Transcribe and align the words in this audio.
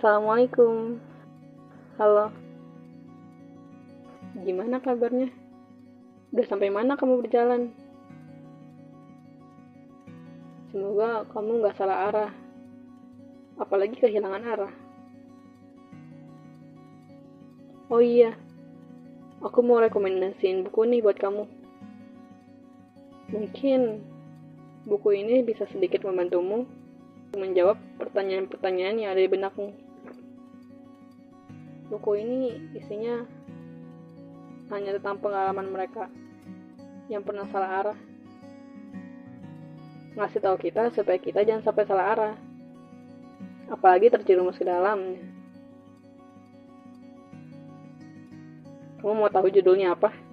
Assalamualaikum. 0.00 0.96
Halo. 2.00 2.32
Gimana 4.48 4.80
kabarnya? 4.80 5.28
Udah 6.32 6.46
sampai 6.48 6.72
mana 6.72 6.96
kamu 6.96 7.20
berjalan? 7.20 7.68
Semoga 10.72 11.28
kamu 11.28 11.60
nggak 11.60 11.76
salah 11.76 12.08
arah. 12.08 12.32
Apalagi 13.60 14.00
kehilangan 14.00 14.40
arah. 14.40 14.72
Oh 17.92 18.00
iya, 18.00 18.40
aku 19.44 19.60
mau 19.60 19.84
rekomendasiin 19.84 20.64
buku 20.64 20.88
nih 20.88 21.04
buat 21.04 21.20
kamu. 21.20 21.44
Mungkin 23.36 23.80
buku 24.88 25.12
ini 25.12 25.44
bisa 25.44 25.68
sedikit 25.68 26.08
membantumu 26.08 26.64
menjawab 27.36 27.76
pertanyaan-pertanyaan 28.00 28.96
yang 28.96 29.12
ada 29.12 29.20
di 29.20 29.28
benakmu. 29.28 29.89
Buku 31.90 32.22
ini 32.22 32.70
isinya 32.78 33.26
hanya 34.70 34.94
tentang 34.94 35.18
pengalaman 35.18 35.66
mereka 35.74 36.06
yang 37.10 37.26
pernah 37.26 37.50
salah 37.50 37.82
arah. 37.82 37.98
Ngasih 40.14 40.38
tahu 40.38 40.54
kita 40.62 40.94
supaya 40.94 41.18
kita 41.18 41.42
jangan 41.42 41.66
sampai 41.66 41.84
salah 41.90 42.06
arah. 42.14 42.34
Apalagi 43.66 44.06
terjerumus 44.14 44.54
ke 44.54 44.62
dalamnya. 44.62 45.18
Kamu 49.02 49.26
mau 49.26 49.32
tahu 49.32 49.50
judulnya 49.50 49.98
apa? 49.98 50.29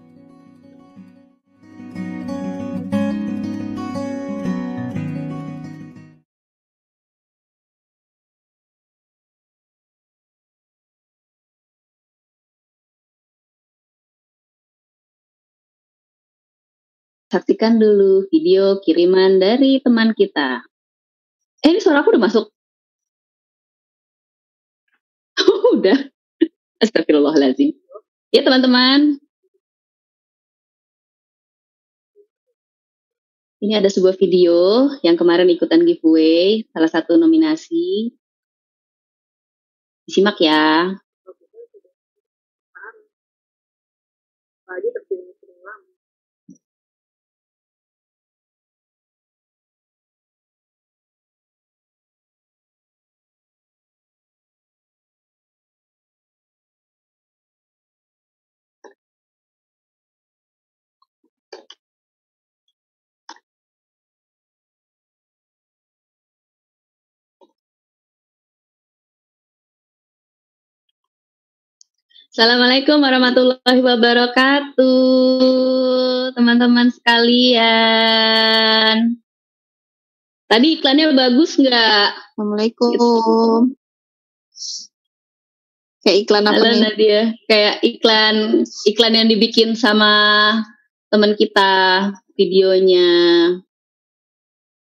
Saksikan 17.27 17.75
dulu 17.75 18.24
video 18.31 18.79
kiriman 18.79 19.35
dari 19.35 19.83
teman 19.83 20.16
kita. 20.16 20.63
Eh, 21.59 21.75
ini 21.75 21.83
suara 21.83 22.00
aku 22.00 22.16
udah 22.16 22.24
masuk? 22.24 22.48
udah. 25.75 26.07
Astagfirullahaladzim. 26.79 27.75
Ya 28.31 28.48
teman-teman. 28.48 29.20
Ini 33.57 33.83
ada 33.83 33.90
sebuah 33.92 34.16
video 34.16 34.87
yang 35.03 35.20
kemarin 35.20 35.51
ikutan 35.51 35.83
giveaway, 35.83 36.63
salah 36.72 36.87
satu 36.87 37.20
nominasi. 37.20 38.16
Disimak 40.07 40.40
ya. 40.40 40.96
Assalamualaikum 72.37 73.01
warahmatullahi 73.01 73.81
wabarakatuh, 73.81 74.85
teman-teman 76.37 76.93
sekalian. 76.93 77.57
Tadi 80.45 80.77
iklannya 80.77 81.17
bagus 81.17 81.57
nggak? 81.57 82.13
Assalamualaikum. 82.13 83.73
Kayak 86.05 86.17
iklan 86.29 86.45
apa 86.45 86.61
Halo 86.61 86.77
nih? 86.77 86.81
Nadia, 86.85 87.33
kayak 87.50 87.81
iklan 87.81 88.61
iklan 88.85 89.17
yang 89.17 89.33
dibikin 89.33 89.73
sama 89.73 90.13
teman 91.09 91.33
kita 91.33 91.73
videonya. 92.37 93.09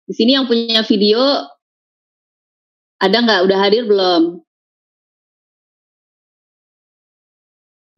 Di 0.07 0.13
sini 0.15 0.39
yang 0.39 0.47
punya 0.47 0.87
video 0.87 1.19
ada 2.95 3.17
nggak? 3.19 3.43
Udah 3.43 3.59
hadir 3.59 3.83
belum? 3.83 4.39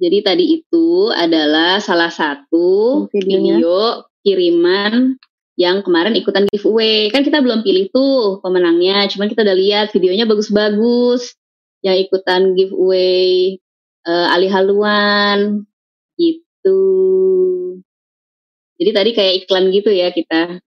Jadi 0.03 0.17
tadi 0.19 0.45
itu 0.59 1.15
adalah 1.15 1.79
salah 1.79 2.11
satu 2.11 3.07
Videonya. 3.07 3.55
video 3.55 4.03
kiriman 4.19 5.15
yang 5.55 5.79
kemarin 5.79 6.11
ikutan 6.19 6.43
giveaway. 6.51 7.07
Kan 7.07 7.23
kita 7.23 7.39
belum 7.39 7.63
pilih 7.63 7.87
tuh 7.87 8.43
pemenangnya, 8.43 9.07
cuman 9.07 9.31
kita 9.31 9.47
udah 9.47 9.55
lihat 9.55 9.95
videonya 9.95 10.27
bagus-bagus. 10.27 11.39
Yang 11.79 12.11
ikutan 12.11 12.51
giveaway 12.51 13.55
eh, 14.03 14.27
Ali 14.27 14.51
Haluan 14.51 15.63
gitu. 16.19 16.79
Jadi 18.75 18.91
tadi 18.91 19.09
kayak 19.15 19.33
iklan 19.47 19.71
gitu 19.71 19.87
ya 19.87 20.11
kita. 20.11 20.59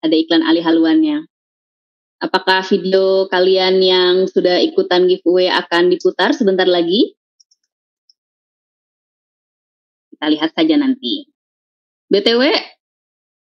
Ada 0.00 0.16
iklan 0.16 0.40
Ali 0.40 0.64
Haluannya. 0.64 1.28
Apakah 2.24 2.64
video 2.64 3.28
kalian 3.28 3.84
yang 3.84 4.24
sudah 4.24 4.64
ikutan 4.64 5.04
giveaway 5.04 5.52
akan 5.52 5.92
diputar 5.92 6.32
sebentar 6.32 6.64
lagi? 6.64 7.12
Kita 10.16 10.32
lihat 10.32 10.56
saja 10.56 10.80
nanti. 10.80 11.28
BTW, 12.08 12.40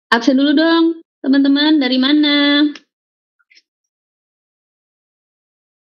absen 0.08 0.40
dulu 0.40 0.56
dong, 0.56 1.04
teman-teman. 1.20 1.76
Dari 1.76 2.00
mana? 2.00 2.64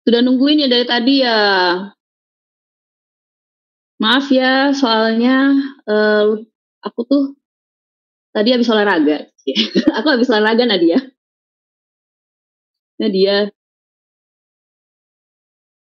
Sudah 0.07 0.23
nungguin 0.23 0.63
ya 0.63 0.71
dari 0.71 0.87
tadi 0.87 1.27
ya. 1.27 1.39
Maaf 3.99 4.31
ya, 4.31 4.71
soalnya 4.71 5.51
eh, 5.91 6.27
aku 6.87 7.01
tuh 7.11 7.35
tadi 8.31 8.55
habis 8.55 8.71
olahraga. 8.71 9.27
aku 9.99 10.07
habis 10.15 10.31
olahraga 10.31 10.63
Nadia. 10.63 11.03
Nadia. 13.03 13.51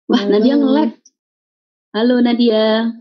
Wah, 0.07 0.23
Halo. 0.23 0.31
Nadia 0.31 0.53
nge-lag. 0.55 0.91
Halo 1.91 2.15
Nadia. 2.23 3.00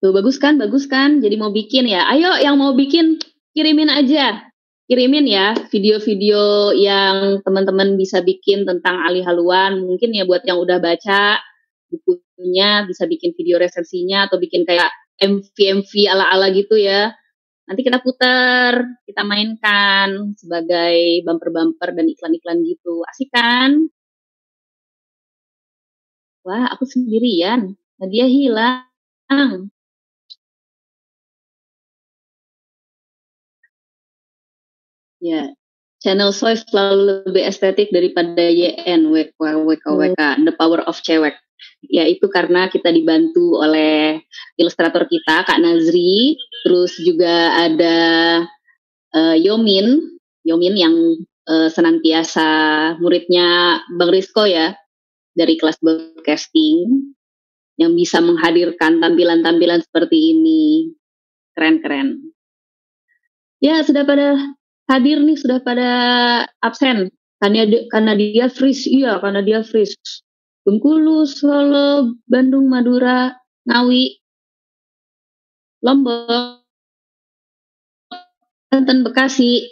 Tuh 0.00 0.12
bagus 0.12 0.36
kan, 0.36 0.60
bagus 0.60 0.84
kan. 0.84 1.24
Jadi 1.24 1.40
mau 1.40 1.48
bikin 1.48 1.88
ya. 1.88 2.04
Ayo 2.12 2.36
yang 2.36 2.60
mau 2.60 2.76
bikin 2.76 3.16
kirimin 3.56 3.88
aja. 3.88 4.44
Kirimin 4.86 5.26
ya 5.26 5.56
video-video 5.72 6.70
yang 6.76 7.42
teman-teman 7.42 7.98
bisa 7.98 8.22
bikin 8.22 8.68
tentang 8.68 9.02
Ali 9.02 9.24
Haluan. 9.24 9.82
Mungkin 9.82 10.14
ya 10.14 10.28
buat 10.28 10.44
yang 10.46 10.60
udah 10.62 10.78
baca 10.78 11.40
bukunya 11.90 12.84
bisa 12.86 13.08
bikin 13.08 13.32
video 13.34 13.56
resensinya 13.58 14.28
atau 14.28 14.36
bikin 14.38 14.62
kayak 14.68 14.92
MV-MV 15.18 15.90
ala-ala 16.12 16.52
gitu 16.52 16.76
ya. 16.76 17.10
Nanti 17.66 17.82
kita 17.82 17.98
putar, 17.98 18.78
kita 19.08 19.26
mainkan 19.26 20.38
sebagai 20.38 21.24
bumper-bumper 21.26 21.98
dan 21.98 22.06
iklan-iklan 22.06 22.62
gitu. 22.62 23.02
Asik 23.10 23.32
kan? 23.34 23.90
Wah, 26.46 26.70
aku 26.70 26.86
sendirian. 26.86 27.74
Nadia 27.98 28.26
hilang. 28.30 29.74
Ya, 35.26 35.50
channel 35.98 36.30
Soy 36.30 36.54
selalu 36.54 37.26
lebih 37.26 37.50
estetik 37.50 37.90
daripada 37.90 38.46
YN, 38.46 39.10
WK, 39.10 39.34
WK, 39.66 39.86
WK, 39.90 40.22
The 40.46 40.54
Power 40.54 40.86
of 40.86 41.02
Cewek. 41.02 41.34
Ya, 41.90 42.06
itu 42.06 42.30
karena 42.30 42.70
kita 42.70 42.94
dibantu 42.94 43.58
oleh 43.58 44.22
ilustrator 44.54 45.10
kita, 45.10 45.42
Kak 45.42 45.58
Nazri. 45.58 46.38
Terus 46.62 46.94
juga 47.02 47.58
ada 47.58 47.98
eh, 49.18 49.36
Yomin, 49.42 49.98
Yomin 50.46 50.74
yang 50.78 50.94
eh, 51.50 51.68
senantiasa 51.74 52.46
muridnya 53.02 53.82
Bang 53.98 54.14
Rizko 54.14 54.46
ya, 54.46 54.78
dari 55.34 55.58
kelas 55.58 55.82
broadcasting, 55.82 57.02
yang 57.82 57.98
bisa 57.98 58.22
menghadirkan 58.22 59.02
tampilan-tampilan 59.02 59.82
seperti 59.82 60.38
ini. 60.38 60.94
Keren-keren. 61.58 62.30
Ya, 63.64 63.80
sudah 63.80 64.04
pada 64.04 64.36
hadir 64.86 65.18
nih 65.22 65.38
sudah 65.38 65.58
pada 65.62 65.90
absen. 66.62 67.10
Karena 67.36 67.68
dia, 67.68 67.84
karena 67.92 68.12
dia 68.16 68.46
freeze. 68.48 68.88
Iya 68.88 69.20
karena 69.20 69.44
dia 69.44 69.60
freeze. 69.60 69.94
Bengkulu 70.66 71.28
Solo 71.28 72.16
Bandung 72.26 72.66
Madura 72.66 73.30
Ngawi 73.68 74.18
Lombok 75.84 76.66
Banten 78.72 79.06
Bekasi. 79.06 79.62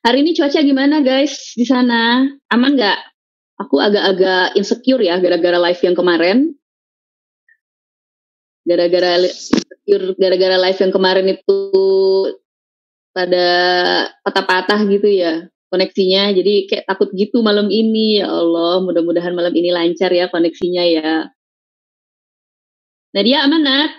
Hari 0.00 0.24
ini 0.24 0.32
cuaca 0.32 0.62
gimana 0.62 1.02
guys 1.02 1.52
di 1.58 1.66
sana? 1.66 2.24
Aman 2.48 2.78
nggak? 2.78 2.98
Aku 3.60 3.76
agak-agak 3.76 4.56
insecure 4.56 5.04
ya 5.04 5.20
gara-gara 5.20 5.60
live 5.60 5.82
yang 5.84 5.96
kemarin. 5.96 6.38
Gara-gara 8.64 9.20
insecure 9.20 10.16
gara-gara 10.16 10.56
live 10.56 10.80
yang 10.80 10.92
kemarin 10.94 11.26
itu 11.34 11.60
pada 13.10 13.46
patah-patah 14.22 14.80
gitu 14.86 15.08
ya 15.10 15.46
koneksinya. 15.70 16.34
Jadi 16.34 16.66
kayak 16.70 16.84
takut 16.88 17.10
gitu 17.14 17.42
malam 17.42 17.70
ini. 17.70 18.22
Ya 18.22 18.28
Allah, 18.30 18.82
mudah-mudahan 18.82 19.34
malam 19.34 19.54
ini 19.54 19.70
lancar 19.70 20.10
ya 20.10 20.26
koneksinya 20.30 20.84
ya. 20.86 21.12
Nadia 23.10 23.42
aman, 23.46 23.62
Nat? 23.66 23.90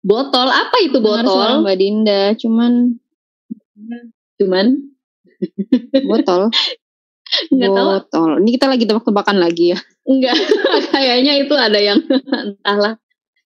Botol, 0.00 0.48
apa 0.48 0.76
itu 0.80 0.96
botol? 0.96 1.60
Mbak 1.60 1.76
Dinda, 1.76 2.32
cuman 2.40 2.96
Cuman 4.40 4.66
botol. 6.08 6.48
nggak 7.54 7.70
tahu 7.70 7.86
botol. 7.94 8.30
Ini 8.42 8.50
kita 8.56 8.66
lagi 8.66 8.84
tebak-tebakan 8.88 9.36
lagi 9.38 9.76
ya. 9.76 9.78
Enggak, 10.08 10.34
kayaknya 10.96 11.32
itu 11.44 11.54
ada 11.54 11.78
yang 11.78 12.00
entahlah. 12.48 12.96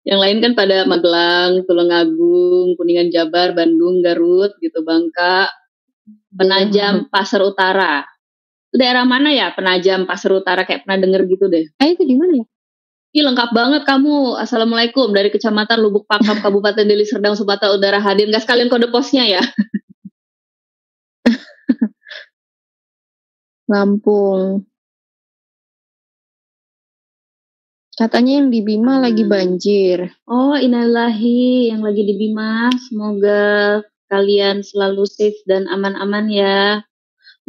Yang 0.08 0.20
lain 0.24 0.38
kan 0.40 0.52
pada 0.56 0.88
Magelang, 0.88 1.68
Tulungagung, 1.68 2.80
Kuningan 2.80 3.12
Jabar, 3.12 3.52
Bandung, 3.52 4.00
Garut 4.00 4.56
gitu, 4.64 4.80
Bangka, 4.80 5.52
Penajam, 6.32 7.12
Pasar 7.12 7.44
Utara. 7.44 8.08
Itu 8.72 8.80
daerah 8.80 9.04
mana 9.04 9.36
ya? 9.36 9.52
Penajam, 9.52 10.08
Pasar 10.08 10.32
Utara 10.32 10.64
kayak 10.64 10.88
pernah 10.88 11.04
denger 11.04 11.28
gitu 11.28 11.52
deh. 11.52 11.68
Ah 11.76 11.92
itu 11.92 12.08
di 12.08 12.16
mana 12.16 12.40
ya? 12.40 12.46
Ih 13.20 13.24
lengkap 13.28 13.52
banget 13.52 13.84
kamu. 13.84 14.40
Assalamualaikum 14.40 15.12
dari 15.12 15.28
Kecamatan 15.28 15.84
Lubuk 15.84 16.08
Pakam, 16.08 16.40
Kabupaten 16.40 16.88
Deli 16.88 17.04
Serdang, 17.04 17.36
Sumatera 17.36 17.76
Utara 17.76 18.00
hadir. 18.00 18.32
Gak 18.32 18.48
sekalian 18.48 18.72
kode 18.72 18.88
posnya 18.88 19.28
ya? 19.28 19.44
Lampung. 23.72 24.64
Katanya 27.98 28.38
yang 28.38 28.54
di 28.54 28.62
Bima 28.62 29.02
Hmm. 29.02 29.10
lagi 29.10 29.24
banjir. 29.26 29.98
Oh, 30.30 30.54
innalillahi 30.54 31.74
yang 31.74 31.82
lagi 31.82 32.06
di 32.06 32.14
Bima. 32.14 32.70
Semoga 32.86 33.82
kalian 34.14 34.62
selalu 34.62 35.04
safe 35.10 35.42
dan 35.50 35.66
aman-aman 35.66 36.30
ya. 36.30 36.86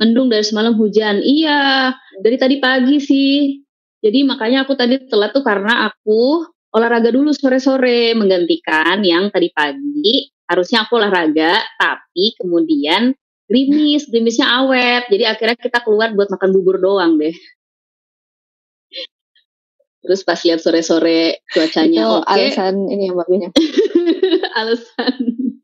Mendung 0.01 0.33
dari 0.33 0.41
semalam 0.41 0.73
hujan. 0.73 1.21
Iya, 1.21 1.93
dari 2.25 2.41
tadi 2.41 2.57
pagi 2.65 2.97
sih. 2.97 3.61
Jadi 4.01 4.25
makanya 4.25 4.65
aku 4.65 4.73
tadi 4.73 4.97
telat 5.11 5.37
tuh 5.37 5.45
karena 5.45 5.91
aku 5.93 6.49
olahraga 6.73 7.13
dulu 7.13 7.35
sore-sore 7.37 8.17
menggantikan 8.17 9.05
yang 9.05 9.29
tadi 9.29 9.53
pagi. 9.53 10.33
Harusnya 10.49 10.89
aku 10.89 10.97
olahraga, 10.97 11.61
tapi 11.77 12.33
kemudian 12.41 13.13
gerimis, 13.53 14.09
gerimisnya 14.09 14.49
awet. 14.65 15.13
Jadi 15.13 15.29
akhirnya 15.29 15.57
kita 15.61 15.85
keluar 15.85 16.17
buat 16.17 16.33
makan 16.33 16.51
bubur 16.57 16.81
doang 16.81 17.21
deh. 17.21 17.37
Terus 20.09 20.25
pas 20.25 20.41
lihat 20.41 20.65
sore-sore 20.65 21.45
cuacanya 21.53 22.09
oke, 22.09 22.25
alasan 22.25 22.89
ini 22.89 23.13
yang 23.13 23.17
bagunya. 23.17 23.53
alasan. 24.59 25.15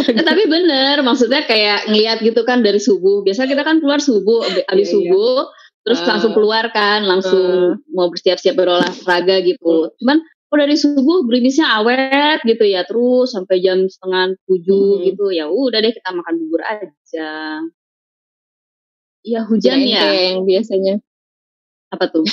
Eh, 0.00 0.24
tapi 0.24 0.48
bener, 0.48 1.04
maksudnya 1.04 1.44
kayak 1.44 1.84
ngeliat 1.86 2.24
gitu 2.24 2.42
kan 2.42 2.64
dari 2.64 2.80
subuh. 2.80 3.20
Biasa 3.20 3.44
kita 3.44 3.60
kan 3.60 3.78
keluar 3.78 4.00
subuh, 4.00 4.40
Iya, 4.42 4.64
abis 4.66 4.88
iya. 4.88 4.94
subuh, 4.96 5.38
terus 5.84 6.00
Ah. 6.00 6.16
langsung 6.16 6.32
keluar 6.32 6.72
kan, 6.72 7.04
langsung 7.04 7.76
mau 7.92 8.08
bersiap-siap 8.08 8.56
berolahraga 8.56 9.44
gitu. 9.44 9.92
Cuman 10.00 10.18
kok 10.48 10.56
dari 10.56 10.74
subuh 10.74 11.28
gerimisnya 11.28 11.76
awet 11.76 12.40
gitu 12.42 12.64
ya, 12.64 12.88
terus 12.88 13.36
sampai 13.36 13.60
jam 13.60 13.84
setengah 13.84 14.32
tujuh 14.48 14.88
Hmm. 14.96 15.04
gitu. 15.12 15.24
Ya 15.28 15.44
udah 15.46 15.78
deh 15.78 15.92
kita 15.92 16.08
makan 16.10 16.34
bubur 16.40 16.62
aja. 16.64 17.30
Iya 19.20 19.40
hujan 19.44 19.76
ya. 19.84 20.00
kayak 20.00 20.22
yang 20.24 20.40
biasanya. 20.48 20.94
Apa 21.92 22.08
tuh? 22.08 22.24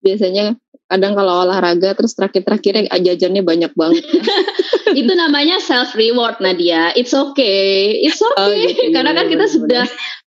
Biasanya 0.00 0.56
kadang 0.90 1.14
kalau 1.14 1.46
olahraga 1.46 1.94
terus 1.94 2.16
terakhir-terakhirnya 2.18 2.90
jajannya 2.90 3.42
banyak 3.44 3.72
banget. 3.78 4.02
Itu 5.00 5.12
namanya 5.14 5.62
self 5.62 5.94
reward 5.94 6.42
Nadia. 6.42 6.90
It's 6.96 7.14
okay. 7.14 7.94
It's 8.02 8.18
okay. 8.18 8.40
Oh, 8.40 8.50
gitu. 8.50 8.90
Karena 8.96 9.14
kan 9.14 9.30
kita 9.30 9.46
Bener-bener. 9.46 9.86
sudah 9.86 9.86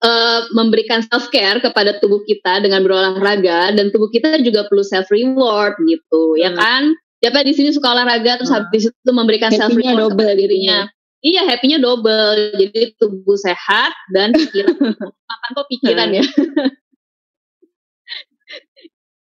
eh, 0.03 0.41
memberikan 0.53 1.01
self 1.07 1.31
care 1.31 1.63
kepada 1.63 1.97
tubuh 2.03 2.21
kita 2.27 2.59
dengan 2.61 2.83
berolahraga 2.83 3.71
dan 3.73 3.89
tubuh 3.95 4.11
kita 4.11 4.43
juga 4.43 4.67
perlu 4.67 4.83
self 4.83 5.07
reward 5.09 5.79
gitu, 5.87 6.35
ya 6.37 6.51
Hmm. 6.53 6.59
kan? 6.59 6.83
Siapa 7.23 7.47
di 7.47 7.55
sini 7.55 7.71
suka 7.71 7.95
olahraga 7.95 8.43
terus 8.43 8.51
Hmm. 8.51 8.67
habis 8.67 8.91
itu 8.91 9.11
memberikan 9.15 9.55
self 9.55 9.73
reward 9.73 9.95
double 9.95 10.11
kepada 10.19 10.35
gitu 10.35 10.43
dirinya. 10.43 10.79
Iya, 11.23 11.47
happy-nya 11.47 11.79
double. 11.79 12.59
Jadi 12.59 12.99
tubuh 12.99 13.39
sehat 13.39 13.95
dan 14.11 14.35
pikiran 14.35 14.75
makan 15.31 15.51
kok 15.55 15.67
pikiran 15.71 16.09
Hmm. 16.11 16.19
ya. 16.19 16.25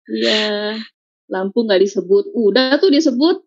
Iya. 0.10 0.78
Lampu 1.30 1.66
nggak 1.66 1.82
disebut. 1.82 2.30
Udah 2.34 2.78
tuh 2.78 2.94
disebut. 2.94 3.42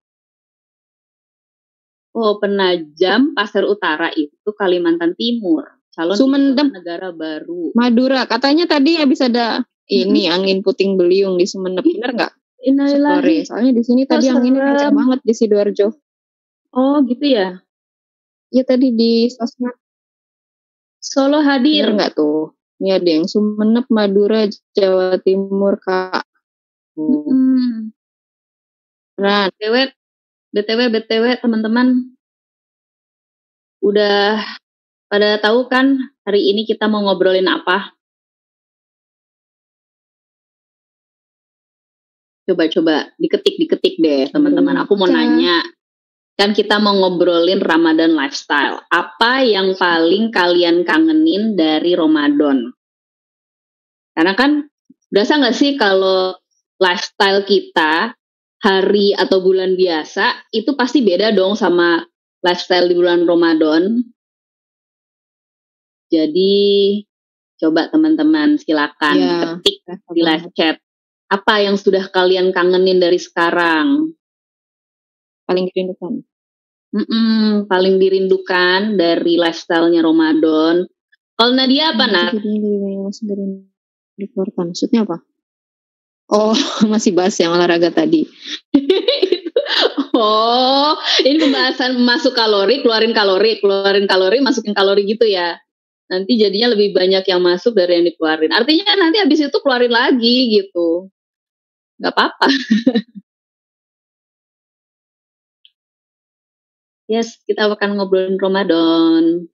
Oh, 2.19 2.43
Penajam, 2.43 3.37
Pasir 3.37 3.63
Utara 3.63 4.11
itu 4.11 4.51
Kalimantan 4.59 5.15
Timur. 5.15 5.79
Calon 5.95 6.19
Sumendem. 6.19 6.71
negara 6.75 7.15
baru. 7.15 7.75
Madura, 7.79 8.27
katanya 8.27 8.67
tadi 8.67 8.99
habis 8.99 9.23
ada 9.23 9.63
ini 9.89 10.29
angin 10.29 10.61
puting 10.63 10.95
beliung 10.95 11.41
di 11.41 11.47
Sumeneb. 11.49 11.83
Bener 11.83 12.13
nggak? 12.15 12.33
Innalillahi. 12.67 13.47
Soalnya 13.47 13.73
di 13.73 13.83
sini 13.83 14.03
tadi 14.05 14.29
Kok 14.29 14.35
anginnya 14.35 14.63
kencang 14.75 14.95
banget 14.95 15.21
di 15.25 15.33
Sidoarjo. 15.35 15.89
Oh, 16.77 17.01
gitu 17.07 17.25
ya. 17.25 17.59
Iya 18.53 18.63
tadi 18.69 18.93
di 18.93 19.27
sosmed. 19.33 19.75
Solo 21.01 21.41
Bener 21.41 21.49
hadir. 21.63 21.87
nggak 21.97 22.13
tuh? 22.19 22.53
Ini 22.79 22.95
ada 22.95 23.11
yang 23.11 23.27
Sumeneb, 23.27 23.91
Madura, 23.91 24.47
Jawa 24.77 25.19
Timur, 25.19 25.83
Kak. 25.83 26.28
Hmm. 26.99 27.95
Beneran. 29.15 29.55
BTW, 29.55 29.77
BTW, 30.51 30.81
BTW, 30.91 31.25
teman-teman. 31.39 32.11
Udah 33.79 34.43
pada 35.07 35.39
tahu 35.39 35.71
kan 35.71 35.95
hari 36.27 36.51
ini 36.51 36.67
kita 36.67 36.91
mau 36.91 37.07
ngobrolin 37.07 37.47
apa? 37.47 37.95
Coba-coba 42.51 43.15
diketik-diketik 43.15 44.03
deh 44.03 44.27
teman-teman. 44.35 44.83
Aku 44.83 44.99
mau 44.99 45.07
nanya. 45.07 45.63
Kan 46.35 46.51
kita 46.51 46.83
mau 46.83 46.99
ngobrolin 46.99 47.63
Ramadan 47.63 48.19
lifestyle. 48.19 48.83
Apa 48.91 49.47
yang 49.47 49.79
paling 49.79 50.35
kalian 50.35 50.83
kangenin 50.83 51.55
dari 51.55 51.95
Ramadan? 51.95 52.75
Karena 54.19 54.35
kan 54.35 54.67
berasa 55.15 55.39
nggak 55.39 55.55
sih 55.55 55.79
kalau 55.79 56.35
lifestyle 56.79 57.43
kita 57.45 58.15
hari 58.59 59.15
atau 59.15 59.39
bulan 59.39 59.79
biasa 59.79 60.51
itu 60.51 60.75
pasti 60.75 61.03
beda 61.03 61.31
dong 61.31 61.55
sama 61.55 62.03
lifestyle 62.43 62.91
di 62.91 62.95
bulan 62.99 63.23
Ramadan. 63.27 64.03
Jadi 66.09 66.57
coba 67.59 67.91
teman-teman 67.91 68.57
silakan 68.57 69.17
Ya. 69.19 69.35
ketik 69.61 69.83
di 70.15 70.21
live 70.23 70.49
chat 70.57 70.79
apa 71.29 71.61
yang 71.61 71.77
sudah 71.77 72.09
kalian 72.09 72.51
kangenin 72.57 72.99
dari 72.99 73.21
sekarang. 73.21 74.17
Paling 75.45 75.69
dirindukan. 75.69 76.25
Mm-mm, 76.89 77.69
paling 77.69 78.01
dirindukan 78.01 78.97
dari 78.97 79.37
lifestyle-nya 79.37 80.01
Ramadan. 80.01 80.89
Kalau 81.37 81.53
Nadia 81.53 81.93
apa, 81.93 82.05
Nat? 82.09 82.33
Masih 82.41 83.29
dikeluarkan. 84.17 84.73
Maksudnya 84.73 85.05
apa? 85.05 85.21
Oh, 86.29 86.53
masih 86.93 87.17
bahas 87.17 87.33
yang 87.41 87.57
olahraga 87.57 87.89
tadi. 87.89 88.29
oh, 90.17 90.93
ini 91.25 91.41
pembahasan 91.41 91.97
masuk 92.05 92.37
kalori, 92.37 92.85
keluarin 92.85 93.17
kalori, 93.17 93.57
keluarin 93.65 94.05
kalori, 94.05 94.45
masukin 94.45 94.77
kalori 94.77 95.09
gitu 95.09 95.25
ya. 95.25 95.57
Nanti 96.09 96.41
jadinya 96.41 96.73
lebih 96.73 96.97
banyak 96.97 97.25
yang 97.29 97.41
masuk 97.45 97.77
dari 97.77 98.01
yang 98.01 98.09
dikeluarin. 98.09 98.53
Artinya 98.53 98.85
kan 98.89 98.99
nanti 99.01 99.19
habis 99.21 99.41
itu 99.45 99.59
keluarin 99.61 99.93
lagi 99.93 100.57
gitu. 100.57 101.13
Gak 102.01 102.13
apa-apa. 102.17 102.49
yes, 107.13 107.37
kita 107.45 107.69
akan 107.69 108.01
ngobrolin 108.01 108.41
Ramadan. 108.41 109.49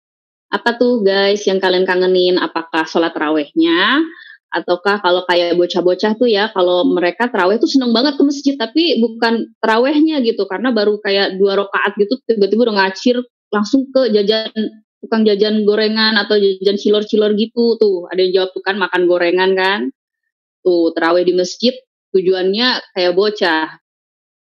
Apa 0.54 0.78
tuh 0.78 1.02
guys 1.02 1.42
yang 1.46 1.58
kalian 1.58 1.86
kangenin? 1.86 2.38
Apakah 2.38 2.86
sholat 2.86 3.14
rawehnya? 3.18 3.98
Ataukah 4.54 5.02
kalau 5.02 5.26
kayak 5.26 5.58
bocah-bocah 5.58 6.14
tuh 6.14 6.30
ya, 6.30 6.46
kalau 6.54 6.86
mereka 6.86 7.26
teraweh 7.26 7.58
tuh 7.58 7.66
seneng 7.66 7.90
banget 7.90 8.14
ke 8.14 8.22
masjid, 8.22 8.54
tapi 8.54 9.02
bukan 9.02 9.50
terawehnya 9.58 10.22
gitu, 10.22 10.46
karena 10.46 10.70
baru 10.70 11.02
kayak 11.02 11.34
dua 11.42 11.58
rakaat 11.58 11.98
gitu, 11.98 12.22
tiba-tiba 12.30 12.70
udah 12.70 12.76
ngacir 12.86 13.18
langsung 13.50 13.90
ke 13.90 14.14
jajan 14.14 14.50
tukang 15.04 15.26
jajan 15.28 15.68
gorengan 15.68 16.16
atau 16.16 16.40
jajan 16.40 16.80
cilor-cilor 16.80 17.36
gitu 17.36 17.76
tuh. 17.76 18.08
Ada 18.08 18.20
yang 18.24 18.32
jawab 18.40 18.50
tuh 18.56 18.62
kan 18.64 18.76
makan 18.80 19.04
gorengan 19.04 19.52
kan. 19.52 19.80
Tuh 20.64 20.96
teraweh 20.96 21.28
di 21.28 21.36
masjid 21.36 21.76
tujuannya 22.16 22.94
kayak 22.96 23.12
bocah 23.12 23.68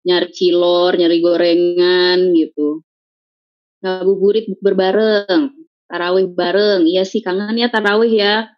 nyari 0.08 0.28
cilor, 0.32 0.96
nyari 0.96 1.18
gorengan 1.20 2.18
gitu. 2.32 2.80
Ngabuburit 3.84 4.48
berbareng. 4.64 5.52
tarawih 5.86 6.26
bareng. 6.34 6.82
Iya 6.82 7.06
sih 7.06 7.22
kangen 7.22 7.54
ya 7.60 7.70
tarawih 7.70 8.10
ya. 8.10 8.55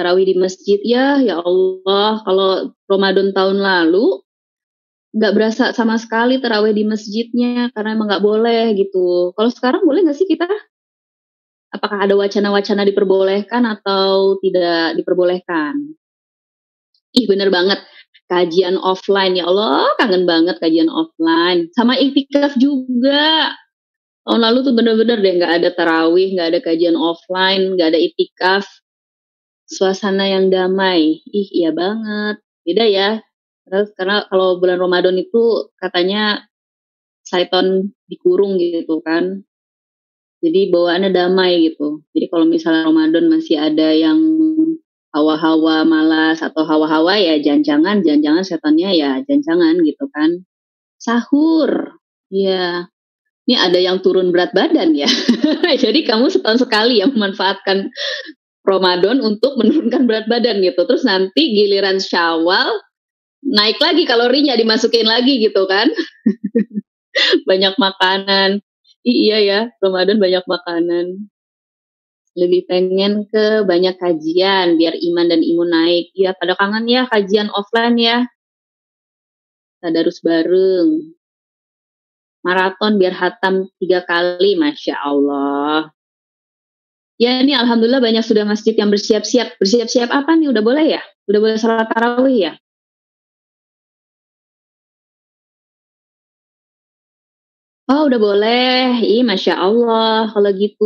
Tarawih 0.00 0.24
di 0.24 0.34
masjid 0.40 0.80
ya, 0.80 1.20
ya 1.20 1.44
Allah. 1.44 2.24
Kalau 2.24 2.72
Ramadan 2.88 3.36
tahun 3.36 3.60
lalu 3.60 4.24
nggak 5.12 5.32
berasa 5.36 5.64
sama 5.76 6.00
sekali 6.00 6.40
tarawih 6.40 6.72
di 6.72 6.88
masjidnya 6.88 7.68
karena 7.76 7.92
emang 7.92 8.08
nggak 8.08 8.24
boleh 8.24 8.72
gitu. 8.80 9.36
Kalau 9.36 9.50
sekarang 9.52 9.84
boleh 9.84 10.08
nggak 10.08 10.16
sih 10.16 10.24
kita? 10.24 10.48
Apakah 11.76 12.08
ada 12.08 12.16
wacana-wacana 12.16 12.88
diperbolehkan 12.88 13.62
atau 13.68 14.40
tidak 14.40 14.96
diperbolehkan? 14.96 15.76
Ih 17.12 17.28
bener 17.28 17.52
banget 17.52 17.84
kajian 18.30 18.78
offline 18.78 19.34
ya 19.34 19.44
Allah 19.50 19.90
kangen 19.98 20.22
banget 20.22 20.62
kajian 20.62 20.86
offline 20.86 21.66
sama 21.74 21.98
iktikaf 21.98 22.54
juga 22.56 23.50
tahun 24.22 24.40
lalu 24.46 24.58
tuh 24.62 24.74
bener-bener 24.78 25.18
deh 25.18 25.34
nggak 25.42 25.52
ada 25.58 25.68
tarawih 25.74 26.38
nggak 26.38 26.48
ada 26.54 26.60
kajian 26.62 26.94
offline 26.94 27.74
nggak 27.74 27.90
ada 27.90 27.98
itikaf 27.98 28.62
suasana 29.70 30.26
yang 30.26 30.50
damai. 30.50 31.22
Ih 31.30 31.48
iya 31.54 31.70
banget. 31.70 32.42
Beda 32.66 32.84
ya. 32.90 33.10
Terus 33.64 33.94
karena 33.94 34.26
kalau 34.26 34.58
bulan 34.58 34.82
Ramadan 34.82 35.14
itu 35.14 35.70
katanya 35.78 36.50
Saiton 37.22 37.94
dikurung 38.10 38.58
gitu 38.58 38.98
kan. 39.06 39.46
Jadi 40.42 40.74
bawaannya 40.74 41.14
damai 41.14 41.70
gitu. 41.70 42.02
Jadi 42.10 42.26
kalau 42.26 42.50
misalnya 42.50 42.90
Ramadan 42.90 43.30
masih 43.30 43.56
ada 43.62 43.94
yang 43.94 44.18
hawa-hawa 45.14 45.86
malas 45.86 46.38
atau 46.42 46.62
hawa-hawa 46.62 47.18
ya 47.18 47.42
jangan-jangan 47.42 48.06
jangan-jangan 48.06 48.44
setannya 48.46 48.90
ya 48.98 49.10
jangan-jangan 49.22 49.74
gitu 49.86 50.04
kan. 50.10 50.30
Sahur. 50.98 51.94
Ya 52.30 52.90
ini 53.46 53.58
ada 53.58 53.78
yang 53.78 54.02
turun 54.02 54.34
berat 54.34 54.50
badan 54.54 54.94
ya. 54.94 55.10
Jadi 55.84 56.06
kamu 56.06 56.30
setahun 56.30 56.62
sekali 56.66 57.02
ya 57.02 57.10
memanfaatkan 57.10 57.90
Ramadan 58.70 59.18
untuk 59.18 59.58
menurunkan 59.58 60.06
berat 60.06 60.30
badan 60.30 60.62
gitu 60.62 60.86
terus 60.86 61.02
nanti 61.02 61.50
giliran 61.50 61.98
Syawal 61.98 62.70
naik 63.42 63.82
lagi 63.82 64.06
kalorinya 64.06 64.54
dimasukin 64.54 65.10
lagi 65.10 65.42
gitu 65.42 65.66
kan 65.66 65.90
banyak 67.50 67.74
makanan 67.74 68.62
iya 69.02 69.38
ya 69.42 69.60
Ramadan 69.82 70.22
banyak 70.22 70.44
makanan 70.46 71.26
lebih 72.38 72.62
pengen 72.70 73.26
ke 73.26 73.66
banyak 73.66 73.98
kajian 73.98 74.78
biar 74.78 74.94
iman 74.94 75.26
dan 75.26 75.42
imun 75.42 75.70
naik. 75.70 76.14
Ya, 76.14 76.30
pada 76.32 76.54
kangen 76.54 76.86
ya 76.86 77.10
kajian 77.10 77.50
offline 77.50 77.98
ya. 77.98 78.18
Tadarus 79.82 80.22
bareng. 80.22 81.16
Maraton 82.40 82.96
biar 82.96 83.12
hatam 83.12 83.68
tiga 83.82 84.06
kali, 84.06 84.56
Masya 84.56 84.96
Allah. 84.96 85.92
Ya 87.20 87.36
ini 87.44 87.52
Alhamdulillah 87.52 88.00
banyak 88.00 88.24
sudah 88.24 88.48
masjid 88.48 88.72
yang 88.72 88.88
bersiap-siap. 88.88 89.60
Bersiap-siap 89.60 90.08
apa 90.08 90.40
nih? 90.40 90.48
Udah 90.56 90.64
boleh 90.64 90.86
ya? 90.96 91.02
Udah 91.28 91.40
boleh 91.44 91.56
salat 91.60 91.84
tarawih 91.92 92.36
ya? 92.48 92.52
Oh 97.88 98.04
udah 98.10 98.20
boleh, 98.20 99.00
ih 99.00 99.22
masya 99.24 99.56
Allah 99.56 100.28
kalau 100.34 100.50
gitu. 100.52 100.84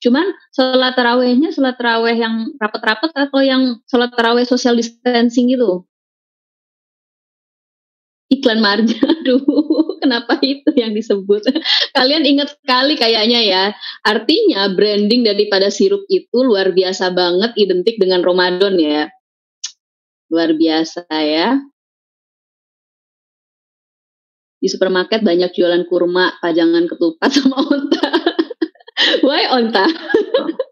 Cuman 0.00 0.24
sholat 0.56 0.96
tarawehnya 0.96 1.52
sholat 1.52 1.76
taraweh 1.76 2.16
yang 2.16 2.48
rapet-rapet 2.56 3.12
atau 3.12 3.40
yang 3.44 3.62
sholat 3.90 4.08
taraweh 4.16 4.44
social 4.48 4.72
distancing 4.78 5.52
gitu? 5.52 5.84
Iklan 8.34 8.58
marja, 8.58 8.98
aduh 9.14 10.00
kenapa 10.02 10.40
itu 10.42 10.70
yang 10.74 10.90
disebut? 10.96 11.44
Kalian 11.94 12.26
ingat 12.26 12.58
sekali 12.58 12.98
kayaknya 12.98 13.40
ya. 13.44 13.64
Artinya 14.02 14.66
branding 14.72 15.22
daripada 15.22 15.70
sirup 15.70 16.02
itu 16.10 16.42
luar 16.42 16.74
biasa 16.74 17.14
banget 17.14 17.54
identik 17.60 18.00
dengan 18.00 18.24
Ramadan 18.24 18.74
ya. 18.80 19.06
Luar 20.32 20.56
biasa 20.56 21.06
ya 21.10 21.60
di 24.64 24.72
supermarket 24.72 25.20
banyak 25.20 25.52
jualan 25.52 25.84
kurma, 25.84 26.40
pajangan 26.40 26.88
ketupat 26.88 27.28
sama 27.36 27.68
onta. 27.68 28.08
Why 29.28 29.44
onta? 29.52 29.84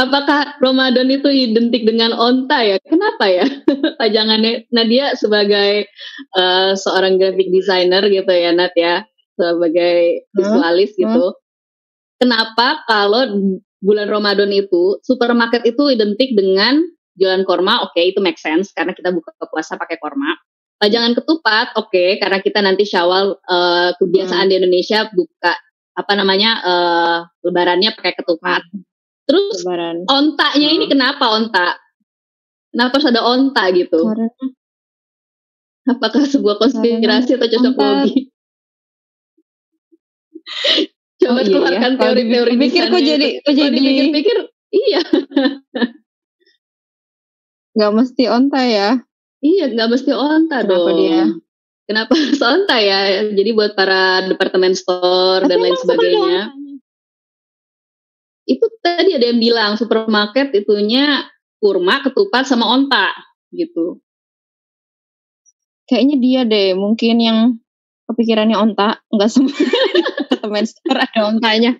Apakah 0.00 0.56
Ramadan 0.64 1.12
itu 1.12 1.28
identik 1.28 1.84
dengan 1.84 2.16
onta 2.16 2.64
ya? 2.64 2.80
Kenapa 2.80 3.28
ya? 3.28 3.44
Pajangannya 4.00 4.64
Nadia 4.72 5.12
sebagai 5.12 5.84
uh, 6.32 6.72
seorang 6.72 7.20
graphic 7.20 7.52
designer 7.52 8.00
gitu 8.08 8.32
ya 8.32 8.56
Nat 8.56 8.72
ya, 8.72 9.04
sebagai 9.36 10.24
visualis 10.32 10.96
hmm? 10.96 11.00
gitu. 11.04 11.26
Hmm? 11.32 11.38
Kenapa 12.18 12.82
kalau 12.88 13.28
bulan 13.78 14.08
Ramadan 14.10 14.50
itu 14.50 14.98
supermarket 15.04 15.62
itu 15.68 15.92
identik 15.92 16.32
dengan 16.32 16.80
jualan 17.20 17.44
korma? 17.44 17.84
Oke, 17.84 18.00
okay, 18.00 18.04
itu 18.16 18.24
make 18.24 18.40
sense 18.40 18.72
karena 18.72 18.96
kita 18.96 19.12
buka 19.12 19.36
puasa 19.52 19.76
pakai 19.76 20.00
korma. 20.00 20.32
Pajangan 20.78 21.12
ketupat, 21.12 21.74
oke, 21.74 21.90
okay, 21.90 22.16
karena 22.22 22.38
kita 22.38 22.62
nanti 22.62 22.86
syawal 22.86 23.36
uh, 23.50 23.90
kebiasaan 23.98 24.46
hmm. 24.46 24.50
di 24.50 24.54
Indonesia 24.62 25.10
buka 25.10 25.52
apa 25.98 26.12
namanya 26.14 26.50
uh, 26.62 27.18
lebarannya 27.42 27.92
pakai 27.98 28.14
ketupat. 28.14 28.62
Terus 29.28 29.60
Lebaran. 29.60 30.08
ontanya 30.08 30.68
hmm. 30.72 30.76
ini 30.80 30.86
kenapa 30.88 31.24
onta? 31.28 31.76
Kenapa 32.72 32.92
harus 32.96 33.08
ada 33.12 33.20
onta 33.24 33.68
gitu? 33.76 34.00
Karena 34.08 34.28
Apakah 35.88 36.24
sebuah 36.28 36.60
konspirasi 36.60 37.40
atau 37.40 37.48
cocok 37.48 37.74
logi? 37.76 38.28
Coba 41.18 41.42
oh, 41.42 41.42
iya, 41.42 41.50
keluarkan 41.50 41.92
ya. 41.92 41.98
teori-teori 41.98 42.54
pikir 42.56 42.82
kok 42.94 43.02
jadi 43.02 43.42
kok 43.42 43.52
jadi 43.52 43.78
pikir 44.14 44.36
iya. 44.70 45.02
Gak 47.78 47.94
mesti 47.94 48.26
onta 48.26 48.58
ya. 48.66 48.98
Iya, 49.38 49.70
nggak 49.70 49.90
mesti 49.94 50.10
onta 50.10 50.66
Kenapa 50.66 50.90
dong. 50.90 50.98
dia? 50.98 51.30
Kenapa 51.86 52.12
harus 52.18 52.42
onta 52.42 52.76
ya? 52.82 53.30
Jadi 53.30 53.50
buat 53.54 53.78
para 53.78 54.26
departemen 54.26 54.74
store 54.74 55.46
Tapi 55.46 55.50
dan 55.54 55.58
lain 55.62 55.78
sebagainya. 55.78 56.40
Itu 58.48 58.64
tadi 58.80 59.12
ada 59.12 59.28
yang 59.28 59.40
bilang 59.44 59.76
supermarket 59.76 60.56
itunya 60.56 61.28
kurma, 61.60 62.00
ketupat 62.00 62.48
sama 62.48 62.64
onta 62.64 63.12
gitu. 63.52 64.00
Kayaknya 65.84 66.16
dia 66.16 66.40
deh, 66.48 66.68
mungkin 66.72 67.16
yang 67.20 67.38
kepikirannya 68.08 68.56
onta, 68.56 69.04
nggak 69.12 69.28
semua 69.28 69.52
departemen 70.48 70.64
store 70.64 71.00
ada 71.04 71.20
ontanya. 71.28 71.72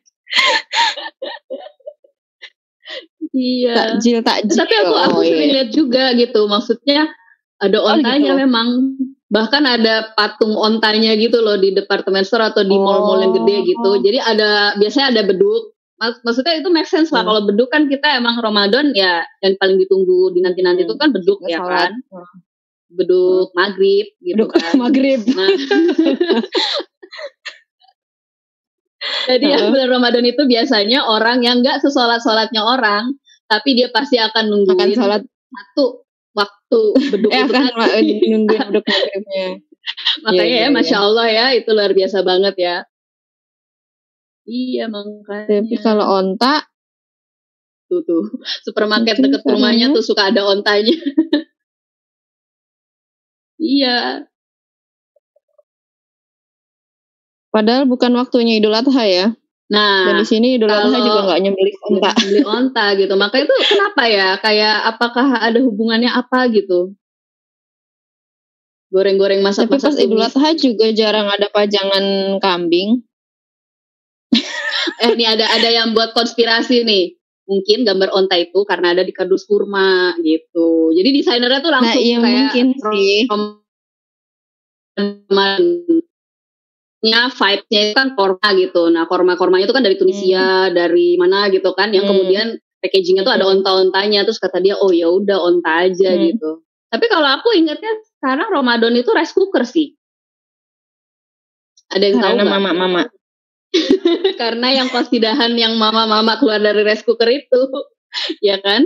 Iya. 3.33 3.75
Takjil 3.75 4.19
takjil. 4.27 4.57
Tapi 4.59 4.75
aku 4.83 4.95
aku 4.99 5.19
oh, 5.21 5.25
sering 5.25 5.51
iya. 5.51 5.55
lihat 5.61 5.71
juga 5.71 6.05
gitu. 6.17 6.41
Maksudnya 6.51 7.01
ada 7.63 7.79
ontanya 7.83 8.35
oh, 8.35 8.37
gitu. 8.37 8.45
memang. 8.45 8.69
Bahkan 9.29 9.63
ada 9.69 10.17
patung 10.17 10.57
ontanya 10.57 11.13
gitu 11.21 11.45
loh 11.45 11.61
di 11.61 11.77
departemen 11.77 12.25
store 12.25 12.49
atau 12.49 12.65
di 12.65 12.73
mall-mall 12.73 13.21
yang 13.21 13.37
gede 13.37 13.77
gitu. 13.77 13.91
Oh. 13.93 14.01
Jadi 14.01 14.19
ada 14.19 14.73
biasanya 14.81 15.13
ada 15.13 15.23
beduk. 15.29 15.77
Maksudnya 15.99 16.55
itu 16.63 16.69
make 16.71 16.87
sense 16.87 17.11
lah. 17.11 17.27
Hmm. 17.27 17.29
Kalau 17.35 17.41
beduk 17.51 17.69
kan 17.75 17.91
kita 17.91 18.19
emang 18.19 18.39
Ramadan 18.39 18.95
ya 18.95 19.27
yang 19.43 19.59
paling 19.59 19.79
ditunggu 19.83 20.31
di 20.35 20.41
nanti-nanti 20.43 20.87
hmm. 20.87 20.89
itu 20.89 20.95
kan 20.95 21.09
beduk 21.11 21.39
ya, 21.45 21.59
ya 21.59 21.61
kan. 21.67 21.91
Hmm. 22.11 22.37
Beduk 22.89 23.51
maghrib 23.53 24.07
gitu 24.23 24.39
beduk 24.39 24.55
kan. 24.55 24.73
maghrib. 24.83 25.21
Nah. 25.27 25.51
Jadi 29.29 29.47
ya 29.47 29.71
bulan 29.71 29.89
Ramadan 29.89 30.25
itu 30.27 30.43
biasanya 30.45 31.07
orang 31.07 31.47
yang 31.47 31.63
nggak 31.63 31.81
sesolat-solatnya 31.81 32.61
orang, 32.61 33.15
tapi 33.47 33.79
dia 33.79 33.89
pasti 33.95 34.19
akan 34.19 34.51
nungguin 34.51 34.99
akan 34.99 35.23
satu 35.25 36.03
waktu 36.35 36.83
beduk 37.15 37.31
eh, 37.31 37.47
kan 37.47 37.73
nungguin 37.73 38.63
beduk 38.69 38.85
maghribnya. 38.85 39.49
Makanya 40.27 40.45
yeah, 40.45 40.61
ya, 40.61 40.65
yeah, 40.69 40.71
masya 40.75 40.99
Allah 41.01 41.27
ya, 41.31 41.47
itu 41.57 41.71
luar 41.73 41.93
biasa 41.97 42.21
banget 42.27 42.55
ya. 42.61 42.77
Iya 44.49 44.89
makanya. 44.89 45.61
Tapi 45.61 45.77
kalau 45.85 46.05
onta, 46.09 46.65
tuh 47.89 48.01
tuh 48.05 48.25
supermarket 48.65 49.21
deket 49.21 49.43
rumahnya 49.45 49.93
tuh 49.93 50.05
suka 50.05 50.33
ada 50.33 50.45
ontanya. 50.49 50.97
iya. 53.61 54.25
Padahal 57.49 57.89
bukan 57.89 58.13
waktunya 58.17 58.61
Idul 58.61 58.77
Adha 58.77 59.05
ya. 59.09 59.27
Nah, 59.69 60.09
dan 60.09 60.21
di 60.21 60.27
sini 60.29 60.57
Idul 60.57 60.69
Adha 60.73 60.97
juga 61.01 61.29
nggak 61.29 61.41
nyembelih 61.45 61.77
onta. 61.93 62.13
Nyembelih 62.17 62.47
onta 62.49 62.85
gitu. 62.97 63.15
Maka 63.17 63.37
itu 63.41 63.55
kenapa 63.69 64.03
ya? 64.05 64.29
Kayak 64.41 64.77
apakah 64.97 65.27
ada 65.41 65.59
hubungannya 65.61 66.13
apa 66.13 66.49
gitu? 66.53 66.93
Goreng-goreng 68.89 69.45
masak 69.45 69.69
Tapi 69.69 69.81
pas 69.81 69.97
Idul 69.97 70.25
Adha 70.25 70.49
juga 70.57 70.93
jarang 70.93 71.29
ada 71.29 71.49
pajangan 71.53 72.37
kambing. 72.41 73.08
Eh, 75.03 75.11
ini 75.15 75.25
ada 75.27 75.47
ada 75.49 75.69
yang 75.69 75.93
buat 75.97 76.13
konspirasi 76.15 76.85
nih. 76.85 77.17
Mungkin 77.49 77.89
gambar 77.89 78.13
onta 78.13 78.37
itu 78.37 78.61
karena 78.69 78.93
ada 78.93 79.01
di 79.05 79.13
kardus 79.17 79.49
kurma 79.49 80.13
gitu. 80.21 80.93
Jadi 80.93 81.09
desainernya 81.17 81.65
tuh 81.65 81.73
langsung 81.73 81.97
nah, 81.97 82.09
iya, 82.13 82.19
kayak 82.21 82.37
mungkin 82.53 82.67
sih. 82.77 83.17
nya 86.99 87.31
vibe-nya 87.31 87.81
itu 87.89 87.95
kan 87.95 88.09
korma 88.19 88.49
gitu. 88.59 88.91
Nah, 88.91 89.07
korma-kormanya 89.07 89.71
itu 89.71 89.75
kan 89.77 89.87
dari 89.87 89.95
Tunisia, 89.95 90.69
dari 90.75 91.15
mana 91.15 91.47
gitu 91.49 91.71
kan, 91.79 91.95
yang 91.95 92.05
Hmm. 92.05 92.11
kemudian 92.11 92.47
packagingnya 92.83 93.23
tuh 93.23 93.35
ada 93.39 93.47
Hmm. 93.47 93.63
onta-ontanya. 93.63 94.27
Terus 94.27 94.43
kata 94.43 94.59
dia, 94.59 94.75
oh 94.77 94.91
ya 94.91 95.07
udah 95.07 95.39
onta 95.39 95.87
aja 95.89 96.11
Hmm. 96.19 96.23
gitu. 96.35 96.51
Tapi 96.91 97.07
kalau 97.07 97.29
aku 97.39 97.55
ingatnya 97.55 97.93
sekarang 98.19 98.49
Ramadan 98.51 98.93
itu 98.99 99.11
rice 99.15 99.31
cooker 99.31 99.63
sih. 99.63 99.95
Ada 101.89 102.05
yang 102.05 102.17
tahu 102.21 102.35
Karena 102.35 102.43
nggak? 102.45 102.53
mama-mama. 102.61 103.01
Karena 104.41 104.73
yang 104.73 104.89
kosidahan 104.89 105.53
yang 105.55 105.77
mama-mama 105.77 106.41
keluar 106.41 106.61
dari 106.61 106.83
rice 106.85 107.05
cooker 107.05 107.29
itu, 107.29 107.63
ya 108.49 108.57
kan? 108.61 108.85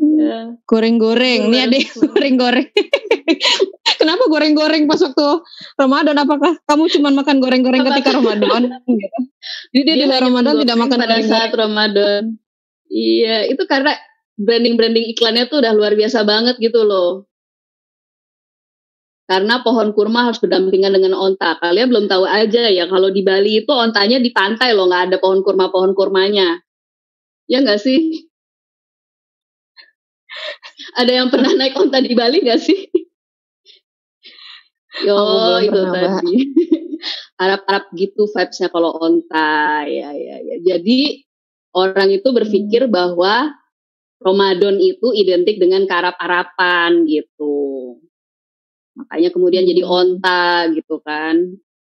Ya. 0.00 0.54
Goreng-goreng. 0.64 1.50
Nih 1.50 1.66
ada 1.66 1.78
goreng-goreng. 1.98 2.68
Kenapa 4.00 4.24
goreng-goreng 4.32 4.88
pas 4.88 4.96
waktu 4.96 5.44
Ramadan? 5.76 6.16
Apakah 6.16 6.56
kamu 6.64 6.88
cuma 6.88 7.08
makan 7.12 7.36
goreng-goreng 7.36 7.84
ketika 7.84 8.16
Ramadan? 8.16 8.80
gitu. 8.88 9.20
Jadi 9.76 9.82
dia, 9.84 9.94
di 10.00 10.04
luar 10.08 10.24
hanya 10.24 10.26
Ramadan 10.32 10.54
tidak 10.64 10.78
makan 10.80 10.98
pada 11.04 11.16
saat 11.20 11.52
Ramadan. 11.52 12.22
Iya, 12.90 13.52
itu 13.52 13.62
karena 13.68 13.92
branding-branding 14.40 15.04
iklannya 15.12 15.52
tuh 15.52 15.60
udah 15.60 15.72
luar 15.76 15.92
biasa 15.94 16.24
banget 16.24 16.56
gitu 16.58 16.80
loh. 16.82 17.29
Karena 19.30 19.62
pohon 19.62 19.94
kurma 19.94 20.26
harus 20.26 20.42
berdampingan 20.42 20.90
dengan 20.90 21.14
onta. 21.14 21.54
Kalian 21.62 21.86
belum 21.86 22.10
tahu 22.10 22.26
aja 22.26 22.66
ya 22.66 22.90
kalau 22.90 23.14
di 23.14 23.22
Bali 23.22 23.62
itu 23.62 23.70
ontanya 23.70 24.18
di 24.18 24.34
pantai 24.34 24.74
loh, 24.74 24.90
nggak 24.90 25.14
ada 25.14 25.16
pohon 25.22 25.46
kurma-pohon 25.46 25.94
kurmanya. 25.94 26.58
Ya 27.46 27.62
nggak 27.62 27.78
sih? 27.78 28.26
Ada 31.00 31.12
yang 31.22 31.28
pernah 31.30 31.54
naik 31.54 31.78
onta 31.78 32.02
di 32.02 32.12
Bali 32.18 32.42
nggak 32.42 32.60
sih? 32.60 32.90
Yo, 35.06 35.14
belum 35.14 35.70
itu 35.70 35.78
pernah, 35.78 36.18
tadi. 36.18 36.34
Harap-harap 37.40 37.84
gitu 37.94 38.26
vibes-nya 38.28 38.68
kalau 38.74 38.90
onta. 38.98 39.86
Ya, 39.86 40.10
ya, 40.10 40.36
ya. 40.42 40.56
Jadi 40.74 41.22
orang 41.78 42.10
itu 42.10 42.28
berpikir 42.34 42.90
Hmm. 42.90 42.92
bahwa 42.92 43.54
Ramadan 44.20 44.76
itu 44.82 45.14
identik 45.16 45.56
dengan 45.62 45.86
karap-arapan 45.88 47.06
gitu. 47.08 47.69
Makanya 48.94 49.30
kemudian 49.30 49.64
jadi 49.64 49.82
Hmm. 49.82 49.92
onta 50.18 50.66
gitu 50.72 50.98
kan. 51.00 51.36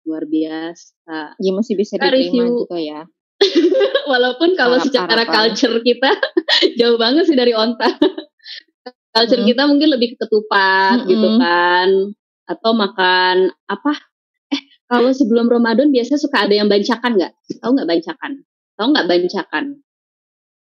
Luar 0.04 0.24
biasa. 0.24 1.36
Ya 1.36 1.50
masih 1.52 1.74
bisa 1.76 1.96
diterima 1.96 2.12
review. 2.16 2.64
juga 2.64 2.76
ya. 2.76 3.00
Walaupun 4.10 4.52
kalau 4.52 4.76
secara 4.78 5.08
Harap-harapan. 5.08 5.56
culture 5.56 5.76
kita 5.80 6.10
jauh 6.80 6.96
banget 6.96 7.24
sih 7.24 7.36
dari 7.36 7.52
onta. 7.52 7.88
culture 9.14 9.42
Mm. 9.42 9.48
kita 9.48 9.62
mungkin 9.66 9.88
lebih 9.90 10.14
ke 10.14 10.24
ketupat 10.24 11.02
Mm-mm. 11.02 11.08
gitu 11.08 11.28
kan. 11.36 11.88
Atau 12.46 12.70
makan 12.74 13.36
apa? 13.66 13.92
Eh, 14.50 14.60
kalau 14.86 15.10
sebelum 15.10 15.46
Ramadan 15.46 15.90
biasanya 15.90 16.18
suka 16.18 16.46
ada 16.46 16.54
yang 16.54 16.66
bancakan 16.66 17.16
nggak? 17.16 17.32
Tahu 17.58 17.70
nggak 17.74 17.88
bancakan? 17.88 18.32
Tahu 18.74 18.86
nggak 18.90 19.06
bancakan? 19.06 19.64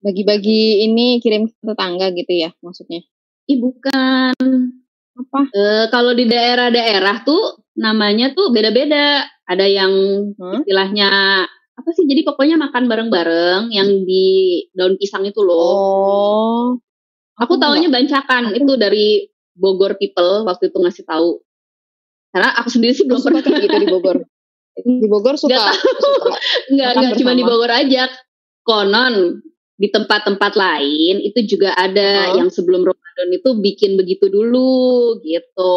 Bagi-bagi 0.01 0.83
ini 0.83 1.19
kirim 1.19 1.47
ke 1.47 1.55
tetangga 1.63 2.11
gitu 2.11 2.33
ya 2.33 2.51
maksudnya. 2.59 3.03
Ih 3.47 3.59
bukan. 3.59 4.82
Apa? 5.13 5.39
Eh, 5.53 5.85
kalau 5.93 6.13
di 6.17 6.25
daerah-daerah 6.25 7.25
tuh 7.25 7.61
namanya 7.77 8.33
tuh 8.33 8.53
beda-beda. 8.53 9.29
Ada 9.43 9.67
yang 9.69 9.93
Hah? 10.39 10.63
istilahnya 10.63 11.11
apa 11.77 11.89
sih? 11.93 12.07
Jadi 12.09 12.25
pokoknya 12.25 12.57
makan 12.57 12.87
bareng-bareng 12.89 13.75
yang 13.75 14.07
di 14.07 14.65
daun 14.73 14.97
pisang 14.97 15.27
itu 15.29 15.43
loh. 15.45 15.75
Oh. 15.77 16.65
Aku 17.37 17.59
taunya 17.59 17.91
bancakan 17.91 18.55
Aku- 18.55 18.57
itu 18.63 18.73
dari 18.79 19.27
Bogor 19.53 19.99
People 20.01 20.47
waktu 20.49 20.73
itu 20.73 20.79
ngasih 20.79 21.05
tahu. 21.05 21.43
Karena 22.33 22.57
aku 22.57 22.73
sendiri 22.73 22.97
sih 22.97 23.05
belum 23.05 23.21
pernah. 23.21 23.45
kayak 23.45 23.69
gitu 23.69 23.77
di 23.83 23.89
Bogor. 23.91 24.19
Di 24.73 25.05
Bogor 25.05 25.37
suka. 25.37 25.53
Nggak 25.53 25.75
suka. 26.01 26.33
Enggak, 26.73 26.91
enggak 26.97 27.13
cuma 27.21 27.33
di. 27.37 27.45
Bogor 27.45 27.69
aja. 27.69 28.09
Konon 28.65 29.45
di 29.83 29.91
tempat-tempat 29.91 30.55
lain 30.55 31.19
itu 31.19 31.43
juga 31.43 31.75
ada 31.75 32.31
Oh. 32.31 32.39
yang 32.39 32.49
sebelum 32.55 32.87
Ramadan 32.87 33.29
itu 33.35 33.51
bikin 33.59 33.99
begitu 33.99 34.31
dulu 34.31 35.19
gitu. 35.27 35.75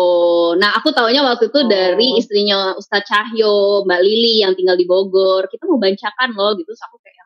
Nah, 0.62 0.78
aku 0.78 0.94
taunya 0.94 1.26
waktu 1.26 1.50
itu 1.50 1.60
Oh. 1.60 1.66
dari 1.66 2.14
istrinya 2.14 2.78
Ustadz 2.78 3.10
Cahyo, 3.10 3.82
Mbak 3.90 4.02
Lili 4.06 4.46
yang 4.46 4.54
tinggal 4.54 4.78
di 4.78 4.86
Bogor. 4.86 5.50
Kita 5.50 5.66
mau 5.66 5.82
bancakan 5.82 6.30
loh 6.38 6.54
gitu. 6.54 6.70
Terus 6.70 6.86
aku 6.86 7.02
kayak 7.02 7.26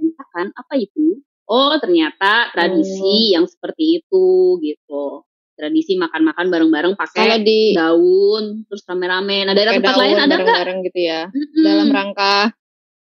bancakan 0.00 0.46
apa 0.56 0.74
itu? 0.80 1.20
Oh, 1.44 1.76
ternyata 1.76 2.48
tradisi 2.56 3.36
yang 3.36 3.44
seperti 3.44 4.00
itu 4.00 4.56
gitu. 4.64 5.28
Tradisi 5.54 5.94
makan-makan 6.00 6.48
bareng-bareng 6.48 6.94
Kalau 6.96 7.04
pakai 7.04 7.44
di 7.44 7.76
daun 7.76 8.64
terus 8.64 8.80
rame-rame. 8.88 9.44
Nah, 9.44 9.52
daerah 9.52 9.76
tempat 9.76 9.92
lain 10.00 10.16
ada 10.16 10.24
nggak? 10.24 10.40
bareng-bareng 10.40 10.78
gitu 10.88 11.00
ya. 11.04 11.20
Mm-mm. 11.28 11.62
Dalam 11.68 11.88
rangka 11.92 12.36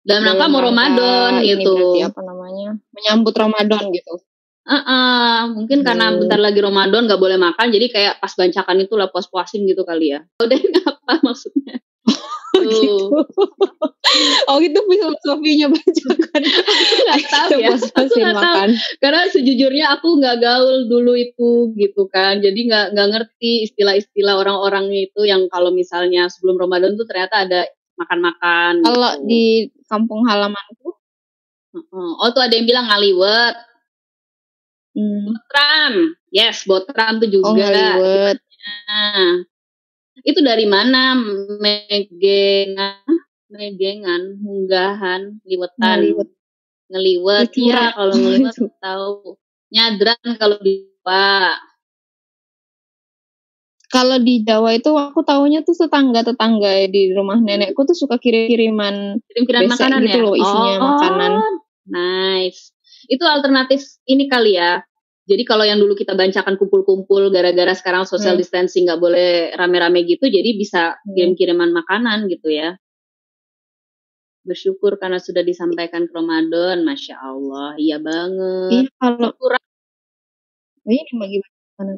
dalam 0.07 0.23
rangka 0.23 0.47
mau 0.47 0.62
Ramadan 0.62 1.42
gitu. 1.42 1.75
berarti 1.75 2.01
apa 2.07 2.21
namanya? 2.23 2.69
Menyambut 2.95 3.35
Ramadan 3.35 3.85
gitu. 3.90 4.14
Heeh, 4.66 5.38
mungkin 5.55 5.87
karena 5.87 6.11
Hmm. 6.11 6.19
bentar 6.23 6.42
lagi 6.42 6.59
Ramadan 6.59 7.07
nggak 7.07 7.23
boleh 7.23 7.38
makan, 7.38 7.71
jadi 7.71 7.87
kayak 7.87 8.14
pas 8.19 8.35
bancakan 8.35 8.83
itu 8.83 8.95
lah 8.99 9.11
puas-puasin 9.11 9.62
gitu 9.66 9.83
kali 9.87 10.14
ya. 10.14 10.27
Udah 10.42 10.59
apa 10.87 11.23
maksudnya? 11.23 11.83
gitu. 12.57 13.12
Tuh. 13.12 13.27
oh 14.51 14.57
gitu 14.62 14.79
filosofinya 14.81 15.71
bancakan. 15.71 16.40
Nggak 16.40 17.23
tahu 17.31 17.59
ya. 17.62 17.69
Aku 17.75 18.14
nggak 18.16 18.37
tahu. 18.42 18.59
Karena 19.03 19.21
sejujurnya 19.31 19.87
aku 19.99 20.09
nggak 20.19 20.37
gaul 20.42 20.87
dulu 20.90 21.14
itu 21.14 21.75
gitu 21.79 22.07
kan, 22.11 22.42
jadi 22.42 22.57
nggak 22.57 22.87
nggak 22.97 23.09
ngerti 23.12 23.71
istilah-istilah 23.71 24.35
orang-orang 24.40 24.90
itu 24.95 25.27
yang 25.27 25.47
kalau 25.53 25.71
misalnya 25.71 26.27
sebelum 26.27 26.59
Ramadan 26.59 26.95
tuh 26.99 27.07
ternyata 27.07 27.47
ada 27.47 27.61
makan-makan. 28.03 28.83
Kalau 28.83 29.11
gitu. 29.20 29.26
di 29.28 29.45
kampung 29.91 30.22
halamanku 30.28 30.91
Heeh. 31.76 32.11
oh 32.22 32.28
tuh 32.32 32.41
ada 32.41 32.55
yang 32.57 32.64
bilang 32.64 32.87
ngaliwet, 32.89 33.55
hmm, 34.97 35.18
botram, 35.28 35.95
yes 36.32 36.64
botram 36.64 37.20
tuh 37.20 37.28
oh 37.43 37.53
juga. 37.53 37.68
ngaliwet. 37.68 38.39
Nah, 38.89 39.32
itu 40.24 40.41
dari 40.43 40.64
mana? 40.66 41.14
Megengan, 41.61 43.05
megengan, 43.53 44.22
munggahan, 44.41 45.39
liwetan, 45.45 46.01
Ngaliwet. 46.01 46.28
ngeliwet. 46.91 47.49
Iya, 47.53 47.53
curang. 47.55 47.93
kalau 47.99 48.14
ngeliwet 48.16 48.57
tahu. 48.84 49.14
Nyadran 49.74 50.22
kalau 50.41 50.57
di 50.62 50.87
Jawa. 51.05 51.55
Kalau 53.97 54.20
di 54.20 54.44
Jawa 54.44 54.76
itu 54.76 54.92
aku 54.92 55.24
taunya 55.24 55.64
tuh 55.64 55.72
tetangga-tetangga 55.72 56.68
ya, 56.68 56.86
di 56.92 57.16
rumah 57.16 57.40
nenekku 57.40 57.80
tuh 57.88 57.97
suka 57.97 58.20
kirim-kiriman 58.20 59.16
Kirim-kirim 59.24 59.61
Besek 59.64 59.72
makanan 59.88 60.01
gitu 60.05 60.18
ya? 60.20 60.24
loh, 60.28 60.34
isinya 60.36 60.74
makanan. 60.84 61.32
Nice. 61.88 62.76
Itu 63.09 63.24
alternatif 63.24 63.80
ini 64.05 64.28
kali 64.28 64.61
ya. 64.61 64.84
Jadi 65.26 65.42
kalau 65.49 65.64
yang 65.64 65.80
dulu 65.80 65.97
kita 65.97 66.12
bancakan 66.12 66.55
kumpul-kumpul 66.55 67.32
gara-gara 67.32 67.72
sekarang 67.72 68.05
social 68.05 68.36
Hmm. 68.36 68.42
distancing 68.44 68.84
nggak 68.86 69.01
boleh 69.01 69.57
rame-rame 69.57 70.05
gitu, 70.05 70.28
jadi 70.28 70.51
bisa 70.55 70.94
Hmm. 71.01 71.16
kirim-kiriman 71.16 71.72
makanan 71.72 72.28
gitu 72.28 72.53
ya. 72.53 72.76
Bersyukur 74.47 75.01
karena 75.03 75.18
sudah 75.18 75.42
disampaikan 75.42 76.07
ke 76.07 76.12
Ramadan, 76.14 76.86
masya 76.86 77.18
Allah, 77.18 77.74
iya 77.80 77.99
banget. 77.99 78.86
Iya 78.86 78.90
kalau 79.03 79.30
Kurang. 79.34 79.64
oh, 80.86 80.92
ini 80.92 81.03
bagi 81.18 81.38
makanan. 81.42 81.97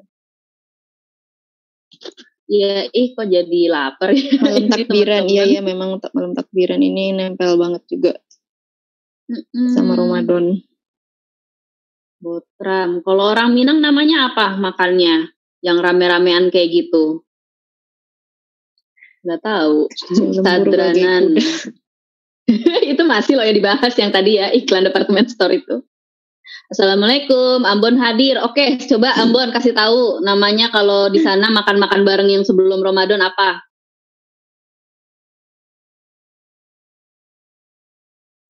Iya, 2.49 2.89
ih 2.97 3.13
kok 3.13 3.29
jadi 3.29 3.61
lapar 3.69 4.17
ya. 4.17 4.41
malam 4.41 4.67
takbiran 4.73 5.29
iya 5.29 5.45
iya 5.45 5.61
memang 5.61 6.01
malam 6.17 6.33
takbiran 6.33 6.81
ini 6.81 7.13
nempel 7.13 7.61
banget 7.61 7.85
juga 7.93 8.17
Mm-mm. 9.29 9.69
sama 9.77 9.93
Ramadan 9.93 10.57
Botram. 12.19 12.99
Kalau 13.07 13.31
orang 13.31 13.55
Minang 13.55 13.79
namanya 13.79 14.35
apa 14.35 14.59
makannya? 14.59 15.31
Yang 15.63 15.79
rame-ramean 15.83 16.51
kayak 16.51 16.71
gitu? 16.71 17.23
Gak 19.23 19.43
tahu. 19.43 19.87
Sadranan. 20.43 21.39
itu 22.91 23.03
masih 23.05 23.39
loh 23.39 23.45
yang 23.45 23.59
dibahas 23.59 23.95
yang 23.99 24.11
tadi 24.11 24.41
ya 24.41 24.51
iklan 24.51 24.87
departemen 24.87 25.27
store 25.31 25.63
itu. 25.63 25.77
Assalamualaikum, 26.69 27.65
Ambon 27.65 27.97
hadir. 27.97 28.37
Oke, 28.45 28.77
coba 28.93 29.17
Ambon 29.17 29.49
kasih 29.57 29.73
tahu 29.73 30.21
namanya 30.21 30.69
kalau 30.69 31.09
di 31.09 31.17
sana 31.17 31.49
makan-makan 31.49 32.05
bareng 32.05 32.29
yang 32.29 32.45
sebelum 32.45 32.85
Ramadan 32.85 33.25
apa? 33.25 33.65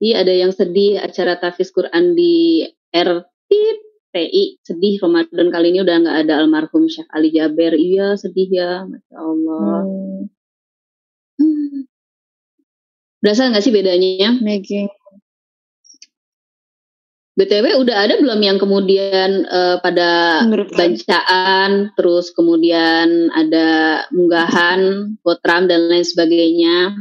Iya, 0.02 0.26
ada 0.26 0.34
yang 0.34 0.50
sedih 0.50 0.98
acara 0.98 1.38
tahfiz 1.38 1.70
Quran 1.70 2.18
di 2.18 2.66
RTI 2.90 4.62
sedih 4.66 4.98
Ramadan 4.98 5.54
kali 5.54 5.70
ini 5.70 5.86
udah 5.86 5.96
nggak 6.02 6.18
ada 6.26 6.42
almarhum 6.42 6.90
Syekh 6.90 7.06
Ali 7.14 7.30
Jaber. 7.30 7.78
Iya, 7.78 8.18
sedih 8.18 8.50
ya, 8.50 8.82
masya 8.82 9.14
Allah. 9.14 9.78
hmm, 9.86 10.22
Hmm. 11.38 11.86
Berasa 13.22 13.46
nggak 13.46 13.62
sih 13.62 13.70
bedanya? 13.70 14.42
Maggie 14.42 14.90
BTW 17.38 17.78
udah 17.78 17.96
ada 18.02 18.18
belum 18.18 18.42
yang 18.42 18.58
kemudian 18.58 19.46
uh, 19.46 19.78
pada 19.78 20.42
Menurut 20.42 20.74
bacaan, 20.74 21.94
terus 21.94 22.34
kemudian 22.34 23.30
ada 23.30 24.02
munggahan, 24.10 25.14
potram 25.22 25.70
dan 25.70 25.86
lain 25.86 26.02
sebagainya. 26.02 26.98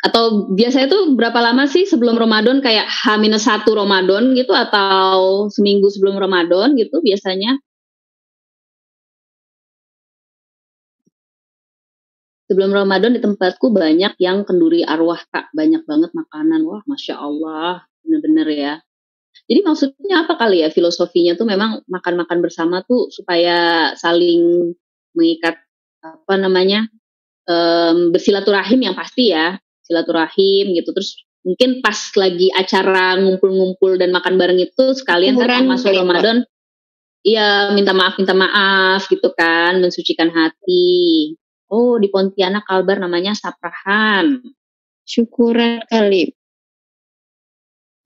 Atau 0.00 0.48
biasanya 0.56 0.88
tuh 0.88 1.12
berapa 1.12 1.36
lama 1.44 1.68
sih 1.68 1.84
sebelum 1.84 2.16
Ramadan 2.16 2.64
kayak 2.64 2.88
H-1 2.88 3.68
Ramadan 3.68 4.32
gitu 4.32 4.56
atau 4.56 5.52
seminggu 5.52 5.92
sebelum 5.92 6.16
Ramadan 6.16 6.72
gitu 6.80 7.04
biasanya? 7.04 7.60
Sebelum 12.48 12.72
Ramadan 12.72 13.12
di 13.12 13.20
tempatku 13.20 13.76
banyak 13.76 14.16
yang 14.16 14.48
kenduri 14.48 14.80
arwah 14.88 15.20
kak, 15.28 15.52
banyak 15.52 15.84
banget 15.84 16.16
makanan, 16.16 16.64
wah 16.64 16.80
masya 16.88 17.20
Allah, 17.20 17.84
bener-bener 18.00 18.48
ya. 18.48 18.74
Jadi 19.48 19.60
maksudnya 19.64 20.28
apa 20.28 20.36
kali 20.36 20.60
ya 20.60 20.68
filosofinya 20.68 21.32
tuh 21.32 21.48
memang 21.48 21.80
makan-makan 21.88 22.38
bersama 22.44 22.84
tuh 22.84 23.08
supaya 23.08 23.90
saling 23.96 24.76
mengikat 25.16 25.56
apa 26.04 26.34
namanya 26.36 26.84
um, 27.48 28.12
bersilaturahim 28.12 28.84
yang 28.84 28.92
pasti 28.92 29.32
ya 29.32 29.56
silaturahim 29.80 30.76
gitu. 30.76 30.92
Terus 30.92 31.16
mungkin 31.48 31.80
pas 31.80 31.96
lagi 32.20 32.52
acara 32.52 33.16
ngumpul-ngumpul 33.16 33.96
dan 33.96 34.12
makan 34.12 34.36
bareng 34.36 34.60
itu 34.60 34.92
sekalian 34.92 35.40
kan 35.40 35.64
masuk 35.64 35.96
Ramadan 35.96 36.44
iya 37.24 37.72
minta 37.72 37.96
maaf 37.96 38.20
minta 38.20 38.36
maaf 38.36 39.08
gitu 39.08 39.32
kan 39.32 39.80
mensucikan 39.80 40.28
hati. 40.28 41.32
Oh 41.72 41.96
di 41.96 42.12
Pontianak 42.12 42.68
Kalbar 42.68 43.00
namanya 43.00 43.32
Saprahan. 43.32 44.44
Syukuran 45.08 45.88
kali 45.88 46.36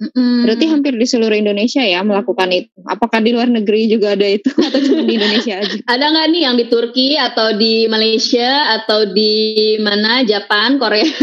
Mm-mm. 0.02 0.42
Berarti 0.42 0.66
hampir 0.66 0.98
di 0.98 1.06
seluruh 1.06 1.38
Indonesia 1.38 1.78
ya 1.78 2.02
melakukan 2.02 2.50
itu. 2.50 2.74
Apakah 2.90 3.22
di 3.22 3.30
luar 3.30 3.46
negeri 3.46 3.86
juga 3.86 4.18
ada 4.18 4.26
itu 4.26 4.50
atau 4.66 4.78
cuma 4.82 5.06
di 5.06 5.14
Indonesia 5.14 5.62
aja? 5.62 5.78
Ada 5.86 6.04
nggak 6.10 6.26
nih 6.34 6.42
yang 6.42 6.56
di 6.58 6.66
Turki 6.66 7.14
atau 7.14 7.54
di 7.54 7.86
Malaysia 7.86 8.50
atau 8.82 9.06
di 9.14 9.32
mana 9.78 10.26
Jepang, 10.26 10.82
Korea 10.82 11.06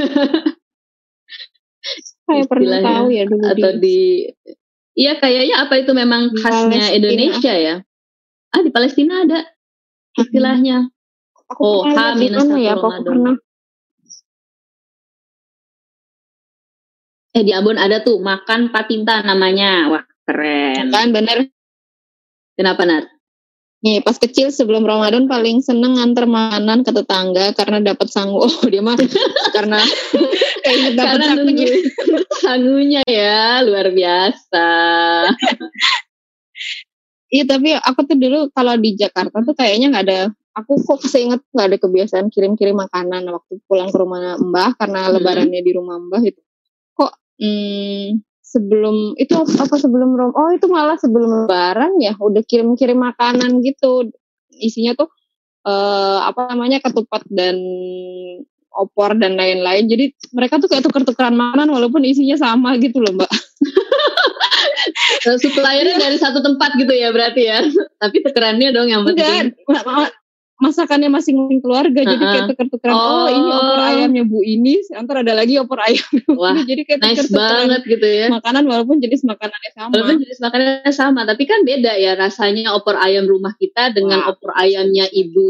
Saya 2.29 2.45
pernah 2.45 2.79
Istilahnya. 2.79 2.87
tahu 2.87 3.07
ya 3.09 3.23
dulu 3.25 3.43
atau 3.49 3.71
di, 3.75 3.81
di 3.83 3.99
Iya 4.99 5.13
kayaknya 5.17 5.55
apa 5.63 5.73
itu 5.79 5.91
memang 5.95 6.31
Di 6.31 6.39
khasnya 6.43 6.79
Palestina. 6.79 6.95
Indonesia 6.99 7.53
ya? 7.55 7.75
Ah 8.51 8.61
di 8.63 8.71
Palestina 8.71 9.13
ada 9.27 9.39
istilahnya. 10.15 10.77
aku 11.49 11.63
Oh, 11.65 11.81
H-1 11.87 12.29
mana 12.35 12.55
ya? 12.59 12.75
Aku 12.77 12.87
pernah 13.01 13.35
Eh 17.29 17.43
di 17.43 17.53
Ambon 17.53 17.77
ada 17.77 18.01
tuh 18.01 18.17
makan 18.19 18.69
patinta 18.69 19.21
namanya. 19.21 19.85
Wah 19.87 20.03
keren. 20.25 20.89
kan 20.89 21.09
bener. 21.09 21.49
Kenapa 22.53 22.83
Nat? 22.83 23.05
Nih 23.79 24.03
pas 24.03 24.19
kecil 24.19 24.51
sebelum 24.51 24.83
Ramadan 24.83 25.23
paling 25.23 25.63
seneng 25.63 25.95
nganter 25.95 26.27
makanan 26.27 26.83
ke 26.83 26.91
tetangga 26.91 27.55
karena 27.55 27.79
dapat 27.79 28.11
sangu. 28.11 28.43
Oh 28.43 28.51
dia 28.67 28.83
mah 28.83 28.99
karena 29.55 29.79
kayak 30.65 30.99
dapat 30.99 31.17
sangunya. 31.23 31.37
nunggu 31.39 31.65
sangunya 32.43 33.01
ya 33.07 33.63
luar 33.63 33.87
biasa. 33.89 34.69
Iya 37.29 37.43
tapi 37.45 37.77
aku 37.77 37.99
tuh 38.03 38.17
dulu 38.17 38.39
kalau 38.51 38.73
di 38.75 38.97
Jakarta 38.97 39.45
tuh 39.45 39.53
kayaknya 39.53 39.93
nggak 39.93 40.05
ada. 40.09 40.19
Aku 40.59 40.75
kok 40.81 41.05
seinget 41.05 41.39
nggak 41.53 41.67
ada 41.71 41.77
kebiasaan 41.79 42.27
kirim-kirim 42.33 42.75
makanan 42.75 43.21
waktu 43.31 43.63
pulang 43.63 43.93
ke 43.93 43.97
rumah 44.01 44.35
Mbah 44.35 44.75
karena 44.75 45.07
Hmm. 45.07 45.13
lebarannya 45.15 45.61
di 45.61 45.71
rumah 45.71 46.01
Mbah 46.01 46.19
itu. 46.25 46.41
Hmm, 47.39 48.19
sebelum 48.43 49.15
itu 49.15 49.31
apa 49.35 49.75
sebelum 49.79 50.11
Rom? 50.11 50.35
Oh 50.35 50.51
itu 50.51 50.67
malah 50.67 50.99
sebelum 50.99 51.47
Lebaran 51.47 51.95
ya 52.03 52.13
udah 52.19 52.43
kirim-kirim 52.43 52.99
makanan 52.99 53.63
gitu. 53.63 54.11
Isinya 54.51 54.93
tuh 54.99 55.07
eh 55.63 56.19
apa 56.23 56.51
namanya 56.55 56.83
ketupat 56.83 57.23
dan 57.31 57.55
opor 58.75 59.15
dan 59.15 59.39
lain-lain. 59.39 59.87
Jadi 59.87 60.11
mereka 60.35 60.59
tuh 60.59 60.67
kayak 60.67 60.83
tuker-tukeran 60.83 61.35
makanan 61.35 61.71
walaupun 61.71 62.03
isinya 62.03 62.35
sama 62.35 62.75
gitu 62.77 62.99
loh 62.99 63.15
Mbak. 63.15 63.31
Eh, 65.19 65.35
Suppliernya 65.35 65.99
dari 65.99 66.15
satu 66.15 66.39
tempat 66.39 66.79
gitu 66.79 66.95
ya 66.95 67.11
berarti 67.11 67.41
ya. 67.43 67.59
Tapi 67.99 68.23
tukerannya 68.23 68.71
dong 68.71 68.87
yang 68.87 69.03
penting. 69.03 69.51
Enggak, 69.67 70.15
masakannya 70.59 71.07
masing-masing 71.07 71.63
keluarga 71.63 72.03
jadi 72.03 72.19
Uh-uh. 72.19 72.33
kayak 72.35 72.47
tuker-tukeran 72.51 72.91
oh. 72.91 73.31
ini 73.31 73.49
opor 73.49 73.77
Oh. 73.79 73.87
ayamnya 73.87 74.23
Bu 74.27 74.43
ini 74.43 74.83
ntar 74.91 75.23
ada 75.23 75.31
lagi 75.31 75.55
opor 75.55 75.79
ayam 75.79 76.03
Wah, 76.39 76.59
jadi 76.67 76.83
kayak 76.83 76.99
Nice 76.99 77.23
tuker-tukeran 77.23 77.47
banget 77.63 77.81
gitu 77.87 78.07
ya. 78.07 78.27
makanan 78.27 78.63
walaupun 78.67 78.99
jenis 78.99 79.23
makanannya 79.23 79.71
sama 79.71 79.89
Walaupun 79.95 80.15
jenis 80.19 80.39
makanannya 80.43 80.91
sama, 80.91 81.21
tapi 81.23 81.43
kan 81.47 81.63
beda 81.63 81.95
ya 81.95 82.11
rasanya 82.19 82.75
opor 82.75 82.99
ayam 82.99 83.23
rumah 83.23 83.55
kita 83.55 83.95
dengan 83.95 84.27
Wah. 84.27 84.35
opor 84.35 84.51
ayamnya 84.59 85.07
ibu 85.15 85.47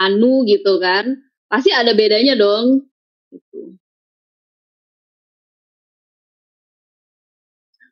Anu 0.00 0.48
gitu 0.48 0.80
kan. 0.80 1.20
Pasti 1.52 1.68
ada 1.76 1.92
bedanya 1.92 2.32
dong. 2.40 2.88
Gitu. 3.28 3.76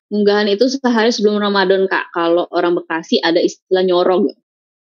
Unggahan 0.08 0.48
itu 0.48 0.64
sehari 0.72 1.12
sebelum 1.12 1.36
Ramadan 1.36 1.84
kak. 1.84 2.08
Kalau 2.16 2.48
orang 2.48 2.80
Bekasi 2.80 3.20
ada 3.20 3.44
istilah 3.44 3.84
nyorog. 3.84 4.32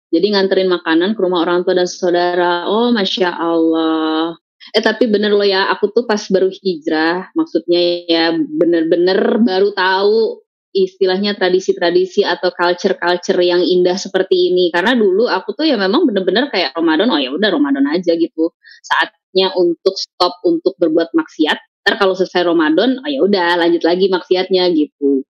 Jadi 0.08 0.26
nganterin 0.32 0.68
makanan 0.72 1.12
ke 1.12 1.20
rumah 1.20 1.44
orang 1.44 1.68
tua 1.68 1.76
dan 1.76 1.88
saudara. 1.88 2.64
Oh 2.64 2.88
masya 2.92 3.28
Allah. 3.36 4.36
Eh 4.72 4.82
tapi 4.84 5.04
bener 5.08 5.32
loh 5.36 5.44
ya, 5.44 5.68
aku 5.72 5.92
tuh 5.92 6.04
pas 6.08 6.20
baru 6.28 6.48
hijrah, 6.52 7.30
maksudnya 7.36 7.80
ya 8.08 8.24
bener-bener 8.36 9.40
baru 9.40 9.72
tahu 9.72 10.44
istilahnya 10.76 11.32
tradisi-tradisi 11.40 12.20
atau 12.26 12.52
culture-culture 12.52 13.40
yang 13.40 13.60
indah 13.64 13.96
seperti 13.96 14.52
ini. 14.52 14.68
Karena 14.72 14.92
dulu 14.96 15.24
aku 15.28 15.56
tuh 15.56 15.64
ya 15.68 15.76
memang 15.80 16.04
bener-bener 16.08 16.48
kayak 16.52 16.76
Ramadan, 16.76 17.08
oh 17.12 17.20
ya 17.20 17.32
udah 17.32 17.48
Ramadan 17.54 17.84
aja 17.88 18.12
gitu. 18.16 18.52
Saatnya 18.84 19.52
untuk 19.56 19.96
stop 19.96 20.40
untuk 20.44 20.76
berbuat 20.80 21.12
maksiat. 21.16 21.58
Ntar 21.88 21.94
kalau 22.00 22.12
selesai 22.16 22.44
Ramadan, 22.44 23.00
oh 23.00 23.08
ya 23.08 23.20
udah 23.24 23.56
lanjut 23.60 23.82
lagi 23.84 24.08
maksiatnya 24.12 24.68
gitu. 24.76 25.24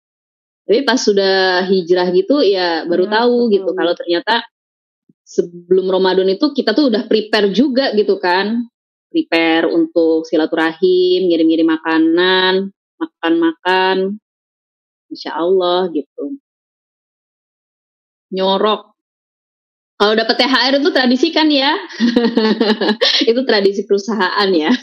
Tapi 0.64 0.80
pas 0.88 0.96
sudah 1.00 1.66
hijrah 1.68 2.08
gitu 2.16 2.40
ya 2.44 2.88
baru 2.88 3.04
Hmm, 3.08 3.14
tahu 3.16 3.36
gitu 3.52 3.70
kalau 3.76 3.92
ternyata 3.98 4.40
sebelum 5.34 5.90
Ramadan 5.90 6.30
itu 6.30 6.54
kita 6.54 6.70
tuh 6.70 6.94
udah 6.94 7.10
prepare 7.10 7.50
juga 7.50 7.90
gitu 7.98 8.22
kan. 8.22 8.70
Prepare 9.10 9.70
untuk 9.70 10.26
silaturahim, 10.26 11.30
ngirim-ngirim 11.30 11.66
makanan, 11.66 12.70
makan-makan. 12.98 14.18
Insya 15.10 15.38
Allah 15.38 15.90
gitu. 15.90 16.38
Nyorok. 18.34 18.94
Kalau 19.94 20.14
dapat 20.18 20.34
THR 20.34 20.74
itu 20.82 20.90
tradisi 20.90 21.28
kan 21.30 21.46
ya? 21.46 21.70
itu 23.30 23.40
tradisi 23.46 23.86
perusahaan 23.86 24.50
ya. 24.66 24.74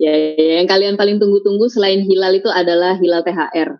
ya, 0.00 0.12
yang 0.56 0.64
kalian 0.64 0.96
paling 0.96 1.20
tunggu-tunggu 1.20 1.68
selain 1.68 2.00
hilal 2.00 2.32
itu 2.32 2.48
adalah 2.48 2.96
hilal 2.96 3.20
THR. 3.20 3.76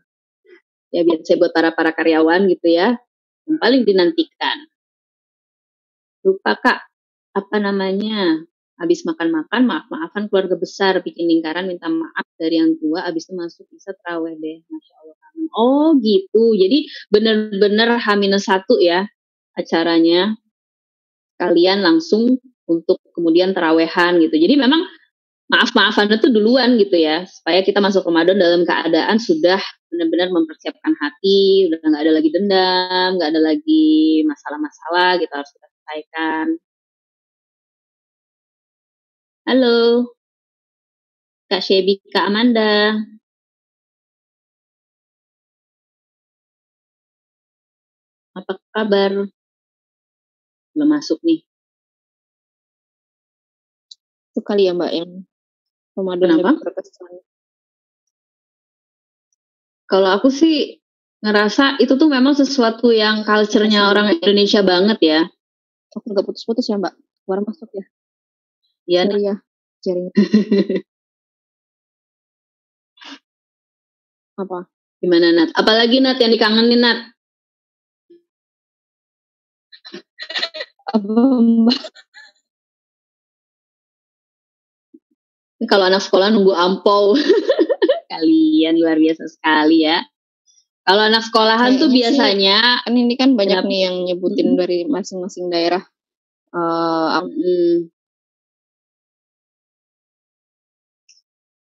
Ya 0.92 1.01
biasa 1.05 1.40
buat 1.40 1.57
para 1.57 1.72
para 1.72 1.96
karyawan 1.96 2.53
gitu 2.53 2.68
ya. 2.68 3.01
Yang 3.49 3.59
paling 3.64 3.82
dinantikan. 3.88 4.59
Lupa 6.26 6.59
kak, 6.59 6.78
apa 7.38 7.57
namanya? 7.62 8.42
Habis 8.78 9.03
makan-makan, 9.03 9.66
maaf-maafan 9.66 10.30
keluarga 10.30 10.55
besar, 10.55 11.03
bikin 11.03 11.26
lingkaran, 11.26 11.66
minta 11.66 11.90
maaf 11.90 12.26
dari 12.38 12.62
yang 12.62 12.78
tua, 12.78 13.03
habis 13.03 13.26
itu 13.26 13.34
masuk 13.34 13.66
bisa 13.74 13.90
terawih 14.05 14.38
deh, 14.38 14.62
masya 14.70 14.94
Allah. 15.03 15.16
Oh 15.59 15.99
gitu, 15.99 16.55
jadi 16.55 16.86
bener-bener 17.11 17.99
H-1 17.99 18.68
ya 18.78 19.09
acaranya. 19.59 20.38
Kalian 21.38 21.82
langsung 21.86 22.38
untuk 22.66 22.99
kemudian 23.14 23.55
terawehan 23.55 24.18
gitu. 24.22 24.34
Jadi 24.38 24.55
memang 24.59 24.82
maaf-maafan 25.53 26.12
itu 26.12 26.28
duluan 26.28 26.76
gitu 26.80 26.96
ya, 27.01 27.24
supaya 27.24 27.61
kita 27.64 27.80
masuk 27.80 28.05
Ramadan 28.09 28.36
dalam 28.36 28.62
keadaan 28.68 29.16
sudah 29.16 29.61
benar-benar 29.88 30.28
mempersiapkan 30.36 30.92
hati, 31.01 31.68
udah 31.68 31.78
nggak 31.80 32.03
ada 32.05 32.12
lagi 32.12 32.28
dendam, 32.34 33.09
nggak 33.16 33.30
ada 33.32 33.40
lagi 33.40 33.88
masalah-masalah 34.28 35.11
gitu 35.20 35.32
harus 35.32 35.51
kita 35.57 35.66
selesaikan. 35.72 36.46
Halo, 39.49 40.12
Kak 41.49 41.64
Shebi, 41.64 42.01
Kak 42.12 42.28
Amanda. 42.28 42.92
Apa 48.38 48.53
kabar? 48.74 49.12
Belum 50.72 50.88
masuk 50.94 51.18
nih. 51.26 51.49
itu 54.38 54.46
kali 54.46 54.70
ya 54.70 54.72
Mbak 54.78 54.92
yang 54.94 55.11
Ramadan 55.99 56.38
Kenapa? 56.38 56.51
lebih 56.55 56.62
berkesan 56.70 57.11
Kalau 59.88 60.09
aku 60.14 60.28
sih 60.30 60.78
ngerasa 61.18 61.82
itu 61.82 61.99
tuh 61.99 62.07
memang 62.07 62.36
sesuatu 62.38 62.94
yang 62.94 63.26
culture-nya 63.26 63.90
orang 63.90 64.14
Indonesia 64.22 64.62
banget 64.62 64.99
ya. 65.03 65.20
aku 65.90 66.05
nggak 66.14 66.26
putus-putus 66.28 66.68
ya 66.70 66.76
Mbak 66.78 66.94
keluar 67.24 67.40
masuk 67.42 67.66
ya 67.74 67.84
Iya, 68.86 69.03
sorry 69.09 69.22
ya 69.26 69.34
jaringan 69.82 70.12
Apa? 74.38 74.70
Gimana 75.03 75.34
Nat? 75.34 75.51
Apalagi 75.51 75.99
Nat 75.99 76.22
yang 76.22 76.30
dikangenin 76.30 76.78
Nat? 76.78 76.99
Apa 80.94 81.11
Mbak? 81.42 81.78
Kalau 85.67 85.91
anak 85.91 86.05
sekolah 86.05 86.31
nunggu 86.31 86.55
ampau. 86.55 87.19
Kalian 88.13 88.79
luar 88.79 88.99
biasa 88.99 89.27
sekali 89.27 89.83
ya. 89.83 89.99
Kalau 90.87 91.03
anak 91.05 91.27
sekolahan 91.27 91.77
tuh 91.77 91.91
Kayaknya 91.91 91.93
sih- 91.93 91.97
biasanya 92.17 92.57
Kan 92.87 92.95
ini 92.97 93.15
kan 93.19 93.31
banyak 93.37 93.61
Kenapa? 93.61 93.71
nih 93.71 93.81
yang 93.91 93.97
nyebutin 94.09 94.49
dari 94.57 94.79
masing-masing 94.87 95.51
daerah. 95.51 95.83
Eh, 96.49 97.09
apa- 97.13 97.29
hmm, 97.35 97.75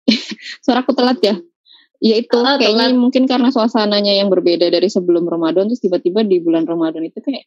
suara 0.65 0.81
aku 0.85 0.93
telat 0.95 1.19
ya? 1.23 1.35
Ya 2.01 2.15
itu 2.17 2.33
Ah, 2.41 2.57
kayaknya 2.57 2.89
telat. 2.93 3.01
mungkin 3.01 3.25
karena 3.29 3.53
suasananya 3.53 4.17
yang 4.17 4.33
berbeda 4.33 4.73
dari 4.73 4.89
sebelum 4.89 5.29
Ramadan 5.29 5.69
terus 5.69 5.85
tiba-tiba 5.85 6.25
di 6.25 6.41
bulan 6.41 6.65
Ramadan 6.65 7.05
itu 7.05 7.21
kayak 7.21 7.45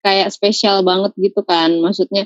kayak 0.00 0.28
spesial 0.32 0.80
banget 0.86 1.12
gitu 1.18 1.42
kan. 1.44 1.76
Maksudnya 1.82 2.24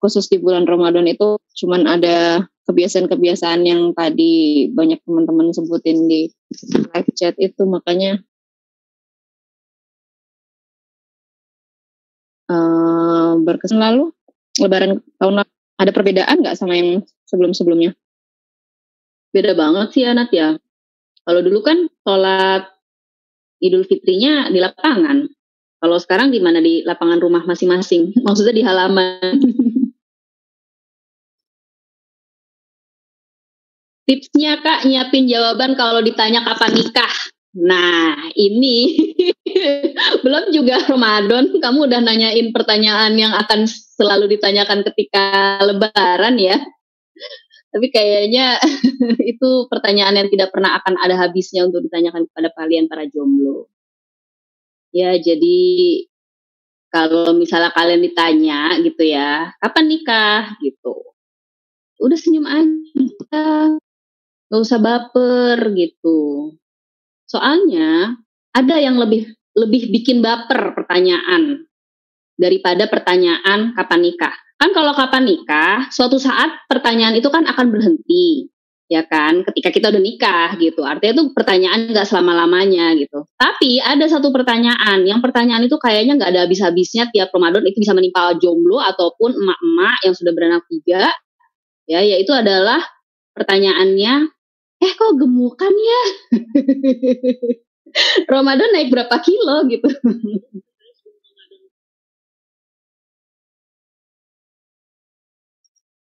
khusus 0.00 0.26
di 0.32 0.40
bulan 0.40 0.64
Ramadan 0.64 1.06
itu 1.06 1.36
cuman 1.60 1.86
ada 1.86 2.48
kebiasaan-kebiasaan 2.66 3.60
yang 3.66 3.92
tadi 3.92 4.66
banyak 4.72 5.00
teman-teman 5.04 5.52
sebutin 5.52 6.08
di 6.08 6.30
live 6.92 7.10
chat 7.14 7.34
itu 7.36 7.62
makanya 7.68 8.18
eh 12.50 13.32
berkesan 13.44 13.78
lalu 13.78 14.10
lebaran 14.58 14.98
tahun 15.20 15.34
lalu 15.44 15.50
ada 15.80 15.90
perbedaan 15.96 16.36
nggak 16.44 16.58
sama 16.58 16.76
yang 16.76 17.00
sebelum-sebelumnya? 17.24 17.96
beda 19.30 19.54
banget 19.54 19.88
sih 19.94 20.02
ya 20.02 20.12
ya. 20.34 20.58
Kalau 21.22 21.40
dulu 21.46 21.62
kan 21.62 21.86
sholat 22.02 22.66
Idul 23.62 23.86
Fitrinya 23.86 24.50
di 24.50 24.58
lapangan. 24.58 25.28
Kalau 25.80 25.96
sekarang 25.96 26.28
di 26.34 26.42
mana 26.42 26.60
di 26.60 26.82
lapangan 26.84 27.20
rumah 27.22 27.46
masing-masing. 27.46 28.12
Maksudnya 28.26 28.54
di 28.56 28.64
halaman. 28.66 29.34
Tipsnya 34.10 34.58
Kak, 34.58 34.90
nyiapin 34.90 35.30
jawaban 35.30 35.78
kalau 35.78 36.02
ditanya 36.02 36.42
kapan 36.42 36.74
nikah. 36.74 37.14
Nah, 37.62 38.18
ini 38.34 38.98
belum 40.26 40.50
juga 40.50 40.82
Ramadan, 40.82 41.54
kamu 41.54 41.86
udah 41.86 42.02
nanyain 42.02 42.50
pertanyaan 42.50 43.14
yang 43.14 43.30
akan 43.38 43.70
selalu 43.70 44.34
ditanyakan 44.34 44.82
ketika 44.82 45.62
lebaran 45.62 46.42
ya. 46.42 46.58
Tapi 47.70 47.86
kayaknya 47.94 48.58
itu 49.30 49.70
pertanyaan 49.70 50.26
yang 50.26 50.28
tidak 50.34 50.50
pernah 50.50 50.74
akan 50.82 50.98
ada 50.98 51.14
habisnya 51.14 51.62
untuk 51.70 51.86
ditanyakan 51.86 52.26
kepada 52.26 52.50
kalian 52.58 52.90
para 52.90 53.06
jomblo. 53.06 53.70
Ya, 54.90 55.14
jadi 55.22 55.62
kalau 56.90 57.30
misalnya 57.38 57.70
kalian 57.70 58.02
ditanya 58.02 58.74
gitu 58.82 59.06
ya, 59.06 59.54
kapan 59.62 59.86
nikah 59.86 60.58
gitu. 60.58 60.98
Udah 62.02 62.18
senyum 62.18 62.50
aja. 62.50 63.78
Gak 64.50 64.60
usah 64.66 64.82
baper 64.82 65.58
gitu. 65.78 66.52
Soalnya 67.30 68.18
ada 68.50 68.76
yang 68.82 68.98
lebih 68.98 69.30
lebih 69.54 69.94
bikin 69.94 70.18
baper 70.18 70.74
pertanyaan 70.74 71.62
daripada 72.34 72.90
pertanyaan 72.90 73.70
kapan 73.78 74.00
nikah. 74.02 74.34
Kan 74.58 74.74
kalau 74.74 74.92
kapan 74.92 75.24
nikah, 75.24 75.86
suatu 75.88 76.18
saat 76.18 76.66
pertanyaan 76.66 77.16
itu 77.16 77.30
kan 77.32 77.46
akan 77.48 77.72
berhenti, 77.72 78.50
ya 78.90 79.06
kan? 79.06 79.40
Ketika 79.46 79.70
kita 79.72 79.88
udah 79.88 80.02
nikah 80.02 80.58
gitu. 80.60 80.82
Artinya 80.84 81.16
itu 81.16 81.24
pertanyaan 81.32 81.88
nggak 81.94 82.04
selama-lamanya 82.04 82.92
gitu. 82.98 83.24
Tapi 83.38 83.80
ada 83.80 84.04
satu 84.10 84.28
pertanyaan, 84.34 85.06
yang 85.06 85.22
pertanyaan 85.24 85.64
itu 85.64 85.78
kayaknya 85.80 86.18
nggak 86.20 86.30
ada 86.36 86.40
habis-habisnya 86.44 87.08
tiap 87.14 87.30
Ramadan 87.32 87.64
itu 87.70 87.80
bisa 87.80 87.94
menimpa 87.96 88.36
jomblo 88.36 88.82
ataupun 88.82 89.32
emak-emak 89.32 89.96
yang 90.04 90.14
sudah 90.18 90.32
beranak 90.34 90.64
tiga. 90.68 91.08
Ya, 91.88 92.04
yaitu 92.04 92.30
adalah 92.36 92.84
pertanyaannya, 93.34 94.28
eh 94.84 94.92
kok 94.98 95.12
gemukan 95.20 95.74
ya? 95.90 96.02
Ramadan 98.32 98.68
naik 98.72 98.88
berapa 98.92 99.16
kilo 99.20 99.68
gitu. 99.68 99.88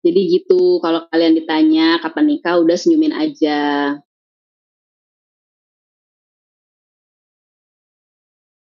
Jadi 0.06 0.20
gitu, 0.40 0.78
kalau 0.80 1.10
kalian 1.10 1.36
ditanya 1.36 1.98
kapan 2.00 2.38
nikah, 2.38 2.62
udah 2.62 2.78
senyumin 2.78 3.12
aja. 3.12 3.98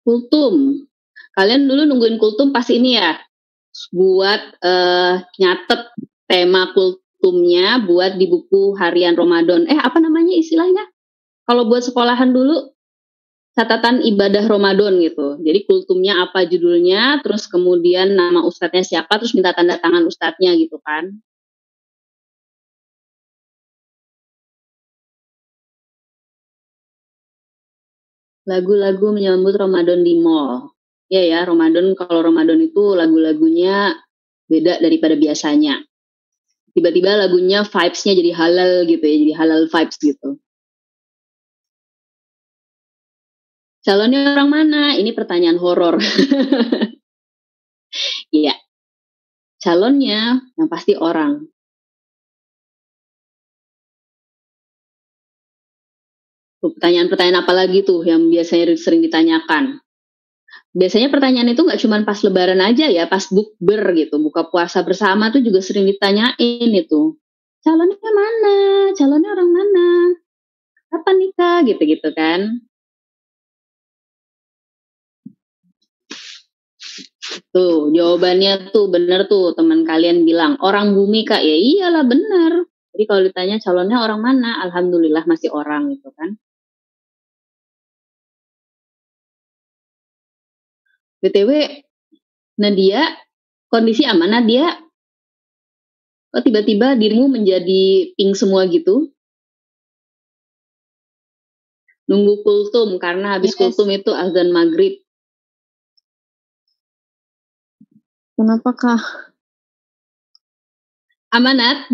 Kultum. 0.03 0.83
Kalian 1.33 1.65
dulu 1.65 1.87
nungguin 1.87 2.19
kultum 2.19 2.51
pas 2.53 2.67
ini 2.69 2.99
ya, 2.99 3.17
buat 3.95 4.41
eh, 4.61 5.13
nyatet 5.39 5.81
tema 6.29 6.69
kultumnya 7.23 7.79
buat 7.87 8.19
di 8.19 8.27
buku 8.27 8.75
harian 8.75 9.15
Ramadan. 9.15 9.63
Eh 9.71 9.79
apa 9.79 9.95
namanya 10.03 10.35
istilahnya? 10.35 10.83
Kalau 11.47 11.71
buat 11.71 11.79
sekolahan 11.87 12.35
dulu 12.35 12.75
catatan 13.55 14.03
ibadah 14.03 14.43
Ramadan 14.43 14.99
gitu. 14.99 15.39
Jadi 15.39 15.63
kultumnya 15.63 16.19
apa 16.27 16.43
judulnya, 16.43 17.23
terus 17.23 17.47
kemudian 17.47 18.19
nama 18.19 18.43
ustadznya 18.43 18.83
siapa, 18.83 19.15
terus 19.23 19.31
minta 19.31 19.55
tanda 19.55 19.79
tangan 19.79 20.03
ustadznya 20.03 20.51
gitu 20.59 20.83
kan. 20.83 21.23
Lagu-lagu 28.43 29.15
menyambut 29.15 29.55
Ramadan 29.55 30.03
di 30.03 30.19
mall. 30.19 30.75
Ya 31.07 31.23
ya, 31.23 31.47
Ramadan 31.47 31.95
kalau 31.95 32.19
Ramadan 32.19 32.59
itu 32.59 32.91
lagu-lagunya 32.91 33.95
beda 34.51 34.83
daripada 34.83 35.15
biasanya. 35.15 35.87
Tiba-tiba 36.73 37.13
lagunya 37.21 37.61
vibes-nya 37.61 38.13
jadi 38.17 38.31
halal 38.33 38.71
gitu 38.89 39.05
ya, 39.05 39.15
jadi 39.21 39.33
halal 39.37 39.61
vibes 39.69 39.97
gitu. 40.01 40.41
Calonnya 43.83 44.31
orang 44.31 44.47
mana? 44.47 44.81
Ini 44.95 45.11
pertanyaan 45.11 45.59
horor. 45.59 45.99
Iya. 48.33 48.53
Calonnya 49.61 50.41
yang 50.57 50.69
pasti 50.71 50.93
orang. 50.97 51.47
Pertanyaan-pertanyaan 56.63 57.43
apa 57.43 57.51
lagi 57.51 57.83
tuh 57.83 58.07
yang 58.07 58.31
biasanya 58.31 58.79
sering 58.79 59.03
ditanyakan? 59.03 59.82
Biasanya 60.73 61.13
pertanyaan 61.13 61.53
itu 61.53 61.61
nggak 61.61 61.81
cuma 61.85 62.01
pas 62.01 62.17
lebaran 62.25 62.57
aja 62.57 62.89
ya, 62.89 63.05
pas 63.05 63.21
bukber 63.29 63.93
gitu, 63.93 64.17
buka 64.17 64.49
puasa 64.49 64.81
bersama 64.81 65.29
tuh 65.29 65.45
juga 65.45 65.61
sering 65.61 65.85
ditanyain 65.85 66.71
itu. 66.73 67.13
Calonnya 67.61 68.09
mana? 68.09 68.57
Calonnya 68.97 69.29
orang 69.37 69.49
mana? 69.53 69.87
Kapan 70.89 71.15
nikah? 71.21 71.57
Gitu-gitu 71.69 72.09
kan. 72.17 72.65
Tuh, 77.53 77.93
jawabannya 77.93 78.73
tuh 78.73 78.89
bener 78.89 79.29
tuh 79.29 79.53
teman 79.53 79.85
kalian 79.85 80.25
bilang 80.25 80.57
orang 80.59 80.97
bumi 80.97 81.21
kak 81.21 81.45
ya 81.45 81.53
iyalah 81.53 82.01
bener. 82.05 82.65
Jadi 82.93 83.03
kalau 83.09 83.21
ditanya 83.25 83.57
calonnya 83.61 83.97
orang 84.01 84.21
mana, 84.21 84.49
alhamdulillah 84.65 85.25
masih 85.29 85.49
orang 85.53 85.93
gitu 85.93 86.09
kan. 86.17 86.37
Btw 91.23 91.79
Nadia 92.59 93.07
kondisi 93.71 94.03
aman 94.03 94.27
Nadia? 94.27 94.67
Kok 96.35 96.43
tiba-tiba 96.43 96.99
dirimu 96.99 97.31
menjadi 97.31 98.11
pink 98.19 98.35
semua 98.35 98.67
gitu? 98.67 99.07
Nunggu 102.11 102.43
kultum 102.43 102.99
karena 102.99 103.39
habis 103.39 103.55
Yes. 103.55 103.59
kultum 103.61 103.87
itu 103.87 104.11
azan 104.11 104.51
maghrib. 104.51 104.99
Kenapa 108.35 108.75
kah? 108.75 109.01
Amanat? 111.31 111.87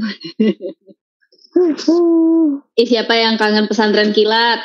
Eh 2.73 2.87
siapa 2.87 3.13
yang 3.13 3.35
kangen 3.37 3.67
pesantren 3.69 4.15
kilat? 4.15 4.59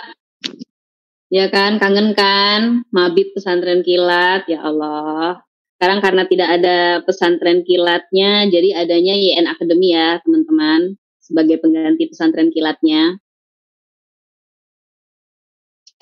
Ya 1.33 1.49
kan, 1.49 1.81
kangen 1.81 2.13
kan? 2.13 2.85
Mabit 2.93 3.33
pesantren 3.33 3.81
kilat, 3.81 4.45
ya 4.45 4.61
Allah. 4.61 5.41
Sekarang 5.77 5.99
karena 6.05 6.23
tidak 6.29 6.49
ada 6.61 6.79
pesantren 7.05 7.65
kilatnya, 7.65 8.49
jadi 8.53 8.85
adanya 8.85 9.15
YN 9.17 9.47
Academy 9.49 9.97
ya, 9.97 10.21
teman-teman. 10.21 11.01
Sebagai 11.25 11.57
pengganti 11.65 12.13
pesantren 12.13 12.53
kilatnya. 12.53 13.17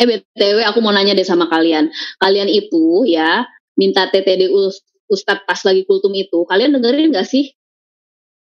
Eh 0.02 0.06
BTW 0.08 0.66
aku 0.66 0.82
mau 0.82 0.90
nanya 0.90 1.14
deh 1.14 1.22
sama 1.22 1.46
kalian. 1.46 1.94
Kalian 2.18 2.50
itu 2.50 3.06
ya, 3.06 3.46
minta 3.78 4.10
TTD 4.10 4.50
Us- 4.50 4.82
Ustadz 5.06 5.46
pas 5.46 5.60
lagi 5.62 5.86
kultum 5.86 6.10
itu, 6.16 6.42
kalian 6.48 6.74
dengerin 6.74 7.12
gak 7.12 7.28
sih 7.28 7.52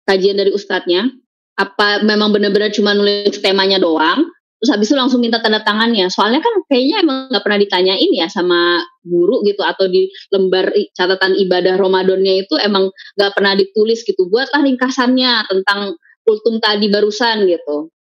kajian 0.10 0.36
dari 0.36 0.52
ustadznya? 0.52 1.08
Apa 1.56 2.04
memang 2.04 2.36
benar-benar 2.36 2.74
cuma 2.76 2.92
nulis 2.92 3.38
temanya 3.40 3.80
doang, 3.80 4.28
terus 4.66 4.74
habis 4.74 4.90
itu 4.90 4.98
langsung 4.98 5.22
minta 5.22 5.38
tanda 5.38 5.62
tangannya. 5.62 6.10
Soalnya 6.10 6.42
kan 6.42 6.66
kayaknya 6.66 7.06
emang 7.06 7.18
nggak 7.30 7.44
pernah 7.46 7.60
ditanyain 7.62 8.12
ya 8.18 8.26
sama 8.34 8.82
guru 9.06 9.46
gitu 9.46 9.62
atau 9.62 9.86
di 9.86 10.10
lembar 10.34 10.74
catatan 10.98 11.38
ibadah 11.38 11.78
Ramadannya 11.78 12.42
itu 12.42 12.58
emang 12.58 12.90
nggak 13.14 13.32
pernah 13.38 13.54
ditulis 13.54 14.02
gitu. 14.02 14.26
Buatlah 14.26 14.66
ringkasannya 14.66 15.46
tentang 15.46 16.02
kultum 16.26 16.58
tadi 16.58 16.90
barusan 16.90 17.46
gitu. 17.46 17.94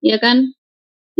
Ya 0.00 0.16
kan? 0.16 0.56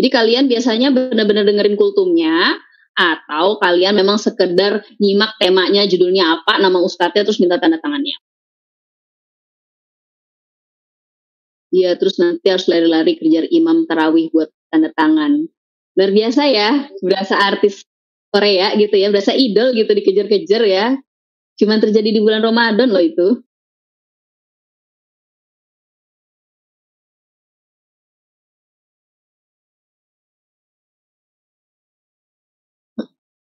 Jadi 0.00 0.08
kalian 0.08 0.48
biasanya 0.48 0.88
benar-benar 0.88 1.44
dengerin 1.44 1.76
kultumnya 1.76 2.56
atau 2.96 3.60
kalian 3.60 4.00
memang 4.00 4.16
sekedar 4.16 4.80
nyimak 4.96 5.36
temanya 5.36 5.84
judulnya 5.84 6.40
apa 6.40 6.56
nama 6.56 6.80
ustadznya 6.80 7.28
terus 7.28 7.36
minta 7.36 7.60
tanda 7.60 7.76
tangannya 7.82 8.16
Iya, 11.74 11.90
terus 11.98 12.16
nanti 12.22 12.46
harus 12.52 12.66
lari-lari 12.70 13.12
kejar 13.18 13.44
imam 13.50 13.78
tarawih 13.88 14.30
buat 14.34 14.48
tanda 14.70 14.90
tangan. 14.94 15.32
Luar 15.98 16.10
biasa 16.18 16.42
ya, 16.58 16.70
berasa 17.02 17.34
artis 17.50 17.82
Korea 18.30 18.74
gitu 18.78 18.94
ya, 19.02 19.08
berasa 19.14 19.32
idol 19.34 19.74
gitu 19.78 19.90
dikejar-kejar 19.90 20.62
ya. 20.66 20.86
Cuman 21.60 21.78
terjadi 21.84 22.10
di 22.16 22.20
bulan 22.24 22.42
Ramadan 22.46 22.90
loh 22.94 23.04
itu. 23.04 23.28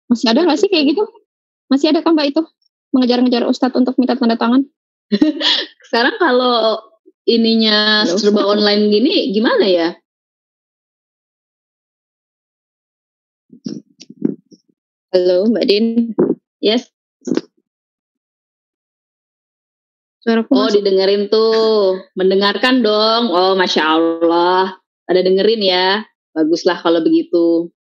Masih 0.09 0.27
ada 0.31 0.43
nggak 0.45 0.59
sih 0.59 0.69
kayak 0.71 0.85
gitu? 0.95 1.03
Masih 1.71 1.87
ada 1.93 2.01
kan 2.03 2.13
Mbak 2.15 2.27
itu? 2.35 2.41
Mengejar-ngejar 2.95 3.43
Ustadz 3.47 3.77
untuk 3.79 3.95
minta 3.99 4.15
tanda 4.19 4.35
tangan? 4.39 4.67
Sekarang 5.87 6.15
kalau 6.19 6.79
ininya 7.31 8.03
serba 8.03 8.43
online 8.43 8.91
gini 8.91 9.31
gimana 9.31 9.65
ya? 9.65 9.89
Halo 15.11 15.47
Mbak 15.51 15.65
Din. 15.67 16.15
Yes. 16.63 16.87
Suara 20.21 20.45
oh 20.45 20.47
masuk. 20.53 20.77
didengerin 20.79 21.33
tuh, 21.33 21.97
mendengarkan 22.13 22.85
dong. 22.85 23.33
Oh 23.33 23.57
masya 23.57 23.97
Allah, 23.97 24.77
ada 25.09 25.19
dengerin 25.25 25.65
ya. 25.65 26.05
Baguslah 26.31 26.79
kalau 26.79 27.01
begitu. 27.01 27.73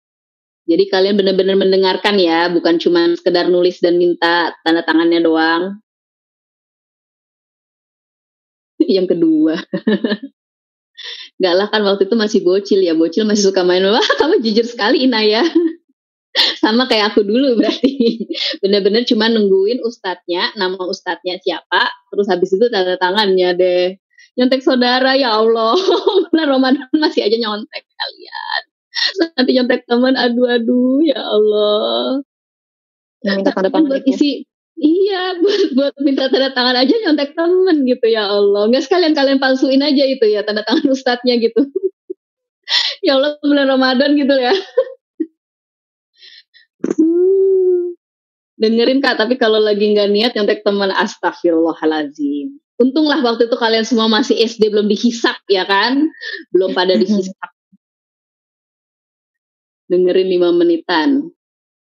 Jadi 0.64 0.88
kalian 0.88 1.20
benar-benar 1.20 1.60
mendengarkan 1.60 2.16
ya, 2.16 2.48
bukan 2.48 2.80
cuma 2.80 3.12
sekedar 3.14 3.52
nulis 3.52 3.78
dan 3.84 4.00
minta 4.00 4.56
tanda 4.64 4.80
tangannya 4.82 5.20
doang. 5.20 5.78
Yang 8.96 9.06
kedua. 9.10 9.60
Gak 11.40 11.54
lah 11.56 11.72
kan 11.72 11.80
waktu 11.88 12.04
itu 12.04 12.16
masih 12.16 12.40
bocil 12.44 12.80
ya, 12.84 12.92
bocil 12.92 13.24
masih 13.24 13.48
suka 13.48 13.64
main. 13.64 13.80
Wah 13.88 14.04
kamu 14.20 14.44
jujur 14.44 14.66
sekali 14.68 15.08
Inaya. 15.08 15.40
Sama 16.62 16.86
kayak 16.86 17.16
aku 17.16 17.24
dulu 17.24 17.58
berarti. 17.58 18.28
Bener-bener 18.62 19.02
cuma 19.08 19.26
nungguin 19.32 19.80
ustadznya, 19.82 20.52
nama 20.54 20.78
ustadznya 20.78 21.40
siapa, 21.42 21.90
terus 22.12 22.28
habis 22.30 22.52
itu 22.54 22.68
tanda 22.70 22.94
tangannya 23.00 23.56
deh. 23.56 23.86
Nyontek 24.38 24.62
saudara 24.62 25.18
ya 25.18 25.34
Allah, 25.34 25.74
bulan 26.30 26.46
Ramadan 26.46 26.86
masih 26.94 27.26
aja 27.26 27.34
nyontek 27.34 27.82
kalian. 27.82 28.62
Nanti 29.34 29.50
nyontek 29.56 29.80
teman, 29.88 30.14
aduh-aduh 30.14 31.02
ya 31.02 31.18
Allah. 31.18 32.22
Yang 33.26 33.34
minta 33.42 33.50
tanda 33.52 33.68
tangan 33.72 33.88
buat 33.90 34.04
isi 34.06 34.46
Iya, 34.80 35.20
buat, 35.44 35.62
buat 35.76 35.94
minta 36.00 36.32
tanda 36.32 36.50
tangan 36.56 36.76
aja 36.80 36.94
nyontek 37.04 37.36
temen 37.36 37.84
gitu 37.84 38.06
ya 38.08 38.24
Allah. 38.26 38.64
Nggak 38.72 38.88
sekalian 38.88 39.12
kalian 39.12 39.38
palsuin 39.38 39.84
aja 39.84 40.04
itu 40.08 40.24
ya 40.24 40.40
tanda 40.42 40.64
tangan 40.64 40.88
ustadznya 40.96 41.36
gitu. 41.36 41.60
ya 43.06 43.20
Allah 43.20 43.36
bulan 43.44 43.68
Ramadan 43.68 44.16
gitu 44.16 44.34
ya. 44.34 44.56
Dengerin 48.60 49.00
kak, 49.00 49.16
tapi 49.16 49.40
kalau 49.40 49.56
lagi 49.56 49.88
nggak 49.96 50.12
niat 50.12 50.32
nyontek 50.36 50.64
temen 50.64 50.92
astagfirullahalazim. 50.92 52.60
Untunglah 52.80 53.20
waktu 53.20 53.48
itu 53.48 53.56
kalian 53.56 53.84
semua 53.84 54.08
masih 54.08 54.36
SD 54.40 54.72
belum 54.72 54.88
dihisap 54.88 55.36
ya 55.52 55.68
kan? 55.68 56.08
Belum 56.52 56.72
pada 56.72 56.96
dihisap. 56.96 57.36
Dengerin 59.88 60.28
lima 60.28 60.52
menitan. 60.52 61.32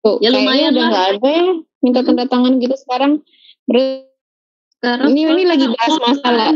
Oh, 0.06 0.22
ya 0.22 0.30
lumayan 0.30 0.78
udah 0.78 0.86
nggak 0.86 1.08
ada 1.18 1.30
ya 1.34 1.45
minta 1.82 1.99
tanda 2.06 2.30
tangan 2.30 2.62
gitu 2.62 2.78
sekarang. 2.78 3.26
Sekarang 4.78 5.10
ini 5.10 5.26
ini 5.26 5.43
lagi 5.49 5.66
bahas 5.66 5.97
masalah 5.97 6.53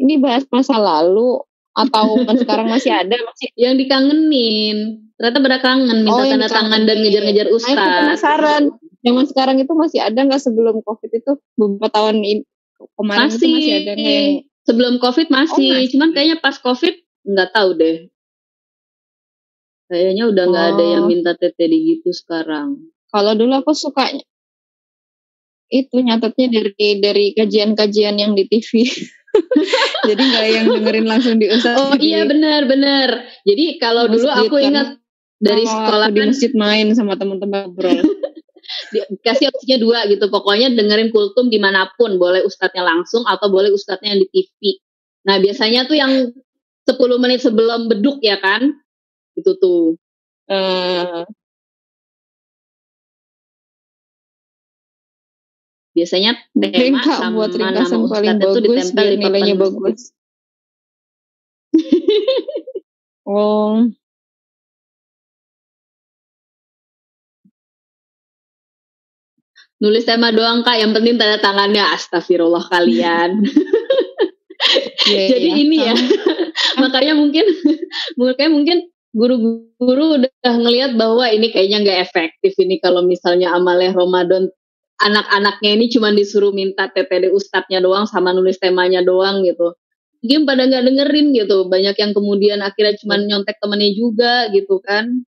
ini 0.00 0.14
bahas 0.16 0.44
masa 0.48 0.80
lalu 0.80 1.44
atau 1.72 2.20
kan 2.24 2.36
sekarang 2.36 2.72
masih 2.72 2.92
ada 2.92 3.12
masih 3.12 3.52
yang 3.62 3.76
dikangenin. 3.76 5.08
Ternyata 5.20 5.38
pada 5.44 5.58
kangen 5.60 5.98
minta 6.08 6.24
oh, 6.24 6.26
tanda 6.26 6.48
tangan 6.48 6.80
dan 6.88 6.96
ngejar-ngejar 7.04 7.46
ustaz 7.52 7.76
nah, 7.76 8.08
penasaran. 8.08 8.62
Zaman 9.02 9.24
sekarang 9.28 9.56
itu 9.60 9.72
masih 9.76 10.00
ada 10.00 10.20
nggak 10.24 10.40
sebelum 10.40 10.80
covid 10.88 11.10
itu? 11.12 11.32
Beberapa 11.58 11.92
tahun 11.92 12.22
ini 12.24 12.42
kemarin 12.96 13.28
masih, 13.28 13.36
itu 13.38 13.46
masih 13.52 13.72
ada 13.76 13.92
yang 13.98 14.26
sebelum 14.62 14.94
covid 14.98 15.28
masih, 15.28 15.68
oh, 15.68 15.74
masih. 15.78 15.88
cuman 15.94 16.08
kayaknya 16.14 16.36
pas 16.40 16.56
covid 16.58 16.94
nggak 17.22 17.50
tahu 17.54 17.70
deh 17.78 18.11
kayaknya 19.92 20.32
udah 20.32 20.44
nggak 20.48 20.66
oh. 20.66 20.70
ada 20.72 20.84
yang 20.88 21.04
minta 21.04 21.36
TTD 21.36 21.72
gitu 22.00 22.16
sekarang 22.16 22.80
kalau 23.12 23.36
dulu 23.36 23.60
aku 23.60 23.76
suka 23.76 24.08
itu 25.72 25.96
nyatetnya 26.04 26.46
dari 26.52 26.88
dari 27.00 27.26
kajian-kajian 27.32 28.20
yang 28.20 28.36
di 28.36 28.44
TV. 28.44 28.84
Jadi 30.08 30.20
nggak 30.20 30.46
yang 30.52 30.66
dengerin 30.68 31.06
langsung 31.08 31.40
di 31.40 31.48
ustaz. 31.48 31.80
Oh 31.80 31.96
gitu. 31.96 32.12
iya 32.12 32.28
benar 32.28 32.68
benar. 32.68 33.24
Jadi 33.48 33.80
kalau 33.80 34.04
dulu 34.04 34.28
aku 34.28 34.60
kan, 34.60 34.68
ingat 34.68 34.88
dari 35.40 35.64
sekolah 35.64 36.12
di 36.12 36.20
kan 36.20 36.28
masjid 36.28 36.52
main 36.52 36.92
sama 36.92 37.16
teman-teman 37.16 37.72
bro. 37.72 37.88
Kasih 39.24 39.48
opsinya 39.48 39.78
dua 39.80 39.98
gitu. 40.12 40.28
Pokoknya 40.28 40.68
dengerin 40.76 41.08
kultum 41.08 41.48
di 41.48 41.56
mana 41.56 41.88
pun. 41.96 42.20
Boleh 42.20 42.44
ustadznya 42.44 42.84
langsung 42.84 43.24
atau 43.24 43.48
boleh 43.48 43.72
ustadznya 43.72 44.12
yang 44.12 44.20
di 44.20 44.28
TV. 44.28 44.76
Nah 45.24 45.40
biasanya 45.40 45.88
tuh 45.88 45.96
yang 45.96 46.12
10 46.84 46.98
menit 47.16 47.40
sebelum 47.40 47.88
beduk 47.88 48.20
ya 48.20 48.36
kan. 48.36 48.76
Itu 49.38 49.56
tuh. 49.56 49.96
Uh, 50.50 51.24
biasanya 55.92 56.40
tema 56.56 57.00
Kak, 57.04 57.20
sama 57.20 57.46
buat 57.46 57.52
nama 57.56 57.84
paling 57.84 58.40
bagus, 58.40 58.56
itu 58.56 58.60
ditempel 58.64 59.06
di 59.12 59.16
nilainya 59.20 59.54
bagus. 59.60 60.00
oh. 63.28 63.92
Nulis 69.82 70.06
tema 70.06 70.30
doang 70.30 70.62
kak, 70.62 70.78
yang 70.78 70.94
penting 70.94 71.18
tanda 71.18 71.42
tangannya 71.42 71.82
astagfirullah 71.82 72.70
kalian. 72.70 73.42
yeah, 75.10 75.26
Jadi 75.34 75.48
yeah. 75.50 75.58
ini 75.58 75.76
ya, 75.90 75.94
makanya 76.78 77.18
mungkin, 77.18 77.42
makanya 78.14 78.50
mungkin 78.54 78.78
guru-guru 79.12 80.18
udah 80.20 80.54
ngelihat 80.56 80.96
bahwa 80.96 81.28
ini 81.28 81.52
kayaknya 81.52 81.84
nggak 81.84 82.00
efektif 82.08 82.52
ini 82.56 82.80
kalau 82.80 83.04
misalnya 83.04 83.52
amalnya 83.52 83.92
Ramadan 83.92 84.48
anak-anaknya 85.02 85.70
ini 85.76 85.86
cuma 85.92 86.08
disuruh 86.14 86.54
minta 86.54 86.88
TTD 86.88 87.28
ustadznya 87.28 87.84
doang 87.84 88.08
sama 88.08 88.32
nulis 88.32 88.56
temanya 88.56 89.04
doang 89.04 89.44
gitu. 89.44 89.76
Mungkin 90.22 90.46
pada 90.46 90.64
nggak 90.70 90.84
dengerin 90.86 91.26
gitu. 91.34 91.66
Banyak 91.66 91.96
yang 91.98 92.12
kemudian 92.14 92.58
akhirnya 92.62 92.94
cuma 93.02 93.18
nyontek 93.18 93.58
temennya 93.58 93.90
juga 93.92 94.48
gitu 94.54 94.78
kan. 94.78 95.26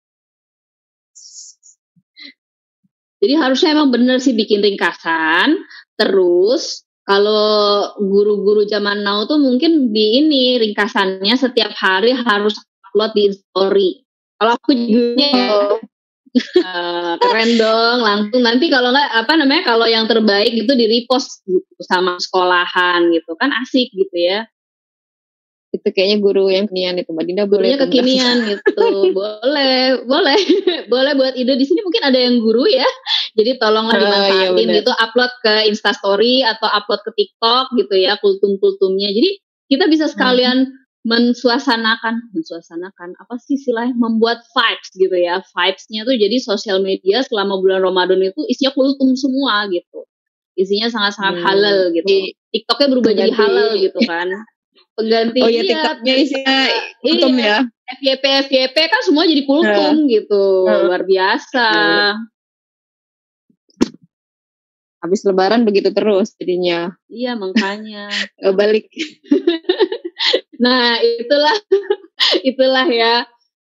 Jadi 3.22 3.34
harusnya 3.38 3.78
emang 3.78 3.94
bener 3.94 4.18
sih 4.18 4.34
bikin 4.34 4.60
ringkasan. 4.60 5.56
Terus 5.96 6.84
kalau 7.02 7.90
guru-guru 7.98 8.62
zaman 8.68 9.02
now 9.02 9.24
tuh 9.24 9.40
mungkin 9.40 9.90
di 9.90 10.22
ini 10.22 10.60
ringkasannya 10.60 11.34
setiap 11.34 11.72
hari 11.74 12.14
harus 12.14 12.54
upload 12.92 13.16
di 13.16 13.32
story. 13.32 13.90
Kalau 14.36 14.52
aku 14.60 14.76
juga 14.76 15.32
uh, 16.60 17.14
keren 17.16 17.50
dong 17.56 17.98
langsung. 18.04 18.44
Nanti 18.44 18.68
kalau 18.68 18.92
nggak 18.92 19.10
apa 19.24 19.32
namanya 19.40 19.62
kalau 19.64 19.88
yang 19.88 20.04
terbaik 20.04 20.52
itu 20.52 20.72
di 20.76 20.84
repost 20.84 21.40
gitu 21.48 21.80
sama 21.88 22.20
sekolahan 22.20 23.08
gitu. 23.16 23.32
Kan 23.40 23.48
asik 23.64 23.88
gitu 23.96 24.12
ya. 24.12 24.44
Itu 25.72 25.88
kayaknya 25.88 26.20
guru 26.20 26.52
yang 26.52 26.68
kekinian 26.68 27.00
itu 27.00 27.16
mbak 27.16 27.24
Dinda 27.24 27.48
gurunya 27.48 27.80
kekinian 27.80 28.44
gitu. 28.44 28.76
Boleh 29.16 30.04
boleh. 30.04 30.36
Boleh 30.92 31.12
buat 31.16 31.32
ide. 31.32 31.56
Di 31.56 31.64
sini 31.64 31.80
mungkin 31.80 32.04
ada 32.04 32.18
yang 32.20 32.44
guru 32.44 32.68
ya. 32.68 32.84
Jadi 33.32 33.56
tolonglah 33.56 33.96
dimanfaatin 33.96 34.52
oh, 34.52 34.60
iya 34.60 34.76
gitu 34.84 34.92
upload 34.92 35.32
ke 35.40 35.54
Instastory 35.72 36.44
atau 36.44 36.68
upload 36.68 37.00
ke 37.08 37.16
TikTok 37.16 37.72
gitu 37.80 37.94
ya 37.96 38.20
kultum-kultumnya. 38.20 39.08
Jadi 39.08 39.40
kita 39.72 39.88
bisa 39.88 40.12
sekalian 40.12 40.68
hmm 40.68 40.81
mensuasanakan 41.02 42.30
mensuasanakan 42.30 43.18
apa 43.18 43.34
sih 43.42 43.58
istilahnya 43.58 43.98
membuat 43.98 44.46
vibes 44.54 44.90
gitu 44.94 45.16
ya 45.18 45.42
vibesnya 45.50 46.06
tuh 46.06 46.14
jadi 46.14 46.36
sosial 46.38 46.78
media 46.78 47.26
selama 47.26 47.58
bulan 47.58 47.82
Ramadan 47.82 48.22
itu 48.22 48.38
isinya 48.46 48.70
kultum 48.70 49.18
semua 49.18 49.66
gitu 49.66 50.06
isinya 50.54 50.86
sangat-sangat 50.94 51.42
hmm. 51.42 51.44
halal 51.44 51.78
gitu 51.90 52.30
TikToknya 52.54 52.88
berubah 52.94 53.12
jadi 53.18 53.32
halal 53.34 53.70
gitu 53.82 53.98
kan 54.06 54.30
pengganti 54.94 55.40
Oh 55.42 55.50
iya 55.50 55.62
iya, 55.66 55.70
TikToknya 55.74 56.14
isinya 56.22 56.58
iya. 56.70 56.80
kultum 57.02 57.34
ya. 57.34 57.56
FYP 57.98 58.24
FYP 58.46 58.76
kan 58.86 59.00
semua 59.02 59.26
jadi 59.26 59.42
kultum 59.42 60.06
gitu 60.06 60.44
Heeh. 60.70 60.80
luar 60.86 61.02
biasa 61.02 61.66
Habis 65.02 65.26
lebaran 65.26 65.66
begitu 65.66 65.90
terus 65.90 66.30
jadinya. 66.38 66.94
iya 67.10 67.34
makanya 67.34 68.06
Eh, 68.38 68.54
balik. 68.54 68.86
nah 70.62 71.02
itulah 71.02 71.56
itulah 72.50 72.86
ya 72.86 73.26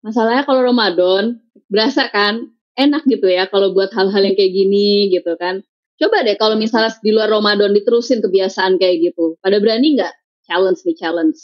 masalahnya 0.06 0.46
kalau 0.46 0.62
Ramadan 0.62 1.42
berasa 1.66 2.08
kan 2.14 2.54
enak 2.78 3.04
gitu 3.10 3.26
ya 3.26 3.50
kalau 3.50 3.74
buat 3.74 3.90
hal-hal 3.90 4.22
yang 4.22 4.38
kayak 4.38 4.54
gini 4.54 5.10
gitu 5.10 5.34
kan 5.42 5.66
coba 5.98 6.22
deh 6.28 6.38
kalau 6.38 6.54
misalnya 6.60 6.94
di 7.02 7.10
luar 7.10 7.32
Ramadan 7.32 7.74
diterusin 7.74 8.22
kebiasaan 8.22 8.78
kayak 8.78 9.02
gitu 9.12 9.34
pada 9.42 9.58
berani 9.58 9.98
nggak 9.98 10.14
challenge 10.46 10.86
nih 10.86 10.96
challenge 10.96 11.40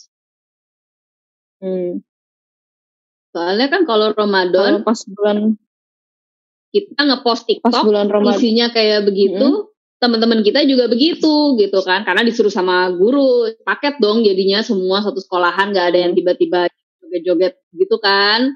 Hmm. 1.62 2.02
soalnya 3.30 3.70
kan 3.70 3.86
kalau 3.86 4.18
Ramadan 4.18 4.82
Kalau 4.82 4.86
pas 4.86 4.98
bulan 5.14 5.38
kita 6.74 7.02
ngepost 7.06 7.44
pas 7.46 7.48
TikTok 7.54 7.84
bulan 7.86 8.08
Ramadan. 8.10 8.34
isinya 8.42 8.68
kayak 8.74 9.06
begitu 9.06 9.71
teman-teman 10.02 10.42
kita 10.42 10.66
juga 10.66 10.90
begitu 10.90 11.56
gitu 11.62 11.80
kan. 11.86 12.02
Karena 12.02 12.26
disuruh 12.26 12.50
sama 12.50 12.90
guru 12.90 13.54
paket 13.62 14.02
dong 14.02 14.26
jadinya 14.26 14.66
semua 14.66 15.06
satu 15.06 15.22
sekolahan 15.22 15.70
nggak 15.70 15.88
ada 15.94 16.00
yang 16.10 16.14
tiba-tiba 16.18 16.68
joget-joget 17.06 17.54
gitu 17.78 18.02
kan. 18.02 18.50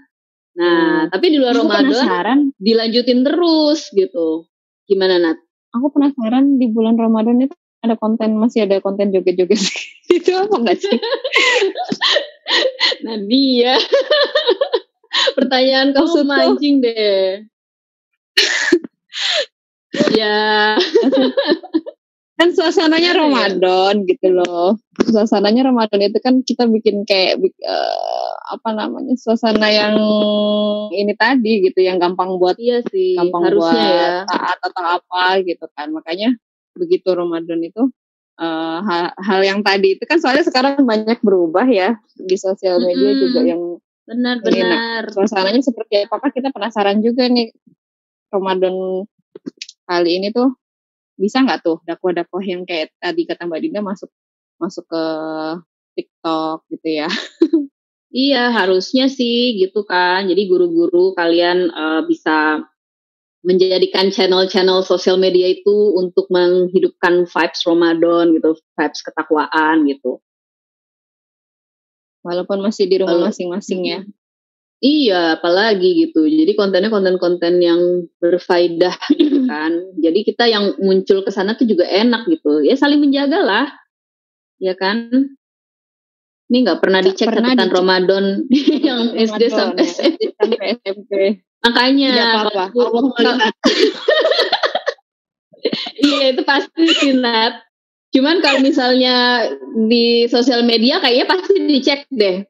Nah 0.57 1.05
Hmm. 1.05 1.13
tapi 1.13 1.25
di 1.29 1.37
luar 1.37 1.53
Aku 1.53 1.67
Ramadan 1.67 1.91
penasaran, 1.93 2.39
dilanjutin 2.57 3.21
terus 3.21 3.93
gitu. 3.93 4.49
Gimana 4.89 5.21
Nat? 5.21 5.37
aku 5.75 5.91
penasaran 5.91 6.55
di 6.55 6.71
bulan 6.71 6.95
Ramadan 6.95 7.35
itu 7.43 7.51
ada 7.83 7.99
konten 7.99 8.39
masih 8.39 8.63
ada 8.63 8.79
konten 8.79 9.11
joget-joget 9.11 9.59
itu 10.17 10.31
apa 10.33 10.55
enggak 10.55 10.79
sih? 10.81 10.97
Nah 13.03 13.19
dia. 13.27 13.75
Pertanyaan 15.35 15.91
kamu 15.95 16.27
mancing 16.27 16.75
deh 16.83 17.43
ya 20.13 20.75
kan 22.35 22.51
suasananya 22.51 23.15
Ada 23.15 23.17
ya? 23.17 23.21
Ramadan 23.23 23.93
gitu 24.03 24.27
loh. 24.35 24.75
Suasananya 25.07 25.71
Ramadan 25.71 26.03
itu 26.03 26.19
kan 26.19 26.43
kita 26.43 26.67
bikin 26.67 27.07
kayak 27.07 27.39
eh, 27.39 28.31
apa 28.51 28.69
namanya 28.75 29.15
suasana 29.15 29.71
yang 29.71 29.95
ini 30.91 31.15
tadi 31.15 31.63
gitu, 31.63 31.79
yang 31.79 31.95
gampang 31.95 32.35
buat 32.35 32.59
iya 32.59 32.83
sih 32.91 33.15
gampang 33.15 33.49
harusnya 33.51 33.71
buat 33.71 33.95
ya 33.95 34.09
taat 34.27 34.59
atau 34.59 34.83
apa 34.99 35.23
gitu 35.47 35.65
kan. 35.79 35.95
Makanya 35.95 36.35
begitu 36.75 37.07
Ramadan 37.15 37.63
itu 37.63 37.87
eh, 38.35 38.77
hal, 38.83 39.15
hal 39.15 39.39
yang 39.39 39.59
tadi 39.63 39.95
itu 39.95 40.03
kan 40.03 40.19
soalnya 40.19 40.43
sekarang 40.43 40.83
banyak 40.83 41.23
berubah 41.23 41.63
ya 41.71 41.95
di 42.19 42.35
sosial 42.35 42.83
media 42.83 43.15
Mm-mm. 43.15 43.21
juga 43.23 43.41
yang 43.47 43.61
benar-benar 44.05 45.09
suasananya 45.09 45.65
seperti 45.65 46.05
apakah 46.05 46.29
kita 46.29 46.53
penasaran 46.53 47.01
juga 47.01 47.25
nih 47.25 47.49
Ramadan 48.29 49.07
kali 49.85 50.21
ini 50.21 50.29
tuh 50.33 50.53
bisa 51.15 51.39
nggak 51.41 51.63
tuh 51.63 51.79
dakwah-dakwah 51.87 52.43
yang 52.43 52.67
kayak 52.67 52.91
tadi 52.99 53.23
kata 53.23 53.47
Mbak 53.47 53.61
Dinda 53.63 53.81
masuk 53.85 54.11
masuk 54.59 54.85
ke 54.89 55.03
TikTok 55.95 56.67
gitu 56.73 56.89
ya 57.05 57.09
Iya, 58.15 58.47
harusnya 58.55 59.11
sih 59.11 59.59
gitu 59.59 59.83
kan. 59.83 60.31
Jadi 60.31 60.47
guru-guru 60.47 61.11
kalian 61.19 61.67
eh, 61.67 62.01
bisa 62.07 62.63
menjadikan 63.43 64.07
channel-channel 64.07 64.87
sosial 64.87 65.19
media 65.19 65.51
itu 65.51 65.91
untuk 65.99 66.31
menghidupkan 66.31 67.27
vibes 67.27 67.61
Ramadan 67.67 68.31
gitu, 68.31 68.55
vibes 68.79 69.03
ketakwaan 69.03 69.83
gitu. 69.83 70.23
walaupun 72.25 72.57
masih 72.65 72.89
di 72.89 72.97
rumah 72.97 73.29
masing-masing 73.29 73.81
ya 73.85 73.99
Iya, 74.85 75.41
apalagi 75.41 75.97
gitu. 75.97 76.29
Jadi 76.29 76.53
kontennya 76.53 76.93
konten-konten 76.93 77.57
yang 77.57 78.05
berfaedah 78.21 78.93
gitu 79.17 79.49
kan. 79.49 79.73
Jadi 79.97 80.19
kita 80.21 80.45
yang 80.45 80.77
muncul 80.77 81.25
ke 81.25 81.33
sana 81.33 81.57
tuh 81.57 81.65
juga 81.65 81.89
enak 81.89 82.29
gitu. 82.29 82.61
Ya 82.61 82.77
saling 82.77 83.01
menjaga 83.01 83.41
lah. 83.41 83.65
Ya 84.61 84.77
kan? 84.77 85.09
Ini 86.45 86.57
nggak 86.61 86.85
pernah 86.85 87.01
Nggak 87.01 87.17
dicek 87.17 87.33
pernah 87.33 87.49
catatan 87.57 87.65
dicek. 87.65 87.77
Ramadan 87.81 88.25
yang 88.87 89.01
SD 89.17 89.41
sampai 89.49 89.83
SMP. 89.89 90.21
SD 90.21 90.21
sampai 90.37 90.65
SMP 90.77 91.11
Makanya 91.65 92.13
Allah 92.45 92.69
Iya 95.97 96.37
itu 96.37 96.45
pasti 96.45 96.85
sih 97.01 97.17
Nat. 97.17 97.57
Cuman 98.13 98.37
kalau 98.45 98.61
misalnya 98.61 99.49
di 99.89 100.29
sosial 100.29 100.61
media 100.61 101.01
kayaknya 101.01 101.25
pasti 101.25 101.57
dicek 101.65 102.05
deh. 102.13 102.45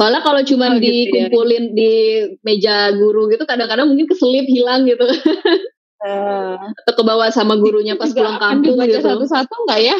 Soalnya 0.00 0.24
kalau 0.24 0.40
Oh, 0.40 0.46
cuman 0.46 0.80
gitu 0.80 0.88
ya. 1.12 1.28
dikumpulin 1.28 1.64
di 1.76 1.92
meja 2.40 2.88
guru 2.96 3.28
gitu 3.28 3.44
kadang-kadang 3.44 3.84
mungkin 3.84 4.08
keselip 4.08 4.48
hilang 4.48 4.88
gitu 4.88 5.04
Eh, 6.00 6.56
atau 6.56 6.92
ke 6.96 7.02
bawah 7.04 7.28
sama 7.28 7.60
gurunya 7.60 7.92
pas 7.92 8.08
pulang 8.08 8.40
kampung 8.40 8.80
gitu. 8.80 9.04
satu-satu 9.04 9.52
nggak 9.68 9.80
ya 9.84 9.96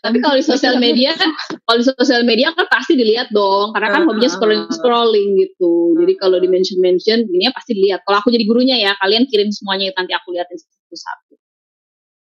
Tapi 0.00 0.16
kalau 0.18 0.36
di 0.36 0.42
sosial 0.42 0.80
media 0.80 1.12
kan 1.12 1.28
kalau 1.62 1.76
di 1.76 1.86
sosial 1.86 2.22
media 2.22 2.52
kan 2.52 2.64
pasti 2.66 2.94
dilihat 2.94 3.28
dong 3.30 3.72
karena 3.72 3.88
kan 3.90 4.02
hobinya 4.04 4.26
ah, 4.26 4.32
scrolling 4.32 4.64
scrolling 4.70 5.28
gitu. 5.36 5.72
Jadi 5.98 6.12
kalau 6.16 6.36
di 6.38 6.48
mention 6.48 6.78
mention 6.78 7.20
ini 7.22 7.52
pasti 7.52 7.74
dilihat. 7.74 8.00
Kalau 8.02 8.18
aku 8.18 8.30
jadi 8.30 8.44
gurunya 8.44 8.76
ya 8.78 8.96
kalian 8.96 9.28
kirim 9.28 9.50
semuanya 9.50 9.92
nanti 9.92 10.12
aku 10.12 10.32
liatin 10.32 10.56
satu-satu. 10.56 11.34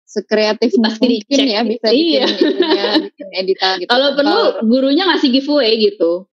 sekreatif 0.03 0.75
Pasti 0.75 1.07
mungkin 1.07 1.07
dicek. 1.23 1.47
ya 1.47 1.61
bisa 1.63 1.87
Iya. 1.87 2.25
bikin 2.27 2.47
itunya, 2.51 2.85
bikin 3.07 3.27
editan 3.31 3.71
gitu 3.79 3.87
Kalau 3.87 4.07
perlu 4.11 4.39
gurunya 4.67 5.03
ngasih 5.07 5.29
giveaway 5.31 5.79
gitu. 5.79 6.27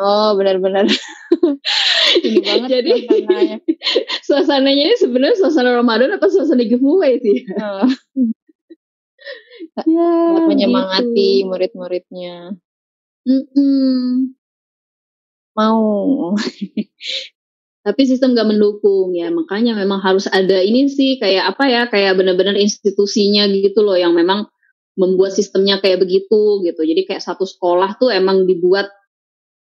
Oh 0.00 0.30
benar-benar 0.38 0.86
ini 2.24 2.38
banget 2.44 2.68
Jadi 2.70 2.90
suasananya. 3.08 3.56
suasananya 4.28 4.82
ini 4.92 4.96
sebenarnya 5.00 5.36
suasana 5.40 5.70
Ramadan 5.76 6.14
apa 6.16 6.26
suasana 6.28 6.64
giveaway 6.64 7.18
sih? 7.20 7.44
Eh, 7.44 7.86
Ya, 9.88 10.10
buat 10.34 10.50
menyemangati 10.50 11.42
gitu. 11.42 11.48
murid-muridnya 11.48 12.58
Mm-mm. 13.24 14.34
mau 15.56 15.80
Tapi 17.82 18.02
sistem 18.06 18.38
gak 18.38 18.46
mendukung 18.46 19.10
ya, 19.10 19.26
makanya 19.34 19.74
memang 19.74 19.98
harus 20.06 20.30
ada 20.30 20.62
ini 20.62 20.86
sih 20.86 21.18
kayak 21.18 21.50
apa 21.50 21.64
ya, 21.66 21.82
kayak 21.90 22.14
benar-benar 22.14 22.54
institusinya 22.54 23.42
gitu 23.50 23.82
loh 23.82 23.98
yang 23.98 24.14
memang 24.14 24.46
membuat 24.94 25.34
sistemnya 25.34 25.82
kayak 25.82 25.98
begitu 25.98 26.62
gitu. 26.62 26.78
Jadi 26.78 27.02
kayak 27.10 27.22
satu 27.26 27.42
sekolah 27.42 27.98
tuh 27.98 28.14
emang 28.14 28.46
dibuat 28.46 28.86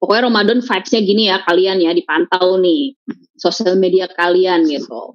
pokoknya 0.03 0.27
Ramadan 0.27 0.59
vibes-nya 0.59 1.01
gini 1.01 1.23
ya 1.31 1.39
kalian 1.47 1.79
ya 1.79 1.95
dipantau 1.95 2.59
nih 2.59 2.99
sosial 3.39 3.79
media 3.79 4.11
kalian 4.11 4.67
gitu. 4.67 5.15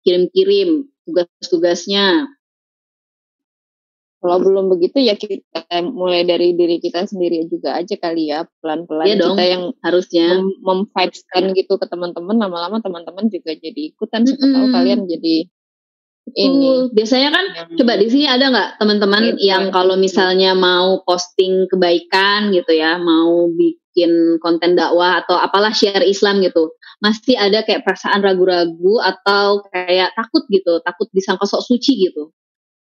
Kirim-kirim 0.00 0.86
tugas-tugasnya. 1.02 2.30
kalau 4.16 4.42
belum 4.42 4.66
begitu 4.72 4.98
ya 4.98 5.14
kita 5.14 5.62
mulai 5.86 6.26
dari 6.26 6.50
diri 6.50 6.82
kita 6.82 7.06
sendiri 7.06 7.46
juga 7.46 7.78
aja 7.78 7.94
kali 7.94 8.26
ya 8.26 8.42
pelan-pelan 8.58 9.06
Iya 9.06 9.16
dong. 9.22 9.36
kita 9.36 9.44
yang 9.46 9.64
harusnya 9.78 10.26
mem- 10.42 10.58
memvibeskan 10.66 11.54
gitu 11.54 11.78
ke 11.78 11.86
teman-teman 11.86 12.34
lama-lama 12.34 12.82
teman-teman 12.82 13.30
juga 13.30 13.54
jadi 13.54 13.94
ikutan 13.94 14.26
siapa 14.26 14.42
tahu 14.42 14.66
Mm-mm. 14.66 14.74
kalian 14.74 15.00
jadi 15.06 15.36
ini 16.34 16.58
Betul. 16.58 16.78
biasanya 16.90 17.28
kan 17.30 17.44
yang 17.54 17.68
coba 17.78 17.92
di 17.94 18.06
sini 18.10 18.26
ada 18.26 18.44
nggak 18.50 18.70
teman-teman 18.82 19.22
Gitu. 19.30 19.46
yang 19.46 19.64
kalau 19.70 19.94
misalnya 19.94 20.58
mau 20.58 21.06
posting 21.06 21.70
kebaikan 21.70 22.50
gitu 22.50 22.72
ya 22.74 22.98
mau 22.98 23.46
bikin 23.96 24.36
konten 24.44 24.76
dakwah 24.76 25.24
atau 25.24 25.40
apalah 25.40 25.72
share 25.72 26.04
Islam 26.04 26.44
gitu. 26.44 26.76
Masih 27.00 27.40
ada 27.40 27.64
kayak 27.64 27.80
perasaan 27.80 28.20
ragu-ragu 28.20 29.00
atau 29.00 29.64
kayak 29.72 30.12
takut 30.12 30.44
gitu 30.52 30.84
takut 30.84 31.08
disangka 31.16 31.48
sok 31.48 31.64
suci 31.64 32.12
gitu. 32.12 32.28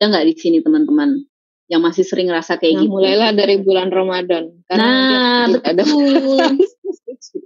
Ada 0.01 0.09
nggak 0.09 0.25
di 0.25 0.35
sini 0.41 0.59
teman-teman 0.65 1.21
yang 1.69 1.85
masih 1.85 2.07
sering 2.09 2.33
rasa 2.33 2.57
kayak 2.57 2.81
Nah, 2.81 2.83
gitu? 2.89 2.93
mulailah 2.97 3.31
dari 3.37 3.59
bulan 3.61 3.91
Ramadan 3.93 4.55
nah 4.73 5.51
dia 5.51 5.61
ada. 5.67 5.83
Betul 5.85 7.45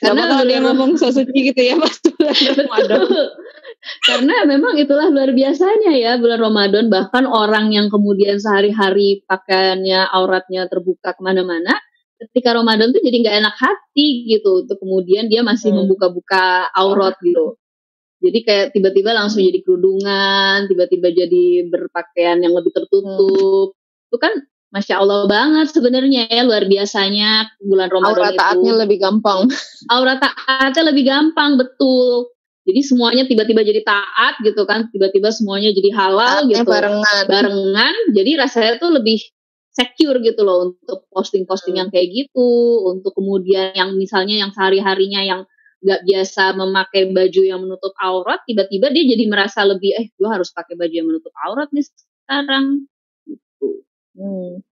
karena 0.00 0.22
kalau 0.32 0.44
dia 0.48 0.58
ngomong 0.64 0.96
so 0.96 1.12
suci 1.12 1.52
gitu 1.52 1.60
ya 1.60 1.76
pas 1.76 1.92
bulan 2.00 2.36
Ramadan. 2.64 3.00
Karena 4.06 4.34
memang 4.46 4.74
itulah 4.78 5.10
luar 5.10 5.34
biasanya 5.34 5.92
ya 5.98 6.16
bulan 6.16 6.40
Ramadan 6.40 6.86
bahkan 6.88 7.26
orang 7.26 7.74
yang 7.74 7.90
kemudian 7.90 8.38
sehari-hari 8.38 9.26
pakaiannya 9.26 10.08
auratnya 10.08 10.70
terbuka 10.70 11.12
ke 11.12 11.20
mana-mana 11.20 11.74
ketika 12.30 12.54
Ramadan 12.58 12.92
tuh 12.92 13.02
jadi 13.02 13.16
nggak 13.22 13.36
enak 13.42 13.56
hati 13.56 14.08
gitu. 14.28 14.62
Untuk 14.66 14.78
kemudian 14.78 15.26
dia 15.26 15.40
masih 15.42 15.72
Hmm. 15.72 15.84
membuka-buka 15.84 16.70
aurat 16.76 17.16
gitu. 17.22 17.56
Jadi 18.22 18.38
kayak 18.46 18.66
tiba-tiba 18.70 19.10
langsung 19.10 19.42
jadi 19.42 19.58
kerudungan, 19.66 20.70
tiba-tiba 20.70 21.10
jadi 21.10 21.66
berpakaian 21.66 22.38
yang 22.38 22.54
lebih 22.54 22.70
tertutup. 22.70 23.74
Itu 24.06 24.16
kan 24.22 24.30
Masya 24.72 25.04
Allah 25.04 25.28
banget 25.28 25.68
sebenarnya 25.74 26.32
ya 26.32 26.48
luar 26.48 26.64
biasanya 26.64 27.44
bulan 27.60 27.92
Ramadan 27.92 28.16
aura 28.16 28.28
itu. 28.32 28.38
taatnya 28.40 28.72
lebih 28.86 28.98
gampang. 29.04 29.40
Aura 29.92 30.14
taatnya 30.16 30.82
lebih 30.88 31.04
gampang 31.04 31.60
betul. 31.60 32.32
Jadi 32.62 32.80
semuanya 32.86 33.26
tiba-tiba 33.26 33.66
jadi 33.66 33.82
taat 33.82 34.38
gitu 34.40 34.62
kan. 34.64 34.86
Tiba-tiba 34.94 35.28
semuanya 35.34 35.74
jadi 35.74 35.90
halal 35.92 36.46
taatnya 36.46 36.62
gitu. 36.62 36.70
barengan. 36.72 37.22
Barengan 37.28 37.94
jadi 38.16 38.30
rasanya 38.38 38.72
tuh 38.80 38.96
lebih 38.96 39.18
secure 39.72 40.20
gitu 40.24 40.40
loh 40.44 40.68
untuk 40.72 41.08
posting-posting 41.12 41.80
yang 41.80 41.88
kayak 41.92 42.08
gitu, 42.12 42.48
untuk 42.92 43.12
kemudian 43.16 43.72
yang 43.76 43.96
misalnya 43.96 44.36
yang 44.44 44.52
sehari-harinya 44.52 45.20
yang 45.24 45.42
nggak 45.82 46.02
biasa 46.06 46.54
memakai 46.54 47.10
baju 47.10 47.42
yang 47.42 47.60
menutup 47.64 47.90
aurat, 47.98 48.38
tiba-tiba 48.46 48.92
dia 48.94 49.04
jadi 49.16 49.24
merasa 49.26 49.66
lebih, 49.66 49.90
eh 49.98 50.06
gue 50.14 50.28
harus 50.30 50.52
pakai 50.54 50.78
baju 50.78 50.94
yang 50.94 51.08
menutup 51.10 51.34
aurat 51.48 51.68
nih 51.74 51.82
sekarang. 51.84 52.86
Gitu. 53.26 53.68
Hmm. 54.18 54.62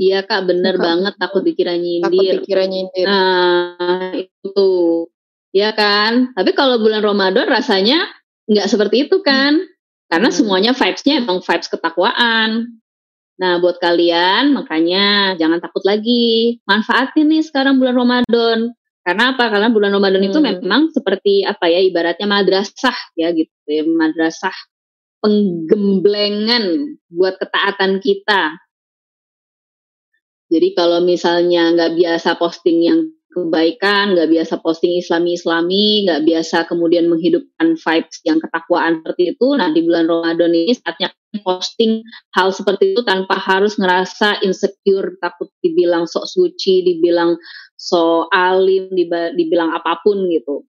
Iya 0.00 0.24
kak, 0.24 0.40
bener 0.48 0.74
Kak, 0.78 0.84
banget 0.86 1.14
takut 1.20 1.42
dikira 1.44 1.72
Takut 1.76 1.82
nyindir. 1.84 2.34
dikira 2.40 2.64
nyindir. 2.64 3.06
Nah, 3.08 4.12
itu. 4.16 4.70
Ya 5.52 5.68
kan? 5.76 6.32
Tapi 6.32 6.50
kalau 6.56 6.80
bulan 6.80 7.04
Ramadan 7.04 7.44
rasanya 7.44 8.08
nggak 8.48 8.68
seperti 8.72 8.96
itu 9.08 9.20
kan? 9.20 9.60
Karena 10.12 10.28
Hmm. 10.28 10.36
semuanya 10.36 10.72
vibes-nya 10.76 11.24
emang 11.24 11.40
vibes 11.40 11.72
ketakwaan. 11.72 12.76
Nah, 13.40 13.56
buat 13.64 13.80
kalian 13.80 14.52
makanya 14.52 15.32
jangan 15.40 15.56
takut 15.56 15.80
lagi. 15.88 16.60
Manfaatin 16.68 17.32
nih 17.32 17.40
sekarang 17.40 17.80
bulan 17.80 17.96
Ramadan. 17.96 18.76
Karena 19.00 19.32
apa? 19.32 19.48
Karena 19.48 19.72
bulan 19.72 19.96
Ramadan 19.96 20.20
itu 20.20 20.36
Hmm. 20.36 20.60
memang 20.60 20.92
seperti 20.92 21.48
apa 21.48 21.64
ya 21.72 21.80
ibaratnya 21.80 22.28
madrasah 22.28 22.94
ya 23.16 23.32
gitu 23.32 23.50
ya, 23.64 23.88
madrasah 23.88 24.52
penggemblengan 25.24 26.98
buat 27.08 27.40
ketaatan 27.40 27.98
kita. 28.04 28.60
Jadi 30.52 30.68
kalau 30.76 31.00
misalnya 31.00 31.72
nggak 31.72 31.96
biasa 31.96 32.36
posting 32.36 32.78
yang 32.84 33.00
kebaikan, 33.32 34.12
nggak 34.12 34.28
biasa 34.28 34.60
posting 34.60 35.00
islami-islami, 35.00 36.04
nggak 36.06 36.22
biasa 36.28 36.68
kemudian 36.68 37.08
menghidupkan 37.08 37.74
vibes 37.80 38.20
yang 38.28 38.38
ketakwaan 38.38 39.00
seperti 39.00 39.32
itu, 39.32 39.46
nah 39.56 39.72
di 39.72 39.80
bulan 39.82 40.06
Ramadan 40.06 40.52
ini 40.52 40.76
saatnya 40.76 41.10
posting 41.40 42.04
hal 42.36 42.52
seperti 42.52 42.92
itu 42.92 43.00
tanpa 43.08 43.40
harus 43.40 43.80
ngerasa 43.80 44.44
insecure, 44.44 45.16
takut 45.18 45.48
dibilang 45.64 46.04
sok 46.04 46.28
suci, 46.28 46.84
dibilang 46.84 47.40
so 47.80 48.28
alim, 48.28 48.92
dibilang 48.92 49.72
apa 49.72 49.98
pun 50.04 50.28
gitu. 50.28 50.68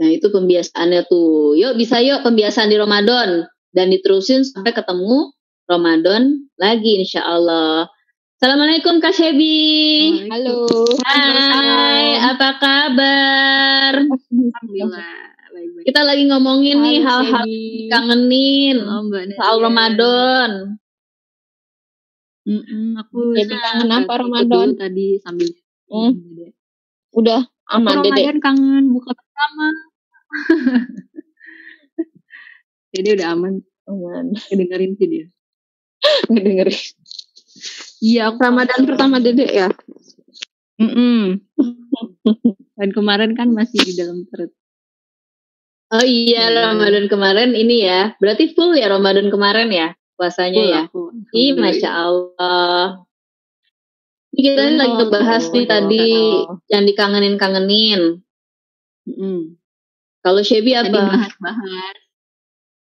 Nah 0.00 0.08
itu 0.08 0.32
pembiasaannya 0.32 1.06
tuh. 1.06 1.54
Yuk 1.54 1.78
bisa 1.78 2.00
yuk 2.00 2.24
pembiasaan 2.26 2.72
di 2.72 2.80
Ramadan 2.80 3.46
dan 3.70 3.86
diterusin 3.92 4.42
sampai 4.42 4.74
ketemu 4.74 5.30
Ramadan 5.70 6.48
lagi 6.58 6.98
insya 6.98 7.22
Allah. 7.22 7.86
Assalamualaikum 8.42 8.98
Kak 8.98 9.14
Shebi. 9.14 9.54
Halo. 10.26 10.66
Hai, 11.06 12.18
apa 12.18 12.58
kabar? 12.58 14.02
Alhamdulillah, 14.02 15.14
baik-baik. 15.54 15.84
Kita 15.86 16.02
lagi 16.02 16.26
ngomongin 16.26 16.82
nih 16.82 17.06
hal-hal 17.06 17.46
kangenin 17.86 18.82
Nadia. 18.82 19.38
soal 19.38 19.62
Ramadan. 19.62 20.74
Mm-mm, 22.42 22.98
aku 22.98 23.30
Jadi 23.30 23.54
kangen 23.54 23.90
apa 23.94 24.14
Ramadan? 24.18 24.74
tadi 24.74 25.22
sambil 25.22 25.46
Hmm. 25.86 26.18
Udah 27.14 27.46
aman. 27.70 28.02
Ramadan 28.02 28.42
kangen 28.42 28.90
buka 28.90 29.14
bersama. 29.14 29.66
Jadi 32.90 33.08
udah 33.14 33.38
aman 33.38 33.62
Aman. 33.86 34.34
kedengerin 34.34 34.98
sih 34.98 35.06
dia. 35.14 35.26
Ngedengerin. 36.26 36.82
Iya, 38.02 38.34
aku 38.34 38.38
Ramadan 38.42 38.82
pertama 38.82 39.22
Dede 39.22 39.46
ya. 39.46 39.70
Mm-mm. 40.82 41.38
Dan 42.78 42.90
kemarin 42.90 43.38
kan 43.38 43.54
masih 43.54 43.78
di 43.86 43.94
dalam 43.94 44.26
perut. 44.26 44.50
Oh 45.92 46.02
iya 46.02 46.50
Hmm. 46.50 46.82
Ramadan 46.82 47.06
kemarin 47.06 47.54
ini 47.54 47.86
ya. 47.86 48.16
Berarti 48.18 48.56
full 48.58 48.74
ya 48.74 48.90
Ramadan 48.90 49.30
kemarin 49.30 49.70
ya 49.70 49.94
puasanya 50.18 50.62
Full 50.64 50.72
ya. 50.72 50.80
aku. 50.88 51.02
Ih, 51.30 51.52
masya 51.54 51.90
Allah. 51.92 53.04
Ini 54.32 54.40
kita 54.40 54.62
Oh, 54.64 54.72
lagi 54.80 54.94
ngebahas 54.96 55.44
nih 55.52 55.64
oh, 55.64 55.68
tadi 55.68 56.06
oh. 56.16 56.56
yang 56.72 56.82
dikangenin-kangenin. 56.88 58.00
Mm-mm. 59.06 59.60
Kalau 60.24 60.40
Shebi 60.40 60.72
apa? 60.74 60.88
bahas-bahas. 60.90 61.96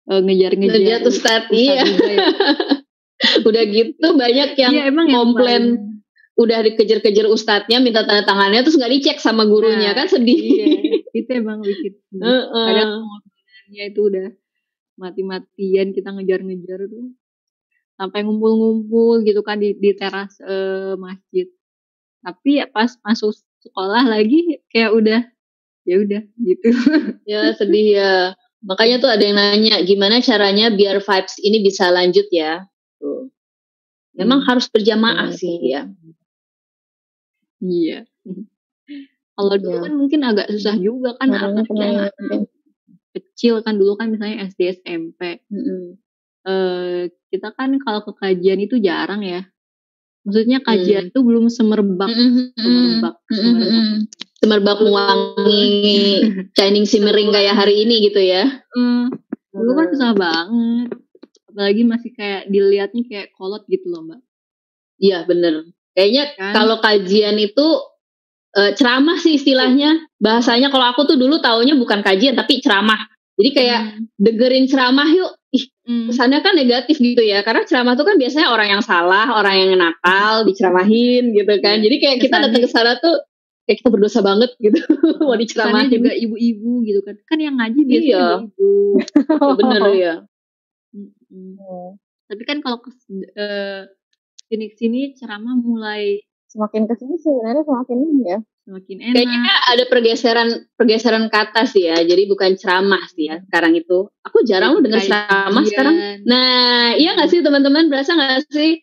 Oh, 0.06 0.22
ngejar-ngejar. 0.22 0.78
Ngejat 0.80 1.02
Ustadz, 1.04 1.50
Ustadz 1.50 1.58
iya. 1.58 1.82
ya. 3.20 3.28
Udah 3.48 3.62
gitu 3.64 4.06
banyak 4.16 4.50
yang 4.56 4.72
Iya, 4.72 4.82
emang 4.88 5.06
yang 5.06 5.16
komplain 5.16 5.62
paling- 5.62 5.88
udah 6.34 6.58
dikejar-kejar 6.64 7.28
ustadznya 7.28 7.78
minta 7.78 8.00
tanda 8.00 8.24
tangannya 8.24 8.64
terus 8.64 8.80
nggak 8.80 8.88
dicek 8.90 9.18
sama 9.20 9.44
gurunya 9.44 9.92
Nah, 9.92 9.94
kan 9.94 10.06
sedih. 10.08 10.40
Iya, 10.40 10.66
itu 11.12 11.30
emang 11.30 11.60
bikin. 11.60 11.92
Heeh. 12.24 12.64
kadang 12.64 12.90
ngobrolnya 12.98 13.84
itu 13.86 14.00
udah 14.02 14.26
mati-matian 14.96 15.92
kita 15.92 16.08
ngejar-ngejar 16.10 16.80
tuh 16.86 17.12
sampai 17.94 18.24
ngumpul-ngumpul 18.24 19.20
gitu 19.20 19.40
kan 19.40 19.56
di, 19.56 19.72
di 19.74 19.92
teras 19.92 20.40
eh, 20.40 20.96
masjid 20.96 21.44
tapi 22.20 22.56
ya 22.56 22.66
pas 22.66 22.88
masuk 23.00 23.32
sekolah 23.60 24.04
lagi 24.04 24.60
kayak 24.68 24.92
udah 24.92 25.20
ya 25.82 25.96
udah 25.98 26.22
gitu 26.36 26.68
Ya 27.26 27.52
sedih 27.52 27.86
ya. 27.94 28.12
Makanya 28.60 28.96
tuh 28.98 29.08
ada 29.08 29.20
yang 29.20 29.36
nanya 29.36 29.80
gimana 29.80 30.20
caranya 30.20 30.68
biar 30.68 31.00
vibes 31.00 31.36
ini 31.38 31.60
bisa 31.60 31.88
lanjut 31.88 32.28
ya. 32.28 32.64
Tuh. 33.00 33.32
Memang 34.14 34.44
harus 34.44 34.68
berjamaah 34.68 35.32
Hmm. 35.32 35.38
sih 35.38 35.56
ya. 35.64 35.88
iya 37.60 38.08
kalau 39.36 39.56
dulu 39.60 39.76
Iya. 39.76 39.84
kan 39.84 39.94
mungkin 39.96 40.20
agak 40.24 40.48
susah 40.48 40.76
juga 40.80 41.12
kan 41.20 41.28
kena 41.68 42.08
kecil 43.12 43.60
kan 43.60 43.76
dulu 43.76 44.00
kan 44.00 44.08
misalnya 44.08 44.48
SD 44.48 44.80
SMP 44.80 45.44
Mm-mm. 45.52 46.00
eh 46.48 47.12
kita 47.28 47.52
kan 47.52 47.76
kalau 47.84 48.00
ke 48.00 48.12
kajian 48.16 48.64
itu 48.64 48.80
jarang 48.80 49.20
ya 49.20 49.44
maksudnya 50.24 50.60
Hmm. 50.60 50.68
kajian 50.72 51.04
itu 51.12 51.20
belum 51.20 51.52
semerbak 51.52 52.08
Mm-mm. 52.08 52.56
semerbak 52.56 53.14
semerbak 53.28 53.68
Mm-mm. 53.68 53.88
Semerbak 54.40 54.78
mewangi, 54.80 56.24
shining 56.56 56.88
simmering 56.92 57.28
kayak 57.28 57.60
hari 57.60 57.84
ini 57.84 58.08
gitu 58.08 58.24
ya. 58.24 58.64
Hmm, 58.72 59.12
dulu 59.52 59.76
kan 59.76 59.86
susah 59.92 60.16
banget. 60.16 60.96
Apalagi 61.50 61.82
masih 61.82 62.10
kayak 62.14 62.46
dilihatnya 62.46 63.02
kayak 63.04 63.26
kolot 63.34 63.66
gitu 63.66 63.90
loh 63.90 64.06
mbak. 64.06 64.20
Iya 64.96 65.24
bener. 65.24 65.68
Kayaknya 65.92 66.24
Kan? 66.38 66.52
kalau 66.54 66.76
kajian 66.78 67.36
itu 67.36 67.66
eh, 68.50 68.72
ceramah 68.74 69.18
sih 69.18 69.34
istilahnya. 69.34 69.98
Bahasanya 70.18 70.70
kalau 70.70 70.86
aku 70.90 71.06
tuh 71.06 71.16
dulu 71.16 71.38
taunya 71.38 71.74
bukan 71.74 72.00
kajian 72.00 72.34
tapi 72.34 72.58
ceramah. 72.58 72.98
Jadi 73.34 73.50
kayak 73.50 73.80
dengerin 74.16 74.66
ceramah 74.66 75.08
yuk. 75.10 75.32
Ih, 75.50 75.66
Hmm. 75.82 76.06
kesannya 76.06 76.38
kan 76.38 76.54
negatif 76.54 77.02
gitu 77.02 77.18
ya. 77.18 77.42
Karena 77.42 77.66
ceramah 77.66 77.98
tuh 77.98 78.06
kan 78.06 78.14
biasanya 78.14 78.54
orang 78.54 78.68
yang 78.70 78.82
salah, 78.84 79.34
orang 79.34 79.54
yang 79.58 79.70
nakal 79.74 80.46
diceramahin 80.46 81.34
gitu 81.34 81.50
kan. 81.58 81.80
Iya. 81.80 81.84
Jadi 81.90 81.96
kayak 81.98 82.16
kita 82.22 82.36
datang 82.38 82.62
ke 82.62 82.70
sana 82.70 82.94
tuh 83.02 83.18
kayak 83.66 83.82
kita 83.82 83.88
berdosa 83.90 84.20
banget 84.22 84.50
gitu. 84.58 84.78
Mau 85.26 85.34
Kesannya 85.34 85.40
diceramahin. 85.42 85.90
juga 85.90 86.10
ibu-ibu 86.14 86.72
gitu 86.86 87.00
kan. 87.02 87.14
Kan 87.26 87.38
yang 87.42 87.58
ngaji 87.58 87.80
biasanya 87.82 88.06
Iya. 88.06 88.26
ibu. 88.46 88.70
Ya, 89.00 89.54
bener 89.58 89.82
ya. 89.98 90.14
Mm-mm. 90.94 91.98
Tapi 92.30 92.42
kan 92.46 92.62
kalau 92.62 92.78
ke 92.82 92.90
eh, 93.38 93.90
sini-sini 94.50 95.14
ceramah 95.18 95.54
mulai 95.58 96.22
Semakin 96.50 96.90
ke 96.90 96.98
sini 96.98 97.14
sebenarnya 97.14 97.62
semakin 97.62 97.96
ini 98.02 98.22
ya. 98.26 98.38
semakin 98.60 98.96
enak. 99.02 99.14
Kayaknya 99.16 99.54
ada 99.70 99.84
pergeseran 99.86 100.48
pergeseran 100.74 101.24
kata 101.30 101.62
sih 101.64 101.86
ya. 101.86 101.96
Jadi 102.02 102.26
bukan 102.26 102.58
ceramah 102.58 103.02
sih 103.14 103.30
ya 103.30 103.38
sekarang 103.46 103.78
itu. 103.78 104.10
Aku 104.26 104.42
jarang 104.42 104.78
loh 104.78 104.82
denger 104.82 105.00
Kayak 105.00 105.30
ceramah 105.30 105.64
sekarang. 105.64 105.94
Nah, 106.26 106.98
iya 106.98 107.14
nggak 107.14 107.30
sih 107.30 107.40
teman-teman 107.40 107.86
berasa 107.86 108.18
nggak 108.18 108.50
sih? 108.50 108.82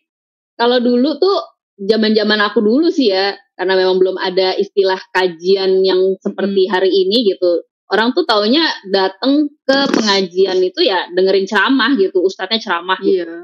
Kalau 0.56 0.80
dulu 0.80 1.20
tuh 1.20 1.38
zaman-zaman 1.76 2.40
aku 2.40 2.58
dulu 2.64 2.88
sih 2.88 3.12
ya, 3.12 3.36
karena 3.54 3.76
memang 3.76 4.00
belum 4.00 4.16
ada 4.16 4.56
istilah 4.56 4.98
kajian 5.12 5.84
yang 5.84 6.00
seperti 6.24 6.66
hari 6.72 6.88
ini 6.88 7.36
gitu. 7.36 7.67
Orang 7.88 8.12
tuh 8.12 8.28
taunya 8.28 8.68
datang 8.92 9.48
ke 9.64 9.78
pengajian 9.90 10.60
itu 10.60 10.84
ya 10.84 11.08
dengerin 11.08 11.48
ceramah 11.48 11.96
gitu, 11.96 12.20
ustadznya 12.20 12.60
ceramah. 12.60 13.00
gitu. 13.00 13.24
Iya. 13.24 13.36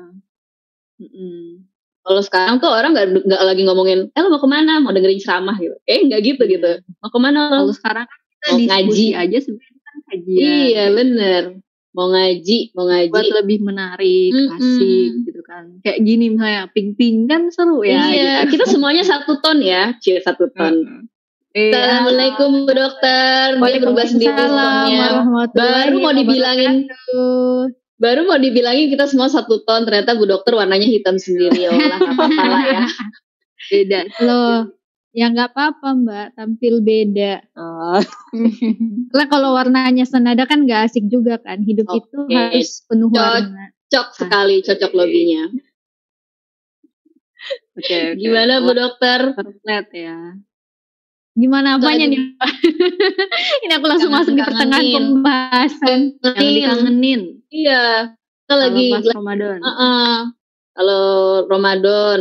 Mm-mm. 1.01 1.65
Kalau 2.05 2.21
sekarang 2.21 2.61
tuh 2.61 2.69
orang 2.69 2.93
nggak 2.93 3.25
nggak 3.25 3.41
lagi 3.43 3.63
ngomongin, 3.65 4.13
eh 4.13 4.21
lo 4.21 4.29
mau 4.29 4.39
ke 4.39 4.49
mana? 4.49 4.77
Mau 4.85 4.93
dengerin 4.93 5.17
ceramah 5.17 5.57
gitu. 5.57 5.73
Eh 5.89 6.05
nggak 6.05 6.21
gitu 6.21 6.43
Iya. 6.45 6.53
gitu. 6.61 6.71
Mau 7.01 7.09
ke 7.09 7.19
mana 7.19 7.39
lo? 7.49 7.65
Kalau 7.65 7.75
sekarang 7.75 8.05
kan 8.05 8.21
kita 8.45 8.53
Mau 8.53 8.61
ngaji. 8.69 9.07
aja 9.17 9.39
sebenarnya 9.41 9.81
kan 9.81 9.97
kajian. 10.13 10.45
Iya 10.45 10.85
bener. 10.93 11.43
Mau 11.95 12.11
ngaji, 12.11 12.59
mau 12.75 12.85
ngaji. 12.91 13.15
buat 13.15 13.31
lebih 13.41 13.59
menarik, 13.63 14.31
Mm-mm. 14.35 14.57
asik 14.59 15.11
gitu 15.25 15.41
kan. 15.47 15.65
Kayak 15.81 15.99
gini 16.03 16.25
misalnya 16.35 16.67
ping-ping 16.75 17.31
kan 17.31 17.49
seru 17.49 17.87
ya. 17.87 18.11
iya, 18.11 18.33
gitu. 18.45 18.59
kita 18.59 18.65
semuanya 18.67 19.07
satu 19.07 19.39
ton 19.39 19.63
ya, 19.63 19.95
cie 20.03 20.19
satu 20.19 20.51
ton. 20.53 20.75
Mm-mm. 20.75 21.01
Iya. 21.55 21.71
Assalamualaikum 21.71 22.67
Bu 22.67 22.73
Dokter, 22.75 23.63
dia 23.63 23.79
berubah 23.79 24.07
sendiri 24.11 24.35
warahmatullahi 24.35 25.55
Baru 25.55 25.97
mau 26.03 26.11
dibilangin, 26.11 26.91
baru 27.95 28.27
mau 28.27 28.43
dibilangin 28.43 28.91
kita 28.91 29.07
semua 29.07 29.31
satu 29.31 29.63
ton, 29.63 29.87
ternyata 29.87 30.19
Bu 30.19 30.27
Dokter 30.27 30.59
warnanya 30.59 30.83
hitam 30.83 31.15
sendiri 31.15 31.63
ya 31.63 31.71
Allah, 31.71 31.99
lah 32.27 32.63
ya. 32.67 32.83
beda 33.71 34.01
loh. 34.27 34.67
Ya 35.15 35.31
nggak 35.31 35.55
apa-apa 35.55 35.95
mbak, 35.95 36.27
tampil 36.35 36.83
beda. 36.83 37.47
Oh. 37.55 38.03
Karena 39.15 39.27
kalau 39.31 39.55
warnanya 39.55 40.11
senada 40.11 40.51
kan 40.51 40.67
nggak 40.67 40.91
asik 40.91 41.07
juga 41.07 41.39
kan. 41.39 41.63
Hidup 41.63 41.87
itu 41.87 42.19
harus 42.35 42.83
penuh 42.91 43.15
Cocok. 43.15 43.23
warna. 43.23 43.71
Cocok 43.95 44.11
sekali, 44.11 44.59
cocok 44.59 44.91
loginya. 44.91 45.55
Oke, 47.79 48.19
Gimana 48.19 48.59
Bu 48.59 48.75
Dokter? 48.75 49.39
Perfect 49.39 49.95
ya. 49.95 50.35
Gimana 51.35 51.83
apanya 51.83 52.07
nih? 52.07 52.39
Ini 53.67 53.73
aku 53.75 53.87
langsung 53.91 54.15
masuk 54.15 54.39
di 54.39 54.43
pertengahan 54.47 54.87
pembahasan. 54.87 56.01
Yang 56.23 56.23
Kangenin. 56.23 56.55
dikangenin. 56.55 57.21
Iya. 57.51 57.85
Kita 58.15 58.53
Kalau 58.55 58.63
lagi 58.63 58.87
pas 58.95 59.07
Ramadan. 59.11 59.59
Heeh. 59.59 60.15
Kalau 60.75 61.07
Ramadan, 61.51 62.21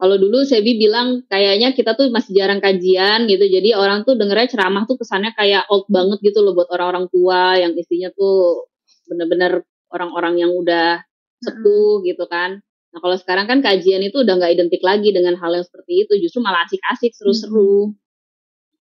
kalau 0.00 0.16
dulu 0.16 0.46
Sebi 0.46 0.78
bilang 0.78 1.26
kayaknya 1.26 1.74
kita 1.74 1.98
tuh 1.98 2.08
masih 2.14 2.32
jarang 2.38 2.62
kajian 2.62 3.26
gitu. 3.26 3.44
Jadi 3.50 3.74
orang 3.74 4.06
tuh 4.06 4.14
dengernya 4.14 4.54
ceramah 4.54 4.86
tuh 4.86 4.96
kesannya 4.96 5.34
kayak 5.34 5.66
old 5.66 5.90
banget 5.90 6.22
gitu 6.22 6.40
loh 6.40 6.54
buat 6.54 6.70
orang-orang 6.70 7.10
tua 7.10 7.58
yang 7.58 7.74
isinya 7.74 8.14
tuh 8.14 8.70
bener-bener 9.10 9.66
orang-orang 9.90 10.38
yang 10.38 10.54
udah 10.54 11.02
sepuh 11.42 12.06
gitu 12.06 12.24
kan. 12.30 12.62
Nah 12.94 12.98
kalau 13.02 13.16
sekarang 13.18 13.46
kan 13.50 13.58
kajian 13.58 14.02
itu 14.02 14.22
udah 14.22 14.38
nggak 14.38 14.54
identik 14.54 14.82
lagi 14.82 15.10
dengan 15.10 15.34
hal 15.36 15.50
yang 15.50 15.66
seperti 15.66 16.06
itu. 16.06 16.12
Justru 16.16 16.40
malah 16.42 16.62
asik-asik, 16.66 17.10
seru-seru. 17.14 17.94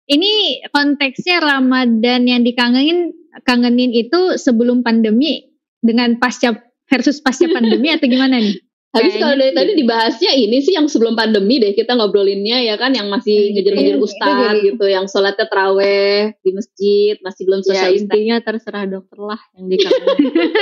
Ini 0.06 0.62
konteksnya 0.70 1.42
Ramadan 1.42 2.30
yang 2.30 2.46
dikangenin 2.46 3.10
kangenin 3.42 3.90
itu 3.90 4.38
sebelum 4.38 4.86
pandemi 4.86 5.50
dengan 5.82 6.14
pasca 6.16 6.54
versus 6.86 7.18
pasca 7.18 7.50
pandemi 7.50 7.90
atau 7.90 8.06
gimana 8.06 8.38
nih? 8.38 8.62
Habis 8.96 9.12
Kayaknya 9.12 9.20
kalau 9.20 9.36
dari 9.36 9.52
tadi 9.52 9.72
dibahasnya 9.76 10.32
ini 10.32 10.56
sih 10.64 10.72
yang 10.72 10.88
sebelum 10.88 11.12
pandemi 11.18 11.60
deh 11.60 11.76
kita 11.76 11.92
ngobrolinnya 11.98 12.64
ya 12.64 12.80
kan 12.80 12.96
yang 12.96 13.12
masih 13.12 13.52
ngejar-ngejar 13.52 13.92
Iya, 13.92 14.00
ustaz 14.00 14.36
jadi- 14.56 14.62
gitu, 14.72 14.84
yang 14.88 15.04
sholatnya 15.04 15.46
teraweh 15.52 16.32
di 16.40 16.50
masjid 16.56 17.14
masih 17.20 17.42
belum 17.44 17.60
Ya 17.60 17.64
selesai 17.66 17.90
ustaz. 17.92 18.00
intinya 18.08 18.36
terserah 18.40 18.84
dokter 18.88 19.18
lah 19.20 19.40
yang 19.52 19.68
dikangenin. 19.68 20.16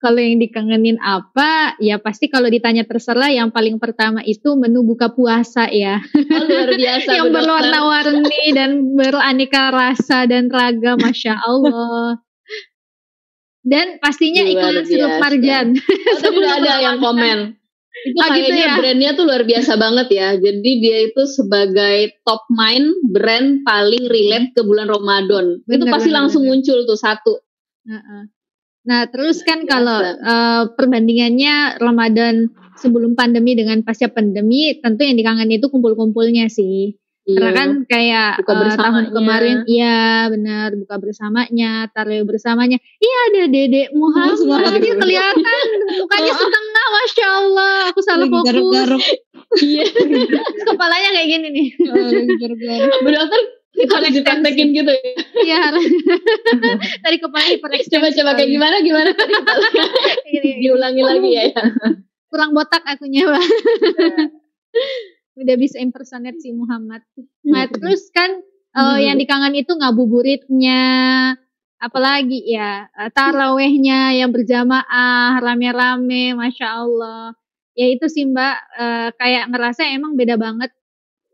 Kalau 0.00 0.16
yang 0.16 0.40
dikangenin 0.40 0.96
apa? 0.96 1.76
Ya 1.76 2.00
pasti 2.00 2.32
kalau 2.32 2.48
ditanya 2.48 2.88
terserah 2.88 3.28
yang 3.28 3.52
paling 3.52 3.76
pertama 3.76 4.24
itu 4.24 4.56
menu 4.56 4.80
buka 4.80 5.12
puasa 5.12 5.68
ya. 5.68 6.00
Oh, 6.16 6.40
luar 6.48 6.72
biasa 6.72 7.10
yang 7.20 7.28
berwarna-warni 7.28 8.56
dan 8.56 8.96
beraneka 8.96 9.68
rasa 9.68 10.24
dan 10.24 10.48
ragam, 10.48 10.96
masya 10.96 11.36
Allah. 11.44 12.16
Dan 13.60 14.00
pastinya 14.00 14.40
Luar 14.40 14.72
iklan 14.72 14.84
sirup 14.88 15.12
marjan. 15.20 15.66
Oh, 15.76 16.32
udah 16.32 16.52
ada 16.64 16.72
yang 16.80 16.96
komen. 17.04 17.60
Itu 18.00 18.16
Ah, 18.24 18.32
gitu 18.32 18.48
kayaknya 18.48 18.64
ya? 18.64 18.74
brandnya 18.80 19.10
tuh 19.12 19.24
luar 19.28 19.44
biasa 19.44 19.76
banget 19.76 20.08
ya. 20.16 20.28
Jadi 20.40 20.70
dia 20.80 20.98
itu 21.12 21.22
sebagai 21.28 22.16
top 22.24 22.48
mind 22.48 22.88
brand 23.12 23.60
paling 23.68 24.08
relate 24.08 24.56
ke 24.56 24.64
bulan 24.64 24.88
Ramadan. 24.88 25.60
itu 25.60 25.84
Bener, 25.84 25.92
pasti 25.92 26.08
bener, 26.08 26.16
langsung 26.24 26.48
bener. 26.48 26.56
muncul 26.56 26.78
tuh 26.88 26.96
satu. 26.96 27.34
Heeh. 27.84 28.22
Nah, 28.80 29.04
terus 29.12 29.44
kan 29.44 29.64
Biasa. 29.64 29.70
kalau 29.70 29.98
eh, 30.00 30.62
perbandingannya 30.74 31.76
Ramadan 31.76 32.48
sebelum 32.80 33.12
pandemi 33.12 33.52
dengan 33.52 33.84
pasca 33.84 34.08
pandemi, 34.08 34.72
tentu 34.80 35.04
yang 35.04 35.20
dikangenin 35.20 35.60
itu 35.60 35.68
kumpul-kumpulnya 35.68 36.48
sih. 36.48 36.96
Karena 37.20 37.52
Iya. 37.52 37.54
kan 37.54 37.68
kayak 37.86 38.30
Buka 38.42 38.52
eh, 38.56 38.78
tahun 38.80 39.04
kemarin, 39.12 39.56
iya 39.68 40.26
benar 40.32 40.72
buka 40.74 40.96
bersamanya, 40.98 41.86
tarawih 41.92 42.24
bersamanya. 42.24 42.80
Iya 42.98 43.18
ada 43.30 43.42
Dedek 43.46 43.88
Muhammad, 43.92 44.80
dia 44.80 44.96
kelihatan 44.96 45.64
mukanya 46.00 46.32
setengah, 46.32 46.86
masya 46.90 47.26
Allah. 47.28 47.74
Aku 47.92 48.00
salah 48.02 48.24
Lagi 48.26 48.32
fokus. 48.34 48.46
garuk-garuk. 48.50 49.02
Iya. 49.60 49.84
Terus 49.92 50.64
kepalanya 50.72 51.08
kayak 51.12 51.28
gini 51.28 51.48
nih. 51.52 51.66
Oh. 51.86 52.98
Bu 53.04 53.08
Dokter 53.70 53.96
harus 54.02 54.12
dipraktekin 54.12 54.68
gitu 54.76 54.92
ya. 54.92 55.12
Iya. 55.40 55.60
Tadi 57.06 57.16
kepala 57.16 57.46
hiperekstensi. 57.48 57.92
Coba-coba 57.96 58.30
kayak 58.36 58.50
gimana 58.50 58.76
gimana 58.84 59.10
kepalanya. 59.14 59.84
Gini, 60.26 60.50
diulangi 60.60 61.02
lagi 61.06 61.30
ya. 61.32 61.42
ya. 61.54 61.64
kurang 62.30 62.54
botak 62.54 62.86
akunya 62.86 63.26
Mbak. 63.26 63.46
udah 65.40 65.56
bisa 65.56 65.80
impersonate 65.80 66.38
si 66.38 66.52
Muhammad 66.52 67.00
nah 67.46 67.64
terus 67.70 68.12
kan 68.12 68.44
eh, 68.76 68.98
yang 69.08 69.16
dikangen 69.16 69.56
itu 69.56 69.72
ngabuburitnya 69.72 70.82
apalagi 71.80 72.44
ya 72.44 72.86
eh, 72.92 73.10
tarawehnya 73.10 74.14
yang 74.14 74.30
berjamaah 74.30 75.40
rame-rame 75.40 76.36
masya 76.36 76.84
Allah 76.84 77.32
ya 77.72 77.86
itu 77.88 78.06
sih 78.12 78.28
mbak 78.28 78.56
eh, 78.76 79.08
kayak 79.16 79.48
ngerasa 79.48 79.88
emang 79.96 80.18
beda 80.18 80.36
banget 80.36 80.70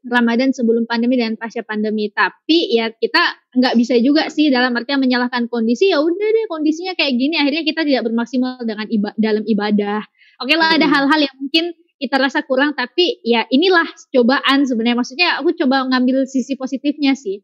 Ramadan 0.07 0.55
sebelum 0.55 0.87
pandemi 0.87 1.19
dan 1.19 1.35
pasca 1.35 1.67
pandemi. 1.67 2.09
Tapi 2.09 2.71
ya 2.73 2.89
kita 2.95 3.21
nggak 3.59 3.75
bisa 3.75 3.99
juga 3.99 4.31
sih 4.31 4.49
dalam 4.49 4.73
artian 4.79 5.03
menyalahkan 5.03 5.51
kondisi. 5.51 5.91
Ya 5.91 5.99
udah 5.99 6.29
deh 6.31 6.47
kondisinya 6.47 6.95
kayak 6.95 7.13
gini 7.19 7.35
akhirnya 7.37 7.67
kita 7.67 7.83
tidak 7.83 8.07
bermaksimal 8.07 8.63
dengan 8.63 8.87
iba- 8.89 9.17
dalam 9.19 9.43
ibadah. 9.43 10.01
Oke 10.41 10.55
lah 10.55 10.79
ada 10.79 10.87
Hmm. 10.87 10.95
hal-hal 10.95 11.21
yang 11.27 11.37
mungkin 11.37 11.65
kita 11.97 12.21
rasa 12.21 12.45
kurang 12.45 12.77
tapi 12.77 13.19
ya 13.25 13.49
inilah 13.49 13.89
cobaan 14.13 14.69
sebenarnya. 14.69 14.97
Maksudnya 15.01 15.29
aku 15.41 15.57
coba 15.59 15.85
ngambil 15.91 16.29
sisi 16.29 16.55
positifnya 16.55 17.17
sih. 17.17 17.43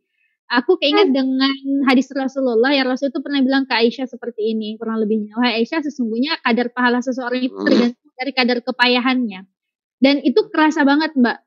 Aku 0.52 0.76
keinget 0.76 1.08
dengan 1.16 1.48
hadis 1.88 2.12
Rasulullah 2.12 2.76
yang 2.76 2.84
Rasul 2.84 3.08
itu 3.08 3.24
pernah 3.24 3.40
bilang 3.40 3.64
ke 3.64 3.72
Aisyah 3.72 4.04
seperti 4.04 4.52
ini 4.52 4.76
kurang 4.76 5.00
lebihnya. 5.00 5.32
Wahai 5.40 5.64
Aisyah 5.64 5.80
sesungguhnya 5.88 6.36
kadar 6.44 6.68
pahala 6.76 7.00
seseorang 7.00 7.40
itu 7.48 7.56
tergantung 7.64 8.12
dari 8.12 8.32
kadar 8.36 8.58
kepayahannya. 8.60 9.48
Dan 9.96 10.20
itu 10.20 10.52
kerasa 10.52 10.84
banget 10.84 11.16
mbak 11.16 11.40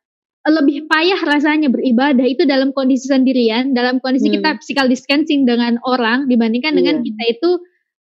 lebih 0.46 0.86
payah 0.86 1.18
rasanya 1.26 1.74
beribadah 1.74 2.22
itu 2.22 2.46
dalam 2.46 2.70
kondisi 2.70 3.10
sendirian 3.10 3.74
dalam 3.74 3.98
kondisi 3.98 4.30
Hmm. 4.30 4.36
kita 4.38 4.50
physical 4.62 4.86
distancing 4.86 5.41
dengan 5.43 5.82
orang 5.84 6.30
dibandingkan 6.30 6.78
dengan 6.78 7.02
Iya. 7.02 7.06
kita 7.10 7.24
itu 7.34 7.50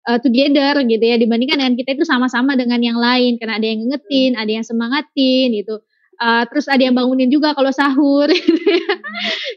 uh, 0.05 0.19
together 0.21 0.73
gitu 0.85 1.01
ya 1.01 1.17
dibandingkan 1.17 1.57
dengan 1.57 1.73
kita 1.73 1.97
itu 1.97 2.05
sama-sama 2.05 2.53
dengan 2.53 2.77
yang 2.79 3.01
lain 3.01 3.41
karena 3.41 3.57
ada 3.57 3.65
yang 3.65 3.81
ngingetin 3.81 4.37
ada 4.37 4.51
yang 4.51 4.65
semangatin 4.65 5.53
gitu 5.53 5.81
Uh, 6.15 6.47
terus 6.47 6.71
ada 6.71 6.79
yang 6.79 6.95
bangunin 6.95 7.27
juga 7.27 7.51
kalau 7.51 7.75
sahur 7.75 8.31
gitu 8.31 8.55
ya. 8.71 8.87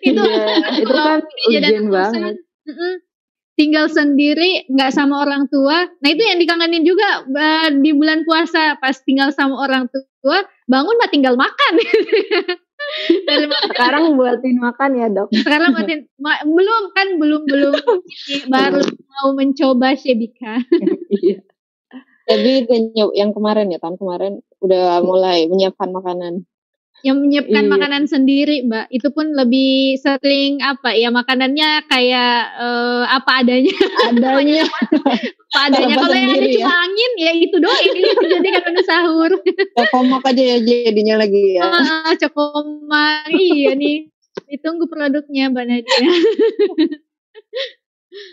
itu 0.03 0.18
Iya, 0.18 0.82
itu 0.82 0.91
kan 0.91 1.18
ujian 1.47 1.86
banget. 1.86 2.34
Tinggal 3.55 3.86
sendiri 3.86 4.66
nggak 4.66 4.91
sama 4.91 5.22
orang 5.22 5.47
tua 5.55 5.86
nah 6.03 6.09
itu 6.11 6.18
yang 6.18 6.43
dikangenin 6.43 6.82
juga 6.82 7.22
uh, 7.26 7.70
di 7.70 7.95
bulan 7.95 8.26
puasa 8.26 8.74
pas 8.82 8.99
tinggal 9.07 9.30
sama 9.30 9.55
orang 9.55 9.86
tua 9.86 10.43
bangun 10.66 10.99
mah 10.99 11.11
tinggal 11.14 11.39
makan 11.39 11.72
Sekarang 13.70 14.05
buatin 14.18 14.57
makan 14.59 14.90
ya 14.99 15.07
dok. 15.12 15.28
sekarang 15.32 15.76
matiin 15.76 16.09
ma- 16.18 16.42
belum 16.44 16.82
kan 16.96 17.09
belum 17.20 17.42
belum 17.46 17.74
baru 18.53 18.82
mau 18.84 19.28
mencoba 19.36 19.94
Shebika 19.94 20.61
Iya. 21.22 21.40
Tapi 22.28 22.68
yang 23.16 23.32
kemarin 23.32 23.72
ya 23.72 23.80
tahun 23.80 23.96
kemarin 23.96 24.44
udah 24.61 25.01
mulai 25.01 25.49
menyiapkan 25.49 25.88
makanan. 25.88 26.44
Yang 27.01 27.22
menyiapkan 27.22 27.64
Iya. 27.64 27.70
makanan 27.70 28.05
sendiri 28.05 28.66
mbak. 28.66 28.90
Itu 28.90 29.11
pun 29.11 29.30
lebih 29.30 29.96
sering 29.96 30.59
apa 30.61 30.92
ya 30.92 31.09
makanannya 31.09 31.86
kayak 31.86 32.34
eh, 32.59 33.05
apa 33.07 33.30
adanya. 33.40 33.76
Adanya. 34.09 34.62
Apa 35.49 35.72
adanya. 35.72 35.96
Kalau 35.96 36.12
yang 36.12 36.32
ada 36.36 36.44
cuma 36.53 36.74
angin 36.76 37.12
ya 37.16 37.32
itu 37.32 37.57
doang 37.57 37.80
yang 37.80 38.16
dijadikan 38.20 38.62
menu 38.68 38.82
sahur. 38.84 39.30
Kokomok 39.80 40.22
aja 40.28 40.42
ya 40.44 40.57
jadinya 40.61 41.24
lagi 41.24 41.57
ya. 41.57 41.64
ah 41.64 42.12
cokomar 42.12 43.24
iya 43.32 43.72
nih. 43.72 44.12
Ditunggu 44.44 44.86
produknya 44.86 45.49
mbak 45.49 45.64
Nadia 45.66 45.99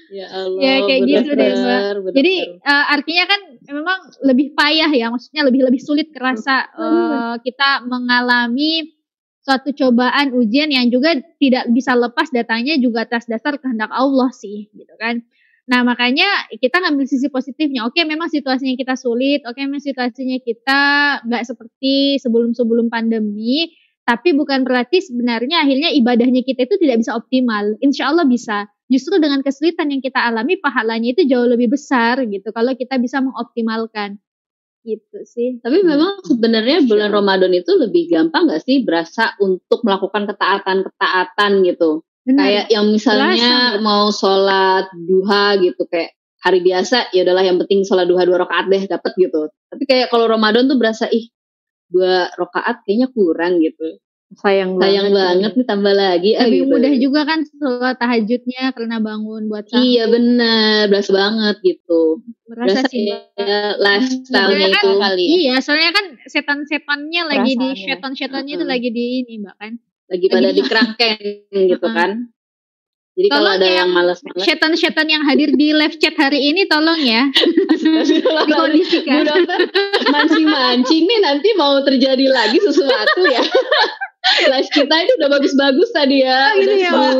Ya 0.07 0.31
Allah. 0.31 0.61
Ya, 0.63 0.75
kayak 0.87 1.01
Bu 1.03 1.09
gitu 1.11 1.31
deh, 1.35 1.51
Mbak. 1.51 1.81
Jadi 2.15 2.35
eh, 2.63 2.85
artinya 2.95 3.23
kan 3.27 3.39
memang 3.67 3.99
lebih 4.23 4.47
payah 4.55 4.91
ya, 4.91 5.11
maksudnya 5.11 5.43
lebih 5.43 5.67
lebih 5.67 5.81
sulit 5.83 6.15
kerasa 6.15 6.71
eh, 6.71 7.33
kita 7.43 7.83
mengalami 7.83 8.95
suatu 9.45 9.75
cobaan 9.77 10.33
ujian 10.33 10.73
yang 10.73 10.89
juga 10.89 11.13
tidak 11.37 11.69
bisa 11.69 11.93
lepas 11.93 12.33
datangnya 12.33 12.81
juga 12.81 13.05
atas 13.05 13.29
dasar 13.29 13.61
kehendak 13.61 13.91
Allah 13.93 14.31
sih, 14.33 14.71
gitu 14.73 14.95
kan. 14.97 15.21
Nah 15.65 15.81
makanya 15.81 16.49
kita 16.61 16.81
ngambil 16.81 17.05
sisi 17.09 17.27
positifnya. 17.29 17.85
Oke 17.85 18.05
memang 18.05 18.29
situasinya 18.29 18.73
kita 18.77 18.95
sulit, 18.97 19.45
oke 19.45 19.57
memang 19.57 19.81
situasinya 19.81 20.37
kita 20.41 20.81
nggak 21.25 21.43
seperti 21.45 22.21
sebelum-sebelum 22.21 22.89
pandemi, 22.89 23.73
tapi 24.05 24.37
bukan 24.37 24.61
berarti 24.61 25.01
sebenarnya 25.01 25.65
akhirnya 25.65 25.89
ibadahnya 25.93 26.45
kita 26.45 26.69
itu 26.69 26.77
tidak 26.77 27.01
bisa 27.01 27.17
optimal. 27.17 27.73
Insya 27.81 28.13
Allah 28.13 28.25
bisa 28.29 28.69
justru 28.85 29.17
dengan 29.17 29.41
kesulitan 29.41 29.89
yang 29.89 30.01
kita 30.01 30.21
alami 30.21 30.61
pahalanya 30.61 31.13
itu 31.17 31.25
jauh 31.25 31.49
lebih 31.49 31.73
besar 31.73 32.21
gitu 32.25 32.53
kalau 32.53 32.73
kita 32.77 33.01
bisa 33.01 33.21
mengoptimalkan 33.21 34.21
gitu 34.85 35.17
sih 35.25 35.57
Tapi 35.65 35.81
memang 35.81 36.21
sebenarnya 36.21 36.85
bulan 36.85 37.09
Ramadan 37.09 37.49
itu 37.57 37.73
lebih 37.73 38.05
gampang 38.13 38.45
nggak 38.45 38.61
sih 38.61 38.85
berasa 38.85 39.33
untuk 39.41 39.81
melakukan 39.81 40.29
ketaatan-ketaatan 40.29 41.65
gitu. 41.65 42.05
Benar. 42.25 42.41
Kayak 42.45 42.65
yang 42.69 42.85
misalnya 42.93 43.81
mau 43.81 44.13
sholat 44.13 44.89
duha 44.93 45.57
gitu 45.57 45.89
kayak 45.89 46.13
hari 46.45 46.61
biasa 46.61 47.09
ya 47.09 47.25
udahlah 47.25 47.41
yang 47.41 47.57
penting 47.57 47.81
sholat 47.81 48.05
duha 48.05 48.21
dua 48.21 48.45
rakaat 48.45 48.69
deh 48.69 48.85
dapat 48.85 49.11
gitu. 49.17 49.49
Tapi 49.73 49.83
kayak 49.89 50.13
kalau 50.13 50.29
Ramadan 50.29 50.69
tuh 50.69 50.77
berasa 50.77 51.09
ih 51.09 51.33
dua 51.89 52.29
rakaat 52.37 52.85
kayaknya 52.85 53.09
kurang 53.09 53.57
gitu. 53.65 53.97
Sayang 54.33 54.75
Sayang 54.75 55.09
banget 55.09 55.51
nih 55.53 55.63
tambah 55.63 55.93
lagi. 55.93 56.33
ah, 56.33 56.43
lebih 56.43 56.59
gitu. 56.59 56.71
mudah 56.71 56.93
juga 56.97 57.21
kan 57.23 57.39
sholat 57.45 57.95
tahajudnya 57.95 58.73
karena 58.73 58.97
bangun 58.97 59.45
buat 59.45 59.63
sahur 59.65 59.79
Iya 59.79 60.03
bener, 60.07 60.81
berasa 60.89 61.11
banget 61.11 61.55
gitu. 61.61 62.01
merasa 62.45 62.81
Berasa 62.81 62.89
sih 62.89 63.03
ya, 63.05 63.19
lifestyle-nya 63.75 64.67
itu. 64.67 64.75
kan- 64.75 64.99
kali 64.99 65.23
ya. 65.23 65.29
iya 65.31 65.55
soalnya 65.59 65.91
kan 65.91 66.05
setan-setannya 66.25 67.21
lagi 67.23 67.53
di 67.53 67.69
setan-setannya 67.79 68.53
itu 68.53 68.59
Mm-mm. 68.59 68.73
lagi 68.73 68.89
di 68.89 69.03
ini 69.21 69.33
mbak 69.39 69.55
kan 69.55 69.71
lagi 70.05 70.25
pada 70.27 70.41
Lagi- 70.43 70.57
dikerangken 70.59 71.17
gitu 71.71 71.87
kan. 71.87 72.11
Jadi 73.15 73.27
kalau 73.31 73.47
ada 73.49 73.63
yang 73.63 73.87
yang 73.87 73.89
males-males 73.89 74.43
setan-setan 74.43 75.07
yang 75.07 75.23
hadir 75.23 75.47
di 75.49 75.71
live 75.71 75.95
chat 75.95 76.13
hari 76.13 76.51
ini 76.51 76.67
tolong 76.67 76.99
ya 76.99 77.31
dikondisikan 78.43 79.15
Bu 79.15 79.23
dokter 79.23 79.59
mancing-mancing 80.05 81.03
nih 81.05 81.19
nanti 81.21 81.47
mau 81.55 81.79
terjadi 81.79 82.27
lagi 82.27 82.59
sesuatu 82.59 83.21
ya. 83.23 83.39
Live 84.25 84.69
kita 84.69 84.95
itu 84.95 85.11
udah 85.17 85.29
bagus-bagus 85.31 85.89
tadi 85.91 86.21
ya. 86.21 86.51
Oh, 86.51 86.57
Udah 86.57 86.75
ya, 86.75 86.91
Mbak. 86.91 87.11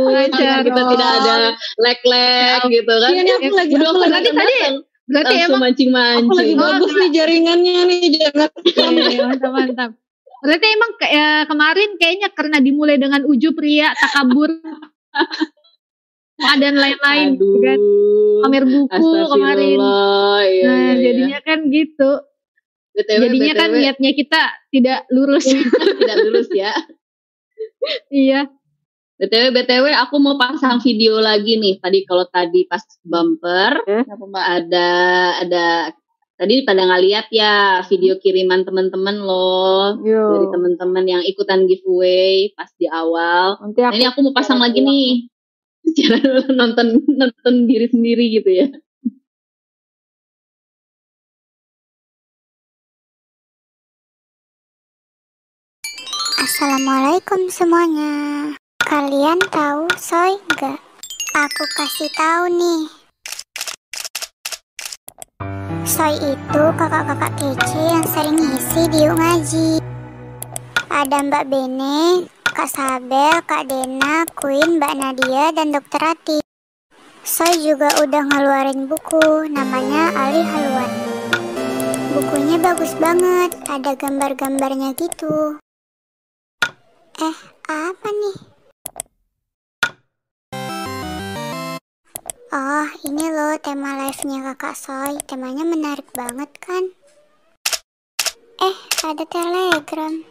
kita 0.65 0.73
Lancar. 0.73 0.89
tidak 0.89 1.09
ada 1.15 1.35
lag-lag 1.77 2.61
gitu 2.67 2.93
kan. 2.93 3.11
Iya 3.13 3.33
aku 3.37 3.53
lagi 3.53 3.73
Bu 3.73 3.85
aku 3.85 3.99
lagi 4.03 4.27
tadi- 4.27 4.33
berarti 5.05 5.33
emang 5.35 5.37
aku 5.37 5.45
lagi 5.45 5.61
mancing-mancing. 5.61 6.49
Oh, 6.51 6.59
bagus 6.59 6.91
nih 6.91 7.09
jaringannya 7.13 7.75
nih 7.85 7.99
jangan 8.15 8.49
Iya, 8.65 8.87
iya, 9.05 9.23
mantap 9.23 9.51
mantap 9.51 9.91
berarti 10.41 10.67
emang 10.67 10.91
ke- 10.95 11.09
ya, 11.09 11.29
kemarin 11.45 11.89
kayaknya 11.95 12.29
karena 12.29 12.57
dimulai 12.59 12.97
dengan 12.97 13.21
ujub 13.23 13.55
ria 13.55 13.93
takabur 13.93 14.49
dan 16.61 16.73
lain-lain 16.75 17.37
kan 17.37 17.79
pamer 18.41 18.63
buku 18.65 19.09
kemarin. 19.31 19.77
Iya, 19.77 19.79
nah 19.79 20.41
iya, 20.43 20.69
iya. 20.69 20.93
jadinya 21.01 21.39
kan 21.41 21.59
gitu 21.69 22.11
BTW, 22.93 23.19
jadinya 23.25 23.53
kan 23.53 23.69
BTW, 23.69 23.77
niatnya 23.79 24.11
kita 24.13 24.41
tidak 24.69 24.99
lurus 25.09 25.45
tidak 26.01 26.17
lurus 26.23 26.47
ya. 26.51 26.73
Iya 28.09 28.49
BTW 29.15 29.55
BTW 29.55 29.85
aku 29.95 30.15
mau 30.19 30.35
pasang 30.35 30.83
video 30.83 31.23
lagi 31.23 31.55
nih. 31.55 31.79
Tadi 31.79 32.03
kalau 32.03 32.27
tadi 32.27 32.67
pas 32.67 32.83
bumper 32.99 33.79
mbak? 34.27 34.43
ada 34.43 34.89
ada 35.39 35.65
tadi 36.35 36.67
pada 36.67 36.83
ngeliat 36.83 37.31
ya 37.31 37.79
video 37.87 38.19
kiriman 38.19 38.67
teman-teman 38.67 39.15
loh 39.23 39.95
dari 40.03 40.47
teman-teman 40.51 41.05
yang 41.07 41.23
ikutan 41.23 41.63
giveaway 41.63 42.51
pas 42.59 42.67
di 42.75 42.91
awal. 42.91 43.55
Nanti 43.63 43.79
Nah, 43.79 43.87
aku 43.87 43.95
ini 43.95 44.05
aku 44.11 44.19
mau 44.27 44.35
pasang 44.35 44.59
lagi 44.59 44.83
nih. 44.83 45.31
Cara 45.95 46.17
nonton 46.59 46.99
nonton 47.07 47.53
diri 47.71 47.87
sendiri 47.87 48.25
gitu 48.35 48.51
ya. 48.51 48.67
Assalamualaikum 56.55 57.51
semuanya. 57.51 58.15
Kalian 58.79 59.43
tahu 59.51 59.91
soy 59.99 60.39
nggak? 60.55 60.79
Aku 61.35 61.63
kasih 61.75 62.07
tahu 62.15 62.47
nih. 62.47 62.81
Soy 65.83 66.15
itu 66.15 66.63
kakak-kakak 66.79 67.35
kece 67.35 67.75
yang 67.75 68.07
sering 68.07 68.39
ngisi 68.39 68.87
di 68.87 69.03
ngaji. 69.03 69.69
Ada 70.87 71.27
Mbak 71.27 71.43
Bene, 71.51 72.23
Kak 72.47 72.71
Sabel, 72.71 73.35
Kak 73.43 73.67
Dena, 73.67 74.23
Queen, 74.31 74.79
Mbak 74.79 74.95
Nadia, 74.95 75.51
dan 75.51 75.75
Dokter 75.75 76.07
Ati. 76.07 76.39
Soy 77.27 77.51
juga 77.67 77.91
udah 77.99 78.31
ngeluarin 78.31 78.87
buku, 78.87 79.51
namanya 79.51 80.07
Ali 80.15 80.39
Haluan. 80.39 80.91
Bukunya 82.15 82.55
bagus 82.63 82.95
banget, 82.95 83.51
ada 83.67 83.91
gambar-gambarnya 83.91 84.95
gitu. 84.95 85.59
Eh, 87.15 87.37
apa 87.71 88.07
nih? 88.11 88.37
Oh, 92.51 92.87
ini 93.07 93.25
loh 93.31 93.55
tema 93.63 93.95
live-nya 94.03 94.51
kakak 94.51 94.75
Soy. 94.75 95.15
Temanya 95.23 95.63
menarik 95.63 96.11
banget 96.11 96.51
kan? 96.59 96.91
Eh, 98.59 98.75
ada 99.07 99.23
telegram. 99.31 100.27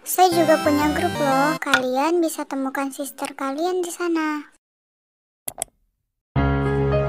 Soy 0.00 0.32
juga 0.32 0.56
punya 0.64 0.96
grup 0.96 1.12
loh. 1.12 1.60
Kalian 1.60 2.24
bisa 2.24 2.48
temukan 2.48 2.88
sister 2.88 3.28
kalian 3.36 3.84
di 3.84 3.92
sana. 3.92 4.48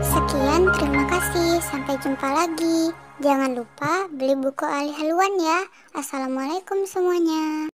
Sekian, 0.04 0.76
terima 0.76 1.08
kasih. 1.08 1.64
Sampai 1.64 1.96
jumpa 2.04 2.36
lagi. 2.36 2.92
Jangan 3.24 3.56
lupa 3.56 4.12
beli 4.12 4.36
buku 4.36 4.68
Ali 4.68 4.92
Haluan 4.92 5.40
ya. 5.40 5.64
Assalamualaikum 5.96 6.84
semuanya. 6.84 7.72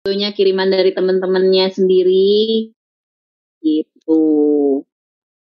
Videonya 0.00 0.32
kiriman 0.32 0.72
dari 0.72 0.96
teman-temannya 0.96 1.76
sendiri 1.76 2.72
gitu. 3.60 4.24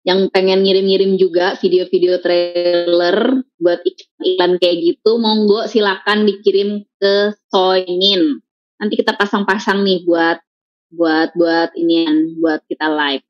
Yang 0.08 0.32
pengen 0.32 0.64
ngirim-ngirim 0.64 1.20
juga 1.20 1.60
video-video 1.60 2.24
trailer 2.24 3.44
buat 3.60 3.84
iklan 4.24 4.56
kayak 4.56 4.78
gitu, 4.80 5.20
monggo 5.20 5.68
silakan 5.68 6.24
dikirim 6.24 6.88
ke 6.96 7.36
Soinin. 7.52 8.40
Nanti 8.80 8.96
kita 8.96 9.20
pasang-pasang 9.20 9.84
nih 9.84 10.08
buat 10.08 10.40
buat 10.88 11.36
buat 11.36 11.76
inian, 11.76 12.40
buat 12.40 12.64
kita 12.72 12.88
live. 12.88 13.28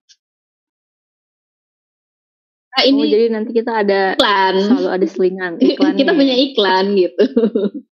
Nah, 2.69 2.81
Oh, 2.85 2.85
ini 2.85 3.01
jadi 3.09 3.25
nanti 3.33 3.49
kita 3.49 3.81
ada 3.81 4.13
iklan. 4.13 4.55
selalu 4.61 4.89
ada 4.93 5.05
selingan 5.09 5.53
iklannya. 5.73 5.97
kita 5.97 6.11
punya 6.13 6.35
iklan 6.37 6.85
gitu. 6.93 7.23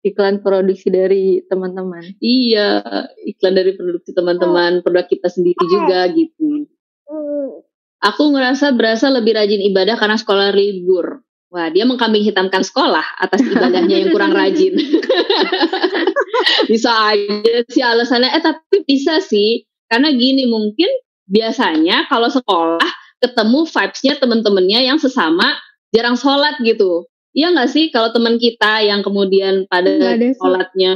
iklan 0.00 0.40
produksi 0.40 0.88
dari 0.88 1.44
teman-teman. 1.46 2.16
Iya, 2.20 2.80
iklan 3.28 3.54
dari 3.56 3.76
produksi 3.76 4.16
teman-teman, 4.16 4.80
produk 4.80 5.06
kita 5.08 5.28
sendiri 5.28 5.60
juga 5.68 6.08
gitu. 6.12 6.68
Aku 8.00 8.32
ngerasa 8.32 8.72
berasa 8.72 9.12
lebih 9.12 9.36
rajin 9.36 9.60
ibadah 9.60 10.00
karena 10.00 10.16
sekolah 10.16 10.56
libur. 10.56 11.20
Wah, 11.50 11.66
dia 11.68 11.82
mengkambing 11.82 12.22
hitamkan 12.22 12.62
sekolah 12.62 13.02
atas 13.18 13.42
ibadahnya 13.42 14.06
yang 14.06 14.14
kurang 14.14 14.32
rajin. 14.32 14.78
bisa 16.70 16.90
aja 17.10 17.66
sih 17.66 17.82
alasannya, 17.82 18.30
eh 18.30 18.42
tapi 18.42 18.86
bisa 18.86 19.18
sih. 19.18 19.66
Karena 19.90 20.14
gini 20.14 20.46
mungkin 20.46 20.86
biasanya 21.26 22.06
kalau 22.06 22.30
sekolah 22.30 22.86
ketemu 23.18 23.66
vibes-nya 23.66 24.14
temen-temennya 24.22 24.80
yang 24.86 25.02
sesama 25.02 25.58
jarang 25.90 26.14
sholat 26.14 26.56
gitu. 26.62 27.09
Iya 27.30 27.54
nggak 27.54 27.70
sih? 27.70 27.84
Kalau 27.94 28.10
teman 28.10 28.36
kita 28.36 28.82
yang 28.82 29.06
kemudian 29.06 29.70
pada 29.70 29.86
Nggak 29.86 30.14
ada 30.18 30.28
sholatnya. 30.34 30.92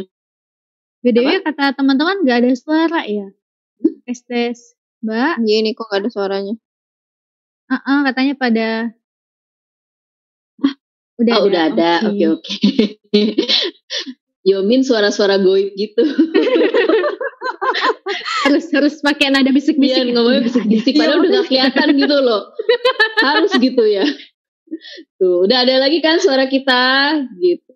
BDW 1.04 1.44
kata 1.44 1.76
teman-teman 1.76 2.24
gak 2.24 2.40
ada 2.40 2.50
suara 2.56 3.04
ya 3.04 3.28
tes 4.04 4.20
tes. 4.24 4.58
Mbak? 5.04 5.44
Iya 5.44 5.58
nih 5.60 5.72
kok 5.76 5.88
gak 5.92 6.00
ada 6.04 6.10
suaranya. 6.12 6.54
Heeh, 7.68 7.98
katanya 8.08 8.34
pada 8.36 8.68
udah 11.14 11.34
oh, 11.40 11.46
udah 11.46 11.62
ada. 11.72 11.92
Oke, 12.08 12.24
oke. 12.40 12.56
Yomin 14.48 14.84
suara-suara 14.84 15.40
goib 15.40 15.72
gitu. 15.76 16.04
harus 18.44 18.68
harus 18.76 18.94
pakai 19.00 19.32
nada 19.32 19.48
Iya, 19.48 19.56
bisik-bisik 19.56 20.04
ngomongnya 20.12 20.42
bisik-bisik 20.44 20.92
padahal 21.00 21.24
udah 21.24 21.40
gak 21.40 21.48
kelihatan 21.48 21.88
gitu 21.96 22.16
loh. 22.20 22.42
Harus 23.24 23.52
gitu 23.56 23.84
ya. 23.88 24.04
Tuh, 25.16 25.44
udah 25.46 25.58
ada 25.64 25.74
lagi 25.82 25.98
kan 25.98 26.18
suara 26.18 26.46
kita 26.46 26.82
gitu. 27.38 27.72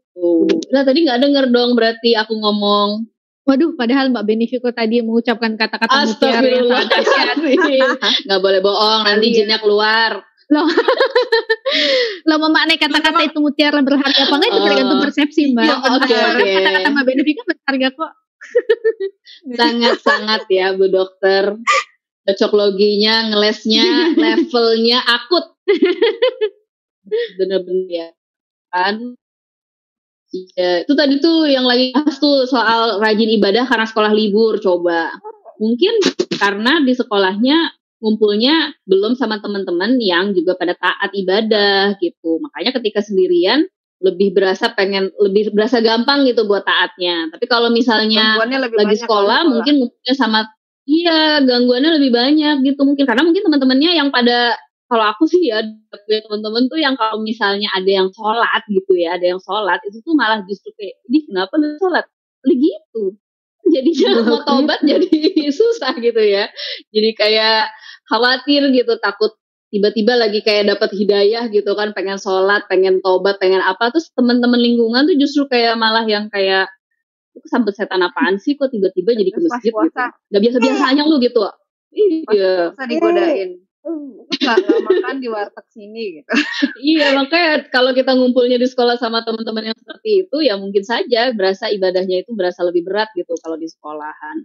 Udah 0.68 0.82
tadi 0.82 1.06
nggak 1.06 1.20
denger 1.22 1.44
dong 1.50 1.72
berarti 1.74 2.14
aku 2.14 2.34
ngomong. 2.34 3.06
Waduh, 3.48 3.72
padahal 3.80 4.12
Mbak 4.12 4.24
Benefiko 4.28 4.68
tadi 4.70 5.00
mengucapkan 5.00 5.56
kata-kata 5.56 6.04
mutiara 6.04 6.44
yang 6.44 6.68
sangat 6.68 6.88
dahsyat. 6.92 7.36
Nggak 8.28 8.40
boleh 8.44 8.60
bohong, 8.60 9.00
nanti 9.08 9.26
Iya. 9.32 9.36
jinnya 9.40 9.56
keluar. 9.56 10.20
Lo 12.28 12.36
memaknai 12.44 12.76
kata-kata 12.76 13.24
itu 13.24 13.40
mutiara 13.40 13.80
berharga 13.80 14.28
apa 14.28 14.34
enggak 14.36 14.50
itu 14.52 14.58
Oh. 14.60 14.66
tergantung 14.68 15.00
persepsi, 15.00 15.42
Mbak. 15.56 15.64
Oh, 15.64 15.96
oke, 15.96 16.12
Soalnya 16.12 16.44
oke. 16.44 16.52
Kata-kata 16.60 16.88
Mbak 16.92 17.04
Benefiko 17.08 17.40
berharga 17.48 17.88
kok. 17.96 18.12
Sangat-sangat 19.60 20.42
ya 20.48 20.66
Bu 20.76 20.86
Dokter. 20.88 21.44
Cocok 22.28 22.52
loginya, 22.52 23.32
ngelesnya, 23.32 23.86
levelnya 24.20 25.00
akut. 25.08 25.56
Bener-bener 27.38 27.88
ya. 27.88 28.08
Kan? 28.68 29.16
Iya, 30.28 30.84
itu 30.84 30.92
tadi 30.92 31.24
tuh 31.24 31.48
yang 31.48 31.64
lagi 31.64 31.88
bahas 31.96 32.20
tuh 32.20 32.44
soal 32.44 33.00
rajin 33.00 33.32
ibadah 33.32 33.64
karena 33.64 33.86
sekolah 33.88 34.12
libur 34.12 34.60
coba. 34.60 35.16
Mungkin 35.56 36.04
karena 36.36 36.84
di 36.84 36.92
sekolahnya 36.92 37.72
ngumpulnya 37.98 38.76
belum 38.86 39.16
sama 39.18 39.40
teman-teman 39.40 39.96
yang 39.98 40.36
juga 40.36 40.54
pada 40.54 40.76
taat 40.76 41.10
ibadah 41.16 41.96
gitu. 41.98 42.38
Makanya 42.44 42.76
ketika 42.76 43.00
sendirian 43.00 43.66
lebih 43.98 44.30
berasa 44.30 44.70
pengen 44.70 45.10
lebih 45.18 45.50
berasa 45.50 45.82
gampang 45.82 46.28
gitu 46.28 46.46
buat 46.46 46.62
taatnya. 46.62 47.32
Tapi 47.34 47.44
kalau 47.50 47.72
misalnya 47.72 48.38
lagi 48.38 48.96
sekolah 49.00 49.48
mungkin 49.48 49.82
ngumpulnya 49.82 50.14
sama 50.14 50.46
iya 50.88 51.42
gangguannya 51.42 51.98
lebih 51.98 52.10
banyak 52.14 52.56
gitu 52.64 52.80
mungkin 52.86 53.04
karena 53.04 53.22
mungkin 53.26 53.42
teman-temannya 53.44 53.90
yang 53.98 54.08
pada 54.14 54.56
kalau 54.88 55.04
aku 55.04 55.28
sih 55.28 55.52
ya 55.52 55.60
punya 55.92 56.20
teman-teman 56.24 56.64
tuh 56.72 56.80
yang 56.80 56.96
kalau 56.96 57.20
misalnya 57.20 57.68
ada 57.76 57.90
yang 57.92 58.08
sholat 58.08 58.62
gitu 58.72 58.96
ya 58.96 59.20
ada 59.20 59.36
yang 59.36 59.40
sholat 59.40 59.78
itu 59.84 60.00
tuh 60.00 60.16
malah 60.16 60.40
justru 60.48 60.72
kayak 60.80 60.96
ini 61.12 61.28
kenapa 61.28 61.52
lu 61.60 61.76
sholat? 61.76 62.08
Lah 62.44 62.56
gitu. 62.56 63.02
Jadinya 63.68 64.08
mau 64.24 64.40
tobat 64.48 64.80
jadi 64.80 65.08
susah 65.60 65.92
gitu 66.00 66.22
ya. 66.24 66.48
Jadi 66.88 67.10
kayak 67.12 67.68
khawatir 68.08 68.64
gitu 68.72 68.96
takut 69.04 69.36
tiba-tiba 69.68 70.16
lagi 70.16 70.40
kayak 70.40 70.72
dapat 70.72 70.96
hidayah 70.96 71.52
gitu 71.52 71.76
kan 71.76 71.92
pengen 71.92 72.16
sholat 72.16 72.64
pengen 72.72 73.04
tobat 73.04 73.36
pengen 73.36 73.60
apa 73.60 73.92
terus 73.92 74.08
teman-teman 74.16 74.56
lingkungan 74.56 75.04
tuh 75.04 75.16
justru 75.20 75.44
kayak 75.52 75.76
malah 75.76 76.08
yang 76.08 76.32
kayak 76.32 76.72
itu 77.36 77.44
kesambet 77.44 77.76
setan 77.76 78.00
apaan 78.00 78.40
sih? 78.40 78.56
Kok 78.56 78.72
tiba-tiba 78.72 79.12
jadi 79.12 79.30
ke 79.36 79.40
masjid 79.44 79.68
gitu? 79.68 79.76
puasa. 79.76 80.16
nggak 80.32 80.42
biasa 80.48 80.56
biasanya 80.64 81.02
lu 81.04 81.20
gitu. 81.20 81.40
Iya. 81.92 82.72
Masa 82.72 82.84
digodain. 82.88 83.67
Nggak, 83.86 84.56
makan 84.84 85.16
di 85.22 85.28
warteg 85.30 85.66
sini 85.72 86.20
gitu. 86.20 86.30
iya 86.82 87.14
makanya 87.14 87.70
kalau 87.70 87.94
kita 87.94 88.12
ngumpulnya 88.12 88.58
di 88.58 88.66
sekolah 88.68 88.98
sama 88.98 89.22
teman-teman 89.22 89.72
yang 89.72 89.78
seperti 89.78 90.26
itu 90.26 90.36
ya 90.44 90.58
mungkin 90.58 90.82
saja 90.84 91.32
berasa 91.32 91.70
ibadahnya 91.70 92.26
itu 92.26 92.34
berasa 92.34 92.66
lebih 92.66 92.84
berat 92.84 93.08
gitu 93.14 93.32
kalau 93.40 93.56
di 93.56 93.70
sekolahan. 93.70 94.44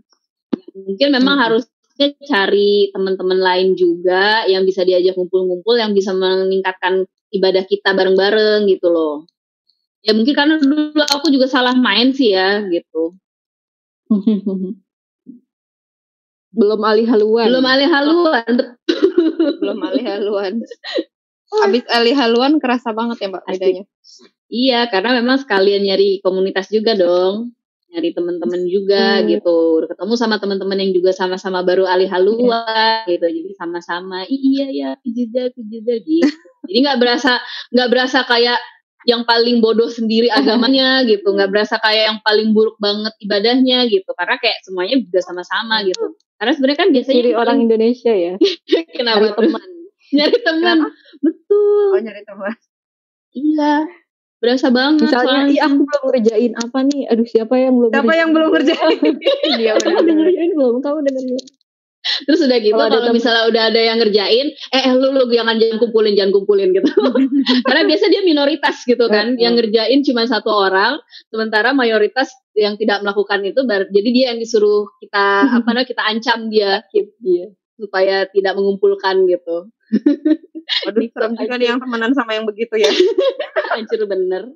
Mungkin 0.74 1.10
memang 1.18 1.36
harusnya 1.42 2.14
cari 2.24 2.94
teman-teman 2.94 3.40
lain 3.42 3.70
juga 3.76 4.46
yang 4.46 4.64
bisa 4.64 4.86
diajak 4.86 5.18
ngumpul-ngumpul 5.18 5.76
yang 5.76 5.92
bisa 5.98 6.14
meningkatkan 6.14 7.04
ibadah 7.34 7.66
kita 7.66 7.92
bareng-bareng 7.98 8.70
gitu 8.70 8.88
loh. 8.94 9.26
Ya 10.04 10.14
mungkin 10.14 10.36
karena 10.36 10.60
dulu 10.60 11.00
aku 11.00 11.32
juga 11.32 11.48
salah 11.50 11.74
main 11.74 12.14
sih 12.14 12.36
ya 12.36 12.64
gitu. 12.70 13.18
Belum 16.54 16.86
alih 16.86 17.10
haluan. 17.10 17.50
belum 17.50 17.66
alih 17.66 17.90
haluan 17.90 18.78
belum 19.60 19.80
alih 19.84 20.06
haluan. 20.06 20.54
Habis 21.64 21.86
alih 21.94 22.16
haluan 22.18 22.58
kerasa 22.58 22.92
banget 22.92 23.22
ya 23.22 23.28
Mbak 23.30 23.44
Asik. 23.46 23.54
bedanya. 23.62 23.84
Iya, 24.50 24.80
karena 24.90 25.10
memang 25.22 25.38
sekalian 25.42 25.82
nyari 25.86 26.18
komunitas 26.22 26.70
juga 26.70 26.94
dong. 26.94 27.54
Nyari 27.94 28.10
teman-teman 28.10 28.62
juga 28.66 29.22
Hmm. 29.22 29.30
gitu. 29.30 29.86
Ketemu 29.86 30.14
sama 30.18 30.42
teman-teman 30.42 30.82
yang 30.82 30.92
juga 30.98 31.14
sama-sama 31.14 31.62
baru 31.62 31.86
alih 31.86 32.10
haluan 32.10 33.06
gitu. 33.06 33.22
Jadi 33.22 33.52
sama-sama 33.54 34.26
iya 34.26 34.66
ya, 34.70 34.90
juga, 35.06 35.54
juga 35.54 35.94
gitu. 36.02 36.34
Jadi 36.66 36.78
nggak 36.90 36.98
berasa 36.98 37.38
nggak 37.70 37.90
berasa 37.94 38.20
kayak 38.26 38.58
yang 39.06 39.28
paling 39.28 39.62
bodoh 39.62 39.92
sendiri 39.94 40.34
agamanya 40.38 41.06
gitu. 41.06 41.30
Nggak 41.30 41.50
berasa 41.54 41.78
kayak 41.78 42.04
yang 42.10 42.20
paling 42.26 42.50
buruk 42.50 42.82
banget 42.82 43.14
ibadahnya 43.22 43.86
gitu. 43.94 44.10
Karena 44.18 44.42
kayak 44.42 44.58
semuanya 44.66 44.98
juga 44.98 45.20
sama-sama 45.22 45.86
gitu. 45.86 46.18
Karena 46.44 46.60
sebenarnya 46.60 46.80
kan 46.84 46.90
biasanya 46.92 47.16
Ciri 47.24 47.32
orang 47.40 47.58
Indonesia 47.64 48.12
ya. 48.12 48.34
kenapa 49.00 49.32
tuh? 49.32 49.48
teman. 49.48 49.68
Nyari 50.12 50.38
teman. 50.44 50.78
Betul. 51.24 51.88
Oh 51.96 52.02
nyari 52.04 52.22
teman. 52.28 52.56
Iya. 53.32 53.74
Berasa 54.44 54.68
banget. 54.76 55.08
Misalnya, 55.08 55.24
soalnya. 55.24 55.56
iya 55.56 55.62
aku 55.72 55.82
belum 55.88 56.04
ngerjain 56.12 56.54
apa 56.60 56.80
nih? 56.84 57.02
Aduh 57.08 57.24
siapa 57.32 57.56
yang 57.56 57.80
belum? 57.80 57.96
Siapa 57.96 58.12
yang 58.20 58.30
belum 58.36 58.50
ngerjain? 58.60 59.00
Iya 59.56 59.72
kamu 59.80 59.98
udah 60.04 60.16
ngerjain 60.20 60.52
belum? 60.52 60.76
Kamu 60.84 60.98
udah 61.00 61.14
ngerjain? 61.16 61.48
Terus 62.28 62.40
udah 62.44 62.60
gitu 62.60 62.76
Kalau 62.76 63.16
misalnya 63.16 63.44
udah 63.48 63.64
ada 63.72 63.82
yang 63.82 63.98
ngerjain, 64.04 64.48
eh 64.76 64.82
eh, 64.88 64.94
lu 64.94 65.16
lu 65.16 65.24
jangan 65.32 65.56
jangan 65.56 65.80
kumpulin 65.80 66.14
jangan 66.20 66.32
kumpulin 66.36 66.70
gitu. 66.76 66.88
Karena 67.68 67.82
biasa 67.88 68.12
dia 68.12 68.22
minoritas 68.28 68.84
gitu 68.84 69.08
kan, 69.08 69.40
yang 69.40 69.56
ngerjain 69.56 70.04
cuma 70.04 70.28
satu 70.28 70.52
orang, 70.52 71.00
sementara 71.32 71.72
mayoritas 71.72 72.28
yang 72.60 72.76
tidak 72.76 73.02
melakukan 73.02 73.40
itu, 73.48 73.64
jadi 73.66 74.10
dia 74.12 74.26
yang 74.36 74.40
disuruh 74.44 74.92
kita 75.00 75.26
apa 75.64 75.70
namanya 75.72 75.88
kita 75.88 76.04
ancam 76.04 76.52
dia 76.52 76.84
Iya. 77.24 77.48
supaya 77.80 78.16
tidak 78.30 78.54
mengumpulkan 78.60 79.26
gitu. 79.26 79.72
Waduh, 80.88 81.04
serem 81.12 81.34
juga 81.36 81.56
nih 81.60 81.68
yang 81.76 81.80
temenan 81.82 82.12
sama 82.16 82.32
yang 82.38 82.46
begitu 82.48 82.76
ya. 82.80 82.92
Hancur 83.74 84.08
bener. 84.08 84.54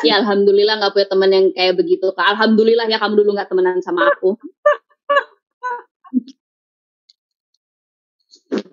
Ya 0.00 0.24
alhamdulillah 0.24 0.80
nggak 0.80 0.92
punya 0.96 1.06
teman 1.10 1.30
yang 1.32 1.46
kayak 1.52 1.74
begitu. 1.76 2.08
Kak. 2.16 2.36
Alhamdulillah 2.36 2.88
ya 2.88 2.96
kamu 2.96 3.20
dulu 3.20 3.36
nggak 3.36 3.50
temenan 3.52 3.82
sama 3.84 4.08
aku. 4.08 4.38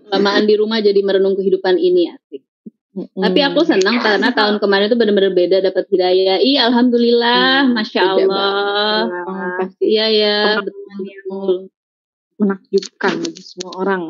Lamaan 0.09 0.45
di 0.45 0.55
rumah 0.57 0.79
jadi 0.81 1.01
merenung 1.01 1.33
kehidupan 1.33 1.75
ini 1.81 2.13
asik. 2.13 2.45
Tapi 2.95 3.39
aku 3.43 3.67
senang 3.67 3.99
karena 3.99 4.31
tahun 4.31 4.55
kemarin 4.63 4.87
itu 4.87 4.95
benar-benar 4.95 5.35
beda 5.35 5.57
dapat 5.59 5.83
hidayah. 5.91 6.39
Iya, 6.39 6.71
alhamdulillah, 6.71 7.67
Hmm, 7.67 7.75
masya 7.75 8.01
Allah. 8.07 9.03
Pasti 9.59 9.83
Iya 9.83 10.05
ya, 10.15 10.37
betul. 10.63 11.67
menakjubkan 12.39 13.19
bagi 13.19 13.43
semua 13.43 13.71
orang. 13.83 14.03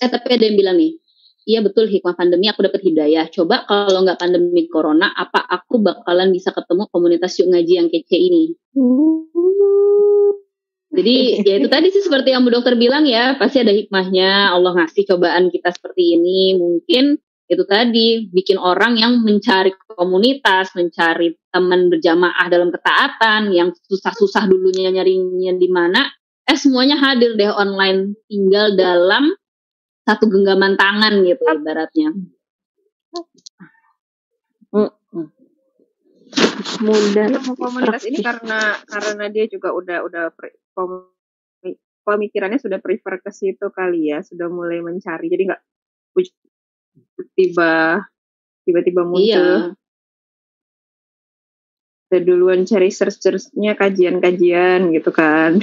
Eh 0.00 0.08
tapi 0.08 0.28
ada 0.32 0.44
yang 0.44 0.56
bilang 0.56 0.76
nih, 0.76 0.96
iya 1.44 1.60
betul 1.60 1.88
hikmah 1.88 2.16
pandemi 2.16 2.48
aku 2.48 2.64
dapat 2.64 2.80
hidayah. 2.84 3.28
Coba 3.32 3.64
kalau 3.64 4.04
nggak 4.04 4.20
pandemi 4.20 4.68
corona, 4.68 5.12
apa 5.12 5.40
aku 5.40 5.80
bakalan 5.80 6.32
bisa 6.32 6.52
ketemu 6.52 6.84
komunitas 6.92 7.32
yuk 7.40 7.48
ngaji 7.52 7.72
yang 7.80 7.88
kece 7.88 8.16
ini? 8.16 8.56
Jadi 11.00 11.16
ya 11.48 11.56
itu 11.56 11.68
tadi 11.72 11.88
sih 11.88 12.04
seperti 12.04 12.36
yang 12.36 12.44
Bu 12.44 12.52
Dokter 12.52 12.76
bilang 12.76 13.08
ya, 13.08 13.40
pasti 13.40 13.64
ada 13.64 13.72
hikmahnya. 13.72 14.52
Allah 14.52 14.76
ngasih 14.76 15.08
cobaan 15.08 15.48
kita 15.48 15.72
seperti 15.72 16.20
ini. 16.20 16.60
Mungkin 16.60 17.16
itu 17.50 17.64
tadi 17.66 18.30
bikin 18.30 18.60
orang 18.60 18.94
yang 18.94 19.26
mencari 19.26 19.74
komunitas, 19.90 20.70
mencari 20.78 21.34
teman 21.50 21.90
berjamaah 21.90 22.46
dalam 22.46 22.70
ketaatan, 22.70 23.50
yang 23.50 23.74
susah-susah 23.90 24.46
dulunya 24.46 24.94
nyarinya 24.94 25.58
di 25.58 25.66
mana, 25.66 26.06
eh 26.46 26.54
semuanya 26.54 26.94
hadir 26.94 27.34
deh 27.34 27.50
online, 27.50 28.14
tinggal 28.30 28.78
dalam 28.78 29.34
satu 30.06 30.30
genggaman 30.30 30.78
tangan 30.78 31.26
gitu 31.26 31.42
ibaratnya. 31.42 32.14
Sama 36.62 37.54
komunitas 37.56 38.04
ini 38.06 38.20
karena 38.20 38.76
karena 38.84 39.24
dia 39.32 39.44
juga 39.50 39.72
udah 39.72 40.04
udah 40.06 40.24
pemikirannya 42.04 42.58
sudah 42.58 42.80
prefer 42.80 43.20
ke 43.20 43.30
situ 43.30 43.68
kali 43.70 44.10
ya, 44.12 44.24
sudah 44.24 44.48
mulai 44.48 44.80
mencari. 44.80 45.28
Jadi 45.28 45.42
nggak 45.48 45.62
tiba 47.36 48.02
tiba-tiba 48.64 49.02
muncul. 49.04 49.24
Iya. 49.24 49.74
Udah 52.10 52.20
duluan 52.26 52.66
cari 52.66 52.90
search-searchnya 52.90 53.78
kajian-kajian 53.78 54.90
gitu 54.90 55.10
kan. 55.14 55.62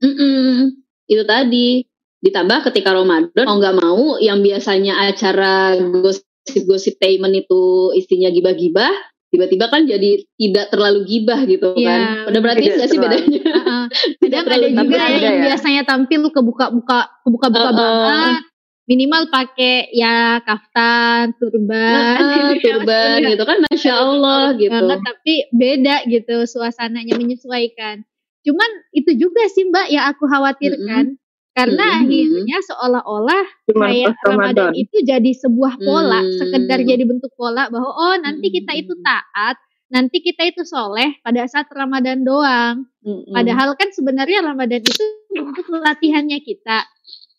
Mm-mm. 0.00 0.80
Itu 1.04 1.22
tadi 1.28 1.84
ditambah 2.24 2.72
ketika 2.72 2.96
Ramadan 2.96 3.44
mau 3.44 3.60
nggak 3.60 3.76
mau 3.76 4.16
yang 4.16 4.40
biasanya 4.40 5.12
acara 5.12 5.76
gosip-gosip 5.76 6.96
tainment 6.96 7.36
itu 7.36 7.92
isinya 7.92 8.32
gibah-gibah 8.32 8.88
tiba-tiba 9.36 9.68
kan 9.68 9.84
jadi 9.84 10.10
tidak 10.34 10.66
terlalu 10.68 11.04
gibah 11.04 11.40
gitu 11.44 11.76
Iya, 11.76 11.86
kan. 11.86 12.00
Udah 12.32 12.40
berarti 12.40 12.60
tidak 12.64 12.74
nggak 12.74 12.88
sih 12.88 12.96
terlalu. 12.96 13.12
bedanya? 13.12 13.40
Heeh. 13.46 13.84
Kadang 14.18 14.44
ada 14.48 14.68
juga 14.72 14.96
yang 15.06 15.36
ya. 15.36 15.42
biasanya 15.46 15.82
tampil 15.84 16.18
lu 16.18 16.30
kebuka-buka 16.30 16.98
kebuka-buka 17.22 17.68
Heeh. 17.68 17.76
banget. 17.76 18.42
Minimal 18.86 19.22
pakai 19.28 19.90
ya 19.90 20.38
kaftan, 20.40 21.34
turban, 21.36 22.22
Ah, 22.22 22.54
turban 22.64 23.18
gitu 23.26 23.42
kan, 23.42 23.58
masya 23.66 23.92
Allah 23.92 24.54
gitu. 24.54 24.70
banget 24.70 25.02
tapi 25.02 25.34
beda 25.50 25.96
gitu 26.06 26.46
suasananya 26.46 27.18
menyesuaikan. 27.18 28.06
Cuman 28.40 28.70
itu 28.90 29.10
juga 29.18 29.42
sih 29.50 29.66
Mbak 29.66 29.86
yang 29.90 30.06
aku 30.06 30.24
khawatirkan 30.24 31.18
karena 31.56 31.84
Mm-mm. 31.88 32.00
akhirnya 32.04 32.58
seolah-olah 32.68 33.44
kayak 33.72 34.12
Ramadan. 34.20 34.28
Ramadan 34.28 34.70
itu 34.76 34.96
jadi 35.00 35.30
sebuah 35.32 35.80
pola, 35.80 36.20
Hmm. 36.20 36.36
sekedar 36.36 36.84
jadi 36.84 37.00
bentuk 37.08 37.32
pola 37.32 37.72
bahwa 37.72 37.96
oh 37.96 38.16
nanti 38.20 38.52
kita 38.52 38.76
itu 38.76 38.92
Hmm. 38.92 39.00
taat 39.02 39.56
nanti 39.86 40.18
kita 40.18 40.42
itu 40.50 40.66
soleh 40.66 41.16
pada 41.22 41.46
saat 41.46 41.70
Ramadan 41.70 42.26
doang. 42.26 42.90
Mm-mm. 43.06 43.32
Padahal 43.32 43.72
kan 43.78 43.88
sebenarnya 43.94 44.42
Ramadan 44.44 44.82
itu 44.82 45.04
untuk 45.38 45.66
latihannya 45.72 46.42
kita. 46.42 46.84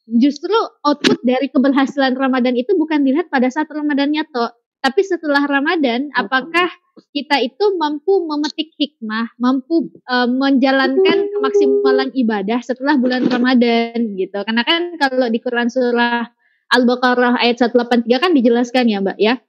Justru 0.07 0.55
output 0.87 1.19
dari 1.27 1.51
keberhasilan 1.51 2.15
Ramadan 2.15 2.55
itu 2.55 2.71
bukan 2.79 3.03
dilihat 3.03 3.27
pada 3.27 3.51
saat 3.51 3.67
Ramadannya 3.67 4.23
toh, 4.31 4.47
tapi 4.81 5.01
setelah 5.01 5.43
Ramadan 5.49 6.13
apakah 6.13 6.69
kita 7.13 7.37
itu 7.41 7.77
mampu 7.77 8.25
memetik 8.25 8.73
hikmah, 8.77 9.37
mampu 9.37 9.89
eh, 10.05 10.29
menjalankan 10.29 11.17
kemaksimalan 11.33 12.09
ibadah 12.13 12.59
setelah 12.61 12.97
bulan 12.97 13.25
Ramadan 13.29 14.17
gitu. 14.17 14.37
Karena 14.41 14.63
kan 14.65 14.97
kalau 14.97 15.29
di 15.29 15.39
Quran 15.41 15.69
surah 15.69 16.25
Al-Baqarah 16.67 17.39
ayat 17.39 17.63
183 17.63 18.11
kan 18.19 18.31
dijelaskan 18.35 18.85
ya, 18.91 18.99
Mbak 18.99 19.17
ya. 19.21 19.39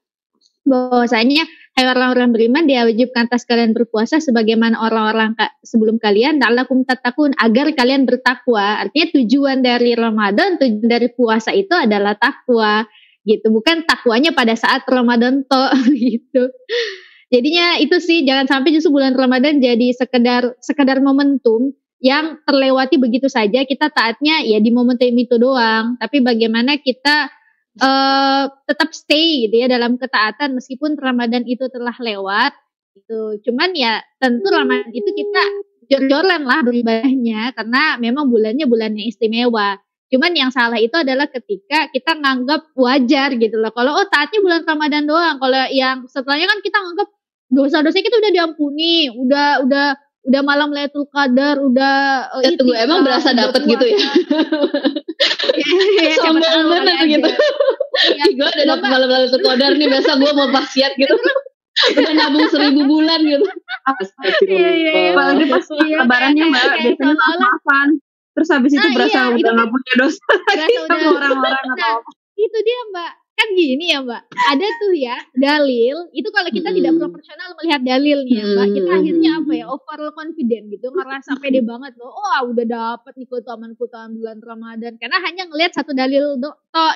Bahwasanya 0.69 1.49
hai 1.81 1.87
orang-orang 1.89 2.35
beriman 2.35 2.65
diwajibkan 2.69 3.31
atas 3.33 3.49
kalian 3.49 3.73
berpuasa 3.73 4.21
sebagaimana 4.21 4.77
orang-orang 4.79 5.33
sebelum 5.65 5.97
kalian 5.97 6.43
la'allakum 6.43 6.85
tattaqun 6.85 7.33
agar 7.41 7.73
kalian 7.73 8.05
bertakwa. 8.05 8.85
Artinya 8.85 9.07
tujuan 9.17 9.65
dari 9.65 9.97
Ramadan, 9.97 10.61
tujuan 10.61 10.87
dari 10.87 11.09
puasa 11.11 11.57
itu 11.57 11.73
adalah 11.73 12.15
takwa 12.21 12.85
gitu. 13.29 13.53
Bukan 13.53 13.85
takwanya 13.85 14.33
pada 14.33 14.57
saat 14.57 14.89
Ramadan 14.89 15.45
toh 15.45 15.77
gitu. 15.93 16.49
Jadinya 17.29 17.77
itu 17.77 18.01
sih 18.01 18.25
jangan 18.25 18.49
sampai 18.49 18.73
justru 18.73 18.97
bulan 18.97 19.13
Ramadan 19.13 19.61
jadi 19.61 19.93
sekedar 19.93 20.57
sekedar 20.65 21.05
momentum 21.05 21.77
yang 22.01 22.41
terlewati 22.49 22.97
begitu 22.97 23.29
saja 23.29 23.69
kita 23.69 23.93
taatnya 23.93 24.41
ya 24.49 24.57
di 24.65 24.73
momentum 24.73 25.13
itu 25.13 25.37
doang. 25.37 26.01
Tapi 26.01 26.25
bagaimana 26.25 26.81
kita 26.81 27.29
eh 27.79 28.45
tetap 28.67 28.91
stay 28.97 29.47
gitu 29.47 29.55
ya 29.61 29.69
dalam 29.71 30.01
ketaatan 30.01 30.57
meskipun 30.57 30.97
Ramadan 30.97 31.45
itu 31.45 31.69
telah 31.69 31.95
lewat 32.01 32.57
gitu. 32.97 33.39
Cuman 33.45 33.77
ya 33.77 34.01
tentu 34.19 34.49
Ramadan 34.49 34.91
itu 34.91 35.11
kita 35.13 35.43
jor-joran 35.89 36.45
lah 36.45 36.61
beribadahnya 36.61 37.57
karena 37.57 37.97
memang 37.97 38.29
bulannya 38.29 38.67
bulan 38.69 38.97
yang 38.97 39.09
istimewa. 39.09 39.81
Cuman 40.09 40.33
yang 40.33 40.49
salah 40.49 40.81
itu 40.81 40.97
adalah 40.97 41.29
ketika 41.29 41.93
kita 41.93 42.17
nganggap 42.17 42.73
wajar 42.73 43.37
gitu 43.37 43.57
loh. 43.61 43.73
Kalau 43.77 43.93
oh 43.93 44.07
taatnya 44.09 44.41
bulan 44.41 44.63
Ramadan 44.65 45.05
doang. 45.05 45.37
Kalau 45.37 45.63
yang 45.69 46.09
setelahnya 46.09 46.49
kan 46.49 46.59
kita 46.65 46.79
nganggap 46.81 47.09
dosa-dosa 47.49 47.99
kita 48.01 48.17
udah 48.17 48.33
diampuni, 48.33 49.13
udah 49.13 49.65
udah 49.69 49.87
udah 50.29 50.43
malam 50.45 50.69
Lailatul 50.73 51.09
Qadar, 51.09 51.57
udah 51.61 51.97
eh, 52.41 52.53
Ya, 52.53 52.57
tunggu, 52.57 52.77
emang 52.77 53.01
berasa 53.01 53.33
udah 53.33 53.49
dapet 53.49 53.63
gitu 53.65 53.85
ya? 53.89 53.99
Iya, 55.99 56.15
siapa 56.15 56.39
Sombong 56.39 56.47
tahu 56.47 56.71
banget 56.71 56.97
gitu. 57.11 57.29
Iya. 57.99 58.25
gue 58.31 58.47
udah 58.47 58.67
dapet 58.71 58.87
malam 58.87 59.09
lalu 59.11 59.27
kodar 59.43 59.73
nih 59.75 59.89
biasa 59.91 60.11
gue 60.23 60.31
mau 60.31 60.49
maksiat 60.55 60.93
gitu 60.95 61.15
udah 61.99 62.13
nabung 62.15 62.47
seribu 62.51 62.81
bulan 62.87 63.21
gitu 63.27 63.47
Iya, 64.47 64.71
iya, 64.71 64.93
iya. 64.93 65.11
Apalagi 65.17 65.45
pas 65.49 65.65
Iya, 65.65 65.97
lebarannya 66.05 66.45
mbak, 66.53 66.65
biasanya 66.85 67.15
maaf-maafan. 67.17 67.89
Terus 68.39 68.49
habis 68.49 68.71
itu 68.71 68.79
Ah, 68.81 68.95
berasa 68.95 69.19
iya, 69.19 69.35
udah 69.35 69.51
nggak 69.53 69.71
punya 69.75 69.93
dosa 69.99 70.23
lagi 70.55 70.75
sama 70.87 71.09
orang-orang 71.11 71.65
atau 71.67 71.75
Nah, 71.75 71.95
apa. 71.99 72.11
itu 72.39 72.59
dia 72.63 72.81
mbak. 72.89 73.13
Kan 73.35 73.49
gini 73.55 73.85
ya 73.89 73.99
mbak. 74.01 74.23
Ada 74.31 74.67
tuh 74.79 74.93
ya 74.95 75.17
dalil. 75.33 75.97
Itu 76.11 76.29
kalau 76.31 76.51
kita 76.51 76.71
tidak 76.71 76.93
Hmm. 76.95 77.01
proporsional 77.03 77.49
melihat 77.55 77.83
dalil 77.83 78.19
nih 78.23 78.35
ya 78.35 78.45
mbak 78.49 78.67
kita 78.73 78.91
akhirnya 78.95 79.31
apa 79.37 79.53
ya 79.55 79.65
over 79.67 80.01
confident 80.13 80.65
gitu. 80.69 80.87
Ngerasa 80.89 81.31
pede 81.39 81.61
banget 81.63 81.93
loh. 81.95 82.11
Oh 82.11 82.41
udah 82.47 82.63
dapet 82.65 83.13
nih 83.15 83.27
keutamaan 83.27 83.75
keutamaan 83.75 84.15
bulan 84.15 84.39
ramadan. 84.39 84.95
Karena 84.97 85.19
hanya 85.21 85.43
ngelihat 85.47 85.75
satu 85.75 85.91
dalil 85.93 86.39
do 86.39 86.51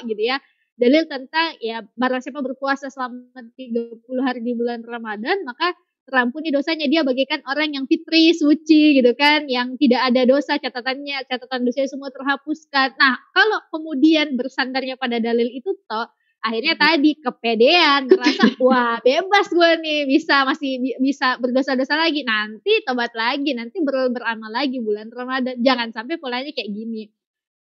gitu 0.06 0.23
ya. 0.23 0.39
Dalil 0.73 1.06
tentang 1.06 1.59
ya 1.59 1.82
barang 1.93 2.23
siapa 2.23 2.39
berpuasa 2.39 2.86
selama 2.86 3.28
30 3.55 4.02
hari 4.19 4.40
di 4.40 4.55
bulan 4.55 4.82
ramadan 4.82 5.43
maka 5.43 5.74
terampuni 6.07 6.51
dosanya. 6.51 6.87
Dia 6.91 7.07
bagaikan 7.07 7.43
orang 7.47 7.74
yang 7.74 7.85
fitri 7.87 8.35
suci 8.35 8.99
gitu 8.99 9.12
kan 9.15 9.47
yang 9.47 9.74
tidak 9.79 10.03
ada 10.12 10.23
dosa 10.27 10.59
catatannya 10.59 11.24
catatan 11.27 11.62
dosanya 11.66 11.89
semua 11.91 12.11
terhapuskan. 12.11 12.95
Nah 12.99 13.19
kalau 13.33 13.61
kemudian 13.70 14.35
bersandarnya 14.35 14.99
pada 14.99 15.23
dalil 15.23 15.49
itu 15.49 15.73
toh 15.87 16.09
akhirnya 16.43 16.74
tadi 16.74 17.15
kepedean 17.23 18.11
ngerasa 18.11 18.59
wah 18.66 18.99
bebas 18.99 19.47
gue 19.55 19.70
nih 19.79 20.01
bisa 20.11 20.43
masih 20.43 20.83
bi- 20.83 20.99
bisa 20.99 21.39
berdosa-dosa 21.39 21.95
lagi. 21.95 22.27
Nanti 22.27 22.83
tobat 22.83 23.15
lagi 23.15 23.55
nanti 23.55 23.79
ber- 23.81 24.11
beramal 24.11 24.51
lagi 24.51 24.83
bulan 24.83 25.09
Ramadan. 25.09 25.59
Jangan 25.62 25.95
sampai 25.95 26.19
polanya 26.19 26.51
kayak 26.51 26.70
gini. 26.70 27.09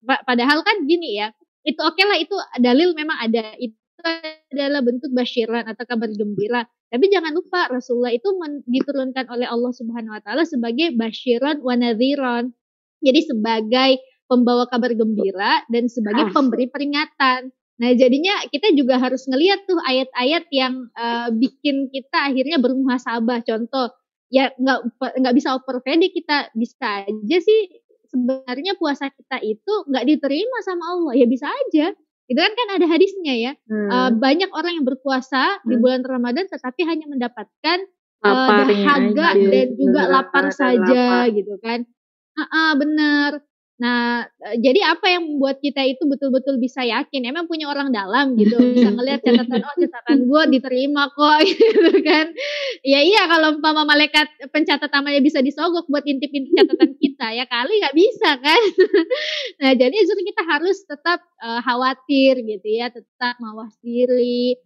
Pa- 0.06 0.22
padahal 0.22 0.62
kan 0.62 0.86
gini 0.86 1.18
ya 1.18 1.34
itu 1.66 1.80
oke 1.82 2.02
lah 2.06 2.16
itu 2.16 2.34
dalil 2.62 2.94
memang 2.94 3.18
ada. 3.18 3.52
Itu 3.58 3.76
adalah 4.54 4.80
bentuk 4.86 5.10
basyiran 5.10 5.66
atau 5.66 5.84
kabar 5.84 6.06
gembira 6.14 6.62
tapi 6.88 7.12
jangan 7.12 7.36
lupa 7.36 7.68
Rasulullah 7.68 8.12
itu 8.16 8.32
diturunkan 8.64 9.28
oleh 9.28 9.44
Allah 9.44 9.72
Subhanahu 9.76 10.16
wa 10.16 10.22
taala 10.24 10.48
sebagai 10.48 10.96
basyiran 10.96 11.60
wa 11.60 11.76
nadhiran. 11.76 12.56
Jadi 13.04 13.20
sebagai 13.28 13.90
pembawa 14.24 14.64
kabar 14.68 14.96
gembira 14.96 15.64
dan 15.68 15.88
sebagai 15.92 16.32
pemberi 16.36 16.66
peringatan. 16.68 17.52
Nah, 17.78 17.90
jadinya 17.94 18.42
kita 18.50 18.74
juga 18.74 18.98
harus 18.98 19.22
ngelihat 19.30 19.68
tuh 19.68 19.78
ayat-ayat 19.84 20.50
yang 20.50 20.88
eh, 20.96 21.28
bikin 21.36 21.92
kita 21.92 22.32
akhirnya 22.32 22.58
bermuhasabah. 22.58 23.44
Contoh, 23.44 23.92
ya 24.32 24.50
nggak 24.56 24.98
nggak 24.98 25.34
bisa 25.36 25.54
over 25.54 25.84
pede 25.84 26.08
kita 26.10 26.50
bisa 26.56 27.04
aja 27.06 27.38
sih 27.38 27.60
sebenarnya 28.08 28.76
puasa 28.80 29.12
kita 29.12 29.38
itu 29.44 29.72
nggak 29.92 30.04
diterima 30.08 30.58
sama 30.64 30.84
Allah. 30.96 31.12
Ya 31.20 31.26
bisa 31.28 31.46
aja. 31.46 31.92
Itu 32.28 32.38
kan 32.38 32.52
kan 32.52 32.68
ada 32.76 32.86
hadisnya 32.86 33.34
ya. 33.34 33.52
Hmm. 33.66 33.88
Uh, 33.88 34.10
banyak 34.20 34.50
orang 34.52 34.72
yang 34.76 34.86
berpuasa 34.86 35.64
di 35.64 35.74
Hmm. 35.74 35.82
bulan 35.82 36.02
Ramadan 36.04 36.44
tetapi 36.46 36.84
hanya 36.84 37.08
mendapatkan 37.08 37.78
uh, 38.20 38.28
Laparnya 38.28 38.66
dahaga 38.68 39.26
aja. 39.32 39.48
dan 39.48 39.68
juga 39.74 40.00
Bener, 40.04 40.12
lapar 40.12 40.44
saja 40.52 40.84
lapar. 40.84 41.34
gitu 41.34 41.54
kan. 41.64 41.78
Ah, 42.38 42.72
benar. 42.76 43.42
Nah, 43.78 44.26
eh, 44.26 44.58
jadi 44.58 44.90
apa 44.90 45.06
yang 45.06 45.22
membuat 45.22 45.62
kita 45.62 45.86
itu 45.86 46.02
betul-betul 46.02 46.58
bisa 46.58 46.82
yakin? 46.82 47.22
Emang 47.30 47.46
punya 47.46 47.70
orang 47.70 47.94
dalam 47.94 48.34
gitu, 48.34 48.58
bisa 48.74 48.90
ngelihat 48.90 49.22
catatan, 49.22 49.62
oh 49.62 49.76
catatan 49.78 50.18
gue 50.26 50.42
diterima 50.58 51.06
kok, 51.14 51.38
gitu 51.46 51.92
kan? 52.02 52.26
Ya 52.82 52.98
iya, 53.06 53.30
kalau 53.30 53.54
umpama 53.54 53.86
malaikat 53.86 54.26
pencatat 54.50 54.90
amalnya 54.90 55.22
bisa 55.22 55.38
disogok 55.46 55.86
buat 55.86 56.02
intip-intip 56.02 56.50
catatan 56.58 56.90
kita, 56.98 57.26
ya 57.38 57.46
kali 57.46 57.78
nggak 57.78 57.94
bisa 57.94 58.30
kan? 58.42 58.62
nah, 59.62 59.72
jadi 59.78 59.94
justru 59.94 60.26
kita 60.26 60.42
harus 60.42 60.82
tetap 60.82 61.22
eh, 61.38 61.60
khawatir 61.62 62.34
gitu 62.42 62.66
ya, 62.66 62.90
tetap 62.90 63.38
mawas 63.38 63.78
diri 63.78 64.58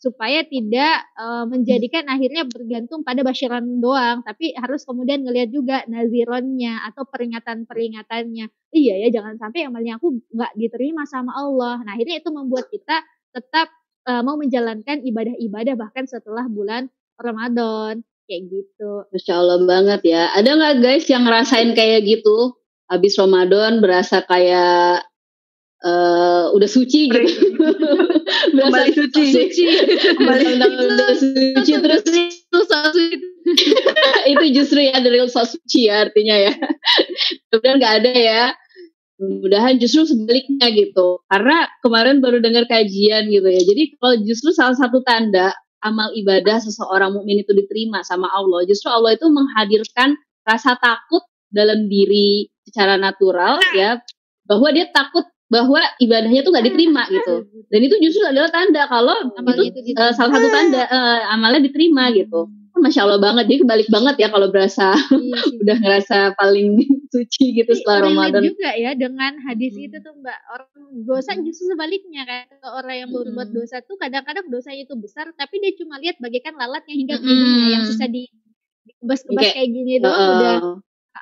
supaya 0.00 0.40
tidak 0.48 1.04
eh, 1.20 1.44
menjadikan 1.44 2.08
akhirnya 2.08 2.48
bergantung 2.48 3.04
pada 3.04 3.20
basyiran 3.20 3.84
doang, 3.84 4.24
tapi 4.24 4.56
harus 4.56 4.88
kemudian 4.88 5.20
ngelihat 5.22 5.52
juga 5.52 5.84
nazironnya 5.86 6.88
atau 6.88 7.04
peringatan-peringatannya. 7.04 8.48
Iya 8.72 8.94
ya, 9.06 9.08
jangan 9.12 9.36
sampai 9.36 9.68
amalnya 9.68 10.00
aku 10.00 10.24
nggak 10.32 10.52
diterima 10.56 11.04
sama 11.04 11.36
Allah. 11.36 11.84
Nah, 11.84 12.00
akhirnya 12.00 12.16
itu 12.24 12.32
membuat 12.32 12.72
kita 12.72 13.04
tetap 13.36 13.68
eh, 14.08 14.22
mau 14.24 14.40
menjalankan 14.40 15.04
ibadah-ibadah 15.04 15.76
bahkan 15.76 16.08
setelah 16.08 16.48
bulan 16.48 16.88
Ramadan 17.20 18.00
kayak 18.24 18.42
gitu. 18.48 19.04
Masya 19.12 19.34
Allah 19.36 19.58
banget 19.68 20.00
ya 20.08 20.32
ada 20.32 20.48
nggak 20.56 20.76
guys 20.80 21.04
yang 21.12 21.28
ngerasain 21.28 21.76
kayak 21.76 22.08
gitu 22.08 22.56
habis 22.86 23.14
Ramadan 23.18 23.82
berasa 23.82 24.22
kayak 24.22 25.09
eh, 25.84 26.44
udah 26.52 26.68
suci 26.68 27.08
gitu. 27.08 27.20
berasa 28.54 28.68
Kembali 28.68 28.92
suci. 28.92 29.24
suci. 29.32 29.64
Kembali 30.16 30.44
udah 30.60 31.14
suci. 31.16 31.72
terus 31.80 32.02
itu 34.30 34.44
justru 34.52 34.78
ya 34.84 35.00
the 35.00 35.10
real 35.10 35.26
so 35.26 35.42
suci 35.42 35.88
ya 35.88 36.08
artinya 36.08 36.36
ya. 36.36 36.52
Mudah 37.50 37.72
nggak 37.80 37.94
ada 38.04 38.12
ya. 38.12 38.44
Mudahan 39.20 39.76
justru 39.76 40.08
sebaliknya 40.08 40.72
gitu. 40.72 41.20
Karena 41.28 41.68
kemarin 41.84 42.24
baru 42.24 42.40
dengar 42.40 42.64
kajian 42.68 43.28
gitu 43.28 43.48
ya. 43.48 43.60
Jadi 43.60 44.00
kalau 44.00 44.16
justru 44.24 44.52
salah 44.56 44.76
satu 44.76 45.04
tanda 45.04 45.52
amal 45.80 46.12
ibadah 46.12 46.60
seseorang 46.60 47.16
mukmin 47.16 47.40
itu 47.40 47.56
diterima 47.56 48.04
sama 48.04 48.28
Allah 48.28 48.68
justru 48.68 48.92
Allah 48.92 49.16
itu 49.16 49.26
menghadirkan 49.32 50.12
rasa 50.44 50.76
takut 50.76 51.24
dalam 51.48 51.88
diri 51.88 52.52
secara 52.68 53.00
natural 53.00 53.58
ya 53.72 53.98
bahwa 54.44 54.68
dia 54.70 54.86
takut 54.92 55.24
bahwa 55.50 55.82
ibadahnya 55.98 56.40
tuh 56.40 56.50
nggak 56.54 56.66
diterima 56.70 57.02
gitu 57.10 57.34
dan 57.68 57.80
itu 57.82 57.94
justru 58.00 58.22
adalah 58.24 58.48
tanda 58.48 58.86
kalau 58.86 59.18
Amalnya 59.34 59.66
itu 59.68 59.80
itu 59.84 59.98
eh, 59.98 60.12
salah 60.14 60.30
satu 60.32 60.48
tanda 60.48 60.82
eh, 60.86 61.20
amalnya 61.28 61.66
diterima 61.66 62.14
gitu 62.14 62.46
Masya 62.70 63.04
Allah 63.04 63.20
banget, 63.20 63.44
dia 63.44 63.58
kebalik 63.60 63.92
banget 63.92 64.16
ya 64.16 64.28
kalau 64.32 64.48
berasa 64.48 64.96
Iya 64.96 65.36
udah 65.60 65.76
ngerasa 65.84 66.32
paling 66.32 66.80
suci 67.12 67.52
gitu 67.52 67.76
setelah 67.76 68.08
relate 68.08 68.16
Ramadan. 68.32 68.42
juga 68.46 68.70
ya 68.72 68.90
dengan 68.96 69.32
hadis 69.44 69.76
Hmm. 69.76 69.84
itu 69.84 69.96
tuh 70.00 70.14
Mbak. 70.16 70.38
Orang 70.48 70.70
dosa 71.04 71.30
justru 71.36 71.68
sebaliknya 71.68 72.24
kan. 72.24 72.48
Orang 72.72 72.96
yang 72.96 73.10
berbuat 73.12 73.52
Hmm. 73.52 73.58
dosa 73.60 73.84
tuh 73.84 74.00
kadang-kadang 74.00 74.48
dosanya 74.48 74.88
itu 74.88 74.96
besar 74.96 75.28
tapi 75.36 75.60
dia 75.60 75.76
cuma 75.76 76.00
lihat 76.00 76.16
bagaikan 76.24 76.56
lalat 76.56 76.80
yang 76.88 77.04
hingga 77.04 77.16
Hmm. 77.20 77.28
hidungnya 77.28 77.68
yang 77.68 77.84
susah 77.84 78.08
di 78.08 78.22
dibebas-bebas 78.88 79.42
Kayak, 79.44 79.54
kayak 79.60 79.68
gini 79.76 79.92
tuh 80.00 80.12
udah. 80.16 80.56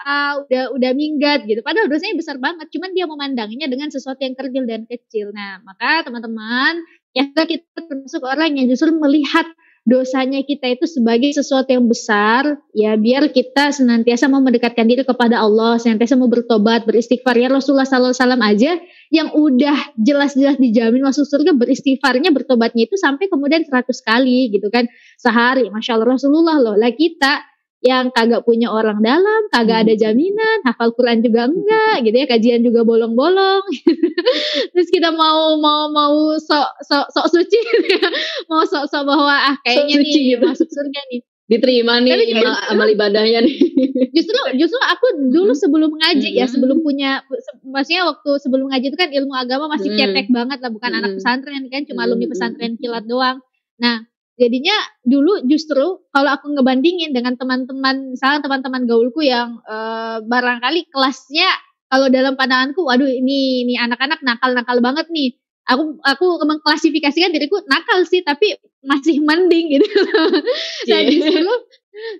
Ah, 0.04 0.42
udah 0.44 0.74
udah 0.74 0.90
minggat 0.94 1.46
gitu. 1.48 1.64
Padahal 1.64 1.90
dosanya 1.90 2.14
besar 2.18 2.36
banget, 2.38 2.70
cuman 2.70 2.90
dia 2.94 3.06
memandangnya 3.08 3.66
dengan 3.66 3.88
sesuatu 3.90 4.20
yang 4.22 4.34
kerdil 4.38 4.64
dan 4.68 4.86
kecil. 4.86 5.34
Nah, 5.34 5.62
maka 5.64 6.06
teman-teman, 6.06 6.82
ya 7.16 7.26
kita 7.30 7.80
termasuk 7.86 8.22
orang 8.22 8.54
yang 8.54 8.66
justru 8.70 8.94
melihat 8.94 9.46
dosanya 9.88 10.44
kita 10.44 10.68
itu 10.76 10.84
sebagai 10.84 11.32
sesuatu 11.32 11.72
yang 11.72 11.88
besar 11.88 12.60
ya 12.76 12.92
biar 13.00 13.32
kita 13.32 13.72
senantiasa 13.72 14.28
mau 14.28 14.44
mendekatkan 14.44 14.84
diri 14.84 15.00
kepada 15.00 15.40
Allah 15.40 15.80
senantiasa 15.80 16.12
mau 16.20 16.28
bertobat 16.28 16.84
beristighfar 16.84 17.32
ya 17.40 17.48
Rasulullah 17.48 17.88
SAW 17.88 18.12
aja 18.12 18.76
yang 19.08 19.32
udah 19.32 19.96
jelas-jelas 19.96 20.60
dijamin 20.60 21.00
masuk 21.08 21.24
surga 21.24 21.56
beristighfarnya 21.56 22.28
bertobatnya 22.36 22.84
itu 22.84 23.00
sampai 23.00 23.32
kemudian 23.32 23.64
100 23.64 23.88
kali 24.04 24.52
gitu 24.52 24.68
kan 24.68 24.84
sehari 25.16 25.72
Masya 25.72 25.96
Allah 25.96 26.20
Rasulullah 26.20 26.60
loh 26.60 26.76
lah 26.76 26.92
kita 26.92 27.40
yang 27.80 28.10
kagak 28.10 28.42
punya 28.42 28.68
orang 28.68 28.98
dalam, 28.98 29.46
kagak 29.48 29.86
ada 29.86 29.94
jaminan, 29.94 30.66
hafal 30.66 30.90
Quran 30.92 31.22
juga 31.22 31.46
enggak, 31.46 32.02
gitu 32.02 32.16
ya, 32.16 32.26
kajian 32.26 32.60
juga 32.60 32.82
bolong-bolong. 32.82 33.62
Terus 34.74 34.88
kita 34.88 35.10
mau 35.10 35.54
mau 35.56 35.86
mau 35.88 36.14
sok 36.34 36.68
sok 36.82 37.06
sok 37.08 37.26
suci, 37.30 37.58
gitu 37.68 37.86
ya. 37.88 38.08
mau 38.46 38.62
sok 38.62 38.86
sok 38.86 39.02
bahwa 39.04 39.30
ah 39.30 39.56
kayaknya 39.62 39.94
Sok 39.94 40.02
suci 40.02 40.18
nih 40.18 40.30
gitu. 40.34 40.44
masuk 40.44 40.68
surga 40.68 41.00
nih. 41.08 41.20
Diterima 41.48 41.96
nih 41.96 42.12
Tapi 42.12 42.24
amal, 42.28 42.44
justru- 42.44 42.66
amal 42.68 42.88
ibadahnya 42.90 43.40
nih. 43.40 43.56
Justru 44.12 44.36
justru 44.58 44.78
aku 44.84 45.06
dulu 45.30 45.54
sebelum 45.54 45.94
ngaji 45.94 46.34
ya, 46.34 46.44
Mm-mm. 46.44 46.52
sebelum 46.52 46.78
punya, 46.82 47.22
se- 47.24 47.62
maksudnya 47.64 48.04
waktu 48.04 48.30
sebelum 48.36 48.68
ngaji 48.68 48.86
itu 48.90 48.98
kan 48.98 49.08
ilmu 49.08 49.32
agama 49.32 49.64
masih 49.70 49.88
Mm. 49.88 49.96
cetek 49.96 50.26
banget 50.28 50.58
lah, 50.60 50.68
bukan 50.68 50.90
anak 50.92 51.10
Mm. 51.14 51.16
pesantren 51.16 51.62
kan, 51.70 51.82
cuma 51.86 52.04
alumni 52.04 52.26
Mm. 52.26 52.32
pesantren 52.34 52.72
kilat 52.76 53.04
doang. 53.06 53.38
Nah, 53.78 54.04
jadinya 54.38 54.76
dulu 55.02 55.44
justru 55.50 56.06
kalau 56.14 56.30
aku 56.32 56.54
ngebandingin 56.54 57.10
dengan 57.10 57.34
teman-teman, 57.34 58.14
misalnya 58.14 58.40
teman-teman 58.46 58.86
gaulku 58.86 59.20
yang 59.26 59.58
eh, 59.66 60.18
barangkali 60.22 60.88
kelasnya 60.88 61.50
kalau 61.90 62.06
dalam 62.12 62.38
pandanganku, 62.38 62.84
waduh 62.86 63.08
ini 63.08 63.66
ini 63.66 63.74
anak-anak 63.76 64.22
nakal-nakal 64.22 64.78
banget 64.80 65.10
nih. 65.10 65.34
Aku 65.68 66.00
aku 66.00 66.40
mengklasifikasikan 66.48 67.28
diriku 67.28 67.60
nakal 67.68 68.00
sih, 68.08 68.24
tapi 68.24 68.56
masih 68.80 69.20
mending 69.20 69.76
gitu. 69.76 69.84
nah 70.88 71.00
Cie. 71.04 71.12
justru 71.12 71.52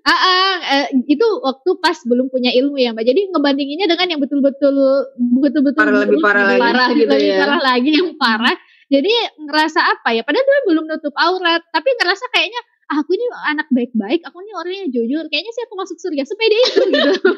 Ah, 0.03 0.11
ah, 0.11 0.55
eh, 0.75 0.87
itu 1.07 1.27
waktu 1.39 1.71
pas 1.79 1.95
belum 2.03 2.33
punya 2.35 2.51
ilmu 2.51 2.83
ya 2.83 2.91
mbak. 2.91 3.07
Jadi 3.07 3.31
ngebandinginnya 3.31 3.87
dengan 3.87 4.11
yang 4.11 4.21
betul-betul 4.21 4.75
betul-betul 5.39 5.79
Parah, 5.87 6.03
lebih 6.03 6.19
parah 6.19 6.43
gitu, 6.43 6.51
lagi. 6.51 6.63
Parah 6.63 6.89
gitu 6.91 7.13
lebih 7.15 7.31
ya. 7.31 7.39
parah 7.39 7.61
lagi 7.63 7.91
yang 7.95 8.11
parah. 8.19 8.57
Jadi 8.89 9.13
ngerasa 9.39 9.81
apa 9.85 10.17
ya? 10.17 10.25
Padahal 10.25 10.45
dia 10.45 10.63
belum 10.65 10.85
nutup 10.89 11.13
aurat, 11.13 11.61
tapi 11.71 11.93
ngerasa 11.93 12.25
kayaknya 12.33 12.57
ah, 12.89 13.05
aku 13.05 13.13
ini 13.13 13.27
anak 13.45 13.69
baik-baik, 13.69 14.25
aku 14.25 14.41
ini 14.41 14.53
orangnya 14.57 14.87
jujur. 14.89 15.29
Kayaknya 15.29 15.53
sih 15.53 15.63
aku 15.69 15.75
masuk 15.77 15.97
surga 16.01 16.25
sepede 16.25 16.57
itu 16.57 16.83
gitu. 16.97 17.31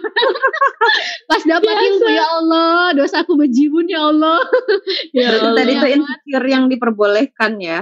Pas 1.27 1.43
dapat 1.43 1.75
Biasa. 1.75 1.87
ilmu 1.91 2.07
ya 2.09 2.27
Allah, 2.39 2.95
dosa 2.95 3.17
aku 3.27 3.35
bejibun 3.35 3.91
ya 3.91 4.09
Allah. 4.09 4.39
Ya 5.11 5.35
Berarti 5.35 5.43
Allah. 5.43 5.59
tadi 5.59 5.73
ya 5.73 5.75
tuh 5.75 5.89
ampun. 5.91 5.99
insecure 5.99 6.47
yang 6.47 6.65
diperbolehkan 6.71 7.53
ya. 7.59 7.79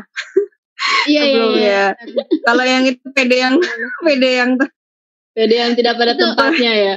Iya 1.05 1.23
iya 1.27 1.45
iya. 1.53 1.61
ya. 1.61 1.85
Kalau 2.40 2.65
yang 2.65 2.85
itu 2.86 3.05
pede 3.12 3.36
yang 3.36 3.55
pede 4.07 4.31
yang 4.40 4.51
Pede 5.36 5.55
yang 5.55 5.70
tidak 5.78 5.95
pada 5.95 6.19
Itu. 6.19 6.24
tempatnya 6.24 6.73
ya. 6.74 6.95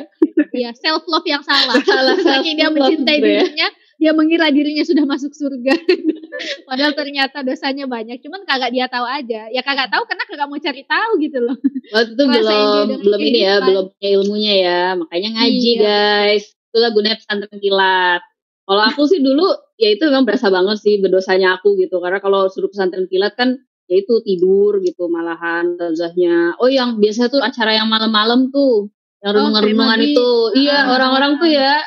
Iya, 0.50 0.70
self 0.74 1.06
love 1.06 1.28
yang 1.30 1.46
salah. 1.46 1.78
Salah 1.86 2.18
Saking 2.18 2.58
dia 2.58 2.74
mencintai 2.74 3.22
gitu 3.22 3.30
ya. 3.54 3.70
Dia 4.02 4.12
mengira 4.12 4.50
dirinya 4.50 4.82
sudah 4.82 5.06
masuk 5.06 5.30
surga. 5.32 5.78
Padahal 6.68 6.98
ternyata 6.98 7.46
dosanya 7.46 7.86
banyak. 7.86 8.18
Cuman 8.18 8.42
kagak 8.44 8.74
dia 8.74 8.90
tahu 8.90 9.06
aja. 9.06 9.46
Ya 9.48 9.62
kagak 9.62 9.94
tahu 9.94 10.10
karena 10.10 10.24
kagak 10.26 10.48
mau 10.50 10.58
cari 10.58 10.82
tahu 10.82 11.12
gitu 11.22 11.38
loh. 11.38 11.54
Waktu 11.94 12.12
itu 12.12 12.24
belum 12.26 12.86
belum 13.00 13.20
ini 13.22 13.40
ya, 13.40 13.62
kehidupan. 13.62 13.68
belum 13.70 13.86
punya 13.94 14.10
ilmunya 14.12 14.54
ya. 14.58 14.82
Makanya 14.98 15.30
ngaji 15.38 15.72
Iya. 15.72 15.80
guys. 15.80 16.44
Itulah 16.74 16.90
gunanya 16.90 17.18
pesantren 17.22 17.58
kilat. 17.62 18.22
Kalau 18.62 18.82
aku 18.82 19.02
sih 19.06 19.20
dulu 19.20 19.46
ya 19.78 19.90
itu 19.92 20.04
memang 20.10 20.26
berasa 20.26 20.48
banget 20.50 20.78
sih 20.82 20.98
berdosanya 20.98 21.62
aku 21.62 21.78
gitu. 21.78 22.02
Karena 22.02 22.18
kalau 22.18 22.50
suruh 22.50 22.74
pesantren 22.74 23.06
kilat 23.06 23.38
kan 23.38 23.54
ya 23.86 24.02
itu 24.02 24.18
tidur 24.26 24.82
gitu 24.82 25.14
malahan 25.14 25.78
tazahnya. 25.78 26.58
Oh 26.58 26.72
yang 26.72 26.98
biasa 26.98 27.30
tuh 27.30 27.44
acara 27.44 27.78
yang 27.78 27.86
malam-malam 27.86 28.50
tuh. 28.50 28.90
Yang 29.22 29.30
Oh, 29.30 29.36
renungan-renungan 29.38 30.00
Primoji. 30.02 30.14
itu. 30.18 30.30
Iya 30.66 30.78
Ah. 30.90 30.98
orang-orang 30.98 31.32
tuh 31.38 31.50
ya 31.52 31.78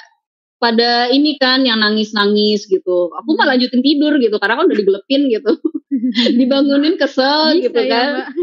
pada 0.63 1.11
ini 1.13 1.37
kan 1.37 1.61
yang 1.67 1.81
nangis-nangis 1.83 2.65
gitu. 2.67 3.13
Aku 3.13 3.29
Hmm. 3.35 3.39
malah 3.39 3.57
lanjutin 3.59 3.83
tidur 3.85 4.17
gitu 4.19 4.37
karena 4.41 4.57
kan 4.59 4.65
udah 4.71 4.79
digelepin 4.79 5.23
gitu. 5.29 5.53
Dibangunin 6.39 6.97
kesel 6.99 7.59
Bisa 7.61 7.71
gitu 7.71 7.81
ya, 7.85 7.91
kan. 7.93 8.09
Mbak. 8.17 8.29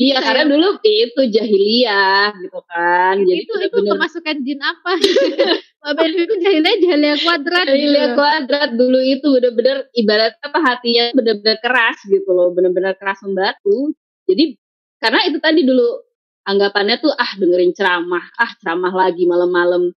Iya, 0.00 0.16
Bisa 0.16 0.24
karena 0.24 0.42
ya. 0.46 0.50
dulu 0.56 0.68
itu 0.80 1.20
jahiliyah 1.34 2.26
gitu 2.40 2.60
kan. 2.66 3.14
Jadi 3.20 3.40
itu 3.44 3.52
itu 3.52 3.56
bener-bener 3.68 3.92
kemasukan 3.92 4.36
jin 4.46 4.60
apa? 4.64 4.90
Mbak 5.80 5.92
Ben 5.96 6.12
itu 6.14 6.34
jahilnya 6.40 6.72
jahilnya 6.80 7.14
kuadrat. 7.20 7.64
gitu 7.66 7.72
jahiliyah 7.74 8.08
loh. 8.12 8.16
kuadrat 8.16 8.70
dulu 8.76 8.98
itu 9.00 9.26
bener-bener 9.32 9.76
ibarat 9.92 10.32
apa 10.40 10.58
hatinya 10.60 11.04
bener-bener 11.16 11.56
keras 11.60 11.98
gitu 12.06 12.30
loh, 12.32 12.48
bener-bener 12.56 12.94
keras 12.96 13.20
membatu. 13.24 13.92
Jadi 14.28 14.56
karena 15.00 15.20
itu 15.28 15.38
tadi 15.40 15.60
dulu 15.64 15.88
anggapannya 16.44 16.96
tuh 17.00 17.12
ah 17.12 17.30
dengerin 17.36 17.72
ceramah, 17.76 18.24
ah 18.36 18.50
ceramah 18.60 18.92
lagi 18.92 19.24
malam-malam 19.28 19.92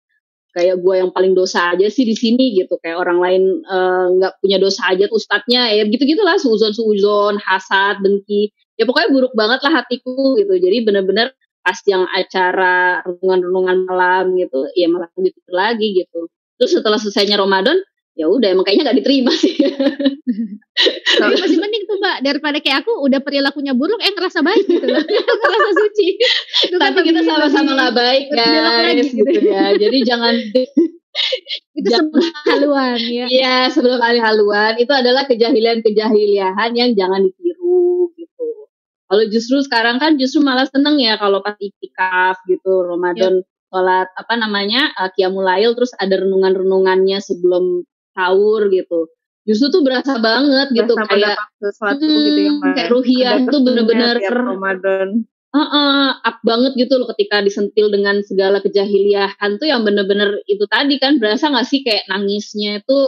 kayak 0.55 0.83
gue 0.83 0.95
yang 0.99 1.11
paling 1.15 1.33
dosa 1.33 1.75
aja 1.75 1.87
sih 1.91 2.05
di 2.07 2.15
sini 2.15 2.59
gitu. 2.59 2.79
Kayak 2.83 2.99
orang 3.03 3.19
lain 3.23 3.43
eh, 3.65 4.07
nggak 4.19 4.33
punya 4.43 4.59
dosa 4.63 4.91
aja 4.91 5.07
tuh 5.07 5.19
ustadznya 5.19 5.71
ya 5.75 5.83
gitu 5.87 6.03
gitulah 6.05 6.37
suuzon 6.39 6.73
suuzon 6.75 7.39
hasad 7.43 8.03
dengki. 8.03 8.53
Ya 8.79 8.89
pokoknya 8.89 9.11
buruk 9.13 9.33
banget 9.37 9.61
lah 9.67 9.83
hatiku 9.85 10.39
gitu. 10.41 10.55
Jadi 10.57 10.77
bener-bener 10.87 11.35
pas 11.61 11.77
yang 11.85 12.09
acara 12.17 13.05
renungan-renungan 13.05 13.77
malam 13.85 14.25
gitu 14.41 14.65
ya 14.75 14.89
malah 14.89 15.11
gitu 15.19 15.39
lagi 15.53 15.93
gitu. 15.97 16.31
Terus 16.61 16.73
setelah 16.77 16.99
selesainya 17.01 17.41
Ramadan 17.41 17.77
ya 18.19 18.27
udah 18.27 18.49
emang 18.53 18.65
kayaknya 18.67 18.91
nggak 18.91 18.99
diterima 19.01 19.33
sih. 19.33 19.55
Tapi 21.21 21.35
masih 21.37 21.59
mending 21.61 21.85
tuh 21.87 21.97
mbak 22.01 22.17
daripada 22.25 22.59
kayak 22.59 22.87
aku 22.87 22.93
udah 23.07 23.21
perilakunya 23.21 23.73
buruk 23.77 24.01
eh 24.01 24.13
ngerasa 24.13 24.41
baik 24.41 24.65
gitu 24.67 24.87
loh. 24.87 25.05
Ngerasa 25.41 25.71
suci. 25.77 26.09
Itu 26.71 26.77
kan 26.81 26.93
tapi 26.97 27.01
kita 27.11 27.21
sama-sama 27.23 27.71
nggak 27.77 27.95
baik 27.95 28.25
lagi 28.33 29.03
gitu. 29.13 29.23
gitu 29.25 29.41
ya. 29.47 29.65
Jadi 29.77 29.99
jangan 30.03 30.35
itu 31.79 31.87
jangan- 31.87 32.09
sebuah 32.09 32.29
haluan 32.49 33.01
ya. 33.03 33.27
Iya, 33.29 33.57
sebelum 33.71 33.99
kali 33.99 34.19
haluan. 34.23 34.73
Itu 34.79 34.93
adalah 34.95 35.27
kejahilian-kejahiliahan 35.27 36.71
yang 36.75 36.91
jangan 36.97 37.21
ditiru 37.27 38.11
gitu. 38.15 38.49
Kalau 39.11 39.25
justru 39.27 39.59
sekarang 39.63 39.99
kan 39.99 40.17
justru 40.17 40.41
malah 40.41 40.71
seneng 40.71 40.97
ya 41.03 41.19
kalau 41.19 41.43
pas 41.43 41.59
itikaf 41.59 42.41
gitu 42.47 42.87
Ramadan 42.87 43.43
sholat 43.71 44.11
apa 44.19 44.35
namanya 44.35 44.91
uh, 44.99 45.11
qiyamul 45.15 45.47
lail 45.47 45.79
terus 45.79 45.95
ada 45.95 46.19
renungan-renungannya 46.19 47.23
sebelum 47.23 47.87
sahur 48.21 48.69
gitu. 48.69 49.09
Justru 49.49 49.73
tuh 49.73 49.83
berasa 49.83 50.21
banget 50.21 50.69
gitu 50.77 50.93
berasa 50.93 51.09
kayak 51.09 51.37
mendapat 51.41 51.59
sesuatu 51.65 52.05
hmm, 52.05 52.25
gitu 52.29 52.41
yang 52.45 52.59
kayak 52.77 52.91
ruhiyah 52.93 53.35
ada 53.41 53.49
tuh 53.49 53.61
bener-bener 53.65 54.15
tiap 54.21 54.37
Ramadan. 54.37 55.09
Heeh, 55.51 56.07
up 56.23 56.37
banget 56.47 56.73
gitu 56.79 56.95
loh 57.03 57.11
ketika 57.11 57.43
disentil 57.43 57.91
dengan 57.91 58.23
segala 58.23 58.63
kejahiliahan 58.63 59.51
tuh 59.59 59.67
yang 59.67 59.83
bener-bener 59.83 60.39
itu 60.47 60.63
tadi 60.71 60.95
kan 61.03 61.19
berasa 61.19 61.51
nggak 61.51 61.67
sih 61.67 61.83
kayak 61.83 62.07
nangisnya 62.07 62.79
itu 62.79 62.99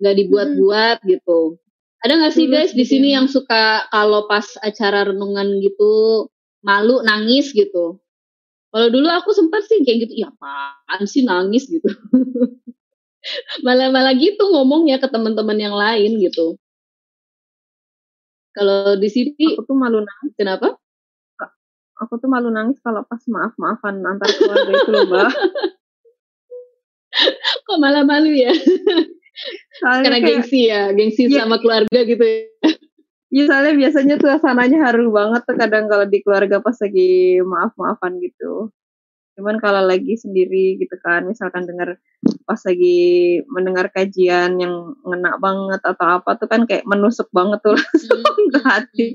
nggak 0.00 0.14
dibuat-buat 0.24 1.04
gitu. 1.04 1.60
Ada 2.00 2.12
nggak 2.20 2.34
sih 2.36 2.46
guys 2.48 2.72
di 2.72 2.88
gitu 2.88 2.96
sini 2.96 3.12
ya. 3.12 3.20
yang 3.20 3.26
suka 3.28 3.90
kalau 3.92 4.24
pas 4.24 4.48
acara 4.64 5.12
renungan 5.12 5.60
gitu 5.60 6.24
malu 6.64 7.04
nangis 7.04 7.52
gitu? 7.52 8.00
Kalau 8.72 8.88
dulu 8.90 9.06
aku 9.06 9.30
sempat 9.36 9.68
sih 9.68 9.84
kayak 9.86 10.08
gitu, 10.08 10.24
ya 10.24 10.32
apaan 10.32 11.04
sih 11.04 11.22
nangis 11.22 11.68
gitu. 11.68 11.86
malah 13.64 13.88
malah 13.88 14.12
gitu 14.14 14.44
ngomongnya 14.52 15.00
ke 15.00 15.08
teman-teman 15.08 15.58
yang 15.58 15.74
lain 15.74 16.20
gitu. 16.20 16.60
Kalau 18.54 18.94
di 18.94 19.08
sini 19.10 19.58
Aku 19.58 19.66
tuh 19.66 19.74
malu 19.74 19.98
nangis. 19.98 20.32
kenapa? 20.38 20.78
Aku 21.98 22.18
tuh 22.18 22.26
malu 22.26 22.50
nangis 22.50 22.78
kalau 22.82 23.06
pas 23.06 23.22
maaf-maafan 23.26 24.02
antar 24.02 24.26
keluarga 24.34 24.70
itu 24.74 24.90
loh, 24.90 25.06
Mbak. 25.06 25.30
Kok 27.66 27.78
malah 27.78 28.02
malu 28.02 28.34
ya? 28.34 28.50
Soalnya 29.78 30.06
Karena 30.06 30.18
kayak, 30.18 30.26
gengsi 30.46 30.60
ya, 30.70 30.82
gengsi 30.94 31.22
Iya. 31.26 31.46
sama 31.46 31.58
keluarga 31.58 31.98
gitu 32.06 32.22
ya. 32.22 32.46
ya 33.34 33.42
soalnya 33.50 33.74
biasanya 33.74 34.14
suasananya 34.22 34.78
haru 34.86 35.10
banget 35.10 35.42
tuh 35.42 35.58
kadang 35.58 35.90
kalau 35.90 36.06
di 36.06 36.22
keluarga 36.22 36.62
pas 36.62 36.78
lagi 36.78 37.42
maaf-maafan 37.42 38.22
gitu. 38.22 38.70
Cuman 39.34 39.58
kalau 39.58 39.82
lagi 39.82 40.14
sendiri 40.14 40.78
gitu 40.78 40.94
kan, 41.02 41.26
misalkan 41.26 41.66
dengar 41.66 41.98
pas 42.46 42.60
lagi 42.62 43.42
mendengar 43.50 43.90
kajian 43.90 44.62
yang 44.62 44.94
ngena 45.02 45.42
banget 45.42 45.82
atau 45.82 46.22
apa 46.22 46.38
tuh 46.38 46.46
kan 46.46 46.62
kayak 46.70 46.86
menusuk 46.86 47.26
banget 47.34 47.58
tuh 47.66 47.74
langsung 47.78 48.22
ke 48.54 48.60
hati. 48.62 49.08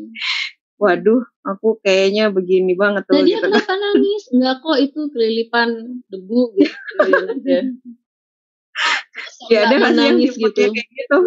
Waduh, 0.79 1.23
aku 1.43 1.79
kayaknya 1.83 2.31
begini 2.31 2.75
banget 2.75 3.03
tuh 3.07 3.19
Nadia 3.19 3.39
gitu 3.39 3.47
kan. 3.47 3.63
kenapa 3.63 3.73
nangis? 3.75 4.23
Enggak 4.31 4.55
kok 4.63 4.77
itu 4.79 4.99
kelilipan 5.11 5.69
debu 6.07 6.41
gitu. 6.55 6.75
Ya, 6.99 7.19
Nadia. 7.23 7.61
Ya 9.51 9.59
ada 9.67 9.75
kan 9.75 9.91
yang 9.95 10.19
nangis 10.19 10.35
gitu. 10.35 10.51
kayak 10.51 10.71
gitu. 10.71 11.19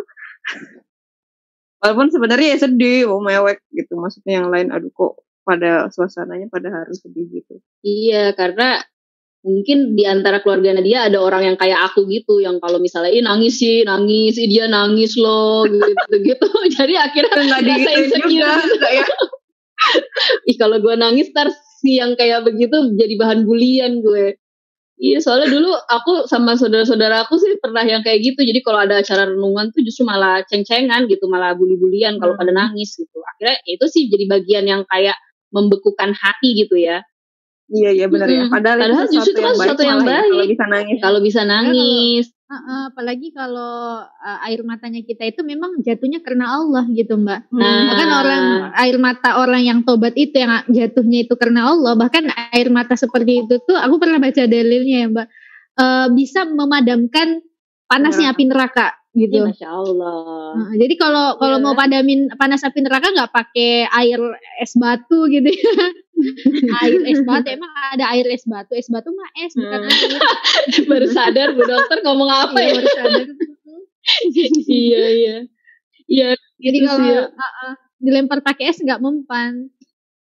Walaupun 1.85 2.09
sebenarnya 2.13 2.57
ya 2.57 2.59
sedih, 2.61 3.09
mau 3.09 3.21
mewek 3.21 3.61
gitu. 3.73 3.93
Maksudnya 3.97 4.41
yang 4.41 4.49
lain, 4.49 4.73
aduh 4.73 4.89
kok 4.93 5.21
pada 5.43 5.91
suasananya 5.91 6.49
pada 6.51 6.69
harus 6.71 7.03
sedih 7.03 7.27
gitu. 7.31 7.59
Iya, 7.83 8.33
karena 8.39 8.79
mungkin 9.43 9.99
di 9.99 10.07
antara 10.07 10.39
keluarga 10.43 10.75
Nadia 10.79 11.11
ada 11.11 11.19
orang 11.23 11.55
yang 11.55 11.57
kayak 11.59 11.81
aku 11.93 12.07
gitu, 12.11 12.39
yang 12.43 12.59
kalau 12.63 12.79
misalnya 12.79 13.11
Ih, 13.15 13.25
nangis 13.27 13.59
sih, 13.59 13.83
nangis, 13.87 14.39
Ih, 14.39 14.49
dia 14.51 14.67
nangis 14.71 15.19
loh, 15.19 15.67
gitu 15.73 16.17
gitu. 16.23 16.47
Jadi 16.75 16.95
akhirnya 16.99 17.35
Nggak 17.37 17.63
rasa 17.67 17.91
insecure 17.99 18.61
juga, 18.71 18.89
ya? 18.91 19.07
Ih 20.51 20.57
kalau 20.59 20.79
gue 20.83 20.95
nangis 20.99 21.31
ntar 21.35 21.51
si 21.83 21.99
yang 21.99 22.15
kayak 22.19 22.47
begitu 22.47 22.95
jadi 22.99 23.15
bahan 23.19 23.43
bulian 23.49 24.03
gue. 24.05 24.37
Iya 25.03 25.19
soalnya 25.19 25.51
dulu 25.51 25.75
aku 25.91 26.31
sama 26.31 26.55
saudara-saudara 26.55 27.27
aku 27.27 27.35
sih 27.43 27.59
pernah 27.59 27.83
yang 27.83 28.07
kayak 28.07 28.23
gitu. 28.23 28.47
Jadi 28.47 28.63
kalau 28.63 28.81
ada 28.87 29.03
acara 29.03 29.27
renungan 29.27 29.75
tuh 29.75 29.83
justru 29.83 30.07
malah 30.07 30.47
ceng-cengan 30.47 31.11
gitu, 31.11 31.27
malah 31.27 31.59
bully-bulian 31.59 32.23
kalau 32.23 32.39
Hmm. 32.39 32.43
pada 32.47 32.53
nangis 32.55 32.95
gitu. 32.95 33.19
Akhirnya 33.35 33.59
itu 33.67 33.85
sih 33.91 34.07
jadi 34.13 34.25
bagian 34.31 34.65
yang 34.71 34.83
kayak 34.87 35.19
membekukan 35.53 36.17
hati 36.17 36.67
gitu 36.67 36.75
ya. 36.81 37.05
Iya 37.73 37.91
iya 37.95 38.07
benar 38.11 38.29
ya. 38.29 38.45
Mm-mm. 38.45 38.53
Padahal, 38.53 38.79
Padahal 38.85 39.07
itu 39.09 39.17
justru 39.17 39.33
itu 39.33 39.41
kan 39.41 39.55
sesuatu 39.57 39.83
yang 39.85 40.01
ya, 40.05 40.21
kalau 40.21 40.37
baik. 40.45 40.51
bisa 40.53 40.65
nangis. 40.69 40.99
Kalau 41.01 41.21
bisa 41.25 41.43
nangis, 41.47 42.27
Heeh, 42.53 42.83
apalagi 42.93 43.29
kalau 43.33 44.05
uh, 44.05 44.39
air 44.45 44.61
matanya 44.61 45.01
kita 45.01 45.25
itu 45.25 45.41
memang 45.41 45.81
jatuhnya 45.81 46.21
karena 46.21 46.53
Allah 46.53 46.85
gitu 46.93 47.17
mbak. 47.17 47.49
Nah. 47.49 47.97
Bahkan 47.97 48.11
orang 48.13 48.45
air 48.77 48.97
mata 49.01 49.41
orang 49.41 49.65
yang 49.65 49.81
tobat 49.89 50.13
itu 50.21 50.37
yang 50.37 50.61
jatuhnya 50.69 51.25
itu 51.25 51.33
karena 51.41 51.73
Allah. 51.73 51.97
Bahkan 51.97 52.29
air 52.53 52.69
mata 52.69 52.93
seperti 52.93 53.49
itu 53.49 53.57
tuh 53.65 53.81
aku 53.81 53.97
pernah 53.97 54.21
baca 54.21 54.45
dalilnya 54.45 54.97
ya 55.01 55.09
mbak. 55.09 55.27
Eh, 55.81 56.07
bisa 56.13 56.45
memadamkan 56.45 57.41
panasnya 57.89 58.37
api 58.37 58.45
neraka 58.45 58.93
ya, 59.13 59.21
gitu. 59.23 59.39
masya 59.45 59.69
Allah. 59.69 60.57
Heeh, 60.57 60.75
jadi 60.81 60.95
kalau 60.97 61.27
kalau 61.37 61.57
Iya. 61.59 61.65
mau 61.65 61.75
padamin 61.75 62.21
panas 62.35 62.63
api 62.63 62.81
neraka 62.81 63.09
nggak 63.09 63.31
pakai 63.31 63.85
air 63.87 64.21
es 64.59 64.73
batu 64.75 65.29
gitu 65.29 65.49
ya. 65.49 65.75
air 66.83 67.01
es 67.05 67.21
batu 67.23 67.49
emang 67.49 67.73
ada 67.93 68.05
air 68.11 68.27
es 68.27 68.45
batu. 68.45 68.73
Es 68.73 68.89
batu 68.89 69.11
mah 69.11 69.29
es 69.39 69.53
bukan 69.53 69.81
Hmm. 69.81 69.91
air. 69.91 70.11
Baru 70.91 71.07
sadar 71.09 71.49
bu 71.53 71.63
dokter 71.63 71.99
ngomong 72.01 72.29
apa 72.29 72.57
Iya, 72.57 72.69
ya? 72.69 72.75
baru 72.75 72.89
sadar. 72.91 73.23
iya 74.69 75.03
iya. 75.09 75.37
Iya. 76.07 76.29
Jadi 76.59 76.77
gitu 76.79 76.89
kalau 76.89 77.07
ya. 77.07 77.23
uh-uh, 77.29 77.73
dilempar 77.99 78.39
pakai 78.41 78.71
es 78.71 78.79
nggak 78.79 78.99
mempan. 78.99 79.69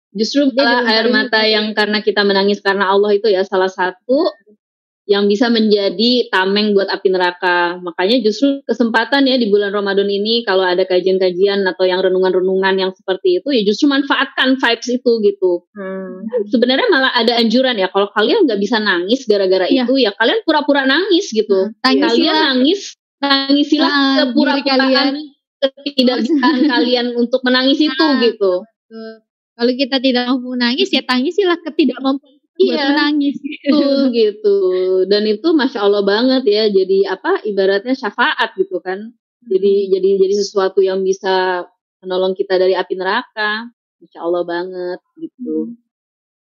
Justru 0.09 0.49
malah 0.51 0.89
air 0.89 1.05
mata 1.07 1.45
yang 1.45 1.69
karena 1.71 2.01
kita 2.01 2.25
menangis 2.25 2.59
karena 2.59 2.89
Allah 2.89 3.13
itu 3.13 3.29
ya 3.29 3.45
salah 3.45 3.69
satu 3.69 4.25
yang 5.09 5.25
bisa 5.25 5.49
menjadi 5.49 6.29
tameng 6.29 6.77
buat 6.77 6.85
api 6.85 7.09
neraka. 7.09 7.81
Makanya 7.81 8.21
justru 8.21 8.61
kesempatan 8.61 9.25
ya 9.25 9.41
di 9.41 9.49
bulan 9.49 9.73
Ramadan 9.73 10.05
ini 10.05 10.45
kalau 10.45 10.61
ada 10.61 10.85
kajian-kajian 10.85 11.65
atau 11.65 11.81
yang 11.83 11.97
renungan-renungan 11.99 12.77
yang 12.77 12.91
seperti 12.93 13.41
itu 13.41 13.49
ya 13.49 13.65
justru 13.65 13.89
manfaatkan 13.89 14.61
vibes 14.61 14.87
itu 14.87 15.11
gitu. 15.25 15.65
Hmm. 15.73 16.29
Sebenarnya 16.53 16.87
malah 16.93 17.09
ada 17.17 17.41
anjuran 17.41 17.73
ya 17.75 17.89
kalau 17.89 18.13
kalian 18.13 18.45
nggak 18.45 18.61
bisa 18.61 18.77
nangis 18.77 19.25
gara-gara 19.25 19.65
Iya. 19.65 19.89
itu 19.89 19.97
ya 19.97 20.13
kalian 20.13 20.45
pura-pura 20.45 20.85
nangis 20.85 21.33
gitu. 21.33 21.73
Tangis 21.81 22.05
Kalian 22.13 22.29
ya. 22.29 22.41
nangis, 22.53 22.79
nangisilah 23.17 23.89
Ah, 23.89 23.97
diri 23.97 24.17
kepura-puraan 24.29 24.77
kalian. 24.93 25.13
ketidakbisaan 25.59 26.57
kalian 26.77 27.05
untuk 27.17 27.41
menangis 27.41 27.81
itu 27.81 27.97
Ah. 28.05 28.21
gitu. 28.21 28.61
Kalau 29.59 29.73
kita 29.75 29.99
tidak 29.99 30.31
mampu 30.31 30.55
menangis 30.55 30.87
ya 30.87 31.03
tangisilah 31.03 31.59
ketidakmampuan 31.59 32.38
kita 32.59 32.67
buat 32.67 32.75
Iya. 32.75 32.85
menangis. 32.91 33.35
Betul 33.39 33.99
gitu. 34.11 34.55
Dan 35.07 35.23
itu 35.25 35.47
masya 35.51 35.79
Allah 35.81 36.03
banget 36.03 36.43
ya. 36.45 36.67
Jadi 36.67 37.07
apa? 37.07 37.39
Ibaratnya 37.41 37.95
syafaat 37.95 38.51
gitu 38.53 38.83
kan. 38.83 39.15
Jadi 39.41 39.87
jadi 39.87 40.09
jadi 40.19 40.35
sesuatu 40.35 40.83
yang 40.83 41.01
bisa 41.01 41.63
menolong 41.99 42.35
kita 42.35 42.59
dari 42.59 42.75
api 42.75 42.93
neraka. 42.93 43.71
Masya 43.99 44.19
Allah 44.19 44.43
banget 44.43 44.99
gitu. 45.17 45.73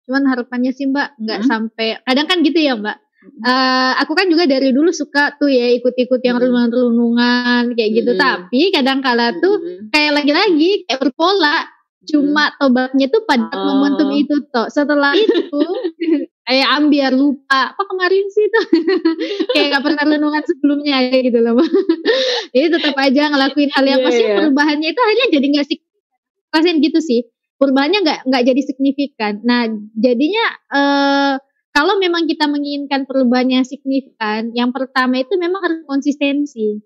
Cuman 0.04 0.24
harapannya 0.26 0.72
sih 0.72 0.88
Mbak 0.88 1.08
nggak 1.20 1.40
Hmm. 1.44 1.48
sampai 1.48 2.00
kadang 2.02 2.26
kan 2.26 2.40
gitu 2.40 2.56
ya 2.56 2.74
Mbak. 2.74 2.96
Eh, 3.18 3.92
aku 3.98 4.12
kan 4.14 4.30
juga 4.30 4.46
dari 4.46 4.70
dulu 4.70 4.88
suka 4.88 5.36
tuh 5.36 5.50
ya 5.50 5.68
ikut-ikut 5.74 6.22
yang 6.22 6.38
Hmm. 6.38 6.48
renungan-renungan 6.48 7.76
kayak 7.76 7.90
gitu. 7.92 8.12
Hmm. 8.14 8.20
Tapi 8.20 8.60
kadang 8.72 9.04
kala 9.04 9.36
tuh 9.36 9.58
kayak 9.90 10.12
lagi-lagi 10.22 10.88
kayak 10.88 11.00
berpola. 11.02 11.66
Cuma 12.06 12.54
tobatnya 12.56 13.10
tuh 13.10 13.26
pada 13.26 13.50
Oh. 13.50 13.64
momentum 13.74 14.12
itu 14.14 14.34
toh. 14.54 14.70
Setelah 14.70 15.12
itu 15.24 15.60
kayak 16.46 16.68
ambiar 16.78 17.12
lupa. 17.12 17.74
Apa 17.74 17.82
kemarin 17.90 18.24
sih 18.30 18.46
tuh 18.46 18.64
kayak 19.54 19.66
gak 19.78 19.84
pernah 19.84 20.04
renungan 20.06 20.42
sebelumnya 20.46 21.10
kayak 21.10 21.22
gitu 21.32 21.38
loh. 21.42 21.58
Jadi 22.54 22.66
tetap 22.70 22.94
aja 22.96 23.22
ngelakuin 23.34 23.70
hal 23.74 23.84
yang 23.84 24.00
Iya, 24.00 24.06
maksudnya 24.06 24.30
iya. 24.30 24.38
perubahannya 24.40 24.88
itu 24.94 25.00
akhirnya 25.02 25.26
jadi 25.34 25.46
nggak 25.52 25.66
signifikan 25.68 26.08
rasain 26.48 26.78
gitu 26.80 26.98
sih. 27.02 27.20
Perubahannya 27.58 27.98
nggak 28.06 28.18
nggak 28.30 28.42
jadi 28.46 28.60
signifikan. 28.62 29.34
Nah 29.42 29.60
jadinya 29.98 30.44
eh 30.72 31.34
kalau 31.74 31.94
memang 32.00 32.26
kita 32.26 32.46
menginginkan 32.48 33.04
perubahan 33.06 33.50
yang 33.52 33.64
signifikan 33.66 34.50
yang 34.54 34.70
pertama 34.72 35.20
itu 35.20 35.34
memang 35.36 35.60
harus 35.62 35.80
konsistensi 35.84 36.78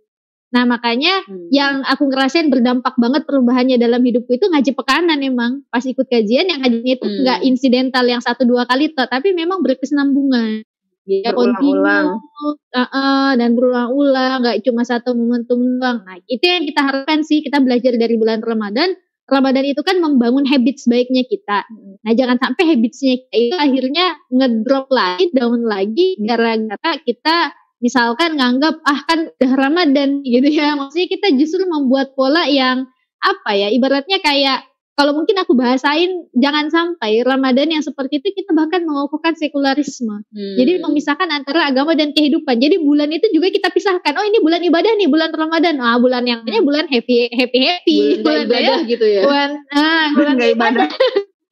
nah 0.53 0.69
makanya 0.69 1.25
Hmm. 1.25 1.49
yang 1.49 1.75
aku 1.83 2.13
ngerasain 2.13 2.53
berdampak 2.53 2.93
banget 3.01 3.25
perubahannya 3.25 3.81
dalam 3.81 4.05
hidupku 4.05 4.37
itu 4.37 4.47
ngaji 4.47 4.77
pekanan 4.77 5.19
emang 5.19 5.65
pas 5.67 5.81
ikut 5.81 6.05
kajian 6.05 6.53
yang 6.53 6.61
ngajinya 6.61 6.93
itu 6.95 7.07
Hmm. 7.09 7.19
nggak 7.25 7.39
insidental 7.43 8.05
yang 8.05 8.21
satu 8.21 8.45
dua 8.45 8.69
kali 8.69 8.93
toh 8.93 9.09
tapi 9.09 9.33
memang 9.33 9.65
berkesinambungan 9.65 10.61
ya 11.03 11.33
Berulang-ulang. 11.33 12.07
kontinu 12.15 12.47
uh, 12.71 12.81
uh, 12.85 13.31
dan 13.35 13.59
berulang-ulang 13.59 14.39
nggak 14.39 14.63
cuma 14.63 14.85
satu 14.85 15.17
momentum 15.17 15.59
doang 15.81 16.05
nah 16.05 16.21
itu 16.29 16.45
yang 16.45 16.63
kita 16.63 16.81
harapkan 16.81 17.25
sih 17.25 17.41
kita 17.41 17.59
belajar 17.59 17.97
dari 17.97 18.15
bulan 18.15 18.39
Ramadan 18.39 18.95
Ramadan 19.23 19.65
itu 19.65 19.81
kan 19.81 19.99
membangun 19.99 20.45
habits 20.45 20.85
baiknya 20.85 21.25
kita 21.25 21.65
nah 22.03 22.13
jangan 22.13 22.37
sampai 22.39 22.77
habitsnya 22.77 23.19
kita 23.25 23.35
itu 23.35 23.57
akhirnya 23.57 24.07
ngedrop 24.29 24.87
lagi 24.93 25.33
down 25.33 25.65
lagi 25.65 26.21
gara-gara 26.21 26.93
kita 27.03 27.37
misalkan 27.83 28.39
nganggap 28.39 28.79
ah 28.87 29.01
kan 29.05 29.29
udah 29.37 29.53
Ramadan 29.59 30.23
gitu 30.23 30.47
ya 30.47 30.79
maksudnya 30.79 31.09
kita 31.11 31.35
justru 31.35 31.67
membuat 31.67 32.15
pola 32.15 32.47
yang 32.47 32.87
apa 33.19 33.51
ya 33.53 33.69
ibaratnya 33.69 34.23
kayak 34.23 34.63
kalau 34.93 35.17
mungkin 35.17 35.41
aku 35.41 35.57
bahasain 35.57 36.29
jangan 36.37 36.69
sampai 36.69 37.25
Ramadan 37.25 37.73
yang 37.73 37.81
seperti 37.81 38.21
itu 38.21 38.45
kita 38.45 38.53
bahkan 38.53 38.85
mengukuhkan 38.85 39.33
sekularisme 39.35 40.21
Hmm. 40.31 40.55
jadi 40.61 40.79
memisahkan 40.85 41.27
antara 41.33 41.65
agama 41.65 41.97
dan 41.97 42.13
kehidupan. 42.13 42.61
Jadi 42.61 42.77
bulan 42.77 43.09
itu 43.09 43.25
juga 43.33 43.49
kita 43.49 43.73
pisahkan. 43.73 44.13
Oh 44.21 44.25
ini 44.29 44.39
bulan 44.45 44.61
ibadah 44.61 44.93
nih, 45.01 45.09
bulan 45.09 45.33
Ramadan. 45.33 45.81
Ah 45.81 45.97
bulan 45.97 46.29
yang 46.29 46.45
lainnya 46.45 46.61
bulan 46.61 46.85
happy 46.93 47.33
happy 47.33 47.59
happy. 47.65 47.99
bulan 48.21 48.45
nggak 48.47 48.61
ibadah 48.63 48.79
gitu 48.85 49.07
ya. 49.09 49.23
Bulan 49.25 49.51
ah 49.73 50.07
bulan 50.13 50.35
Nggak 50.37 50.51
ibadah. 50.61 50.89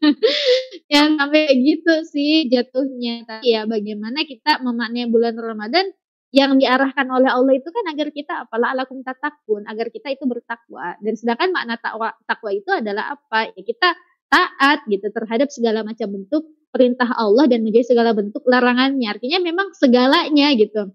yang 0.94 1.09
sampai 1.16 1.43
gitu 1.61 1.94
sih 2.09 2.48
jatuhnya. 2.52 3.24
Tapi 3.24 3.44
ya 3.57 3.65
bagaimana 3.65 4.24
kita 4.24 4.61
memaknai 4.61 5.09
bulan 5.09 5.35
Ramadan 5.36 5.89
yang 6.31 6.62
diarahkan 6.62 7.07
oleh 7.11 7.27
Allah 7.27 7.59
itu 7.59 7.66
kan 7.74 7.85
agar 7.90 8.09
kita 8.15 8.47
apalah 8.47 8.70
alakum 8.74 9.02
tatakun, 9.02 9.66
agar 9.66 9.90
kita 9.90 10.15
itu 10.15 10.24
bertakwa. 10.31 10.94
Dan 11.02 11.19
sedangkan 11.19 11.51
makna 11.51 11.74
takwa 11.78 12.15
takwa 12.23 12.51
itu 12.55 12.70
adalah 12.70 13.19
apa? 13.19 13.51
Ya 13.55 13.62
kita 13.66 13.89
taat 14.31 14.86
gitu 14.86 15.11
terhadap 15.11 15.51
segala 15.51 15.82
macam 15.82 16.07
bentuk 16.07 16.47
perintah 16.70 17.11
Allah 17.19 17.51
dan 17.51 17.66
menjadi 17.66 17.94
segala 17.94 18.15
bentuk 18.15 18.47
larangannya. 18.47 19.11
Artinya 19.11 19.43
memang 19.43 19.74
segalanya 19.74 20.55
gitu. 20.55 20.94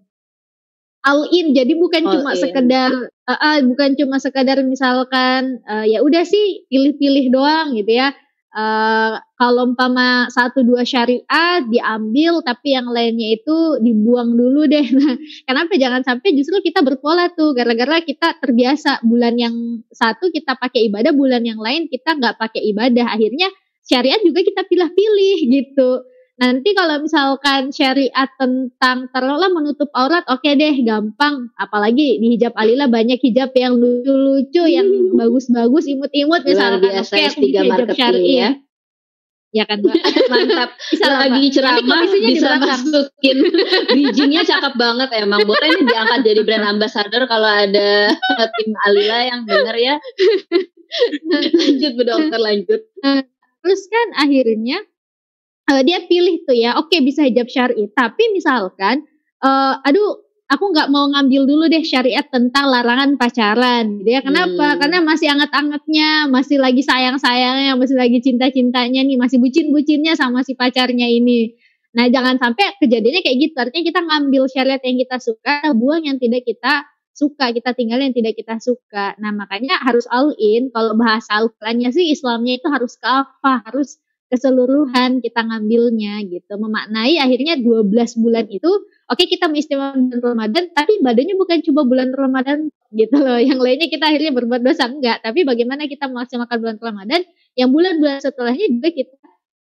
All 1.04 1.28
in. 1.30 1.52
Jadi 1.52 1.76
bukan 1.76 2.02
All 2.08 2.12
cuma 2.18 2.32
in. 2.32 2.40
sekedar 2.40 2.90
uh, 3.28 3.32
uh, 3.36 3.56
bukan 3.62 3.92
cuma 3.94 4.16
sekedar 4.16 4.58
misalkan 4.64 5.60
uh, 5.68 5.84
ya 5.84 6.00
udah 6.00 6.24
sih 6.24 6.64
pilih-pilih 6.72 7.28
doang 7.28 7.76
gitu 7.76 7.92
ya. 7.92 8.16
Uh, 8.56 9.20
kalau 9.36 9.68
umpama 9.68 10.32
satu 10.32 10.64
dua 10.64 10.80
syariat 10.80 11.60
diambil 11.68 12.40
tapi 12.40 12.72
yang 12.72 12.88
lainnya 12.88 13.36
itu 13.36 13.76
dibuang 13.84 14.32
dulu 14.32 14.64
deh. 14.64 14.80
Nah, 14.96 15.12
kenapa 15.44 15.76
jangan 15.76 16.00
sampai 16.00 16.32
justru 16.32 16.64
kita 16.64 16.80
berpola 16.80 17.28
tuh 17.36 17.52
gara-gara 17.52 18.00
kita 18.00 18.40
terbiasa 18.40 19.04
bulan 19.04 19.36
yang 19.36 19.84
satu 19.92 20.32
kita 20.32 20.56
pakai 20.56 20.88
ibadah, 20.88 21.12
bulan 21.12 21.44
yang 21.44 21.60
lain 21.60 21.84
kita 21.92 22.16
nggak 22.16 22.40
pakai 22.40 22.64
ibadah. 22.72 23.12
Akhirnya 23.12 23.52
syariat 23.84 24.24
juga 24.24 24.40
kita 24.40 24.64
pilih-pilih 24.64 25.38
gitu. 25.52 25.90
Nanti 26.36 26.76
kalau 26.76 27.00
misalkan 27.00 27.72
syariat 27.72 28.28
tentang 28.36 29.08
taruhlah 29.08 29.48
menutup 29.48 29.88
aurat, 29.96 30.20
oke 30.28 30.44
deh, 30.44 30.84
gampang. 30.84 31.48
Apalagi 31.56 32.20
di 32.20 32.36
hijab 32.36 32.52
alila 32.60 32.92
banyak 32.92 33.16
hijab 33.24 33.56
yang 33.56 33.80
lucu-lucu, 33.80 34.68
yang 34.68 34.84
bagus-bagus, 35.16 35.88
imut-imut 35.88 36.44
misalkan. 36.44 36.84
biasa 36.84 37.12
ya, 37.16 37.28
aku 37.32 37.40
tiga 37.40 37.60
pakai 37.64 37.64
hijab 37.64 37.72
marketing 37.72 37.96
syar'i 37.96 38.34
ya. 38.36 38.50
Ya 39.56 39.64
kan, 39.64 39.80
Mbak? 39.80 39.96
Mantap. 40.32 40.70
Bisa 40.92 41.06
lagi 41.08 41.44
ceramah 41.48 42.02
di 42.04 42.18
bisa 42.28 42.60
masukin 42.60 43.38
bridgingnya 43.88 44.44
cakep 44.44 44.76
banget 44.76 45.08
emang. 45.16 45.40
Boleh 45.48 45.72
ini 45.72 45.88
diangkat 45.88 46.20
jadi 46.20 46.40
brand 46.44 46.66
ambassador 46.76 47.24
kalau 47.24 47.48
ada 47.48 48.12
tim 48.60 48.70
Alila 48.84 49.18
yang 49.24 49.40
denger 49.48 49.76
ya. 49.80 49.94
lanjut 51.56 51.92
Bu 51.96 52.02
Dokter 52.04 52.40
lanjut. 52.44 52.80
Terus 53.64 53.82
kan 53.88 54.06
akhirnya 54.20 54.84
eh, 55.70 55.82
dia 55.86 55.98
pilih 56.06 56.42
tuh 56.46 56.56
ya, 56.56 56.78
oke 56.78 56.94
bisa 57.02 57.26
hijab 57.26 57.50
syar'i, 57.50 57.90
tapi 57.92 58.30
misalkan, 58.34 59.02
eh, 59.42 59.74
aduh, 59.86 60.26
aku 60.46 60.64
nggak 60.70 60.88
mau 60.94 61.10
ngambil 61.10 61.42
dulu 61.42 61.64
deh 61.66 61.82
syariat 61.82 62.22
tentang 62.30 62.70
larangan 62.70 63.18
pacaran, 63.18 63.98
gitu 64.02 64.10
ya. 64.14 64.20
Kenapa? 64.22 64.74
Hmm. 64.74 64.78
Karena 64.78 64.98
masih 65.02 65.28
anget-angetnya, 65.34 66.30
masih 66.30 66.56
lagi 66.62 66.82
sayang-sayangnya, 66.86 67.74
masih 67.74 67.96
lagi 67.98 68.18
cinta-cintanya 68.22 69.02
nih, 69.02 69.18
masih 69.18 69.42
bucin-bucinnya 69.42 70.14
sama 70.14 70.46
si 70.46 70.54
pacarnya 70.54 71.10
ini. 71.10 71.50
Nah, 71.96 72.06
jangan 72.12 72.36
sampai 72.36 72.76
kejadiannya 72.78 73.24
kayak 73.24 73.38
gitu. 73.40 73.56
Artinya 73.56 73.84
kita 73.88 74.00
ngambil 74.04 74.42
syariat 74.52 74.82
yang 74.84 74.96
kita 75.00 75.16
suka, 75.16 75.54
buang 75.72 76.04
yang 76.04 76.20
tidak 76.20 76.44
kita 76.44 76.84
suka, 77.16 77.56
kita 77.56 77.72
tinggal 77.72 77.98
yang 78.04 78.12
tidak 78.12 78.36
kita 78.36 78.60
suka. 78.60 79.16
Nah, 79.16 79.32
makanya 79.32 79.80
harus 79.80 80.04
all 80.12 80.36
in. 80.36 80.68
Kalau 80.70 80.92
bahasa 80.94 81.40
Al-Qur'annya 81.40 81.88
sih 81.96 82.12
Islamnya 82.12 82.60
itu 82.60 82.68
harus 82.68 83.00
kafah, 83.00 83.64
harus 83.64 83.96
keseluruhan 84.26 85.22
kita 85.22 85.40
ngambilnya 85.46 86.26
gitu. 86.26 86.52
Memaknai 86.58 87.22
akhirnya 87.22 87.58
12 87.58 87.92
bulan 88.22 88.46
itu 88.50 88.66
oke 89.06 89.14
okay, 89.14 89.26
kita 89.30 89.46
mengistimewakan 89.46 90.10
bulan 90.10 90.22
Ramadan 90.22 90.64
tapi 90.74 90.98
badannya 90.98 91.34
bukan 91.38 91.58
cuma 91.62 91.86
bulan 91.86 92.10
Ramadan 92.10 92.70
gitu 92.90 93.16
loh. 93.16 93.38
Yang 93.38 93.60
lainnya 93.62 93.88
kita 93.90 94.04
akhirnya 94.10 94.32
berbuat 94.34 94.62
dosa 94.66 94.90
enggak, 94.90 95.22
tapi 95.22 95.46
bagaimana 95.46 95.86
kita 95.86 96.10
memaksimalkan 96.10 96.58
bulan 96.58 96.78
Ramadan 96.82 97.20
yang 97.54 97.70
bulan-bulan 97.70 98.18
setelahnya 98.22 98.66
juga 98.70 98.88
kita 98.90 99.14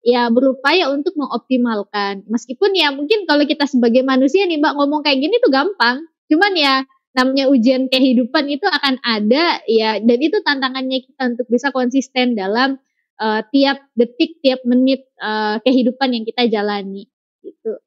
ya 0.03 0.27
berupaya 0.31 0.91
untuk 0.91 1.15
mengoptimalkan. 1.15 2.27
Meskipun 2.27 2.76
ya 2.76 2.91
mungkin 2.91 3.23
kalau 3.23 3.48
kita 3.48 3.68
sebagai 3.68 4.03
manusia 4.03 4.44
nih 4.48 4.60
Mbak 4.60 4.73
ngomong 4.80 5.02
kayak 5.03 5.19
gini 5.19 5.35
tuh 5.40 5.52
gampang. 5.52 6.03
Cuman 6.27 6.53
ya 6.56 6.84
namanya 7.14 7.45
ujian 7.48 7.88
kehidupan 7.94 8.49
itu 8.49 8.65
akan 8.65 8.98
ada 9.06 9.61
ya 9.69 10.02
dan 10.02 10.18
itu 10.18 10.41
tantangannya 10.41 11.06
kita 11.06 11.38
untuk 11.38 11.48
bisa 11.48 11.69
konsisten 11.69 12.34
dalam 12.34 12.81
uh, 13.24 13.41
tiap 13.56 13.80
detik, 13.95 14.44
tiap 14.44 14.60
menit 14.68 15.08
uh, 15.24 15.64
kehidupan 15.64 16.12
yang 16.12 16.28
kita 16.28 16.52
jalani 16.52 17.08
gitu. 17.40 17.80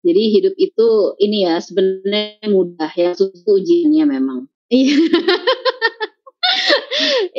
Jadi 0.00 0.22
hidup 0.32 0.54
itu 0.56 0.88
ini 1.20 1.44
ya 1.44 1.60
sebenarnya 1.60 2.46
mudah 2.48 2.88
ya 2.94 3.12
susah 3.12 3.50
ujiannya 3.50 4.04
memang. 4.06 4.46
Iya. 4.70 4.96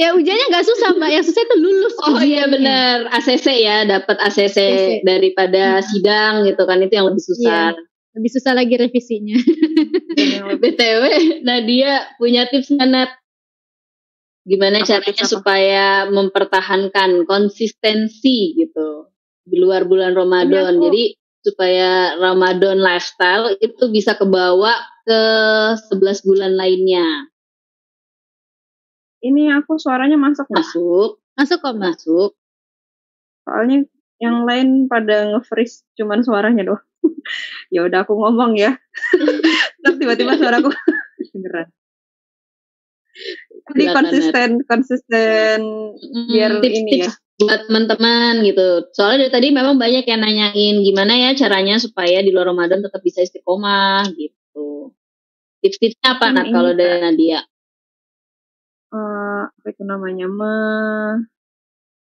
ya 0.02 0.08
ujiannya 0.14 0.45
nggak 0.52 0.68
susah 0.68 0.94
mbak, 0.94 1.10
yang 1.10 1.26
susah 1.26 1.41
itu 1.41 1.56
lulus. 1.58 1.95
Oh 2.06 2.22
iya 2.22 2.45
benar, 2.45 3.10
ACC 3.18 3.66
ya 3.66 3.88
dapat 3.90 4.20
ACC, 4.22 4.45
ACC 4.45 4.62
daripada 5.08 5.80
hmm. 5.80 5.86
sidang 5.90 6.34
gitu 6.45 6.62
kan 6.70 6.78
itu 6.86 6.94
yang 6.94 7.10
lebih 7.10 7.24
susah. 7.24 7.74
Iya. 7.74 7.90
Lebih 8.12 8.32
susah 8.36 8.52
lagi 8.52 8.76
revisinya. 8.76 9.40
BTW, 10.62 11.03
Nadia 11.48 12.12
punya 12.20 12.44
tips 12.52 12.76
mana 12.76 13.08
gimana 14.41 14.81
apa 14.81 14.88
caranya 14.89 15.26
apa? 15.26 15.31
supaya 15.31 15.85
mempertahankan 16.09 17.30
konsistensi 17.30 18.57
gitu 18.57 19.11
di 19.45 19.57
luar 19.57 19.85
bulan 19.85 20.13
Ramadan. 20.18 20.77
Jadi 20.81 21.18
supaya 21.41 22.18
Ramadan 22.22 22.77
lifestyle 22.77 23.57
itu 23.57 23.89
bisa 23.89 24.13
kebawa 24.13 24.77
ke 25.05 25.22
11 25.89 26.27
bulan 26.30 26.53
lainnya. 26.53 27.30
Ini 29.22 29.53
aku 29.61 29.77
suaranya 29.77 30.18
masuk 30.18 30.49
Masuk. 30.49 31.22
Masuk 31.38 31.57
kok 31.61 31.77
masuk. 31.77 32.31
Soalnya 33.45 33.85
yang 34.22 34.45
lain 34.45 34.85
pada 34.85 35.34
nge-freeze 35.34 35.85
cuman 35.97 36.22
suaranya 36.22 36.73
doang. 36.73 36.85
ya 37.73 37.85
udah 37.85 38.05
aku 38.05 38.13
ngomong 38.13 38.57
ya. 38.57 38.77
Terus 39.81 39.95
tiba-tiba 39.97 40.38
suaraku 40.38 40.69
beneran. 41.34 41.69
Jadi 43.70 43.86
konsisten, 43.94 44.50
konsisten 44.66 45.60
biar 46.32 46.52
tips, 46.60 46.78
ini 46.78 46.92
tips 46.98 47.08
ya. 47.08 47.12
Buat 47.42 47.62
teman-teman 47.70 48.34
gitu. 48.46 48.68
Soalnya 48.94 49.28
dari 49.28 49.32
tadi 49.34 49.48
memang 49.50 49.76
banyak 49.82 50.06
yang 50.06 50.22
nanyain 50.22 50.76
gimana 50.86 51.14
ya 51.18 51.30
caranya 51.34 51.82
supaya 51.82 52.22
di 52.22 52.30
luar 52.30 52.54
Ramadan 52.54 52.86
tetap 52.86 53.02
bisa 53.02 53.26
istiqomah 53.26 54.06
gitu. 54.14 54.94
Tips-tipsnya 55.62 56.18
apa 56.18 56.26
Nat 56.34 56.50
kalau 56.54 56.74
dari 56.74 56.98
Nadia? 57.02 57.42
Uh, 58.94 59.50
apa 59.50 59.68
itu 59.74 59.84
namanya? 59.86 60.26
Me, 60.30 60.54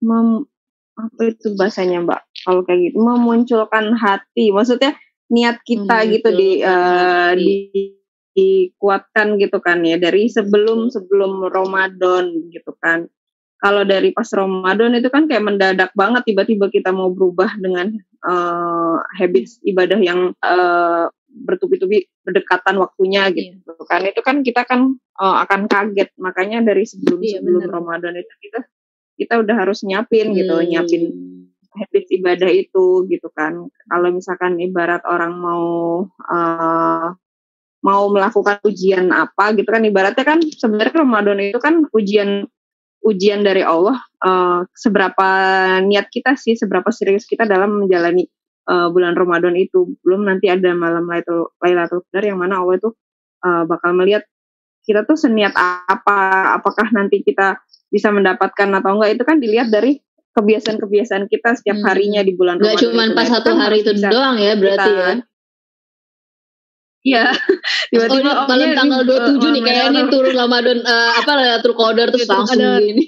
mem, 0.03 0.47
apa 0.95 1.21
itu 1.27 1.55
bahasanya 1.55 2.03
Mbak? 2.03 2.21
Kalau 2.43 2.61
kayak 2.67 2.79
gitu 2.91 2.97
memunculkan 2.99 3.95
hati. 3.95 4.51
Maksudnya 4.51 4.95
niat 5.29 5.61
kita 5.63 6.03
hmm, 6.03 6.07
gitu 6.19 6.29
di 6.35 6.49
uh, 6.65 7.31
di 7.37 7.98
dikuatkan 8.39 9.35
gitu 9.35 9.59
kan 9.59 9.83
ya 9.83 9.99
dari 9.99 10.31
sebelum 10.31 10.87
sebelum 10.87 11.51
Ramadan 11.51 12.49
gitu 12.55 12.71
kan. 12.79 13.11
Kalau 13.59 13.83
dari 13.83 14.15
pas 14.15 14.31
Ramadan 14.31 14.95
itu 14.95 15.11
kan 15.11 15.27
kayak 15.27 15.43
mendadak 15.43 15.91
banget 15.91 16.23
tiba-tiba 16.31 16.71
kita 16.71 16.95
mau 16.95 17.11
berubah 17.11 17.59
dengan 17.59 17.91
uh, 18.23 19.03
habits 19.19 19.59
ibadah 19.67 19.99
yang 19.99 20.31
uh, 20.39 21.11
bertubi-tubi 21.27 22.07
berdekatan 22.23 22.79
waktunya 22.79 23.27
gitu 23.35 23.59
iya. 23.59 23.83
kan. 23.83 24.01
Itu 24.07 24.21
kan 24.23 24.47
kita 24.47 24.63
kan 24.63 24.95
uh, 25.19 25.43
akan 25.43 25.67
kaget. 25.67 26.15
Makanya 26.15 26.63
dari 26.63 26.87
sebelum 26.87 27.19
iya, 27.19 27.43
sebelum 27.43 27.67
bener. 27.67 27.75
Ramadan 27.75 28.15
itu 28.15 28.33
kita 28.47 28.59
kita 29.19 29.33
udah 29.43 29.55
harus 29.59 29.83
nyiapin 29.83 30.31
gitu, 30.31 30.55
hmm. 30.55 30.67
nyiapin 30.71 31.03
habits 31.75 32.09
ibadah 32.15 32.47
itu 32.47 33.03
gitu 33.11 33.27
kan. 33.35 33.67
Kalau 33.91 34.09
misalkan 34.15 34.55
ibarat 34.55 35.03
orang 35.03 35.35
mau 35.35 35.67
uh, 36.31 37.11
mau 37.79 38.11
melakukan 38.11 38.59
ujian 38.67 39.11
apa 39.15 39.55
gitu 39.55 39.67
kan 39.67 39.83
ibaratnya 39.87 40.25
kan 40.27 40.39
sebenarnya 40.43 40.99
Ramadan 40.99 41.39
itu 41.39 41.59
kan 41.63 41.87
ujian 41.95 42.43
ujian 42.99 43.39
dari 43.47 43.63
Allah 43.63 43.95
uh, 44.19 44.67
seberapa 44.75 45.27
niat 45.87 46.11
kita 46.11 46.35
sih 46.35 46.59
seberapa 46.59 46.91
serius 46.91 47.23
kita 47.23 47.47
dalam 47.47 47.87
menjalani 47.87 48.27
uh, 48.67 48.91
bulan 48.91 49.15
Ramadan 49.15 49.55
itu 49.55 49.95
belum 50.03 50.27
nanti 50.27 50.51
ada 50.51 50.75
malam 50.75 51.07
Lailatul 51.07 52.03
Qadar 52.11 52.23
yang 52.27 52.43
mana 52.43 52.59
Allah 52.59 52.75
itu 52.75 52.89
uh, 53.47 53.63
bakal 53.63 53.95
melihat 53.95 54.27
kita 54.83 55.07
tuh 55.07 55.15
seniat 55.15 55.55
apa 55.87 56.51
apakah 56.59 56.91
nanti 56.91 57.23
kita 57.23 57.61
bisa 57.87 58.11
mendapatkan 58.11 58.69
atau 58.75 58.99
enggak 58.99 59.11
itu 59.15 59.23
kan 59.23 59.37
dilihat 59.39 59.71
dari 59.71 60.01
kebiasaan-kebiasaan 60.35 61.25
kita 61.25 61.57
setiap 61.57 61.77
hmm. 61.81 61.87
harinya 61.89 62.21
di 62.21 62.33
bulan 62.37 62.61
Ramadan. 62.61 62.77
Gak 62.77 62.83
cuma 62.85 63.03
pas 63.17 63.27
nah, 63.27 63.33
satu 63.41 63.49
hari 63.57 63.77
itu 63.81 63.91
doang 63.97 64.37
ya 64.37 64.53
berarti 64.55 64.91
kita, 64.93 65.03
ya. 65.03 65.13
Iya. 67.03 67.31
Tiba-tiba 67.91 68.31
oh, 68.43 68.47
malam 68.47 68.69
tanggal 68.75 69.01
27 69.07 69.55
nih 69.55 69.63
kayak 69.63 69.83
ini 69.91 70.01
turun 70.11 70.35
Ramadan 70.35 70.79
uh, 70.83 71.11
apa 71.23 71.31
Qadar 71.63 72.07
terus 72.11 72.27
gitu, 72.27 72.33
langsung 72.35 72.59
ada, 72.59 72.83
gini. 72.83 73.03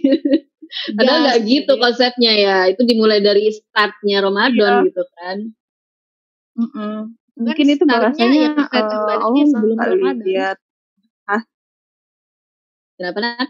ada 1.00 1.12
nggak 1.28 1.38
gitu 1.44 1.74
konsepnya 1.76 2.32
ya? 2.32 2.58
Itu 2.72 2.88
dimulai 2.88 3.20
dari 3.20 3.52
startnya 3.52 4.24
Ramadan 4.24 4.74
iya. 4.82 4.88
gitu 4.88 5.04
kan. 5.20 5.38
Mm 6.56 6.70
-mm. 6.72 6.96
Mungkin 7.42 7.66
kan 7.68 7.76
itu 7.76 7.84
bahasanya 7.88 8.40
ya, 8.40 8.52
uh, 8.56 9.18
Allah 9.20 9.44
sebelum 9.48 9.78
Ramadan. 9.80 10.24
Lihat. 10.24 10.58
Ah. 11.28 11.42
Kenapa 12.96 13.18
nak? 13.20 13.50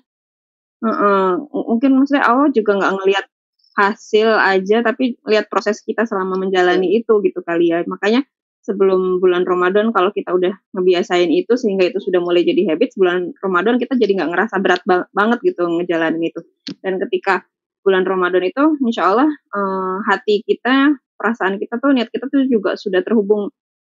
Uh 0.81 0.89
-uh. 0.89 1.27
Mungkin 1.69 2.01
maksudnya 2.01 2.25
Allah 2.25 2.49
juga 2.49 2.81
nggak 2.81 2.93
ngelihat 2.97 3.25
hasil 3.71 4.27
aja 4.35 4.83
tapi 4.83 5.15
lihat 5.23 5.47
proses 5.47 5.79
kita 5.79 6.03
selama 6.03 6.35
menjalani 6.35 6.97
itu 6.97 7.21
gitu 7.21 7.45
kali 7.45 7.69
ya. 7.69 7.85
Makanya 7.85 8.25
sebelum 8.61 9.17
bulan 9.17 9.41
Ramadan 9.43 9.89
kalau 9.89 10.13
kita 10.13 10.33
udah 10.37 10.53
ngebiasain 10.77 11.29
itu 11.33 11.57
sehingga 11.57 11.89
itu 11.89 11.97
sudah 11.97 12.21
mulai 12.21 12.45
jadi 12.45 12.73
habit 12.73 12.93
bulan 12.93 13.33
Ramadan 13.41 13.81
kita 13.81 13.97
jadi 13.97 14.21
nggak 14.21 14.29
ngerasa 14.29 14.55
berat 14.61 14.81
ba 14.85 15.09
banget 15.11 15.41
gitu 15.41 15.65
ngejalanin 15.65 16.21
itu. 16.29 16.41
Dan 16.79 17.01
ketika 17.01 17.41
bulan 17.81 18.05
Ramadan 18.05 18.45
itu 18.45 18.77
insya 18.85 19.09
Allah 19.09 19.29
uh, 19.29 19.97
hati 20.05 20.45
kita 20.45 20.93
perasaan 21.17 21.57
kita 21.57 21.81
tuh 21.81 21.93
niat 21.93 22.13
kita 22.13 22.29
tuh 22.29 22.45
juga 22.45 22.77
sudah 22.77 23.01
terhubung 23.01 23.49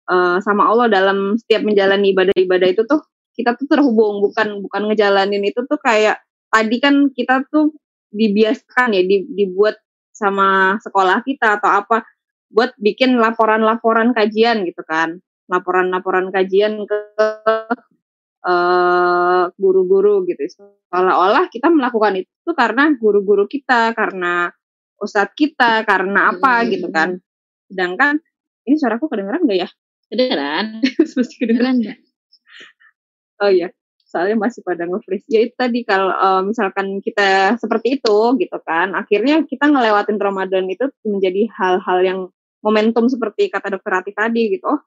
uh, 0.08 0.38
sama 0.40 0.72
Allah 0.72 0.88
dalam 0.88 1.36
setiap 1.36 1.68
menjalani 1.68 2.16
ibadah-ibadah 2.16 2.70
itu 2.72 2.84
tuh. 2.88 3.04
Kita 3.34 3.58
tuh 3.58 3.66
terhubung 3.66 4.22
bukan 4.22 4.62
bukan 4.62 4.94
ngejalanin 4.94 5.42
itu 5.42 5.66
tuh 5.66 5.80
kayak 5.82 6.22
tadi 6.54 6.78
kan 6.78 7.10
kita 7.12 7.42
tuh 7.50 7.74
dibiasakan 8.14 8.94
ya 8.94 9.02
dibuat 9.10 9.82
sama 10.14 10.78
sekolah 10.86 11.26
kita 11.26 11.58
atau 11.58 11.82
apa 11.82 12.06
buat 12.54 12.78
bikin 12.78 13.18
laporan-laporan 13.18 14.14
kajian 14.14 14.64
gitu 14.64 14.86
kan. 14.86 15.18
Laporan-laporan 15.50 16.30
kajian 16.30 16.86
ke 16.86 17.00
uh, 18.46 19.50
guru-guru 19.58 20.24
gitu. 20.30 20.40
Seolah-olah 20.46 21.50
kita 21.50 21.74
melakukan 21.74 22.22
itu 22.22 22.50
karena 22.54 22.94
guru-guru 22.94 23.50
kita 23.50 23.98
karena 23.98 24.54
ustadz 25.02 25.34
kita 25.34 25.84
karena 25.84 26.38
apa 26.38 26.62
hmm. 26.62 26.68
gitu 26.70 26.88
kan. 26.94 27.18
Sedangkan 27.68 28.22
ini 28.70 28.76
suaraku 28.78 29.10
kedengeran 29.10 29.50
gak 29.50 29.60
ya? 29.66 29.70
Kedengeran. 30.14 30.66
Masih 31.18 31.38
kedengeran 31.42 31.76
nggak? 31.82 32.00
Oh 33.44 33.50
iya 33.50 33.74
soalnya 34.14 34.38
masih 34.38 34.62
pada 34.62 34.86
nge-freeze. 34.86 35.26
Ya 35.26 35.42
itu 35.42 35.58
tadi 35.58 35.82
kalau 35.82 36.14
uh, 36.14 36.46
misalkan 36.46 37.02
kita 37.02 37.58
seperti 37.58 37.98
itu 37.98 38.18
gitu 38.38 38.58
kan, 38.62 38.94
akhirnya 38.94 39.42
kita 39.50 39.66
ngelewatin 39.74 40.22
Ramadan 40.22 40.70
itu 40.70 40.86
menjadi 41.02 41.50
hal-hal 41.58 42.00
yang 42.06 42.20
momentum 42.64 43.06
seperti 43.12 43.52
kata 43.52 43.76
dokter 43.76 43.92
Rati 44.00 44.12
tadi 44.16 44.56
gitu 44.56 44.66
oh 44.72 44.80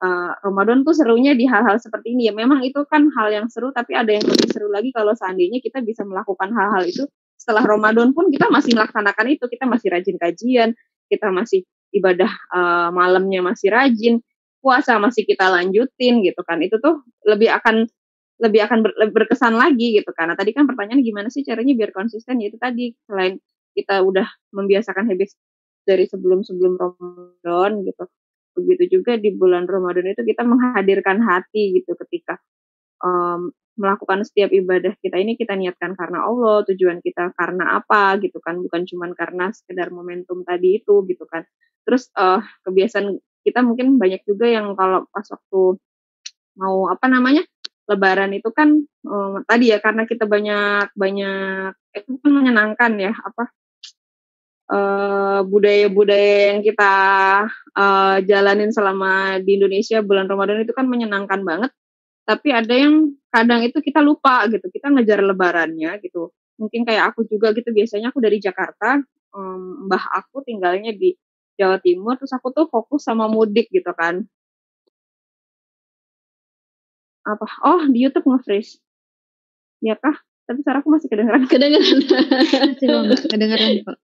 uh, 0.00 0.32
Ramadan 0.42 0.82
tuh 0.82 0.96
serunya 0.96 1.36
di 1.36 1.44
hal-hal 1.46 1.76
seperti 1.78 2.16
ini. 2.16 2.28
Ya 2.28 2.34
memang 2.34 2.64
itu 2.64 2.80
kan 2.88 3.08
hal 3.14 3.28
yang 3.30 3.46
seru 3.52 3.70
tapi 3.70 3.94
ada 3.94 4.10
yang 4.10 4.24
lebih 4.24 4.48
seru 4.50 4.68
lagi 4.72 4.90
kalau 4.90 5.12
seandainya 5.14 5.60
kita 5.60 5.84
bisa 5.84 6.02
melakukan 6.02 6.50
hal-hal 6.56 6.84
itu. 6.88 7.04
Setelah 7.36 7.64
Ramadan 7.64 8.12
pun 8.12 8.28
kita 8.28 8.52
masih 8.52 8.76
melaksanakan 8.76 9.26
itu 9.32 9.44
kita 9.48 9.64
masih 9.64 9.88
rajin 9.92 10.16
kajian 10.20 10.70
kita 11.08 11.26
masih 11.32 11.66
ibadah 11.90 12.30
uh, 12.54 12.88
malamnya 12.94 13.42
masih 13.42 13.72
rajin 13.72 14.22
puasa 14.60 15.00
masih 15.00 15.24
kita 15.24 15.48
lanjutin 15.48 16.24
gitu 16.24 16.40
kan. 16.44 16.60
Itu 16.60 16.80
tuh 16.80 17.04
lebih 17.24 17.52
akan 17.60 17.88
lebih 18.40 18.60
akan 18.64 18.78
ber, 18.80 18.92
berkesan 19.12 19.52
lagi 19.52 20.00
gitu 20.00 20.16
karena 20.16 20.32
tadi 20.32 20.56
kan 20.56 20.64
pertanyaan 20.64 21.04
gimana 21.04 21.28
sih 21.28 21.44
caranya 21.44 21.76
biar 21.76 21.92
konsisten? 21.92 22.40
Ya 22.40 22.48
itu 22.48 22.56
tadi 22.56 22.96
selain 23.04 23.36
kita 23.76 24.02
udah 24.02 24.26
membiasakan 24.56 25.06
habis 25.06 25.36
dari 25.84 26.04
sebelum-sebelum 26.08 26.74
Ramadan 26.78 27.72
gitu. 27.86 28.04
Begitu 28.58 29.00
juga 29.00 29.16
di 29.16 29.30
bulan 29.34 29.64
Ramadan 29.64 30.10
itu 30.10 30.22
kita 30.26 30.42
menghadirkan 30.42 31.22
hati 31.22 31.80
gitu 31.80 31.94
ketika 32.06 32.38
em, 33.04 33.54
melakukan 33.80 34.26
setiap 34.28 34.52
ibadah 34.52 34.92
kita 35.00 35.16
ini 35.16 35.40
kita 35.40 35.56
niatkan 35.56 35.96
karena 35.96 36.26
Allah, 36.28 36.60
tujuan 36.68 37.00
kita 37.00 37.32
karena 37.32 37.80
apa 37.80 38.20
gitu 38.20 38.36
kan, 38.42 38.60
bukan 38.60 38.84
cuman 38.84 39.10
karena 39.16 39.48
sekedar 39.56 39.88
momentum 39.88 40.44
tadi 40.44 40.82
itu 40.82 41.00
gitu 41.08 41.24
kan. 41.24 41.46
Terus 41.88 42.12
eh, 42.12 42.40
kebiasaan 42.66 43.16
kita 43.40 43.64
mungkin 43.64 43.96
banyak 43.96 44.20
juga 44.28 44.46
yang 44.52 44.76
kalau 44.76 45.08
pas 45.08 45.24
waktu 45.24 45.80
mau 46.60 46.92
apa 46.92 47.06
namanya 47.08 47.40
Lebaran 47.90 48.30
itu 48.36 48.50
kan 48.54 48.70
em, 48.86 49.34
tadi 49.48 49.72
ya 49.74 49.78
karena 49.82 50.06
kita 50.06 50.28
banyak 50.28 50.94
banyak 50.94 51.72
itu 51.96 52.10
kan 52.22 52.30
menyenangkan 52.30 52.92
ya 53.00 53.10
apa 53.16 53.50
eh, 54.70 55.40
budaya-budaya 55.44 56.54
yang 56.54 56.60
kita 56.64 56.92
eh, 57.78 58.16
jalanin 58.28 58.70
selama 58.74 59.38
di 59.42 59.58
Indonesia 59.58 59.98
bulan 60.04 60.26
Ramadan 60.30 60.62
itu 60.64 60.72
kan 60.74 60.86
menyenangkan 60.88 61.40
banget. 61.44 61.70
Tapi 62.28 62.48
ada 62.54 62.74
yang 62.74 63.10
kadang 63.34 63.60
itu 63.66 63.78
kita 63.82 64.00
lupa 64.04 64.46
gitu, 64.50 64.66
kita 64.70 64.88
ngejar 64.94 65.20
lebarannya 65.26 65.98
gitu. 66.04 66.30
Mungkin 66.60 66.86
kayak 66.86 67.14
aku 67.14 67.26
juga 67.26 67.50
gitu, 67.56 67.70
biasanya 67.74 68.14
aku 68.14 68.20
dari 68.22 68.38
Jakarta, 68.38 69.00
em, 69.34 69.60
mbah 69.90 70.04
aku 70.14 70.44
tinggalnya 70.46 70.92
di 70.94 71.16
Jawa 71.58 71.78
Timur, 71.82 72.16
terus 72.20 72.32
aku 72.32 72.54
tuh 72.54 72.66
fokus 72.70 73.02
sama 73.04 73.26
mudik 73.28 73.68
gitu 73.74 73.90
kan. 73.96 74.24
Apa? 77.26 77.46
Oh, 77.64 77.80
di 77.92 77.98
YouTube 78.04 78.26
nge-freeze. 78.28 78.80
Ya 79.80 79.96
kah? 79.96 80.16
Tapi 80.50 80.66
suara 80.66 80.82
aku 80.82 80.90
masih 80.90 81.06
kedengeran. 81.06 81.46
Kedengeran. 81.46 81.98
Kedengeran 83.30 83.70
kok. 83.86 83.96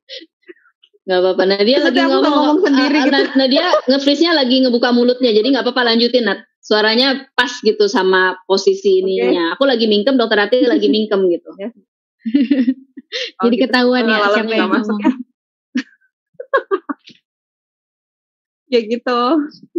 Gak 1.07 1.19
apa-apa. 1.23 1.43
Nadia 1.43 1.79
lagi 1.83 1.99
ngomong, 2.03 2.23
ngomong 2.23 2.59
sendiri 2.67 2.99
Ah, 2.99 3.03
gitu. 3.03 3.15
Nad- 3.15 3.35
Nadia 3.35 3.65
nge-freeze-nya 3.91 4.33
lagi 4.35 4.57
ngebuka 4.63 4.91
mulutnya, 4.95 5.31
jadi 5.35 5.47
nggak 5.55 5.67
apa-apa 5.67 5.83
lanjutin 5.91 6.27
Nat. 6.27 6.47
Suaranya 6.63 7.27
pas 7.39 7.51
gitu 7.63 7.87
sama 7.87 8.39
posisi 8.47 9.03
ininya. 9.03 9.55
Aku 9.59 9.67
lagi 9.67 9.87
mingkem, 9.87 10.15
dokter 10.15 10.39
Ati 10.39 10.67
lagi 10.67 10.87
mingkem 10.87 11.27
gitu. 11.27 11.51
Oh, 13.39 13.47
Jadi 13.47 13.55
gitu. 13.55 13.71
ketahuan 13.71 14.03
ya 14.11 14.19
siapa 14.19 14.45
nggak 14.51 14.59
yang 14.59 14.67
masuk 14.67 14.99
ngomong. 14.99 15.15
Ya. 18.71 18.81
gitu 18.83 19.19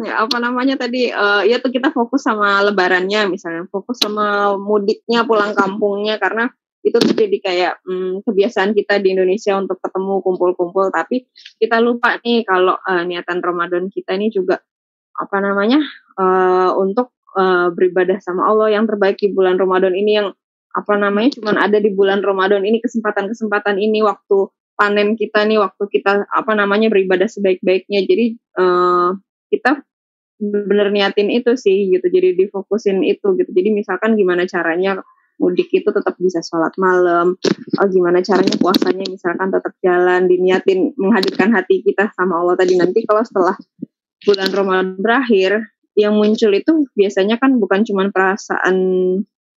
ya 0.04 0.24
apa 0.28 0.38
namanya 0.40 0.80
tadi 0.80 1.12
eh, 1.12 1.42
ya 1.48 1.60
tuh 1.60 1.72
kita 1.72 1.92
fokus 1.92 2.24
sama 2.24 2.64
lebarannya 2.64 3.28
misalnya 3.32 3.68
fokus 3.68 4.00
sama 4.00 4.56
mudiknya 4.56 5.28
pulang 5.28 5.52
kampungnya 5.54 6.18
karena 6.18 6.52
itu 6.88 6.98
tuh 7.04 7.14
jadi 7.14 7.38
kayak 7.44 7.74
mm, 7.84 8.24
kebiasaan 8.24 8.72
kita 8.72 9.04
di 9.04 9.12
Indonesia 9.12 9.60
untuk 9.60 9.82
ketemu 9.84 10.24
kumpul-kumpul 10.24 10.88
tapi 10.94 11.28
kita 11.60 11.84
lupa 11.84 12.16
nih 12.24 12.48
kalau 12.48 12.80
eh, 12.80 13.04
niatan 13.04 13.44
Ramadan 13.44 13.92
kita 13.92 14.16
ini 14.16 14.32
juga 14.32 14.64
apa 15.18 15.38
namanya 15.44 15.84
eh, 16.16 16.72
untuk 16.80 17.12
eh, 17.36 17.68
beribadah 17.76 18.24
sama 18.24 18.48
Allah 18.48 18.72
yang 18.80 18.88
terbaik 18.88 19.20
di 19.20 19.34
bulan 19.36 19.60
Ramadan 19.60 19.92
ini 19.92 20.12
yang 20.16 20.32
apa 20.78 20.94
namanya 20.94 21.34
cuman 21.42 21.58
ada 21.58 21.82
di 21.82 21.90
bulan 21.90 22.22
Ramadan 22.22 22.62
ini 22.62 22.78
kesempatan-kesempatan 22.86 23.82
ini 23.82 24.06
waktu 24.06 24.48
panen 24.78 25.18
kita 25.18 25.44
nih 25.50 25.58
waktu 25.58 25.84
kita 25.90 26.30
apa 26.30 26.52
namanya 26.54 26.88
beribadah 26.94 27.26
sebaik-baiknya. 27.26 28.06
Jadi 28.06 28.26
eh, 28.38 29.10
kita 29.50 29.82
bener 30.38 30.94
niatin 30.94 31.34
itu 31.34 31.58
sih 31.58 31.90
gitu. 31.90 32.06
Jadi 32.06 32.38
difokusin 32.38 33.02
itu 33.02 33.34
gitu. 33.36 33.50
Jadi 33.50 33.70
misalkan 33.74 34.14
gimana 34.14 34.46
caranya 34.46 35.02
mudik 35.38 35.70
itu 35.70 35.90
tetap 35.94 36.18
bisa 36.18 36.42
sholat 36.42 36.74
malam 36.82 37.38
oh, 37.78 37.88
gimana 37.94 38.26
caranya 38.26 38.58
puasanya 38.58 39.06
misalkan 39.06 39.54
tetap 39.54 39.70
jalan 39.86 40.26
diniatin 40.26 40.98
menghadirkan 40.98 41.54
hati 41.54 41.86
kita 41.86 42.14
sama 42.14 42.42
Allah 42.42 42.58
tadi. 42.58 42.78
Nanti 42.78 43.06
kalau 43.06 43.22
setelah 43.26 43.58
bulan 44.26 44.50
Ramadan 44.50 44.88
berakhir 44.98 45.52
yang 45.98 46.14
muncul 46.14 46.54
itu 46.54 46.86
biasanya 46.94 47.42
kan 47.42 47.58
bukan 47.58 47.82
cuma 47.86 48.10
perasaan 48.14 48.78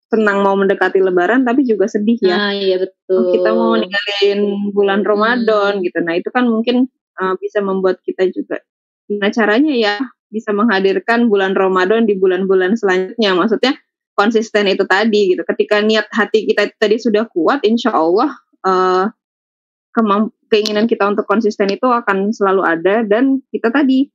senang 0.10 0.42
mau 0.42 0.58
mendekati 0.58 1.00
lebaran 1.00 1.46
tapi 1.46 1.62
juga 1.64 1.86
sedih 1.86 2.18
ya 2.20 2.36
Nah, 2.36 2.52
iya 2.58 2.82
betul. 2.82 3.38
Kita 3.38 3.50
mau 3.54 3.78
ninggalin 3.78 4.74
bulan 4.74 5.06
Ramadan 5.06 5.86
gitu. 5.86 6.02
Nah, 6.02 6.18
itu 6.18 6.34
kan 6.34 6.50
mungkin 6.50 6.90
uh, 7.22 7.38
bisa 7.38 7.62
membuat 7.62 8.02
kita 8.02 8.26
juga 8.34 8.58
gimana 9.06 9.30
caranya 9.30 9.74
ya 9.74 9.96
bisa 10.30 10.54
menghadirkan 10.54 11.30
bulan 11.30 11.54
Ramadan 11.54 12.10
di 12.10 12.18
bulan-bulan 12.18 12.74
selanjutnya. 12.78 13.38
Maksudnya 13.38 13.74
konsisten 14.18 14.66
itu 14.66 14.86
tadi 14.90 15.38
gitu. 15.38 15.46
Ketika 15.46 15.82
niat 15.82 16.10
hati 16.10 16.50
kita 16.50 16.74
tadi 16.78 16.98
sudah 16.98 17.30
kuat, 17.30 17.62
insya 17.66 17.94
Allah 17.94 18.34
uh, 18.66 19.06
keinginan 20.50 20.90
kita 20.90 21.06
untuk 21.06 21.26
konsisten 21.30 21.70
itu 21.70 21.86
akan 21.86 22.34
selalu 22.34 22.62
ada 22.66 23.06
dan 23.06 23.42
kita 23.54 23.70
tadi 23.70 24.10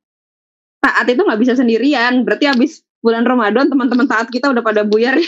taat 0.83 1.07
itu 1.07 1.23
nggak 1.23 1.41
bisa 1.41 1.55
sendirian. 1.55 2.27
Berarti 2.27 2.51
habis 2.51 2.83
bulan 3.05 3.29
Ramadan 3.29 3.69
teman-teman 3.69 4.09
taat 4.09 4.33
kita 4.33 4.49
udah 4.49 4.65
pada 4.65 4.81
buyar 4.89 5.21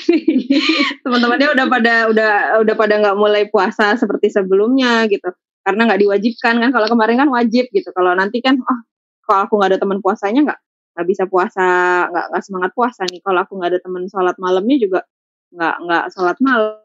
teman-temannya 1.05 1.49
udah 1.53 1.67
pada 1.69 1.95
udah 2.09 2.31
udah 2.65 2.75
pada 2.75 2.95
nggak 3.05 3.17
mulai 3.21 3.45
puasa 3.53 4.01
seperti 4.01 4.33
sebelumnya 4.33 5.05
gitu. 5.13 5.29
Karena 5.61 5.85
nggak 5.85 6.01
diwajibkan 6.01 6.57
kan. 6.57 6.71
Kalau 6.73 6.89
kemarin 6.89 7.21
kan 7.21 7.29
wajib 7.29 7.69
gitu. 7.69 7.93
Kalau 7.93 8.17
nanti 8.17 8.41
kan 8.41 8.57
oh 8.57 8.79
kalau 9.29 9.45
aku 9.45 9.61
nggak 9.61 9.77
ada 9.77 9.81
teman 9.85 10.01
puasanya 10.01 10.41
nggak 10.49 10.61
nggak 10.97 11.07
bisa 11.13 11.29
puasa 11.29 11.69
nggak 12.09 12.27
nggak 12.33 12.43
semangat 12.49 12.71
puasa 12.73 13.05
nih. 13.13 13.21
Kalau 13.21 13.45
aku 13.45 13.53
nggak 13.61 13.71
ada 13.77 13.81
teman 13.85 14.03
sholat 14.09 14.37
malamnya 14.41 14.77
juga 14.81 15.01
nggak 15.53 15.77
nggak 15.85 16.05
sholat 16.17 16.37
malam 16.41 16.81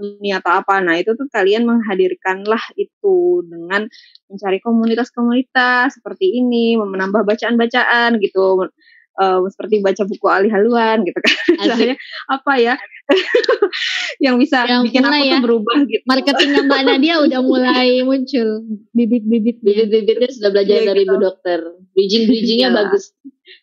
nih 0.00 0.40
atau 0.40 0.52
apa. 0.64 0.80
Nah 0.80 0.96
itu 0.96 1.12
tuh 1.12 1.28
kalian 1.28 1.68
menghadirkanlah 1.68 2.62
itu 2.80 3.44
dengan 3.44 3.84
mencari 4.32 4.58
komunitas-komunitas 4.64 6.00
seperti 6.00 6.40
ini 6.40 6.80
menambah 6.80 7.20
bacaan-bacaan 7.28 8.16
gitu 8.24 8.72
eh, 9.14 9.38
seperti 9.50 9.74
baca 9.80 10.02
buku 10.04 10.26
Ali 10.28 10.48
Haluan 10.48 11.04
gitu 11.04 11.18
kan 11.18 11.34
misalnya 11.60 11.96
apa 12.28 12.52
ya 12.56 12.74
yang 14.24 14.38
bisa 14.38 14.64
Yang 14.64 14.82
bikin 14.88 15.02
aku 15.02 15.10
mulai 15.10 15.20
tuh 15.20 15.28
ya. 15.28 15.40
berubah 15.42 15.76
gitu 15.84 16.04
Marketingnya 16.06 16.62
Mbak 16.64 16.80
Nadia 16.86 17.14
udah 17.20 17.40
mulai 17.42 17.88
muncul 18.08 18.48
bibit-bibitnya. 18.92 19.66
Bibit-bibitnya 19.66 20.30
sudah 20.30 20.50
belajar 20.50 20.76
Iya, 20.78 20.86
dari 20.94 21.02
gitu. 21.04 21.12
Bu 21.12 21.16
Dokter. 21.18 21.60
Bridging-bridgingnya 21.92 22.68
Iya. 22.70 22.76
bagus. 22.78 23.04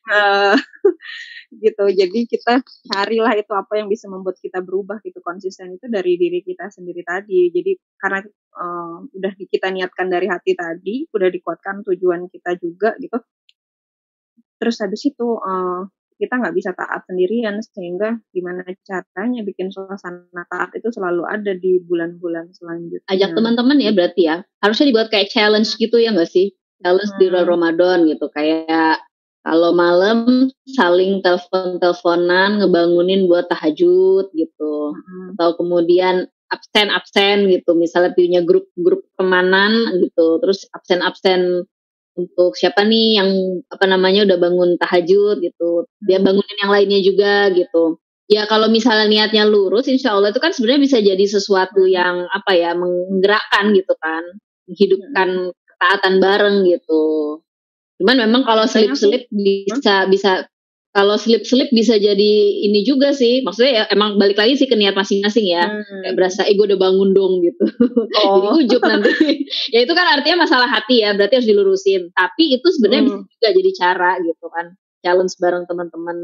Eh, 0.09 0.55
gitu 1.49 1.83
jadi 1.89 2.19
kita 2.29 2.61
carilah 2.85 3.33
itu 3.33 3.49
apa 3.57 3.73
yang 3.81 3.89
bisa 3.89 4.05
membuat 4.05 4.37
kita 4.37 4.61
berubah 4.61 5.01
gitu 5.01 5.17
konsisten 5.19 5.73
itu 5.73 5.89
dari 5.89 6.13
diri 6.13 6.45
kita 6.45 6.69
sendiri 6.69 7.01
tadi 7.01 7.49
jadi 7.49 7.73
karena 7.97 8.19
eh, 8.53 8.97
udah 9.09 9.31
di- 9.33 9.49
kita 9.49 9.73
niatkan 9.73 10.07
dari 10.07 10.29
hati 10.29 10.53
tadi 10.53 11.09
udah 11.09 11.29
dikuatkan 11.31 11.81
tujuan 11.89 12.29
kita 12.29 12.53
juga 12.61 12.93
gitu 13.01 13.17
terus 14.59 14.77
habis 14.83 15.01
itu 15.07 15.27
eh, 15.39 15.81
kita 16.19 16.35
nggak 16.35 16.51
bisa 16.51 16.75
taat 16.75 17.07
sendirian 17.07 17.63
sehingga 17.63 18.19
gimana 18.35 18.67
caranya 18.83 19.39
bikin 19.47 19.71
suasana 19.71 20.43
taat 20.51 20.75
itu 20.75 20.91
selalu 20.91 21.23
ada 21.23 21.55
di 21.55 21.79
bulan-bulan 21.79 22.51
selanjutnya 22.51 23.07
Ajak 23.07 23.31
teman-teman 23.39 23.79
ya 23.79 23.95
berarti 23.95 24.27
ya. 24.27 24.43
Harusnya 24.59 24.91
dibuat 24.91 25.07
kayak 25.07 25.31
challenge 25.31 25.79
gitu 25.79 25.95
ya 25.95 26.11
nggak 26.11 26.27
sih? 26.27 26.51
Challenge 26.83 27.11
di 27.15 27.25
bulan 27.31 27.47
Hmm. 27.47 27.53
Ramadan 27.55 27.97
gitu. 28.11 28.25
Kayak 28.35 28.99
kalau 29.47 29.71
malam 29.71 30.51
saling 30.67 31.23
telepon-teleponan 31.23 32.59
ngebangunin 32.59 33.23
buat 33.31 33.47
tahajud 33.47 34.27
gitu. 34.35 34.73
Mm-mm. 34.91 35.39
Atau 35.39 35.55
kemudian 35.55 36.27
absen-absen 36.51 37.47
gitu. 37.47 37.79
Misalnya 37.79 38.11
punya 38.11 38.43
grup-grup 38.43 39.07
pertemanan 39.15 39.71
gitu. 40.03 40.43
Terus 40.43 40.67
absen-absen 40.75 41.63
untuk 42.19 42.59
siapa 42.59 42.83
nih 42.83 43.23
yang 43.23 43.29
apa 43.71 43.85
namanya 43.87 44.27
udah 44.27 44.37
bangun 44.37 44.69
tahajud 44.75 45.39
gitu. 45.39 45.87
Dia 46.03 46.19
bangunin 46.19 46.57
yang 46.59 46.71
lainnya 46.71 46.99
juga 46.99 47.47
gitu. 47.55 47.99
Ya 48.29 48.45
kalau 48.45 48.69
misalnya 48.69 49.09
niatnya 49.09 49.47
lurus, 49.49 49.89
insya 49.89 50.13
Allah 50.13 50.29
itu 50.29 50.37
kan 50.37 50.53
sebenarnya 50.53 50.81
bisa 50.85 50.97
jadi 51.01 51.25
sesuatu 51.25 51.89
yang 51.89 52.29
apa 52.29 52.53
ya 52.53 52.77
menggerakkan 52.77 53.73
gitu 53.73 53.97
kan, 53.97 54.21
menghidupkan 54.69 55.29
ketaatan 55.65 56.13
bareng 56.21 56.57
gitu. 56.69 57.05
Cuman 57.97 58.15
memang 58.29 58.41
kalau 58.45 58.69
slip-slip 58.69 59.25
bisa 59.33 60.05
bisa 60.05 60.45
kalau 60.89 61.15
slip-slip 61.15 61.69
bisa 61.69 61.95
jadi 62.01 62.31
ini 62.65 62.81
juga 62.81 63.13
sih. 63.13 63.45
Maksudnya 63.45 63.71
ya 63.71 63.83
emang 63.93 64.17
balik 64.17 64.41
lagi 64.41 64.57
sih 64.57 64.65
ke 64.65 64.73
niat 64.73 64.97
masing-masing 64.97 65.45
ya. 65.45 65.69
Hmm. 65.69 66.01
Kayak 66.01 66.15
berasa 66.17 66.41
eh 66.49 66.57
gue 66.57 66.65
udah 66.65 66.79
bangun 66.81 67.13
dong 67.13 67.45
gitu. 67.45 67.65
Jadi 68.09 68.25
oh 68.25 68.57
ujub 68.57 68.81
nanti. 68.81 69.09
ya 69.73 69.79
itu 69.85 69.93
kan 69.93 70.05
artinya 70.17 70.43
masalah 70.49 70.65
hati 70.65 71.05
ya, 71.05 71.13
berarti 71.13 71.39
harus 71.41 71.49
dilurusin. 71.49 72.09
Tapi 72.11 72.57
itu 72.57 72.67
sebenarnya 72.73 73.03
Hmm. 73.05 73.21
bisa 73.29 73.29
juga 73.37 73.49
jadi 73.53 73.71
cara 73.77 74.11
gitu 74.21 74.45
kan. 74.49 74.65
Challenge 74.99 75.33
bareng 75.39 75.63
teman-teman, 75.69 76.17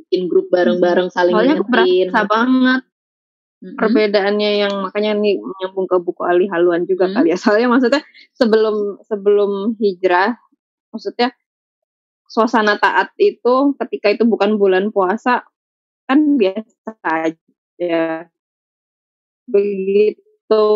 bikin 0.00 0.22
grup 0.26 0.48
bareng-bareng 0.50 1.08
saling 1.12 1.34
soalnya 1.36 1.54
aku 1.60 1.66
ngingetin. 1.70 2.08
berasa 2.10 2.20
banget 2.26 2.82
Mm-mm. 3.64 3.78
perbedaannya 3.80 4.50
yang 4.60 4.74
makanya 4.84 5.12
nih 5.16 5.40
nyambung 5.40 5.86
ke 5.88 5.96
buku 6.02 6.20
Ali 6.26 6.44
Haluan 6.50 6.84
juga 6.84 7.08
Hmm. 7.08 7.16
kali 7.16 7.32
ya 7.32 7.38
soalnya 7.40 7.68
maksudnya 7.72 8.02
sebelum 8.36 9.00
sebelum 9.08 9.50
hijrah 9.80 10.36
maksudnya 10.92 11.32
suasana 12.34 12.74
taat 12.82 13.14
itu 13.22 13.78
ketika 13.78 14.10
itu 14.10 14.26
bukan 14.26 14.58
bulan 14.58 14.90
puasa 14.90 15.46
kan 16.10 16.34
biasa 16.34 16.90
aja. 17.06 18.26
Begitu 19.46 20.66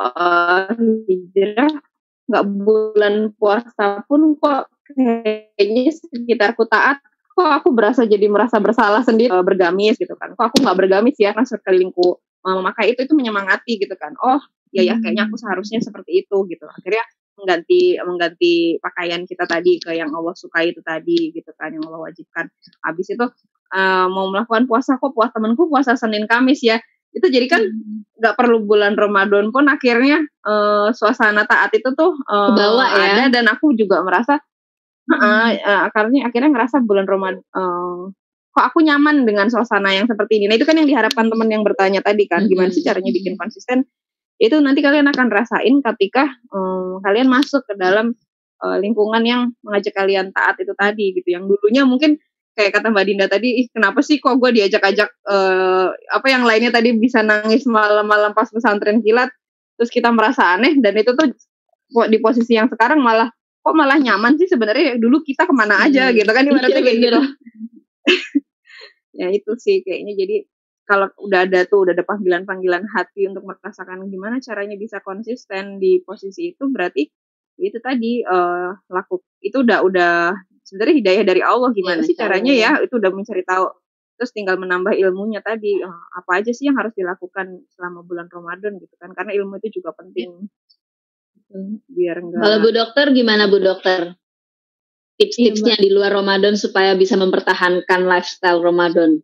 eh, 0.00 0.72
hijrah 1.04 1.72
nggak 2.30 2.46
bulan 2.64 3.14
puasa 3.36 4.06
pun 4.08 4.40
kok 4.40 4.72
kayaknya 4.88 5.92
sekitarku 5.92 6.64
taat. 6.64 7.04
Kok 7.36 7.50
aku 7.62 7.68
berasa 7.76 8.08
jadi 8.08 8.24
merasa 8.26 8.56
bersalah 8.56 9.04
sendiri 9.04 9.28
eh, 9.36 9.44
bergamis 9.44 10.00
gitu 10.00 10.16
kan. 10.16 10.32
Kok 10.32 10.44
aku 10.48 10.56
nggak 10.64 10.78
bergamis 10.80 11.20
ya 11.20 11.36
karena 11.36 11.44
sekelilingku 11.44 12.16
memakai 12.40 12.96
itu 12.96 13.04
itu 13.04 13.12
menyemangati 13.12 13.76
gitu 13.84 13.92
kan. 14.00 14.16
Oh 14.24 14.40
ya 14.72 14.80
ya 14.80 14.96
kayaknya 14.96 15.28
aku 15.28 15.36
seharusnya 15.36 15.84
seperti 15.84 16.24
itu 16.24 16.36
gitu. 16.48 16.64
Akhirnya 16.64 17.04
mengganti 17.40 17.96
mengganti 18.04 18.76
pakaian 18.84 19.24
kita 19.24 19.48
tadi 19.48 19.80
ke 19.80 19.96
yang 19.96 20.12
Allah 20.12 20.36
sukai 20.36 20.76
itu 20.76 20.84
tadi 20.84 21.32
gitu 21.32 21.50
kan 21.56 21.72
yang 21.72 21.84
Allah 21.88 22.12
wajibkan 22.12 22.46
habis 22.84 23.08
itu 23.08 23.26
eh, 23.72 24.06
mau 24.12 24.28
melakukan 24.28 24.68
puasa 24.68 25.00
kok 25.00 25.16
puasa 25.16 25.40
temanku 25.40 25.66
puasa 25.72 25.96
Senin 25.96 26.28
Kamis 26.28 26.60
ya 26.60 26.76
itu 27.10 27.26
jadi 27.26 27.50
kan 27.50 27.62
nggak 28.22 28.38
perlu 28.38 28.62
bulan 28.62 28.94
Ramadan 28.94 29.50
pun 29.50 29.66
akhirnya 29.66 30.20
eh, 30.22 30.88
suasana 30.92 31.48
taat 31.48 31.72
itu 31.74 31.90
tuh 31.96 32.14
eh, 32.14 32.48
Kebawa 32.52 32.84
ya. 32.86 33.00
ada 33.16 33.24
dan 33.32 33.48
aku 33.48 33.72
juga 33.74 34.04
merasa 34.04 34.38
eh, 35.10 35.50
eh, 35.58 35.80
akhirnya 35.90 36.28
akhirnya 36.28 36.50
ngerasa 36.52 36.84
bulan 36.84 37.08
Ramadan 37.08 37.40
eh, 37.40 38.02
kok 38.50 38.64
aku 38.66 38.82
nyaman 38.82 39.22
dengan 39.22 39.46
suasana 39.46 39.94
yang 39.94 40.10
seperti 40.10 40.42
ini. 40.42 40.50
Nah 40.50 40.58
itu 40.58 40.66
kan 40.66 40.74
yang 40.74 40.90
diharapkan 40.90 41.30
teman 41.30 41.48
yang 41.48 41.62
bertanya 41.62 42.02
tadi 42.02 42.26
kan, 42.26 42.50
gimana 42.50 42.74
sih 42.74 42.82
caranya 42.82 43.14
bikin 43.14 43.38
konsisten? 43.38 43.86
Itu 44.40 44.56
nanti 44.64 44.80
kalian 44.80 45.04
akan 45.12 45.28
rasain 45.28 45.84
ketika 45.84 46.24
eh, 46.26 46.92
kalian 47.04 47.28
masuk 47.28 47.60
ke 47.68 47.76
dalam 47.76 48.16
eh, 48.64 48.76
lingkungan 48.80 49.20
yang 49.22 49.52
mengajak 49.60 49.92
kalian 49.92 50.32
taat 50.32 50.56
itu 50.64 50.72
tadi 50.74 51.12
gitu. 51.12 51.28
Yang 51.36 51.44
dulunya 51.52 51.84
mungkin 51.84 52.16
kayak 52.56 52.80
kata 52.80 52.88
Mbak 52.90 53.04
Dinda 53.06 53.26
tadi, 53.30 53.62
ih 53.62 53.66
kenapa 53.70 54.00
sih 54.02 54.16
kok 54.18 54.40
gue 54.40 54.50
diajak-ajak 54.56 55.08
eh, 55.28 55.88
apa 55.92 56.26
yang 56.32 56.42
lainnya 56.48 56.72
tadi 56.72 56.96
bisa 56.96 57.20
nangis 57.20 57.68
malam-malam 57.68 58.32
pas 58.32 58.48
pesantren 58.48 59.04
kilat, 59.04 59.28
terus 59.76 59.92
kita 59.92 60.08
merasa 60.10 60.56
aneh 60.56 60.74
dan 60.80 60.96
itu 60.96 61.12
tuh 61.14 61.30
kok 61.92 62.08
di 62.08 62.18
posisi 62.18 62.56
yang 62.56 62.66
sekarang 62.72 62.98
malah 63.04 63.28
kok 63.60 63.76
malah 63.76 64.00
nyaman 64.00 64.40
sih 64.40 64.48
sebenarnya? 64.48 64.96
Dulu 64.96 65.20
kita 65.20 65.44
ke 65.44 65.52
mana 65.52 65.84
aja 65.84 66.08
gitu 66.16 66.28
kan 66.32 66.48
ibaratnya 66.48 66.80
Iya, 66.80 66.84
kayak 66.84 66.96
bener. 66.96 67.04
gitu. 67.12 67.20
Ya 69.20 69.28
itu 69.28 69.52
sih 69.60 69.84
kayaknya. 69.84 70.16
Jadi 70.16 70.36
kalau 70.90 71.06
udah 71.22 71.46
ada 71.46 71.62
tuh 71.70 71.86
udah 71.86 71.94
ada 71.94 72.02
panggilan-panggilan 72.02 72.82
hati 72.90 73.30
untuk 73.30 73.46
merasakan 73.46 74.10
gimana 74.10 74.42
caranya 74.42 74.74
bisa 74.74 74.98
konsisten 75.06 75.78
di 75.78 76.02
posisi 76.02 76.50
itu 76.50 76.66
berarti 76.66 77.06
itu 77.62 77.78
tadi 77.78 78.26
eh 78.26 78.70
laku. 78.90 79.22
Itu 79.38 79.62
udah 79.62 79.86
udah 79.86 80.34
sebenarnya 80.66 80.96
hidayah 80.98 81.24
dari 81.28 81.42
Allah. 81.46 81.70
Gimana 81.70 82.02
Iya, 82.02 82.08
sih 82.10 82.16
caranya 82.18 82.52
ya? 82.56 82.70
Itu 82.82 82.98
udah 82.98 83.14
mencari 83.14 83.46
tahu. 83.46 83.70
Terus 84.18 84.32
tinggal 84.34 84.58
menambah 84.58 84.92
ilmunya 84.98 85.40
tadi 85.46 85.78
eh, 85.78 86.02
apa 86.16 86.42
aja 86.42 86.50
sih 86.50 86.66
yang 86.66 86.76
harus 86.80 86.90
dilakukan 86.98 87.62
selama 87.70 88.02
bulan 88.02 88.26
Ramadan 88.26 88.82
gitu 88.82 88.94
kan? 88.98 89.14
Karena 89.14 89.30
ilmu 89.36 89.62
itu 89.62 89.78
juga 89.78 89.94
penting. 89.94 90.50
Gitu, 91.38 91.56
biar 91.86 92.18
enggak 92.18 92.40
Kalau 92.42 92.58
Bu 92.58 92.70
Dokter 92.74 93.06
gimana 93.14 93.46
Bu 93.46 93.62
Dokter? 93.62 94.18
Tips-tipsnya 95.20 95.76
di 95.76 95.92
luar 95.92 96.16
Ramadan 96.16 96.56
supaya 96.56 96.96
bisa 96.96 97.12
mempertahankan 97.12 98.08
lifestyle 98.08 98.64
Ramadan. 98.64 99.20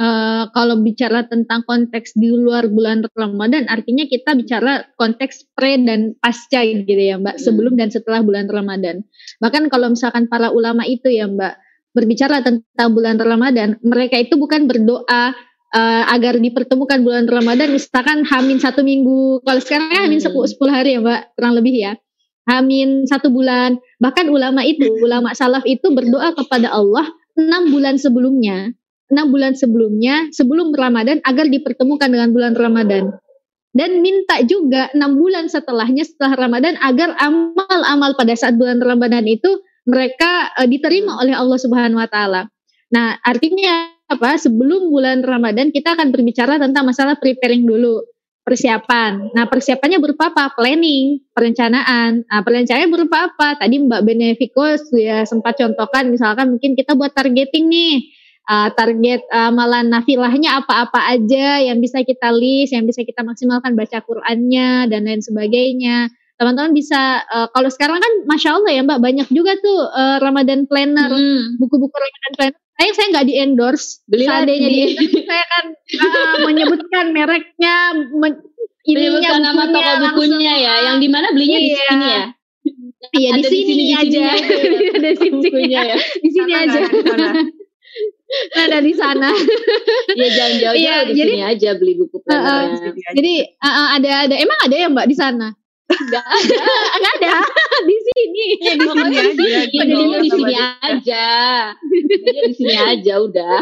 Eh, 0.00 0.44
kalau 0.56 0.80
bicara 0.80 1.28
tentang 1.28 1.60
konteks 1.68 2.16
di 2.16 2.32
luar 2.32 2.72
bulan 2.72 3.04
Ramadan, 3.12 3.68
artinya 3.68 4.08
kita 4.08 4.32
bicara 4.32 4.88
konteks 4.96 5.52
pre 5.52 5.76
dan 5.76 6.16
pasca 6.16 6.64
gitu 6.64 6.88
ya 6.88 7.20
Mbak, 7.20 7.36
Hmm. 7.36 7.44
sebelum 7.44 7.76
dan 7.76 7.92
setelah 7.92 8.24
bulan 8.24 8.48
Ramadan. 8.48 9.04
Bahkan 9.44 9.68
kalau 9.68 9.92
misalkan 9.92 10.24
para 10.24 10.56
ulama 10.56 10.88
itu 10.88 11.12
ya 11.12 11.28
Mbak, 11.28 11.52
berbicara 11.92 12.40
tentang 12.40 12.96
bulan 12.96 13.20
Ramadan, 13.20 13.76
mereka 13.84 14.16
itu 14.16 14.40
bukan 14.40 14.64
berdoa 14.64 15.36
eh, 15.70 16.04
agar 16.10 16.34
dipertemukan 16.40 16.98
bulan 17.04 17.30
Ramadan, 17.30 17.70
misalkan 17.70 18.26
Hamin 18.26 18.58
satu 18.58 18.82
minggu, 18.82 19.44
kalau 19.46 19.60
sekarang 19.62 19.86
kan 19.92 20.02
Hamin 20.08 20.18
Hmm. 20.18 20.26
sepuluh 20.32 20.48
10 20.50 20.72
hari 20.72 20.96
ya 20.96 21.00
Mbak, 21.04 21.20
kurang 21.38 21.54
lebih 21.60 21.74
ya. 21.76 21.92
Hamin 22.48 23.04
satu 23.06 23.28
bulan, 23.30 23.76
bahkan 24.02 24.26
ulama 24.32 24.64
itu, 24.66 24.90
ulama 24.98 25.30
salaf 25.36 25.62
itu 25.68 25.92
berdoa 25.94 26.32
kepada 26.34 26.72
Allah 26.74 27.06
enam 27.38 27.70
bulan 27.70 28.00
sebelumnya 28.02 28.74
enam 29.10 29.34
bulan 29.34 29.52
sebelumnya 29.58 30.30
sebelum 30.30 30.70
Ramadan 30.72 31.18
agar 31.26 31.50
dipertemukan 31.50 32.08
dengan 32.08 32.30
bulan 32.30 32.54
Ramadan 32.54 33.10
dan 33.70 34.02
minta 34.02 34.42
juga 34.42 34.90
enam 34.94 35.14
bulan 35.14 35.46
setelahnya 35.46 36.02
setelah 36.02 36.34
Ramadan 36.34 36.74
agar 36.82 37.14
amal-amal 37.22 38.18
pada 38.18 38.34
saat 38.34 38.58
bulan 38.58 38.82
Ramadan 38.82 39.22
itu 39.30 39.62
mereka 39.86 40.50
eh, 40.58 40.66
diterima 40.66 41.22
oleh 41.22 41.34
Allah 41.34 41.58
Subhanahu 41.58 42.02
wa 42.02 42.10
taala. 42.10 42.50
Nah, 42.90 43.14
artinya 43.22 43.94
apa? 44.10 44.34
Sebelum 44.34 44.90
bulan 44.90 45.22
Ramadan 45.22 45.70
kita 45.70 45.94
akan 45.94 46.10
berbicara 46.10 46.58
tentang 46.58 46.82
masalah 46.82 47.14
preparing 47.14 47.62
dulu, 47.62 48.02
persiapan. 48.42 49.30
Nah, 49.30 49.46
persiapannya 49.46 50.02
berupa 50.02 50.34
apa? 50.34 50.50
Planning, 50.58 51.30
perencanaan. 51.30 52.26
Nah, 52.26 52.40
perencanaannya 52.42 52.90
berupa 52.90 53.30
apa? 53.30 53.54
Tadi 53.62 53.86
Mbak 53.86 54.02
Benefico 54.02 54.66
ya 54.98 55.22
sempat 55.22 55.62
contohkan 55.62 56.10
misalkan 56.10 56.58
mungkin 56.58 56.74
kita 56.74 56.98
buat 56.98 57.14
targeting 57.14 57.70
nih 57.70 58.10
uh, 58.46 58.68
target 58.72 59.20
uh, 59.28 59.50
amalan 59.50 59.90
nafilahnya 59.90 60.62
apa-apa 60.62 61.12
aja 61.12 61.60
yang 61.60 61.78
bisa 61.78 62.00
kita 62.00 62.30
list, 62.30 62.72
yang 62.72 62.86
bisa 62.86 63.02
kita 63.02 63.20
maksimalkan 63.20 63.74
baca 63.74 64.00
Qur'annya 64.00 64.86
dan 64.86 65.04
lain 65.04 65.20
sebagainya. 65.20 66.08
Teman-teman 66.40 66.72
bisa 66.72 67.20
uh, 67.26 67.52
kalau 67.52 67.68
sekarang 67.68 68.00
kan 68.00 68.12
masya 68.24 68.56
Allah 68.56 68.72
ya 68.72 68.80
Mbak 68.80 69.00
banyak 69.00 69.28
juga 69.28 69.52
tuh 69.60 69.80
uh, 69.86 70.16
Ramadan 70.18 70.64
planner, 70.64 71.12
Hmm. 71.12 71.60
buku-buku 71.60 71.92
Ramadan 71.92 72.32
planner. 72.38 72.58
Saya 72.80 72.90
saya 72.96 73.06
nggak 73.12 73.26
di 73.28 73.34
endorse, 73.36 74.00
Belilah 74.08 74.40
seandainya 74.40 74.68
di- 74.68 74.72
di 74.72 74.80
endorse 74.96 75.20
saya 75.28 75.44
kan 75.44 75.64
uh, 76.00 76.36
menyebutkan 76.48 77.04
mereknya, 77.12 77.74
men, 78.16 78.40
ininya 78.88 79.20
Menyebutkan 79.20 79.40
nama 79.44 79.62
toko 79.68 79.84
langsung. 79.84 80.04
bukunya 80.16 80.54
ya. 80.56 80.74
Yang 80.88 80.96
di 80.96 81.08
mana 81.12 81.26
belinya 81.28 81.58
di 81.60 81.68
Iya. 81.68 81.84
sini 81.84 82.06
ya. 82.08 82.24
Iya 83.10 83.30
di 83.32 83.40
di 83.40 83.44
sini, 83.44 83.60
sini, 83.60 83.60
di 83.60 83.84
sini 83.84 83.94
aja, 84.00 84.24
aja 84.32 84.54
di 84.96 85.10
sini, 85.18 85.62
ya. 85.68 85.82
di 86.24 86.52
aja, 86.54 86.80
ada 88.54 88.78
di 88.80 88.92
sana. 88.94 89.28
ada 89.30 89.38
di 89.38 89.44
sana. 89.44 90.16
Ya 90.16 90.28
jangan 90.30 90.54
jauh-jauh 90.58 90.76
Iya, 90.78 90.96
di 91.06 91.12
jadi- 91.18 91.34
sini 91.34 91.42
aja 91.42 91.70
beli 91.76 91.92
buku. 91.98 92.16
Jadi 92.22 92.36
aja. 92.38 93.10
Jadi 93.16 93.34
uh, 93.58 93.66
uh, 93.66 93.86
ada 93.98 94.10
ada 94.28 94.34
emang 94.38 94.58
ada 94.62 94.74
ya 94.74 94.86
Mbak 94.88 95.06
di 95.06 95.16
sana? 95.18 95.48
Enggak 95.90 96.22
Enggak 96.22 97.14
ada 97.18 97.34
di 97.82 97.96
sini. 97.98 98.46
Ya, 98.62 98.72
di 98.78 98.86
sini 98.86 99.02
aja 99.10 99.22
Iya, 99.34 99.60
di 99.66 99.78
sini 100.30 100.30
Sama 100.30 100.48
dia. 100.48 100.66
aja. 100.86 101.26
Belinya 101.82 102.42
di 102.46 102.54
sini 102.54 102.74
aja 102.78 103.14
udah. 103.18 103.58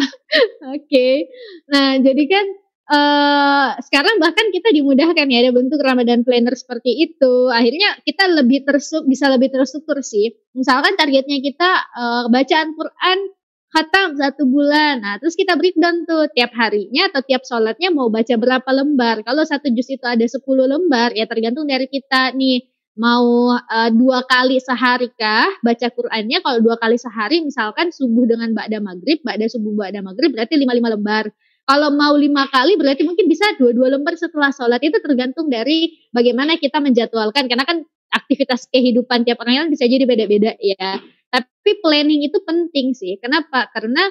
Oke. 0.76 1.08
Nah, 1.72 1.96
jadi 1.98 2.24
kan 2.28 2.46
eh 2.88 3.68
sekarang 3.84 4.16
bahkan 4.16 4.48
kita 4.48 4.72
dimudahkan 4.72 5.28
ya 5.28 5.44
ada 5.44 5.52
bentuk 5.52 5.76
Ramadan 5.80 6.24
planner 6.24 6.52
seperti 6.52 6.96
itu. 7.00 7.48
Akhirnya 7.48 7.96
kita 8.00 8.28
lebih 8.28 8.64
tersu 8.64 9.04
bisa 9.04 9.28
lebih 9.28 9.48
terstruktur 9.48 10.00
sih. 10.00 10.32
Misalkan 10.52 10.96
targetnya 10.96 11.40
kita 11.40 11.68
eh, 11.96 12.24
bacaan 12.28 12.72
Quran 12.72 13.18
khatam 13.72 14.16
satu 14.16 14.48
bulan. 14.48 15.04
Nah, 15.04 15.14
terus 15.20 15.36
kita 15.36 15.54
breakdown 15.60 16.08
tuh 16.08 16.28
tiap 16.32 16.52
harinya 16.56 17.08
atau 17.12 17.20
tiap 17.24 17.44
sholatnya 17.44 17.92
mau 17.92 18.08
baca 18.08 18.34
berapa 18.36 18.70
lembar. 18.72 19.20
Kalau 19.24 19.44
satu 19.44 19.68
juz 19.72 19.88
itu 19.92 20.04
ada 20.04 20.24
10 20.24 20.40
lembar, 20.64 21.12
ya 21.12 21.28
tergantung 21.28 21.68
dari 21.68 21.86
kita 21.88 22.32
nih. 22.36 22.64
Mau 22.98 23.54
eh, 23.54 23.90
dua 23.94 24.26
kali 24.26 24.58
sehari 24.58 25.06
kah 25.14 25.46
baca 25.62 25.86
Qur'annya? 25.86 26.42
Kalau 26.42 26.58
dua 26.58 26.74
kali 26.82 26.98
sehari 26.98 27.38
misalkan 27.46 27.94
subuh 27.94 28.26
dengan 28.26 28.50
ba'da 28.50 28.82
maghrib 28.82 29.22
ba'da 29.22 29.46
subuh 29.46 29.70
ba'da 29.70 30.02
maghrib 30.02 30.34
berarti 30.34 30.58
lima 30.58 30.74
lima 30.74 30.90
lembar. 30.98 31.30
Kalau 31.62 31.94
mau 31.94 32.18
lima 32.18 32.50
kali 32.50 32.74
berarti 32.74 33.06
mungkin 33.06 33.30
bisa 33.30 33.46
dua 33.54 33.70
dua 33.70 33.94
lembar 33.94 34.18
setelah 34.18 34.50
sholat. 34.50 34.82
Itu 34.82 34.98
tergantung 34.98 35.46
dari 35.46 35.94
bagaimana 36.10 36.58
kita 36.58 36.82
menjadwalkan. 36.82 37.46
Karena 37.46 37.62
kan 37.62 37.86
aktivitas 38.10 38.66
kehidupan 38.66 39.22
tiap 39.22 39.38
orang 39.46 39.68
kan 39.68 39.70
bisa 39.70 39.84
jadi 39.86 40.02
beda-beda 40.02 40.58
ya 40.58 40.98
tapi 41.28 41.70
planning 41.84 42.24
itu 42.24 42.38
penting 42.44 42.96
sih. 42.96 43.20
Kenapa? 43.20 43.68
Karena 43.72 44.04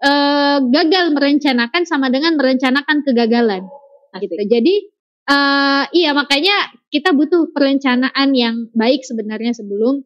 eh, 0.00 0.58
gagal 0.64 1.06
merencanakan 1.16 1.82
sama 1.88 2.12
dengan 2.12 2.36
merencanakan 2.36 3.04
kegagalan. 3.04 3.64
Gitu. 4.16 4.34
Jadi 4.36 4.74
eh, 5.30 5.84
iya 5.96 6.10
makanya 6.12 6.74
kita 6.90 7.14
butuh 7.16 7.54
perencanaan 7.54 8.34
yang 8.34 8.68
baik 8.74 9.06
sebenarnya 9.06 9.56
sebelum 9.56 10.04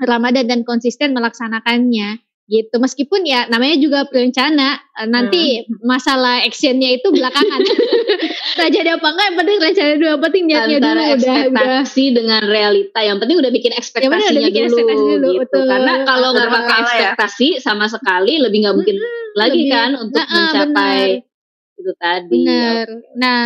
Ramadan 0.00 0.48
dan 0.48 0.60
konsisten 0.64 1.12
melaksanakannya 1.12 2.29
gitu 2.50 2.82
meskipun 2.82 3.22
ya 3.22 3.46
namanya 3.46 3.78
juga 3.78 4.10
perencana 4.10 4.82
eh, 4.98 5.06
nanti 5.06 5.62
masalah 5.86 6.42
actionnya 6.42 6.98
itu 6.98 7.14
belakangan 7.14 7.62
tak 8.58 8.74
jadi 8.74 8.98
apa 8.98 9.06
enggak 9.06 9.26
yang 9.30 9.38
penting 9.38 9.56
rencana 9.62 9.90
dulu 9.94 10.08
yang 10.10 10.22
penting 10.26 10.42
niatnya 10.50 10.76
dulu 10.76 10.88
Antara 10.90 11.00
udah 11.00 11.14
udah 11.14 11.36
ekspektasi 11.46 12.04
dengan 12.10 12.42
realita. 12.42 12.98
Yang 13.00 13.18
penting 13.22 13.36
udah 13.38 13.52
bikin 13.54 13.72
ekspektasinya 13.78 14.18
udah 14.34 14.42
bikin 14.50 14.62
dulu, 14.66 14.66
ekspektasi 14.66 15.02
dulu, 15.06 15.28
gitu. 15.30 15.40
betul. 15.46 15.64
Karena 15.70 15.92
kalau 16.02 16.28
nggak 16.34 16.50
pakai 16.50 16.78
ekspektasi 16.82 17.48
sama 17.62 17.86
sekali 17.86 18.34
lebih 18.42 18.58
nggak 18.66 18.74
mungkin 18.76 18.96
lagi 19.38 19.60
lebih- 19.62 19.70
kan 19.70 19.90
untuk 19.94 20.24
Nah, 20.26 20.34
mencapai 20.34 20.98
benar. 21.22 21.78
itu 21.78 21.92
tadi. 21.96 22.42
Benar. 22.42 22.86
Nah, 23.14 23.40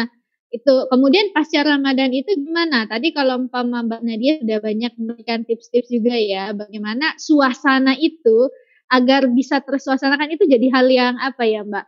itu 0.49 0.75
kemudian 0.89 1.27
pasca 1.35 1.61
Ramadan 1.67 2.11
itu 2.15 2.31
gimana? 2.39 2.87
Tadi 2.89 3.11
kalau 3.13 3.37
umpama 3.37 3.85
Mbak 3.85 4.01
Nadia 4.01 4.33
sudah 4.41 4.59
banyak 4.63 4.93
memberikan 4.97 5.41
tips-tips 5.45 5.91
juga 5.91 6.15
ya, 6.15 6.55
bagaimana 6.57 7.13
suasana 7.19 7.93
itu 7.99 8.49
agar 8.91 9.29
bisa 9.33 9.61
tersuasanakan 9.65 10.35
itu 10.35 10.45
jadi 10.49 10.67
hal 10.73 10.87
yang 10.89 11.15
apa 11.21 11.45
ya, 11.45 11.63
Mbak? 11.65 11.87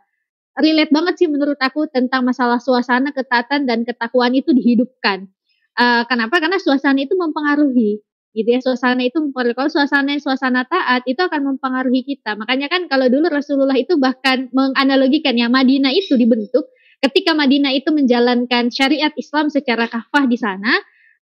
Relate 0.57 0.91
banget 0.93 1.13
sih 1.21 1.29
menurut 1.29 1.59
aku 1.61 1.85
tentang 1.89 2.25
masalah 2.25 2.57
suasana 2.57 3.13
ketaatan 3.13 3.69
dan 3.69 3.85
ketakwaan 3.85 4.33
itu 4.33 4.49
dihidupkan. 4.53 5.29
Eh, 5.77 6.03
kenapa? 6.09 6.41
Karena 6.41 6.57
suasana 6.57 6.97
itu 6.97 7.13
mempengaruhi 7.13 8.01
gitu 8.37 8.49
ya 8.53 8.61
suasana 8.61 9.01
itu 9.01 9.17
mempengaruhi 9.17 9.57
kalau 9.57 9.71
suasana 9.73 10.13
suasana 10.21 10.61
taat 10.69 11.01
itu 11.09 11.17
akan 11.17 11.57
mempengaruhi 11.57 12.05
kita 12.05 12.37
makanya 12.37 12.69
kan 12.69 12.85
kalau 12.85 13.09
dulu 13.09 13.33
Rasulullah 13.33 13.73
itu 13.73 13.97
bahkan 13.97 14.53
menganalogikan 14.53 15.33
ya 15.33 15.49
Madinah 15.49 15.89
itu 15.89 16.13
dibentuk 16.13 16.69
ketika 17.01 17.33
Madinah 17.33 17.73
itu 17.73 17.89
menjalankan 17.89 18.69
syariat 18.69 19.09
Islam 19.17 19.49
secara 19.49 19.89
kafah 19.89 20.29
di 20.29 20.37
sana 20.37 20.69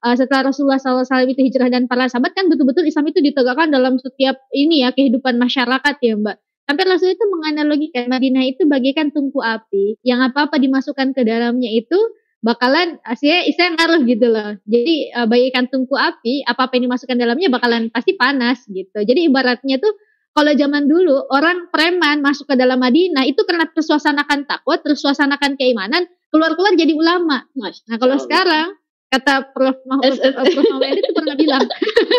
uh, 0.06 0.16
setelah 0.16 0.54
Rasulullah 0.54 0.78
SAW 0.78 1.26
itu 1.26 1.42
hijrah 1.42 1.74
dan 1.74 1.90
para 1.90 2.06
sahabat 2.06 2.38
kan 2.38 2.46
betul-betul 2.46 2.86
Islam 2.86 3.10
itu 3.10 3.26
ditegakkan 3.26 3.74
dalam 3.74 3.98
setiap 3.98 4.38
ini 4.54 4.86
ya 4.86 4.94
kehidupan 4.94 5.42
masyarakat 5.42 5.96
ya 6.06 6.14
Mbak 6.16 6.38
Sampai 6.66 6.84
Rasul 6.90 7.14
itu 7.14 7.26
menganalogikan 7.30 8.10
Madinah 8.10 8.42
itu 8.50 8.66
bagaikan 8.66 9.14
tungku 9.14 9.38
api 9.38 10.02
yang 10.02 10.26
apa-apa 10.26 10.58
dimasukkan 10.58 11.14
ke 11.14 11.22
dalamnya 11.22 11.70
itu 11.70 11.98
bakalan 12.42 12.98
aslinya 13.06 13.46
istilah 13.46 13.72
ngaruh 13.78 14.02
gitu 14.10 14.28
loh. 14.34 14.58
Jadi 14.66 15.14
uh, 15.14 15.30
bagaikan 15.30 15.70
tungku 15.70 15.94
api, 15.94 16.42
apa-apa 16.42 16.74
yang 16.78 16.90
dimasukkan 16.90 17.18
dalamnya 17.22 17.54
bakalan 17.54 17.94
pasti 17.94 18.18
panas 18.18 18.66
gitu. 18.66 18.98
Jadi 18.98 19.30
ibaratnya 19.30 19.78
tuh 19.78 19.94
kalau 20.34 20.58
zaman 20.58 20.90
dulu 20.90 21.30
orang 21.30 21.70
preman 21.70 22.26
masuk 22.26 22.50
ke 22.50 22.58
dalam 22.58 22.82
Madinah 22.82 23.30
itu 23.30 23.46
karena 23.46 23.70
tersuasanakan 23.70 24.50
takwa, 24.50 24.82
tersuasanakan 24.82 25.62
keimanan, 25.62 26.10
keluar-keluar 26.34 26.74
jadi 26.74 26.98
ulama. 26.98 27.46
Nah 27.62 27.98
kalau 28.02 28.18
sekarang 28.18 28.74
kata 29.16 29.56
Prof. 29.56 29.78
Mahfud 29.88 30.20
Prof. 30.20 30.80
itu 30.84 31.12
pernah 31.16 31.36
bilang, 31.40 31.64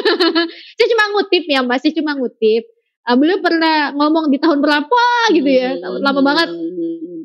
saya 0.77 0.87
cuma 0.91 1.05
ngutip 1.13 1.45
ya 1.45 1.61
Mbak, 1.61 1.79
saya 1.85 1.93
cuma 1.93 2.13
ngutip 2.17 2.65
uh, 3.07 3.17
beliau 3.17 3.39
pernah 3.41 3.95
ngomong 3.95 4.29
di 4.35 4.39
tahun 4.43 4.59
berapa 4.61 5.03
gitu 5.33 5.47
ya 5.47 5.79
hmm. 5.79 6.03
lama 6.03 6.21
banget 6.21 6.49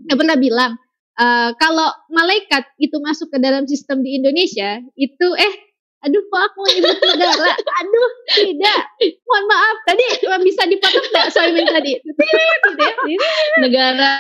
dia 0.06 0.16
pernah 0.16 0.38
bilang 0.38 0.72
uh, 1.18 1.50
kalau 1.58 1.90
malaikat 2.14 2.70
itu 2.78 2.96
masuk 3.02 3.34
ke 3.34 3.38
dalam 3.42 3.66
sistem 3.66 4.06
di 4.06 4.22
Indonesia 4.22 4.80
itu 4.94 5.28
eh 5.36 5.54
aduh 6.02 6.18
kok 6.18 6.42
aku 6.50 6.66
nyebut 6.66 6.98
negara 6.98 7.54
aduh 7.62 8.12
tidak 8.34 8.80
mohon 9.22 9.46
maaf 9.46 9.78
tadi 9.86 10.06
bisa 10.42 10.66
dipotong 10.66 11.06
nggak 11.14 11.30
Soimin 11.30 11.70
tadi 11.70 11.94
ya. 11.94 13.18
negara 13.62 14.12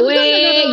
W 0.00 0.10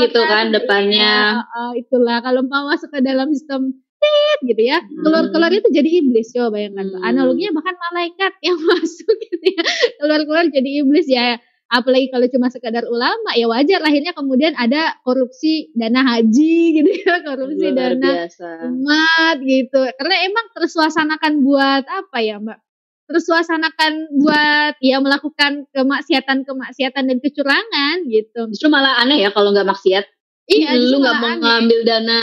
gitu 0.08 0.20
kan 0.24 0.56
depannya 0.56 1.44
uh, 1.44 1.68
uh, 1.68 1.72
itulah 1.76 2.24
kalau 2.24 2.48
mau 2.48 2.72
masuk 2.72 2.96
ke 2.96 3.04
dalam 3.04 3.28
sistem 3.36 3.76
tit 4.04 4.40
gitu 4.52 4.62
ya. 4.68 4.84
Keluar-keluar 4.84 5.52
itu 5.56 5.68
jadi 5.72 5.90
iblis. 6.04 6.36
Coba 6.36 6.60
bayangkan. 6.60 6.92
Hmm. 6.92 7.08
Analoginya 7.08 7.56
bahkan 7.56 7.76
malaikat 7.80 8.34
yang 8.44 8.60
masuk 8.68 9.16
gitu 9.16 9.46
ya. 9.48 9.64
Keluar-keluar 10.04 10.46
jadi 10.52 10.70
iblis 10.84 11.08
ya. 11.08 11.40
Apalagi 11.74 12.14
kalau 12.14 12.30
cuma 12.30 12.54
sekadar 12.54 12.86
ulama 12.86 13.34
ya 13.34 13.50
wajar 13.50 13.82
lahirnya 13.82 14.14
kemudian 14.14 14.54
ada 14.54 14.94
korupsi 15.02 15.74
dana 15.74 16.06
haji 16.06 16.56
gitu 16.78 16.92
ya, 17.02 17.24
korupsi 17.26 17.66
Luar 17.74 17.98
dana 17.98 18.10
biasa. 18.30 18.50
umat 18.70 19.38
gitu. 19.42 19.82
Karena 19.98 20.16
emang 20.28 20.46
tersuasanakan 20.54 21.34
buat 21.42 21.84
apa 21.88 22.20
ya, 22.22 22.38
Mbak? 22.38 22.60
tersuasanakan 23.04 24.16
buat 24.16 24.74
ya 24.80 24.98
melakukan 25.04 25.68
kemaksiatan-kemaksiatan 25.76 27.04
dan 27.04 27.18
kecurangan 27.20 27.96
gitu. 28.08 28.48
Justru 28.50 28.72
malah 28.72 29.04
aneh 29.04 29.22
ya 29.22 29.30
kalau 29.36 29.52
nggak 29.52 29.68
maksiat. 29.68 30.08
Iya, 30.44 30.76
lu 30.76 31.00
nggak 31.00 31.18
mau 31.24 31.36
ngambil 31.40 31.80
dana 31.88 32.20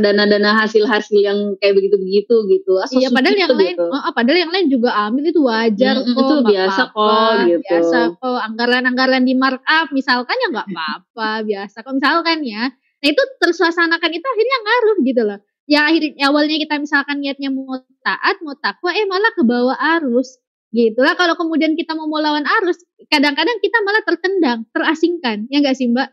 dana 0.00 0.24
dana 0.24 0.50
hasil 0.64 0.88
hasil 0.88 1.20
yang 1.20 1.60
kayak 1.60 1.76
begitu 1.76 2.00
begitu 2.00 2.34
gitu. 2.48 2.80
Asal 2.80 3.04
iya, 3.04 3.12
padahal 3.12 3.36
yang 3.36 3.52
gitu. 3.52 3.60
lain, 3.60 3.76
oh, 3.76 4.12
padahal 4.16 4.38
yang 4.48 4.52
lain 4.52 4.66
juga 4.72 4.96
ambil 4.96 5.28
itu 5.28 5.40
wajar 5.44 6.00
hmm, 6.00 6.16
kok. 6.16 6.24
Itu 6.24 6.36
biasa 6.48 6.82
apa 6.88 6.96
-apa, 6.96 7.12
kok, 7.12 7.32
gitu. 7.44 7.60
Biasa 7.68 7.98
kok. 8.16 8.40
Anggaran-anggaran 8.48 9.22
di 9.28 9.34
markup 9.36 9.92
misalkan 9.92 10.40
ya 10.40 10.46
nggak 10.56 10.68
apa-apa, 10.72 11.30
biasa 11.44 11.76
kok 11.84 11.94
misalkan 12.00 12.38
ya. 12.48 12.64
Nah 12.72 13.08
itu 13.12 13.22
tersuasanakan 13.44 14.10
itu 14.16 14.26
akhirnya 14.26 14.58
ngaruh 14.64 14.96
gitu 15.04 15.22
loh. 15.28 15.38
Ya 15.68 15.84
akhirnya 15.84 16.32
awalnya 16.32 16.56
kita 16.56 16.80
misalkan 16.80 17.20
niatnya 17.20 17.52
mau 17.52 17.76
taat, 18.00 18.40
mau 18.40 18.56
takwa, 18.56 18.88
eh 18.96 19.04
malah 19.04 19.36
ke 19.36 19.44
bawah 19.44 19.76
arus 20.00 20.40
gitu 20.72 21.04
lah. 21.04 21.12
Kalau 21.12 21.36
kemudian 21.36 21.76
kita 21.76 21.92
mau 21.92 22.08
melawan 22.08 22.48
arus, 22.64 22.80
kadang-kadang 23.12 23.60
kita 23.60 23.84
malah 23.84 24.00
tertendang, 24.08 24.58
terasingkan, 24.72 25.44
ya 25.52 25.60
nggak 25.60 25.76
sih 25.76 25.92
Mbak? 25.92 26.08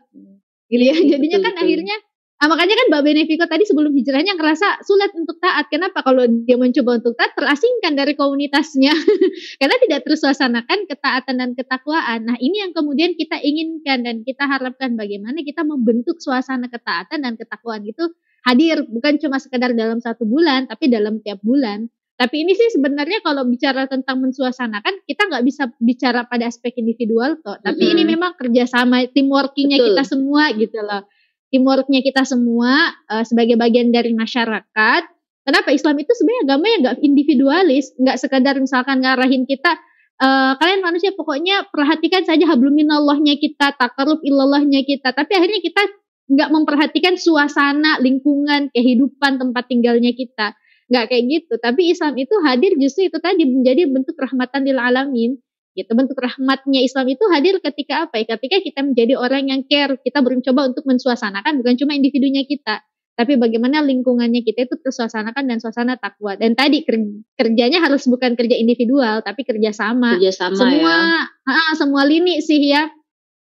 Gitu 0.66 0.82
ya 0.82 0.94
iya, 0.94 1.16
jadinya 1.16 1.38
betul, 1.38 1.46
kan 1.46 1.54
betul. 1.54 1.64
akhirnya 1.66 1.96
Nah, 2.36 2.52
makanya 2.52 2.76
kan 2.76 2.86
Mbak 2.92 3.02
Benefico 3.08 3.44
tadi 3.48 3.64
sebelum 3.64 3.96
hijrahnya 3.96 4.36
ngerasa 4.36 4.84
sulit 4.84 5.08
untuk 5.16 5.40
taat. 5.40 5.72
Kenapa? 5.72 6.04
Kalau 6.04 6.28
dia 6.44 6.60
mencoba 6.60 7.00
untuk 7.00 7.16
taat, 7.16 7.32
terasingkan 7.32 7.96
dari 7.96 8.12
komunitasnya. 8.12 8.92
Karena 9.60 9.76
tidak 9.80 10.04
tersuasanakan 10.04 10.84
ketaatan 10.84 11.34
dan 11.40 11.50
ketakwaan. 11.56 12.28
Nah, 12.28 12.36
ini 12.36 12.60
yang 12.60 12.76
kemudian 12.76 13.16
kita 13.16 13.40
inginkan 13.40 14.04
dan 14.04 14.20
kita 14.20 14.44
harapkan 14.44 15.00
bagaimana 15.00 15.40
kita 15.40 15.64
membentuk 15.64 16.20
suasana 16.20 16.68
ketaatan 16.68 17.24
dan 17.24 17.40
ketakwaan 17.40 17.88
itu 17.88 18.04
hadir. 18.44 18.84
Bukan 18.84 19.16
cuma 19.16 19.40
sekedar 19.40 19.72
dalam 19.72 20.04
satu 20.04 20.28
bulan, 20.28 20.68
tapi 20.68 20.92
dalam 20.92 21.24
tiap 21.24 21.40
bulan. 21.40 21.88
Tapi 22.16 22.48
ini 22.48 22.56
sih 22.56 22.72
sebenarnya 22.72 23.20
kalau 23.20 23.44
bicara 23.44 23.84
tentang 23.84 24.24
mensuasanakan, 24.24 25.04
kita 25.04 25.28
nggak 25.28 25.44
bisa 25.44 25.68
bicara 25.76 26.24
pada 26.24 26.48
aspek 26.48 26.72
individual 26.80 27.36
kok. 27.44 27.60
Tapi 27.60 27.76
mm 27.76 27.88
-hmm. 27.92 27.94
ini 28.00 28.02
memang 28.08 28.32
kerjasama, 28.40 29.04
teamworkingnya 29.12 29.78
kita 29.84 30.02
semua 30.08 30.48
gitu 30.56 30.80
loh 30.80 31.04
teamworknya 31.50 32.02
kita 32.02 32.26
semua 32.26 32.92
uh, 33.08 33.24
sebagai 33.24 33.56
bagian 33.56 33.94
dari 33.94 34.12
masyarakat. 34.12 35.02
Kenapa 35.46 35.70
Islam 35.70 35.94
itu 36.02 36.10
sebenarnya 36.10 36.42
agama 36.42 36.66
yang 36.66 36.80
nggak 36.82 36.98
individualis, 37.06 37.84
nggak 37.96 38.18
sekadar 38.18 38.58
misalkan 38.58 38.98
ngarahin 38.98 39.46
kita 39.46 39.78
uh, 40.18 40.58
kalian 40.58 40.82
manusia 40.82 41.14
pokoknya 41.14 41.70
perhatikan 41.70 42.26
saja 42.26 42.50
habluminallahnya 42.50 43.38
kita, 43.38 43.78
takarub 43.78 44.18
illallahnya 44.26 44.82
kita. 44.82 45.14
Tapi 45.14 45.32
akhirnya 45.38 45.62
kita 45.62 45.82
nggak 46.26 46.50
memperhatikan 46.50 47.14
suasana, 47.14 48.02
lingkungan, 48.02 48.74
kehidupan 48.74 49.38
tempat 49.38 49.64
tinggalnya 49.70 50.10
kita. 50.18 50.58
Nggak 50.86 51.04
kayak 51.10 51.24
gitu. 51.26 51.54
Tapi 51.58 51.82
Islam 51.90 52.14
itu 52.14 52.34
hadir 52.46 52.72
justru 52.78 53.10
itu 53.10 53.18
tadi 53.18 53.42
menjadi 53.46 53.90
bentuk 53.90 54.16
rahmatan 54.18 54.60
lil 54.62 54.78
alamin. 54.78 55.38
Gitu 55.76 55.92
bentuk 55.92 56.16
rahmatnya 56.16 56.80
Islam 56.80 57.04
itu 57.12 57.24
hadir 57.28 57.60
ketika 57.60 58.08
apa 58.08 58.22
ya? 58.22 58.38
Ketika 58.38 58.64
kita 58.64 58.80
menjadi 58.86 59.18
orang 59.20 59.52
yang 59.52 59.60
care 59.68 60.00
kita 60.00 60.24
mencoba 60.24 60.72
untuk 60.72 60.88
mensuasanakan 60.88 61.60
bukan 61.60 61.74
cuma 61.76 61.92
individunya 61.92 62.48
kita 62.48 62.80
tapi 63.16 63.40
bagaimana 63.40 63.80
lingkungannya 63.80 64.44
kita 64.44 64.68
itu 64.68 64.76
tersuasanakan 64.76 65.48
dan 65.48 65.56
suasana 65.56 65.96
takwa. 65.96 66.36
Dan 66.36 66.52
tadi 66.52 66.84
kerjanya 67.32 67.80
harus 67.80 68.04
bukan 68.04 68.36
kerja 68.36 68.60
individual 68.60 69.24
tapi 69.24 69.40
kerja 69.48 69.72
sama. 69.72 70.20
Kerja 70.20 70.36
sama 70.36 70.60
semua 70.60 70.94
ya. 71.24 71.24
ha, 71.48 71.72
semua 71.80 72.04
lini 72.04 72.44
sih 72.44 72.60
ya. 72.60 72.92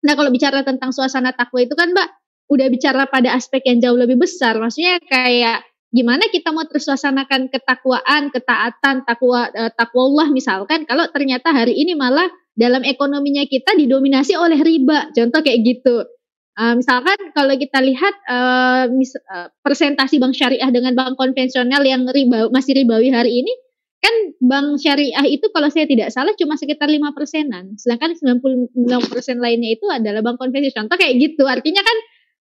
Nah 0.03 0.13
kalau 0.19 0.27
bicara 0.27 0.67
tentang 0.67 0.91
suasana 0.91 1.31
takwa 1.31 1.63
itu 1.63 1.71
kan 1.71 1.95
mbak 1.95 2.09
udah 2.51 2.67
bicara 2.67 3.07
pada 3.07 3.31
aspek 3.31 3.63
yang 3.63 3.79
jauh 3.79 3.95
lebih 3.95 4.19
besar. 4.19 4.59
Maksudnya 4.59 4.99
kayak 5.07 5.63
gimana 5.91 6.23
kita 6.31 6.55
mau 6.55 6.63
tersuasanakan 6.63 7.51
ketakwaan, 7.51 8.31
ketaatan, 8.31 9.03
takwa 9.03 9.51
uh, 9.51 9.71
takwa 9.75 10.01
Allah 10.07 10.27
misalkan 10.31 10.87
kalau 10.87 11.05
ternyata 11.11 11.51
hari 11.51 11.75
ini 11.75 11.99
malah 11.99 12.31
dalam 12.55 12.83
ekonominya 12.83 13.43
kita 13.47 13.75
didominasi 13.75 14.35
oleh 14.39 14.59
riba. 14.59 15.11
Contoh 15.11 15.39
kayak 15.43 15.59
gitu. 15.67 16.07
Uh, 16.55 16.75
misalkan 16.75 17.15
kalau 17.31 17.55
kita 17.55 17.79
lihat 17.79 18.15
uh, 18.27 18.91
mis, 18.91 19.15
uh, 19.15 19.47
presentasi 19.63 20.19
bank 20.19 20.35
syariah 20.35 20.67
dengan 20.67 20.95
bank 20.95 21.15
konvensional 21.15 21.79
yang 21.83 22.03
riba 22.11 22.51
masih 22.51 22.75
ribawi 22.75 23.07
hari 23.07 23.39
ini 23.39 23.53
kan 24.01 24.15
bank 24.43 24.81
syariah 24.81 25.23
itu 25.31 25.47
kalau 25.55 25.71
saya 25.71 25.87
tidak 25.87 26.11
salah 26.11 26.35
cuma 26.35 26.59
sekitar 26.59 26.91
lima 26.91 27.15
persenan 27.15 27.79
sedangkan 27.79 28.19
96 28.19 28.75
persen 29.07 29.39
lainnya 29.39 29.79
itu 29.79 29.87
adalah 29.87 30.19
bank 30.25 30.43
konvensional 30.43 30.75
contoh 30.75 30.97
kayak 30.99 31.21
gitu 31.23 31.47
artinya 31.47 31.79
kan 31.85 31.97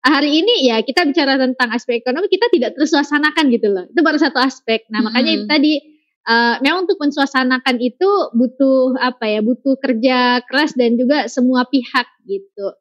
hari 0.03 0.43
ini 0.43 0.69
ya 0.69 0.81
kita 0.85 1.05
bicara 1.07 1.37
tentang 1.37 1.69
aspek 1.73 2.01
ekonomi 2.01 2.29
kita 2.29 2.47
tidak 2.53 2.77
tersuasanakan 2.77 3.45
gitu 3.53 3.67
loh. 3.71 3.85
Itu 3.89 4.01
baru 4.01 4.17
satu 4.21 4.39
aspek. 4.39 4.85
Nah 4.89 5.01
hmm. 5.01 5.05
makanya 5.09 5.31
itu 5.33 5.45
tadi 5.49 5.73
uh, 6.27 6.55
memang 6.61 6.85
untuk 6.85 6.99
mensuasanakan 7.01 7.75
itu 7.81 8.09
butuh 8.35 8.97
apa 8.99 9.25
ya 9.25 9.39
butuh 9.41 9.75
kerja 9.79 10.43
keras 10.45 10.75
dan 10.75 10.95
juga 10.99 11.27
semua 11.31 11.65
pihak 11.67 12.07
gitu. 12.27 12.75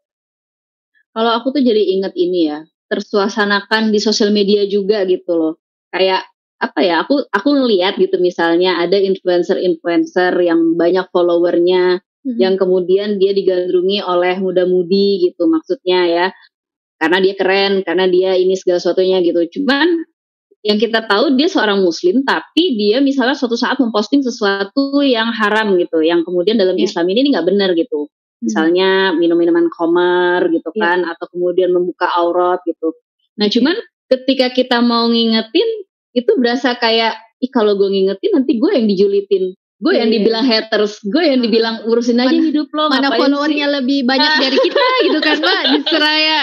Kalau 1.16 1.32
aku 1.32 1.56
tuh 1.56 1.62
jadi 1.64 1.80
inget 1.80 2.12
ini 2.12 2.52
ya 2.52 2.60
tersuasanakan 2.86 3.90
di 3.90 3.98
sosial 3.98 4.30
media 4.30 4.62
juga 4.68 5.02
gitu 5.08 5.32
loh. 5.34 5.54
Kayak 5.90 6.28
apa 6.56 6.80
ya 6.80 7.04
aku 7.04 7.20
aku 7.28 7.48
ngelihat 7.52 8.00
gitu 8.00 8.16
misalnya 8.16 8.80
ada 8.80 8.96
influencer-influencer 8.96 10.32
yang 10.40 10.72
banyak 10.72 11.04
followernya 11.12 12.00
hmm. 12.00 12.38
yang 12.40 12.56
kemudian 12.56 13.20
dia 13.20 13.36
digandrungi 13.36 14.00
oleh 14.00 14.40
muda-mudi 14.40 15.28
gitu 15.28 15.44
maksudnya 15.52 16.00
ya 16.08 16.26
karena 16.96 17.18
dia 17.20 17.34
keren, 17.36 17.72
karena 17.84 18.04
dia 18.08 18.30
ini 18.36 18.56
segala 18.56 18.80
sesuatunya 18.80 19.20
gitu. 19.20 19.40
Cuman 19.60 20.04
yang 20.66 20.82
kita 20.82 21.06
tahu 21.06 21.38
dia 21.38 21.46
seorang 21.46 21.78
muslim 21.78 22.26
tapi 22.26 22.74
dia 22.74 22.98
misalnya 22.98 23.38
suatu 23.38 23.54
saat 23.54 23.78
memposting 23.78 24.24
sesuatu 24.24 25.04
yang 25.04 25.30
haram 25.30 25.76
gitu, 25.78 26.02
yang 26.02 26.26
kemudian 26.26 26.58
dalam 26.58 26.74
yeah. 26.74 26.88
Islam 26.88 27.06
ini 27.12 27.30
nggak 27.30 27.46
benar 27.46 27.70
gitu. 27.76 28.08
Hmm. 28.08 28.42
Misalnya 28.42 28.90
minum-minuman 29.14 29.68
khamar 29.70 30.48
gitu 30.50 30.70
yeah. 30.74 30.82
kan 30.82 30.98
atau 31.06 31.26
kemudian 31.30 31.70
membuka 31.70 32.08
aurat 32.16 32.58
gitu. 32.64 32.96
Nah, 33.36 33.52
cuman 33.52 33.76
ketika 34.08 34.50
kita 34.50 34.80
mau 34.80 35.06
ngingetin 35.06 35.68
itu 36.16 36.32
berasa 36.40 36.74
kayak 36.80 37.14
ih 37.44 37.52
kalau 37.52 37.76
gue 37.76 37.92
ngingetin 37.92 38.32
nanti 38.32 38.56
gue 38.56 38.70
yang 38.72 38.88
dijulitin 38.88 39.52
gue 39.76 39.92
yang 39.92 40.08
iya. 40.08 40.14
dibilang 40.16 40.44
haters, 40.48 41.04
gue 41.04 41.20
yang 41.20 41.40
dibilang 41.44 41.84
urusin 41.84 42.16
aja 42.16 42.32
mana, 42.32 42.48
hidup 42.48 42.68
lo. 42.72 42.88
Mana 42.88 43.12
followernya 43.12 43.68
lebih 43.80 44.08
banyak 44.08 44.32
dari 44.48 44.56
kita 44.56 44.84
gitu 45.04 45.18
kan, 45.20 45.36
Mbak. 45.36 45.62
Di 45.68 45.78
Seraya 45.84 46.38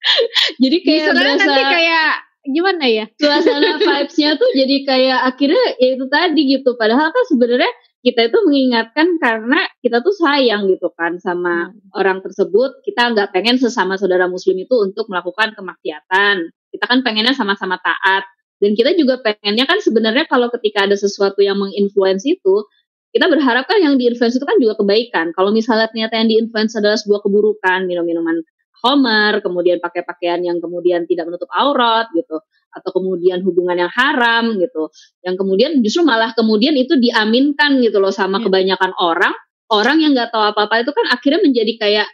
Jadi 0.62 0.76
kayak 0.84 1.06
berasa 1.14 1.44
nanti 1.44 1.62
kayak 1.62 2.12
gimana 2.46 2.84
ya? 2.86 3.04
suasana 3.18 3.78
vibes-nya 3.82 4.38
tuh 4.38 4.50
jadi 4.54 4.76
kayak 4.86 5.20
akhirnya 5.34 5.64
ya 5.82 5.88
itu 5.98 6.06
tadi 6.06 6.40
gitu. 6.46 6.78
Padahal 6.78 7.10
kan 7.10 7.24
sebenarnya 7.26 7.70
kita 8.06 8.30
itu 8.30 8.38
mengingatkan 8.46 9.18
karena 9.18 9.66
kita 9.82 9.98
tuh 9.98 10.14
sayang 10.14 10.70
gitu 10.70 10.94
kan 10.94 11.18
sama 11.18 11.74
orang 11.98 12.22
tersebut. 12.22 12.86
Kita 12.86 13.10
nggak 13.12 13.34
pengen 13.34 13.58
sesama 13.58 13.98
saudara 13.98 14.30
muslim 14.30 14.62
itu 14.62 14.74
untuk 14.78 15.10
melakukan 15.10 15.58
kemaksiatan. 15.58 16.54
Kita 16.70 16.84
kan 16.86 17.02
pengennya 17.02 17.34
sama-sama 17.34 17.82
taat. 17.82 18.22
Dan 18.56 18.72
kita 18.72 18.96
juga 18.96 19.20
pengennya 19.20 19.68
kan 19.68 19.84
sebenarnya 19.84 20.24
kalau 20.30 20.48
ketika 20.48 20.88
ada 20.88 20.96
sesuatu 20.96 21.44
yang 21.44 21.60
menginfluence 21.60 22.24
itu 22.24 22.64
kita 23.12 23.28
berharap 23.32 23.68
kan 23.68 23.80
yang 23.80 24.00
diinfluence 24.00 24.36
itu 24.36 24.46
kan 24.48 24.56
juga 24.60 24.80
kebaikan. 24.80 25.32
Kalau 25.36 25.52
misalnya 25.52 25.88
ternyata 25.92 26.20
yang 26.20 26.28
diinfluence 26.28 26.76
adalah 26.76 26.96
sebuah 26.96 27.20
keburukan 27.24 27.84
minum-minuman 27.84 28.40
homer 28.84 29.40
kemudian 29.44 29.78
pakai 29.80 30.02
pakaian 30.04 30.40
yang 30.44 30.58
kemudian 30.60 31.04
tidak 31.08 31.28
menutup 31.30 31.48
aurat 31.54 32.08
gitu. 32.16 32.40
Atau 32.76 32.90
kemudian 32.92 33.40
hubungan 33.46 33.76
yang 33.86 33.92
haram 33.92 34.56
gitu. 34.60 34.92
Yang 35.24 35.36
kemudian 35.40 35.70
justru 35.84 36.04
malah 36.04 36.32
kemudian 36.36 36.76
itu 36.76 36.96
diaminkan 37.00 37.80
gitu 37.80 37.98
loh 38.02 38.12
sama 38.12 38.40
Iya. 38.42 38.44
kebanyakan 38.50 38.92
orang. 39.00 39.34
Orang 39.72 39.98
yang 40.04 40.12
nggak 40.14 40.30
tahu 40.34 40.44
apa-apa 40.52 40.84
itu 40.86 40.92
kan 40.94 41.06
akhirnya 41.10 41.40
menjadi 41.42 41.72
kayak 41.80 42.08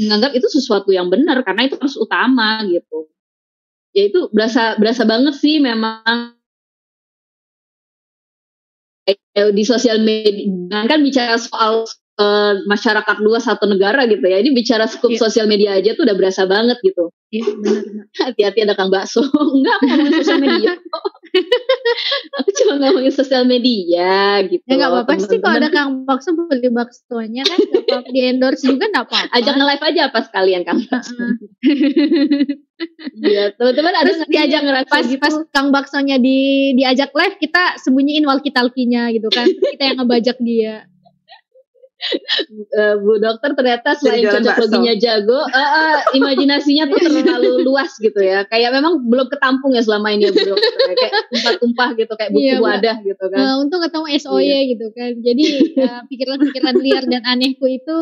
menganggap 0.00 0.32
itu 0.38 0.48
sesuatu 0.50 0.90
yang 0.94 1.08
benar 1.12 1.42
karena 1.46 1.66
itu 1.68 1.76
harus 1.80 1.96
utama 2.00 2.62
gitu. 2.68 3.10
Ya 3.96 4.08
itu 4.10 4.30
berasa 4.34 4.76
berasa 4.80 5.04
banget 5.08 5.34
sih 5.38 5.58
memang. 5.62 6.36
Eh, 9.08 9.50
di 9.56 9.64
sosial 9.64 10.04
media 10.04 10.84
kan 10.84 11.00
bicara 11.00 11.40
soal 11.40 11.88
eh, 12.18 12.52
masyarakat 12.64 13.16
luas 13.18 13.46
satu 13.46 13.64
negara 13.64 14.04
gitu 14.04 14.22
ya 14.22 14.38
ini 14.38 14.50
bicara 14.50 14.84
skup 14.84 15.08
Iya. 15.08 15.20
sosial 15.20 15.46
media 15.46 15.74
aja 15.74 15.94
tuh 15.94 16.02
udah 16.02 16.14
berasa 16.14 16.44
banget 16.44 16.76
gitu 16.82 17.14
Iya 17.28 17.44
benar. 17.54 17.82
Mbak. 17.84 18.06
hati-hati 18.24 18.58
ada 18.62 18.74
kang 18.74 18.88
bakso 18.88 19.20
enggak 19.54 19.76
ngomongin 19.80 20.12
sosial 20.16 20.40
media 20.40 20.70
aku 22.40 22.48
cuma 22.54 22.72
ngomongin 22.78 23.12
sosial 23.12 23.44
media 23.44 24.12
gitu 24.44 24.64
Ya 24.64 24.74
nggak 24.74 24.90
apa-apa 24.90 25.12
sih 25.20 25.38
kalau 25.38 25.56
ada 25.56 25.68
Kang 25.68 26.02
Bakso 26.02 26.32
beli 26.32 26.68
baksonya 26.68 27.44
kan 27.44 27.58
di 28.08 28.20
endorse 28.22 28.64
juga 28.64 28.88
nggak 28.88 29.04
apa-apa. 29.06 29.36
ajak 29.36 29.54
nge-live 29.54 29.84
aja 29.84 30.00
apa 30.08 30.18
sekalian 30.24 30.62
kang 30.64 30.80
bakso 30.84 31.12
Iya, 33.18 33.52
teman-teman 33.54 33.90
ada 33.92 34.06
Terus 34.06 34.22
diajak 34.26 34.62
ngerasa 34.62 34.88
pas 34.88 35.04
gitu 35.04 35.18
pas 35.18 35.34
Kang 35.50 35.68
Baksonya 35.68 36.16
di 36.16 36.38
diajak 36.74 37.10
live 37.10 37.36
kita 37.36 37.74
sembunyiin 37.76 38.22
walkie 38.22 38.54
talkie-nya 38.54 39.10
gitu 39.10 39.26
kan. 39.28 39.46
Kita 39.46 39.82
yang 39.84 39.98
ngebajak 39.98 40.38
dia. 40.38 40.86
Eh, 41.98 42.94
Bu 43.02 43.18
Dokter 43.18 43.58
ternyata 43.58 43.98
selain 43.98 44.22
jualan 44.22 44.38
cocok 44.38 44.54
bakso. 44.54 44.62
loginya 44.70 44.94
jago, 44.94 45.40
eh, 45.50 45.70
eh, 45.82 45.96
imajinasinya 46.14 46.84
tuh 46.86 46.98
terlalu 47.02 47.50
luas 47.66 47.90
gitu 47.98 48.22
ya. 48.22 48.46
Kayak 48.46 48.70
memang 48.78 49.02
belum 49.02 49.26
ketampung 49.26 49.74
ya 49.74 49.82
selama 49.82 50.14
ini 50.14 50.30
ya 50.30 50.32
Bu 50.32 50.54
Dokter. 50.54 50.78
Kayak 50.94 51.12
tumpah-tumpah 51.34 51.88
gitu, 51.98 52.12
kayak 52.14 52.30
butuh 52.30 52.46
Iya, 52.46 52.56
wadah 52.62 52.96
gitu 53.02 53.24
kan. 53.34 53.38
Nah, 53.42 53.52
untung 53.58 53.82
ketemu 53.82 54.06
SOY 54.14 54.58
gitu 54.78 54.86
kan. 54.94 55.10
Jadi 55.18 55.44
pikiran-pikiran 56.06 56.74
liar 56.78 57.04
dan 57.10 57.22
anehku 57.26 57.66
itu 57.66 57.96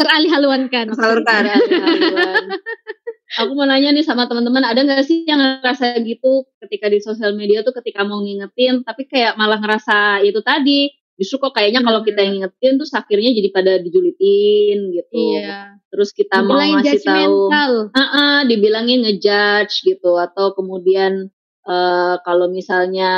teralih 0.00 0.30
haluankan. 0.32 0.84
Tersalurkan. 0.92 1.42
Aku 3.42 3.52
mau 3.52 3.66
nanya 3.68 3.90
nih 3.90 4.06
sama 4.06 4.30
teman-teman, 4.30 4.62
ada 4.62 4.80
nggak 4.86 5.02
sih 5.02 5.26
yang 5.26 5.42
ngerasa 5.60 5.98
gitu 6.06 6.46
ketika 6.62 6.86
di 6.86 7.02
sosial 7.02 7.34
media 7.34 7.60
tuh 7.66 7.74
ketika 7.74 8.06
mau 8.06 8.22
ngingetin, 8.22 8.86
tapi 8.86 9.04
kayak 9.10 9.34
malah 9.34 9.58
ngerasa 9.58 10.22
itu 10.22 10.40
tadi, 10.46 10.88
justru 11.16 11.36
kok 11.42 11.56
kayaknya 11.56 11.80
kalau 11.80 12.00
kita 12.04 12.20
yang 12.22 12.40
ngingetin 12.40 12.76
tuh 12.80 12.88
akhirnya 12.92 13.30
jadi 13.32 13.48
pada 13.52 13.72
dijulitin 13.80 14.78
gitu. 14.92 15.40
Iya. 15.40 15.80
Terus 15.88 16.12
kita 16.12 16.44
mau 16.44 16.60
Dibilangin 16.60 16.76
ngasih 16.76 17.00
tahu, 17.00 17.34
judgmental. 17.48 17.72
ah 17.96 18.40
dibilangin 18.44 18.98
ngejudge 19.08 19.74
gitu, 19.84 20.12
atau 20.20 20.52
kemudian 20.52 21.32
eh 21.66 22.14
kalau 22.22 22.46
misalnya 22.46 23.10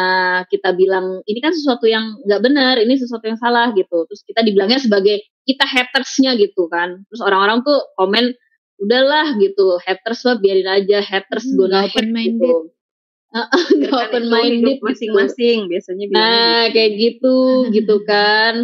kita 0.49 0.73
bilang 0.73 1.21
ini 1.29 1.37
kan 1.45 1.53
sesuatu 1.53 1.85
yang 1.85 2.17
nggak 2.25 2.41
benar, 2.41 2.81
ini 2.81 2.97
sesuatu 2.97 3.29
yang 3.29 3.37
salah 3.37 3.75
gitu, 3.77 4.09
terus 4.09 4.25
kita 4.25 4.41
dibilangnya 4.47 4.81
sebagai 4.81 5.21
kita 5.45 5.69
hatersnya 5.69 6.33
gitu 6.39 6.65
kan, 6.73 7.05
terus 7.13 7.21
orang-orang 7.21 7.61
tuh 7.67 7.77
komen 7.99 8.33
udahlah 8.79 9.37
gitu, 9.43 9.77
haters 9.83 10.23
mah 10.25 10.39
biarin 10.39 10.71
aja, 10.71 11.03
haters 11.03 11.45
Hmm, 11.51 11.67
open-minded. 11.67 12.41
gitu. 12.41 12.78
Nggak 13.33 13.93
Kan 13.93 14.09
open 14.09 14.25
minded 14.33 14.57
hidup 14.65 14.77
gitu. 14.81 14.85
masing-masing 14.89 15.59
biasanya 15.69 16.05
bilangnya 16.09 16.25
Nah, 16.33 16.61
gitu. 16.65 16.73
kayak 16.75 16.93
gitu, 16.97 17.37
gitu 17.77 17.97
kan. 18.09 18.55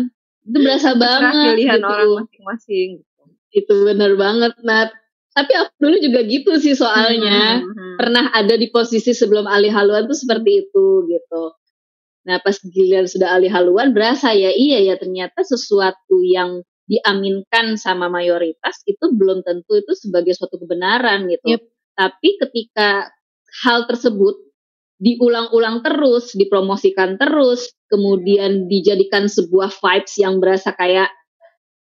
Itu 0.45 0.57
berasa 0.61 0.91
banget 0.97 1.33
pilihan 1.57 1.81
gitu. 1.81 1.89
orang 1.89 2.11
masing-masing 2.25 2.89
gitu. 3.01 3.23
Itu 3.55 3.75
bener 3.85 4.13
banget, 4.17 4.53
Nat. 4.65 4.91
Tapi 5.35 5.53
aku 5.59 5.73
dulu 5.83 5.97
juga 6.01 6.21
gitu 6.25 6.53
sih 6.63 6.75
soalnya. 6.79 7.61
Mhm. 7.61 7.99
Pernah 7.99 8.25
ada 8.33 8.55
di 8.55 8.71
posisi 8.71 9.13
sebelum 9.13 9.45
alih 9.51 9.71
haluan 9.75 10.07
tuh 10.07 10.17
seperti 10.17 10.65
itu 10.67 10.87
gitu. 11.11 11.43
Nah, 12.25 12.41
pas 12.41 12.57
giliran 12.57 13.05
sudah 13.05 13.37
alih 13.37 13.53
haluan 13.53 13.93
berasa 13.93 14.33
ya 14.33 14.49
iya 14.49 14.81
ya 14.81 14.95
ternyata 14.97 15.45
sesuatu 15.45 16.25
yang 16.25 16.65
diaminkan 16.89 17.77
sama 17.77 18.09
mayoritas 18.09 18.81
itu 18.89 19.13
belum 19.13 19.45
tentu 19.45 19.77
itu 19.77 19.93
sebagai 19.93 20.33
suatu 20.33 20.57
kebenaran 20.57 21.29
gitu. 21.29 21.57
Yep. 21.59 21.63
Tapi 21.97 22.29
ketika 22.41 23.13
hal 23.65 23.85
tersebut 23.91 24.35
diulang-ulang 24.97 25.83
terus, 25.83 26.33
dipromosikan 26.33 27.19
terus, 27.19 27.75
kemudian 27.91 28.67
dijadikan 28.67 29.27
sebuah 29.27 29.71
vibes 29.71 30.15
yang 30.19 30.39
berasa 30.39 30.71
kayak 30.73 31.11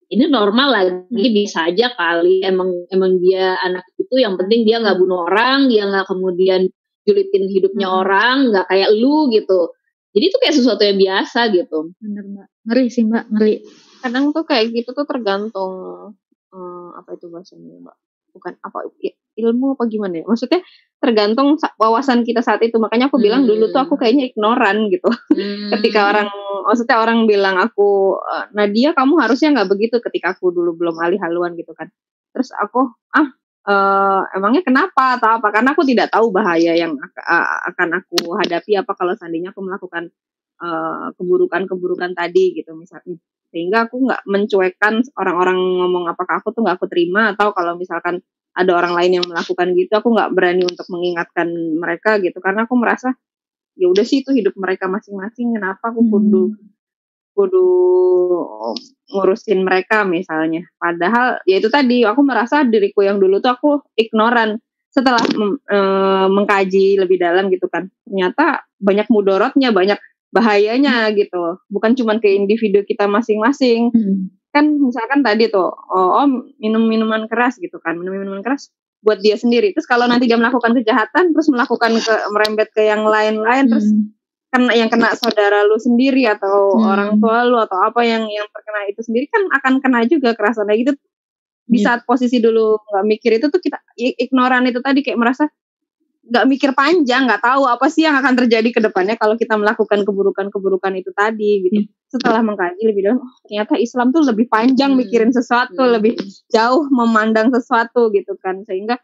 ini 0.08 0.24
normal 0.24 0.68
lagi 0.72 1.26
bisa 1.36 1.68
aja 1.68 1.92
kali 1.92 2.40
emang 2.40 2.88
emang 2.88 3.20
dia 3.20 3.60
anak 3.60 3.84
itu 4.00 4.16
yang 4.16 4.40
penting 4.40 4.64
dia 4.64 4.80
nggak 4.80 4.96
bunuh 4.96 5.28
orang 5.28 5.68
dia 5.68 5.84
nggak 5.84 6.08
kemudian 6.08 6.64
julitin 7.04 7.44
hidupnya 7.44 7.92
Hmm. 7.92 8.00
orang 8.04 8.36
nggak 8.48 8.66
kayak 8.72 8.88
lu 8.96 9.28
gitu 9.28 9.68
jadi 10.16 10.24
itu 10.32 10.36
kayak 10.40 10.56
sesuatu 10.56 10.80
yang 10.80 10.96
biasa 10.96 11.40
gitu 11.52 11.92
Bener 12.00 12.24
mbak. 12.24 12.48
Ngeri 12.64 12.84
sih 12.88 13.04
mbak, 13.04 13.24
ngeri. 13.28 13.54
kadang 14.00 14.24
tuh 14.32 14.44
kayak 14.48 14.72
gitu 14.72 14.96
tuh 14.96 15.04
tergantung 15.04 15.72
eh, 16.56 16.88
apa 16.96 17.10
itu 17.12 17.28
bahasanya 17.28 17.76
mbak 17.76 17.96
bukan 18.38 18.54
apa 18.62 18.78
ilmu 19.38 19.78
apa 19.78 19.86
gimana 19.86 20.22
ya? 20.22 20.24
Maksudnya 20.26 20.60
tergantung 20.98 21.58
sa- 21.62 21.74
wawasan 21.78 22.26
kita 22.26 22.42
saat 22.42 22.58
itu. 22.62 22.78
Makanya 22.78 23.10
aku 23.10 23.22
bilang 23.22 23.46
dulu 23.46 23.70
tuh 23.70 23.82
aku 23.82 23.94
kayaknya 23.94 24.34
ignoran 24.34 24.90
gitu. 24.90 25.06
Ketika 25.78 26.10
orang 26.10 26.28
maksudnya 26.66 26.96
orang 26.98 27.18
bilang 27.30 27.56
aku 27.58 28.18
eh, 28.18 28.46
Nadia 28.54 28.90
kamu 28.94 29.14
harusnya 29.22 29.54
nggak 29.54 29.68
begitu 29.70 29.96
ketika 30.02 30.34
aku 30.34 30.50
dulu 30.50 30.74
belum 30.74 30.98
alih 30.98 31.18
haluan 31.22 31.54
gitu 31.54 31.70
kan. 31.74 31.86
Terus 32.34 32.50
aku 32.54 32.90
ah 33.14 33.26
eh, 33.70 34.22
emangnya 34.34 34.62
kenapa? 34.66 35.18
Atau 35.18 35.38
apa. 35.38 35.48
Karena 35.54 35.74
aku 35.74 35.86
tidak 35.86 36.10
tahu 36.10 36.34
bahaya 36.34 36.74
yang 36.74 36.98
akan 37.70 37.88
aku 38.02 38.34
hadapi 38.42 38.74
apa 38.78 38.92
kalau 38.98 39.14
seandainya 39.14 39.54
aku 39.54 39.62
melakukan 39.62 40.10
eh, 40.62 41.06
keburukan-keburukan 41.14 42.10
tadi 42.18 42.58
gitu 42.58 42.74
misalnya 42.74 43.18
sehingga 43.48 43.88
aku 43.88 44.04
nggak 44.04 44.22
mencuekkan 44.28 45.00
orang-orang 45.16 45.56
ngomong 45.56 46.04
apakah 46.12 46.40
aku 46.44 46.52
tuh 46.52 46.60
nggak 46.64 46.76
aku 46.76 46.86
terima 46.92 47.32
atau 47.32 47.56
kalau 47.56 47.74
misalkan 47.80 48.20
ada 48.58 48.72
orang 48.74 48.92
lain 48.98 49.22
yang 49.22 49.26
melakukan 49.26 49.70
gitu 49.78 49.92
aku 49.94 50.08
nggak 50.12 50.30
berani 50.34 50.66
untuk 50.66 50.86
mengingatkan 50.90 51.48
mereka 51.78 52.18
gitu. 52.18 52.38
Karena 52.42 52.66
aku 52.66 52.74
merasa 52.74 53.14
ya 53.78 53.86
udah 53.86 54.02
sih 54.02 54.26
itu 54.26 54.34
hidup 54.34 54.58
mereka 54.58 54.90
masing-masing 54.90 55.54
kenapa 55.54 55.94
aku 55.94 56.02
kudu 56.02 56.44
kudu 57.38 57.68
ngurusin 59.14 59.62
mereka 59.62 60.02
misalnya. 60.02 60.66
Padahal 60.74 61.38
ya 61.46 61.62
itu 61.62 61.70
tadi 61.70 62.02
aku 62.02 62.20
merasa 62.26 62.66
diriku 62.66 63.06
yang 63.06 63.22
dulu 63.22 63.38
tuh 63.38 63.54
aku 63.54 63.70
ignoran. 63.94 64.58
Setelah 64.90 65.22
eh, 65.70 66.26
mengkaji 66.26 66.98
lebih 66.98 67.22
dalam 67.22 67.46
gitu 67.54 67.70
kan. 67.70 67.86
Ternyata 68.02 68.66
banyak 68.82 69.06
mudorotnya 69.06 69.70
banyak 69.70 70.02
bahayanya 70.30 71.08
gitu. 71.16 71.58
Bukan 71.68 71.96
cuma 71.96 72.16
ke 72.20 72.32
individu 72.32 72.84
kita 72.84 73.08
masing-masing. 73.08 73.90
Kan 74.52 74.80
misalkan 74.80 75.20
tadi 75.20 75.48
tuh 75.48 75.68
oh, 75.68 76.24
oh, 76.24 76.26
minum 76.60 76.84
minuman 76.84 77.28
keras 77.28 77.56
gitu 77.60 77.76
kan. 77.80 77.96
Minum 77.96 78.16
minuman 78.16 78.40
keras 78.44 78.72
buat 79.00 79.22
dia 79.22 79.38
sendiri. 79.38 79.70
Terus 79.76 79.86
kalau 79.86 80.10
nanti 80.10 80.26
dia 80.26 80.36
melakukan 80.40 80.74
kejahatan 80.74 81.30
terus 81.32 81.48
melakukan 81.48 81.96
ke 82.02 82.14
merembet 82.34 82.68
ke 82.74 82.82
yang 82.82 83.06
lain-lain 83.06 83.70
terus 83.70 83.86
kena 84.48 84.72
yang 84.72 84.88
kena 84.88 85.12
saudara 85.12 85.60
lu 85.68 85.76
sendiri 85.76 86.24
atau 86.24 86.72
Hmm. 86.72 86.88
orang 86.88 87.10
tua 87.20 87.44
lu 87.44 87.60
atau 87.60 87.84
apa 87.84 88.00
yang 88.00 88.24
yang 88.32 88.48
terkena 88.48 88.80
itu 88.88 89.04
sendiri 89.04 89.28
kan 89.28 89.44
akan 89.60 89.72
kena 89.84 90.08
juga 90.08 90.32
kerasannya 90.32 90.72
gitu 90.80 90.92
di 91.68 91.84
Iya. 91.84 91.84
saat 91.84 92.00
posisi 92.08 92.40
dulu 92.40 92.80
nggak 92.80 93.04
mikir 93.04 93.36
itu 93.36 93.52
tuh 93.52 93.60
kita 93.60 93.76
ignoran 94.00 94.64
itu 94.64 94.80
tadi 94.80 95.04
kayak 95.04 95.20
merasa 95.20 95.52
nggak 96.28 96.44
mikir 96.44 96.70
panjang 96.76 97.24
nggak 97.24 97.40
tahu 97.40 97.64
apa 97.64 97.88
sih 97.88 98.04
yang 98.04 98.12
akan 98.20 98.36
terjadi 98.44 98.68
ke 98.68 98.80
depannya 98.84 99.16
kalau 99.16 99.34
kita 99.40 99.56
melakukan 99.56 100.04
keburukan-keburukan 100.04 100.92
itu 101.00 101.10
tadi 101.16 101.64
gitu. 101.64 101.88
Setelah 102.12 102.44
mengkaji 102.44 102.84
lebih 102.84 103.02
dalam 103.08 103.18
oh 103.24 103.32
ternyata 103.48 103.80
Islam 103.80 104.12
tuh 104.12 104.22
lebih 104.28 104.46
panjang 104.48 104.92
Hmm. 104.92 105.00
mikirin 105.00 105.32
sesuatu 105.32 105.80
Hmm. 105.80 105.96
lebih 105.96 106.20
jauh 106.52 106.84
memandang 106.92 107.48
sesuatu 107.48 108.12
gitu 108.12 108.36
kan. 108.40 108.60
Sehingga 108.68 109.00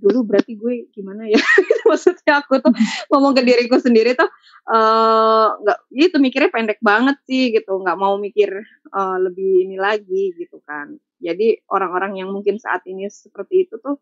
dulu 0.00 0.26
berarti 0.26 0.58
gue 0.58 0.90
gimana 0.90 1.30
ya? 1.30 1.38
Maksudnya 1.90 2.42
aku 2.42 2.58
tuh 2.58 2.72
ngomong 3.14 3.36
ke 3.38 3.42
diriku 3.46 3.78
sendiri 3.78 4.18
tuh 4.18 4.26
eh 4.70 5.46
nggak 5.54 5.78
itu 5.94 6.16
mikirnya 6.18 6.50
pendek 6.50 6.78
banget 6.82 7.16
sih 7.30 7.54
gitu. 7.54 7.78
Nggak 7.78 7.98
mau 7.98 8.18
mikir 8.18 8.50
eh, 8.90 9.18
lebih 9.22 9.70
ini 9.70 9.78
lagi 9.78 10.34
gitu 10.34 10.58
kan. 10.66 10.98
Jadi 11.20 11.62
orang-orang 11.70 12.18
yang 12.18 12.34
mungkin 12.34 12.58
saat 12.58 12.82
ini 12.90 13.06
seperti 13.06 13.70
itu 13.70 13.78
tuh 13.78 14.00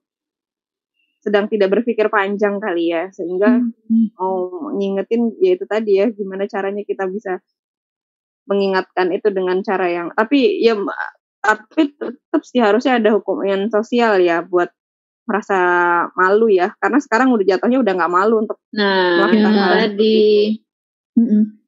sedang 1.18 1.50
tidak 1.50 1.74
berpikir 1.74 2.06
panjang 2.08 2.58
kali 2.58 2.94
ya 2.94 3.10
sehingga 3.10 3.58
Hmm. 3.88 4.12
mau 4.14 4.34
ngingetin 4.72 5.34
ya 5.40 5.56
itu 5.56 5.64
tadi 5.64 5.98
ya 5.98 6.06
gimana 6.12 6.44
caranya 6.46 6.84
kita 6.84 7.08
bisa 7.08 7.42
mengingatkan 8.48 9.12
itu 9.12 9.28
dengan 9.28 9.60
cara 9.60 9.86
yang 9.88 10.08
tapi 10.12 10.60
ya 10.60 10.76
tapi 11.38 11.92
tetap 11.94 12.42
sih 12.42 12.60
harusnya 12.60 12.96
ada 12.96 13.12
hukum 13.16 13.44
yang 13.44 13.68
sosial 13.68 14.18
ya 14.18 14.40
buat 14.42 14.68
merasa 15.28 15.58
malu 16.16 16.48
ya 16.48 16.72
karena 16.80 16.98
sekarang 16.98 17.28
udah 17.32 17.44
jatuhnya 17.44 17.78
udah 17.84 17.92
nggak 17.92 18.12
malu 18.12 18.34
untuk 18.48 18.56
Nah, 18.72 19.28
ya. 19.28 19.84
tadi. 19.84 20.56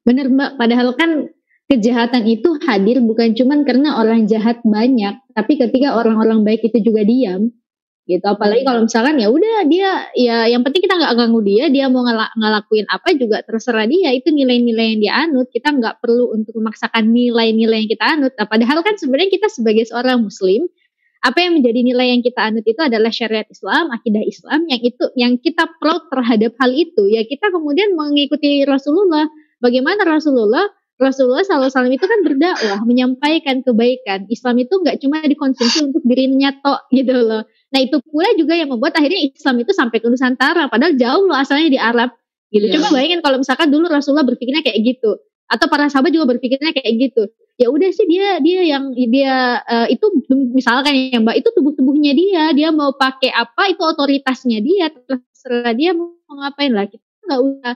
Bener 0.01 0.33
mbak, 0.33 0.57
padahal 0.57 0.97
kan 0.97 1.29
kejahatan 1.69 2.25
itu 2.25 2.57
hadir 2.65 2.99
bukan 3.05 3.37
cuman 3.37 3.61
karena 3.61 4.01
orang 4.01 4.25
jahat 4.25 4.57
banyak, 4.65 5.13
tapi 5.37 5.61
ketika 5.61 5.93
orang-orang 5.93 6.41
baik 6.41 6.65
itu 6.65 6.81
juga 6.81 7.05
diam, 7.05 7.53
gitu. 8.09 8.25
Apalagi 8.25 8.65
kalau 8.65 8.85
misalkan 8.85 9.15
ya 9.21 9.29
udah 9.29 9.65
dia 9.69 10.09
ya 10.17 10.37
yang 10.49 10.65
penting 10.65 10.83
kita 10.85 10.97
nggak 10.97 11.13
ganggu 11.15 11.41
dia, 11.45 11.69
dia 11.69 11.85
mau 11.87 12.01
ngela- 12.01 12.33
ngelakuin 12.37 12.85
apa 12.89 13.09
juga 13.15 13.45
terserah 13.45 13.85
dia. 13.85 14.09
Itu 14.13 14.33
nilai-nilai 14.33 14.85
yang 14.95 14.99
dia 15.01 15.13
anut. 15.27 15.47
Kita 15.53 15.69
nggak 15.73 16.01
perlu 16.01 16.33
untuk 16.33 16.57
memaksakan 16.57 17.13
nilai-nilai 17.13 17.85
yang 17.85 17.91
kita 17.91 18.05
anut. 18.17 18.33
Nah, 18.35 18.47
padahal 18.49 18.81
kan 18.81 18.95
sebenarnya 18.97 19.29
kita 19.31 19.47
sebagai 19.53 19.85
seorang 19.87 20.21
muslim 20.21 20.65
apa 21.21 21.37
yang 21.37 21.53
menjadi 21.61 21.79
nilai 21.85 22.07
yang 22.17 22.21
kita 22.25 22.41
anut 22.49 22.65
itu 22.65 22.81
adalah 22.81 23.13
syariat 23.13 23.45
Islam, 23.45 23.93
akidah 23.93 24.25
Islam 24.25 24.65
yang 24.65 24.81
itu 24.81 25.05
yang 25.13 25.33
kita 25.37 25.69
proud 25.77 26.09
terhadap 26.09 26.57
hal 26.57 26.73
itu. 26.73 27.05
Ya 27.13 27.21
kita 27.21 27.53
kemudian 27.53 27.93
mengikuti 27.93 28.65
Rasulullah. 28.65 29.29
Bagaimana 29.61 30.01
Rasulullah? 30.01 30.65
Rasulullah 31.01 31.41
SAW 31.41 31.89
itu 31.89 32.05
kan 32.05 32.19
berdakwah, 32.21 32.85
menyampaikan 32.85 33.65
kebaikan. 33.65 34.29
Islam 34.29 34.61
itu 34.61 34.69
nggak 34.69 35.01
cuma 35.01 35.25
dikonsumsi 35.25 35.89
untuk 35.89 36.05
dirinya 36.05 36.53
tok 36.61 36.85
gitu 36.93 37.17
loh. 37.17 37.41
Nah 37.71 37.79
itu 37.79 37.97
pula 38.03 38.27
juga 38.35 38.53
yang 38.53 38.69
membuat 38.69 38.99
akhirnya 38.99 39.31
Islam 39.31 39.63
itu 39.63 39.71
sampai 39.71 39.97
ke 40.03 40.07
Nusantara. 40.11 40.67
Padahal 40.67 40.93
jauh 40.99 41.23
loh 41.27 41.37
asalnya 41.39 41.71
di 41.71 41.79
Arab. 41.79 42.11
Gitu. 42.51 42.67
Iya. 42.67 42.77
Coba 42.77 42.99
bayangin 42.99 43.23
kalau 43.23 43.39
misalkan 43.39 43.71
dulu 43.71 43.87
Rasulullah 43.87 44.27
berpikirnya 44.27 44.61
kayak 44.61 44.79
gitu. 44.83 45.17
Atau 45.47 45.67
para 45.71 45.87
sahabat 45.87 46.11
juga 46.11 46.35
berpikirnya 46.35 46.75
kayak 46.75 46.91
gitu. 46.99 47.23
Ya 47.59 47.71
udah 47.71 47.89
sih 47.91 48.07
dia 48.07 48.39
dia 48.43 48.61
yang 48.63 48.91
dia 48.95 49.63
eh, 49.63 49.87
itu 49.95 50.05
misalkan 50.51 51.11
ya 51.11 51.19
Mbak 51.19 51.35
itu 51.39 51.49
tubuh-tubuhnya 51.55 52.11
dia, 52.15 52.43
dia 52.55 52.69
mau 52.71 52.95
pakai 52.95 53.31
apa 53.31 53.71
itu 53.71 53.83
otoritasnya 53.83 54.59
dia, 54.63 54.91
terserah 54.91 55.75
dia 55.75 55.91
mau 55.95 56.15
ngapain 56.27 56.71
lah. 56.71 56.87
Kita 56.87 57.03
nggak 57.27 57.41
usah 57.43 57.73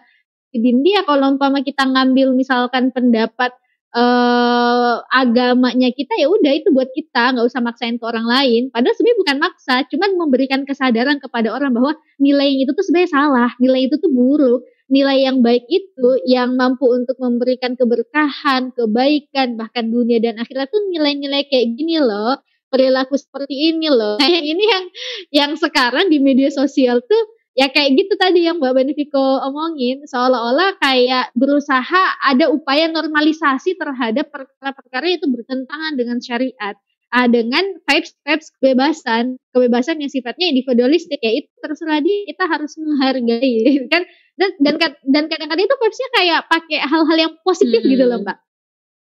dia 0.55 1.03
kalau 1.03 1.35
umpama 1.35 1.59
kita 1.63 1.84
ngambil 1.84 2.31
misalkan 2.31 2.91
pendapat 2.95 3.51
eh 3.95 4.95
agamanya 5.07 5.89
kita 5.95 6.19
ya 6.19 6.27
udah 6.27 6.51
itu 6.51 6.69
buat 6.76 6.91
kita. 6.91 7.31
Nggak 7.35 7.47
usah 7.47 7.61
maksain 7.63 7.95
ke 7.95 8.05
orang 8.05 8.27
lain. 8.27 8.67
Padahal 8.76 8.91
sebenarnya 8.91 9.19
bukan 9.23 9.38
maksa 9.39 9.76
cuman 9.88 10.09
memberikan 10.19 10.61
kesadaran 10.67 11.17
kepada 11.23 11.55
orang 11.55 11.72
bahwa 11.72 11.95
nilai 12.19 12.51
yang 12.51 12.67
itu 12.67 12.72
tuh 12.76 12.84
sebenarnya 12.84 13.11
salah. 13.15 13.51
Nilai 13.63 13.88
itu 13.88 13.95
tuh 13.97 14.11
buruk. 14.11 14.67
Nilai 14.85 15.17
yang 15.26 15.41
baik 15.41 15.65
itu 15.65 16.09
yang 16.30 16.53
mampu 16.59 16.85
untuk 16.91 17.17
memberikan 17.17 17.73
keberkahan 17.73 18.69
kebaikan 18.76 19.57
bahkan 19.57 19.89
dunia 19.89 20.22
dan 20.22 20.38
akhirat 20.38 20.69
tuh 20.69 20.84
nilai-nilai 20.91 21.47
kayak 21.49 21.73
gini 21.73 21.97
loh. 22.03 22.38
Perilaku 22.69 23.15
seperti 23.15 23.72
ini 23.72 23.88
loh. 23.88 24.19
Nah 24.19 24.30
ini 24.30 24.63
yang 24.67 24.85
yang 25.31 25.51
sekarang 25.55 26.11
di 26.11 26.19
media 26.19 26.51
sosial 26.51 26.99
tuh 26.99 27.23
ya 27.56 27.72
kayak 27.72 27.95
gitu 27.95 28.14
tadi 28.19 28.45
yang 28.45 28.60
Mbak 28.60 28.73
Benefiko 28.76 29.40
omongin. 29.48 30.03
Seolah-olah 30.06 30.77
kayak 30.84 31.32
berusaha 31.34 32.03
ada 32.22 32.52
upaya 32.52 32.91
normalisasi 32.91 33.80
terhadap 33.80 34.27
perkara-perkara 34.30 35.07
itu 35.15 35.26
bertentangan 35.32 35.95
dengan 35.95 36.19
syariat. 36.19 36.76
Ah, 37.15 37.32
dengan 37.32 37.64
vibes-vibes 37.88 38.52
kebebasan. 38.60 39.40
Kebebasan 39.56 40.03
yang 40.03 40.11
sifatnya 40.11 40.52
individualistik 40.52 41.23
ya 41.23 41.32
itu 41.32 41.48
terserah 41.64 42.03
dia. 42.03 42.27
Kita 42.27 42.44
harus 42.52 42.76
menghargai 42.76 43.56
kan? 43.94 44.03
Dan 44.36 44.52
dan 44.60 44.76
dan 45.07 45.23
kadang-kadang 45.32 45.64
itu 45.64 45.76
vibesnya 45.80 46.10
kayak 46.19 46.40
pakai 46.52 46.80
hal-hal 46.84 47.18
yang 47.18 47.34
positif 47.48 47.80
Hmm. 47.80 47.91
gitu 47.95 48.03
loh 48.03 48.19
mbak. 48.19 48.36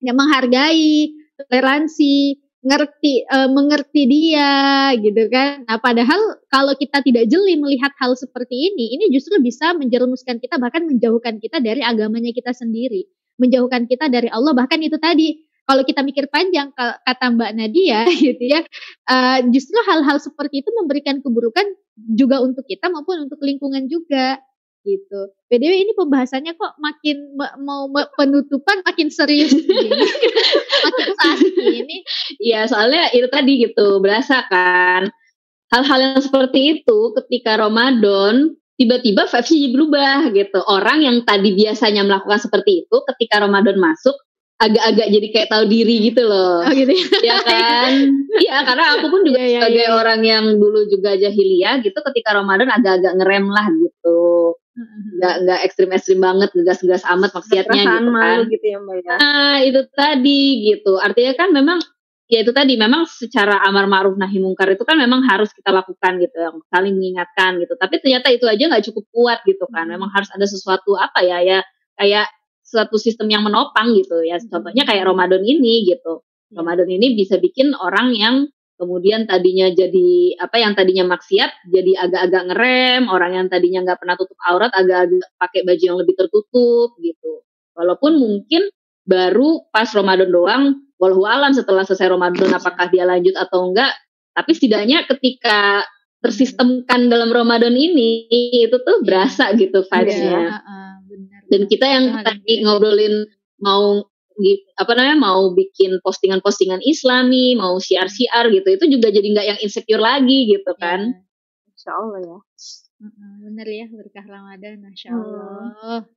Ya 0.04 0.12
menghargai 0.12 1.16
toleransi 1.48 2.44
ngerti 2.64 3.28
eh, 3.28 3.50
mengerti 3.52 4.02
dia 4.08 4.52
gitu 4.96 5.28
kan. 5.28 5.68
Nah, 5.68 5.78
padahal 5.84 6.40
kalau 6.48 6.74
kita 6.80 7.04
tidak 7.04 7.28
jeli 7.28 7.60
melihat 7.60 7.92
hal 8.00 8.16
seperti 8.16 8.72
ini, 8.72 8.96
ini 8.96 9.12
justru 9.12 9.36
bisa 9.44 9.76
menjerumuskan 9.76 10.40
kita 10.40 10.56
bahkan 10.58 10.88
menjauhkan 10.88 11.44
kita 11.44 11.60
dari 11.60 11.84
agamanya 11.84 12.32
kita 12.32 12.56
sendiri, 12.56 13.04
menjauhkan 13.36 13.86
kita 13.86 14.08
dari 14.08 14.32
Allah 14.32 14.56
bahkan 14.56 14.80
itu 14.80 14.96
tadi. 14.98 15.44
Kalau 15.64 15.88
kita 15.88 16.04
mikir 16.04 16.28
panjang 16.28 16.76
ka- 16.76 17.00
kata 17.08 17.40
Mbak 17.40 17.52
Nadia 17.56 18.04
gitu 18.32 18.44
ya, 18.44 18.64
eh, 19.12 19.40
justru 19.52 19.80
hal-hal 19.88 20.20
seperti 20.20 20.64
itu 20.64 20.72
memberikan 20.76 21.24
keburukan 21.24 21.64
juga 22.16 22.44
untuk 22.44 22.68
kita 22.68 22.92
maupun 22.92 23.28
untuk 23.28 23.40
lingkungan 23.40 23.88
juga 23.88 24.44
gitu. 24.84 25.32
BDW 25.48 25.74
ini 25.88 25.92
pembahasannya 25.96 26.54
kok 26.54 26.76
makin 26.78 27.36
ma- 27.40 27.56
mau 27.60 27.88
ma- 27.88 28.08
penutupan 28.14 28.84
makin 28.84 29.08
serius 29.10 29.56
gini. 29.64 29.90
makin 30.84 31.08
asik 31.34 31.54
ini. 31.56 31.98
Iya, 32.40 32.68
soalnya 32.68 33.10
itu 33.16 33.28
tadi 33.32 33.64
gitu, 33.64 33.98
berasa 34.04 34.44
kan. 34.48 35.10
Hal-hal 35.74 36.00
yang 36.00 36.22
seperti 36.22 36.60
itu 36.80 37.00
ketika 37.18 37.58
Ramadan 37.58 38.54
tiba-tiba 38.78 39.26
vibes-nya 39.26 39.58
jadi 39.58 39.70
berubah 39.74 40.18
gitu. 40.36 40.60
Orang 40.68 41.02
yang 41.02 41.18
tadi 41.26 41.50
biasanya 41.56 42.06
melakukan 42.06 42.44
seperti 42.44 42.86
itu 42.86 42.96
ketika 43.10 43.42
Ramadan 43.42 43.82
masuk 43.82 44.14
agak-agak 44.62 45.08
jadi 45.12 45.28
kayak 45.34 45.50
tahu 45.50 45.64
diri 45.68 45.96
gitu 46.08 46.24
loh. 46.24 46.62
Oh 46.64 46.72
gitu 46.72 46.94
ya. 46.94 47.36
ya 47.36 47.38
kan? 47.50 47.92
Iya, 48.38 48.58
karena 48.64 48.84
aku 48.98 49.06
pun 49.12 49.22
juga 49.26 49.40
Iya, 49.42 49.48
iya, 49.50 49.60
sebagai 49.60 49.86
iya. 49.90 49.94
orang 49.98 50.20
yang 50.24 50.46
dulu 50.62 50.80
juga 50.88 51.12
jahiliyah 51.18 51.82
gitu 51.84 52.00
ketika 52.14 52.30
Ramadan 52.38 52.70
agak-agak 52.70 53.14
ngerem 53.18 53.46
lah 53.50 53.68
gitu. 53.74 54.22
Nggak 54.74 55.36
nggak 55.46 55.60
ekstrim-ekstrim 55.70 56.18
banget, 56.18 56.50
ngegas-ngegas 56.58 57.06
amat 57.14 57.30
maksiatnya 57.38 57.82
gitu 57.86 57.94
kan. 57.94 58.04
malu 58.10 58.42
gitu 58.50 58.66
ya 58.66 58.78
mbak 58.82 58.96
ya 59.06 59.16
Nah, 59.22 59.56
itu 59.62 59.82
tadi 59.94 60.42
gitu. 60.74 60.94
Artinya 60.98 61.34
kan 61.38 61.50
memang 61.54 61.78
ya 62.26 62.42
itu 62.42 62.50
tadi 62.50 62.74
memang 62.82 63.06
secara 63.06 63.62
amar 63.70 63.86
ma'ruf 63.86 64.18
nahi 64.18 64.42
mungkar 64.42 64.74
itu 64.74 64.82
kan 64.82 64.98
memang 64.98 65.22
harus 65.30 65.54
kita 65.54 65.70
lakukan 65.70 66.18
gitu, 66.18 66.38
yang 66.42 66.58
saling 66.74 66.98
mengingatkan 66.98 67.62
gitu. 67.62 67.78
Tapi 67.78 68.02
ternyata 68.02 68.34
itu 68.34 68.50
aja 68.50 68.64
nggak 68.74 68.84
cukup 68.90 69.06
kuat 69.14 69.40
gitu 69.46 69.66
kan. 69.70 69.86
Memang 69.86 70.10
harus 70.10 70.30
ada 70.34 70.46
sesuatu 70.50 70.98
apa 70.98 71.22
ya 71.22 71.38
ya 71.46 71.60
kayak 72.02 72.26
suatu 72.66 72.98
sistem 72.98 73.30
yang 73.30 73.46
menopang 73.46 73.94
gitu 73.94 74.26
ya. 74.26 74.42
Contohnya 74.42 74.90
kayak 74.90 75.06
Ramadan 75.06 75.46
ini 75.46 75.86
gitu. 75.86 76.26
Ramadan 76.54 76.90
ini 76.90 77.14
bisa 77.14 77.38
bikin 77.38 77.78
orang 77.78 78.14
yang 78.18 78.36
kemudian 78.84 79.24
tadinya 79.24 79.72
jadi 79.72 80.36
apa 80.44 80.60
yang 80.60 80.76
tadinya 80.76 81.16
maksiat 81.16 81.72
jadi 81.72 81.92
agak-agak 82.04 82.44
ngerem, 82.52 83.02
orang 83.08 83.32
yang 83.40 83.48
tadinya 83.48 83.88
nggak 83.88 84.04
pernah 84.04 84.20
tutup 84.20 84.36
aurat 84.44 84.76
agak-agak 84.76 85.24
pakai 85.40 85.64
baju 85.64 85.84
yang 85.84 85.98
lebih 85.98 86.16
tertutup 86.20 87.00
gitu. 87.00 87.48
Walaupun 87.74 88.20
mungkin 88.20 88.68
baru 89.08 89.64
pas 89.72 89.88
Ramadan 89.96 90.30
doang, 90.30 90.64
walau 91.00 91.24
alam 91.24 91.56
setelah 91.56 91.88
selesai 91.88 92.12
Ramadan 92.12 92.52
apakah 92.52 92.92
dia 92.92 93.08
lanjut 93.08 93.34
atau 93.40 93.72
enggak, 93.72 93.96
tapi 94.36 94.52
setidaknya 94.52 95.08
ketika 95.08 95.88
tersistemkan 96.24 97.12
dalam 97.12 97.32
Ramadan 97.32 97.76
ini 97.76 98.28
itu 98.68 98.76
tuh 98.80 99.04
berasa 99.04 99.52
gitu 99.56 99.84
vibes-nya. 99.84 100.64
Benar. 101.04 101.42
Dan 101.52 101.62
kita 101.68 101.86
yang 101.86 102.06
tadi 102.24 102.64
ngobrolin 102.64 103.28
mau 103.60 104.08
apa 104.80 104.92
namanya 104.98 105.18
mau 105.20 105.54
bikin 105.54 105.98
postingan-postingan 106.04 106.82
Islami, 106.84 107.56
mau 107.58 107.78
siar-siar 107.78 108.50
gitu, 108.50 108.68
itu 108.68 108.86
juga 109.00 109.08
jadi 109.14 109.28
nggak 109.34 109.48
yang 109.56 109.60
insecure 109.62 110.02
lagi 110.02 110.50
gitu 110.50 110.72
kan. 110.78 111.24
Insya 111.74 111.92
Allah 111.94 112.20
ya 112.22 112.38
Heeh, 113.04 113.32
benar 113.44 113.68
ya 113.68 113.86
berkah 113.92 114.26
Ramadan, 114.26 114.80
masya 114.80 115.12
Hmm. 115.12 115.20
Allah. 115.20 116.08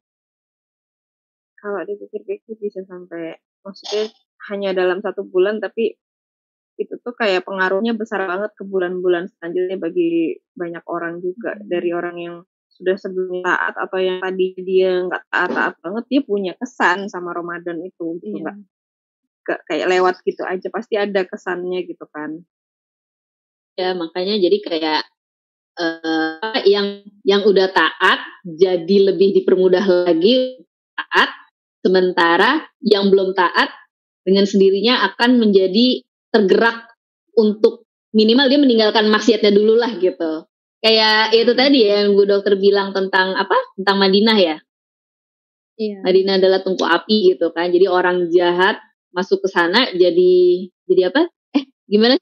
kalau 1.56 1.82
dipikir-pikir 1.82 2.54
bisa 2.62 2.84
sampai 2.86 3.36
maksudnya 3.66 4.12
hanya 4.52 4.70
dalam 4.76 5.02
satu 5.02 5.26
bulan 5.26 5.58
tapi 5.58 5.96
itu 6.76 6.94
tuh 7.00 7.14
kayak 7.16 7.48
pengaruhnya 7.48 7.96
besar 7.96 8.28
banget 8.28 8.52
ke 8.52 8.62
bulan-bulan 8.68 9.32
selanjutnya 9.32 9.80
bagi 9.80 10.36
banyak 10.52 10.84
orang 10.86 11.24
juga 11.24 11.56
dari 11.64 11.90
orang 11.90 12.16
yang 12.20 12.36
sudah 12.76 12.96
sebelumnya 13.00 13.42
taat 13.48 13.74
atau 13.88 13.98
yang 13.98 14.20
tadi 14.20 14.46
dia 14.60 14.90
nggak 15.08 15.22
taat-taat 15.32 15.74
banget 15.80 16.04
dia 16.12 16.20
punya 16.22 16.52
kesan 16.60 17.08
sama 17.08 17.32
Ramadan 17.32 17.80
itu 17.82 18.20
gitu 18.20 18.36
Iya. 18.44 18.52
nggak 19.46 19.60
kayak 19.68 19.86
lewat 19.88 20.14
gitu 20.26 20.42
aja 20.44 20.68
pasti 20.74 20.94
ada 20.98 21.22
kesannya 21.24 21.80
gitu 21.88 22.04
kan 22.10 22.44
Ya 23.76 23.92
makanya 23.92 24.40
jadi 24.40 24.58
kayak 24.64 25.02
eh 25.76 26.60
yang 26.64 27.04
yang 27.28 27.44
udah 27.44 27.68
taat 27.76 28.20
jadi 28.48 29.12
lebih 29.12 29.36
dipermudah 29.36 29.84
lagi 30.08 30.64
taat, 30.96 31.30
sementara 31.84 32.64
yang 32.80 33.12
belum 33.12 33.36
taat 33.36 33.68
dengan 34.24 34.48
sendirinya 34.48 35.04
akan 35.12 35.36
menjadi 35.36 36.00
tergerak 36.32 36.88
untuk 37.36 37.84
minimal 38.16 38.48
dia 38.48 38.60
meninggalkan 38.60 39.12
maksiatnya 39.12 39.52
dulu 39.52 39.76
lah 39.76 39.92
gitu. 40.00 40.48
Kayak 40.86 41.34
itu 41.34 41.52
tadi 41.58 41.82
ya 41.82 42.06
yang 42.06 42.14
Bu 42.14 42.22
Dokter 42.30 42.54
bilang 42.54 42.94
tentang 42.94 43.34
apa? 43.34 43.58
Tentang 43.74 43.98
Madinah 43.98 44.38
ya. 44.38 44.56
Iya. 45.74 45.98
Madinah 46.06 46.38
adalah 46.38 46.62
tungku 46.62 46.86
api 46.86 47.34
gitu 47.34 47.50
kan. 47.50 47.74
Jadi 47.74 47.90
orang 47.90 48.30
jahat 48.30 48.78
masuk 49.10 49.42
ke 49.42 49.48
sana 49.50 49.90
jadi 49.98 50.34
jadi 50.86 51.10
apa? 51.10 51.26
Eh 51.58 51.66
gimana? 51.90 52.14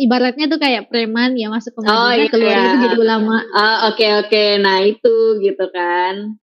ibaratnya 0.00 0.48
tuh 0.48 0.56
kayak 0.56 0.88
preman 0.88 1.36
ya 1.36 1.52
masuk 1.52 1.76
ke 1.76 1.80
Madinah 1.84 2.00
Oh, 2.00 2.12
iya. 2.16 2.26
keluar 2.32 2.56
itu 2.56 2.76
jadi 2.88 2.96
ulama. 2.96 3.36
Ah, 3.52 3.92
oke 3.92 4.06
oke. 4.24 4.44
Nah 4.64 4.80
itu 4.88 5.14
gitu 5.44 5.64
kan. 5.76 6.40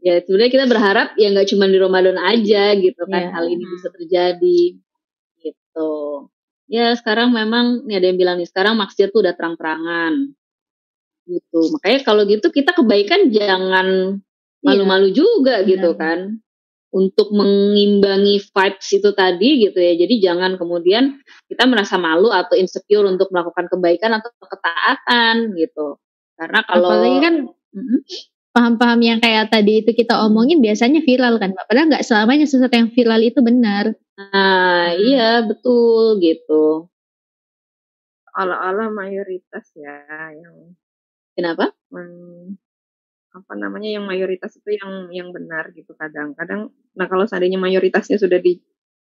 Ya 0.00 0.24
sebenarnya 0.24 0.52
kita 0.56 0.64
berharap 0.64 1.20
ya 1.20 1.28
nggak 1.28 1.52
cuma 1.52 1.68
di 1.68 1.76
Ramadan 1.76 2.16
aja 2.16 2.72
gitu 2.80 3.02
kan 3.12 3.28
Iya. 3.28 3.36
hal 3.36 3.44
ini 3.44 3.64
bisa 3.76 3.92
terjadi 3.92 4.60
gitu. 5.44 5.92
Ya 6.70 6.94
sekarang 6.94 7.34
memang 7.34 7.82
nih 7.82 7.98
ada 7.98 8.06
yang 8.14 8.18
bilang 8.22 8.36
nih 8.38 8.46
sekarang 8.46 8.78
maksiat 8.78 9.10
tuh 9.10 9.26
udah 9.26 9.34
terang-terangan 9.34 10.30
gitu. 11.26 11.60
Makanya 11.74 11.98
kalau 12.06 12.22
gitu 12.30 12.46
kita 12.54 12.70
kebaikan 12.78 13.34
jangan 13.34 14.18
malu-malu 14.62 15.10
juga 15.10 15.66
gitu 15.66 15.98
Benar. 15.98 16.00
kan. 16.00 16.18
Untuk 16.90 17.30
mengimbangi 17.30 18.42
vibes 18.42 18.88
itu 18.90 19.10
tadi 19.14 19.66
gitu 19.66 19.78
ya. 19.78 19.94
Jadi 19.94 20.14
jangan 20.22 20.58
kemudian 20.58 21.22
kita 21.46 21.66
merasa 21.66 21.98
malu 21.98 22.34
atau 22.34 22.58
insecure 22.58 23.06
untuk 23.06 23.30
melakukan 23.30 23.70
kebaikan 23.70 24.18
atau 24.18 24.30
ketaatan 24.42 25.54
gitu. 25.54 25.98
Karena 26.34 26.62
kalau 26.66 26.90
Apalagi 26.90 27.18
kan. 27.18 27.34
Paham-paham 28.60 29.00
yang 29.00 29.18
kayak 29.24 29.48
tadi 29.48 29.80
itu 29.80 29.96
kita 29.96 30.20
omongin 30.28 30.60
biasanya 30.60 31.00
viral 31.00 31.40
kan 31.40 31.56
Mbak. 31.56 31.64
Padahal 31.64 31.88
nggak 31.96 32.04
selamanya 32.04 32.44
sesuatu 32.44 32.76
yang 32.76 32.92
viral 32.92 33.20
itu 33.24 33.40
benar. 33.40 33.96
Nah, 34.20 34.92
iya 35.00 35.40
betul 35.48 36.20
gitu. 36.20 36.92
Ala-ala 38.36 38.92
mayoritas 38.92 39.72
ya 39.72 40.04
yang 40.36 40.76
Kenapa? 41.32 41.72
men- 41.88 42.60
apa 43.30 43.54
namanya 43.54 43.86
yang 43.86 44.04
mayoritas 44.04 44.58
itu 44.58 44.74
yang 44.74 45.06
yang 45.14 45.28
benar 45.30 45.70
gitu 45.70 45.94
kadang-kadang 45.94 46.74
nah 46.98 47.06
kalau 47.06 47.30
seandainya 47.30 47.62
mayoritasnya 47.62 48.18
sudah 48.18 48.42
di 48.42 48.58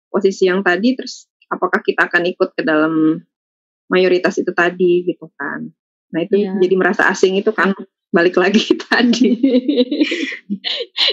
posisi 0.09 0.49
yang 0.49 0.65
tadi 0.65 0.97
terus 0.97 1.29
apakah 1.53 1.85
kita 1.85 2.09
akan 2.09 2.25
ikut 2.25 2.57
ke 2.57 2.65
dalam 2.65 3.21
mayoritas 3.93 4.41
itu 4.41 4.49
tadi 4.57 5.05
gitu 5.05 5.29
kan 5.37 5.69
nah 6.09 6.19
itu 6.23 6.35
Iya. 6.39 6.55
jadi 6.59 6.75
merasa 6.79 7.03
asing 7.07 7.35
itu 7.35 7.51
kan 7.51 7.75
balik 8.09 8.39
lagi 8.39 8.63
tadi 8.87 9.35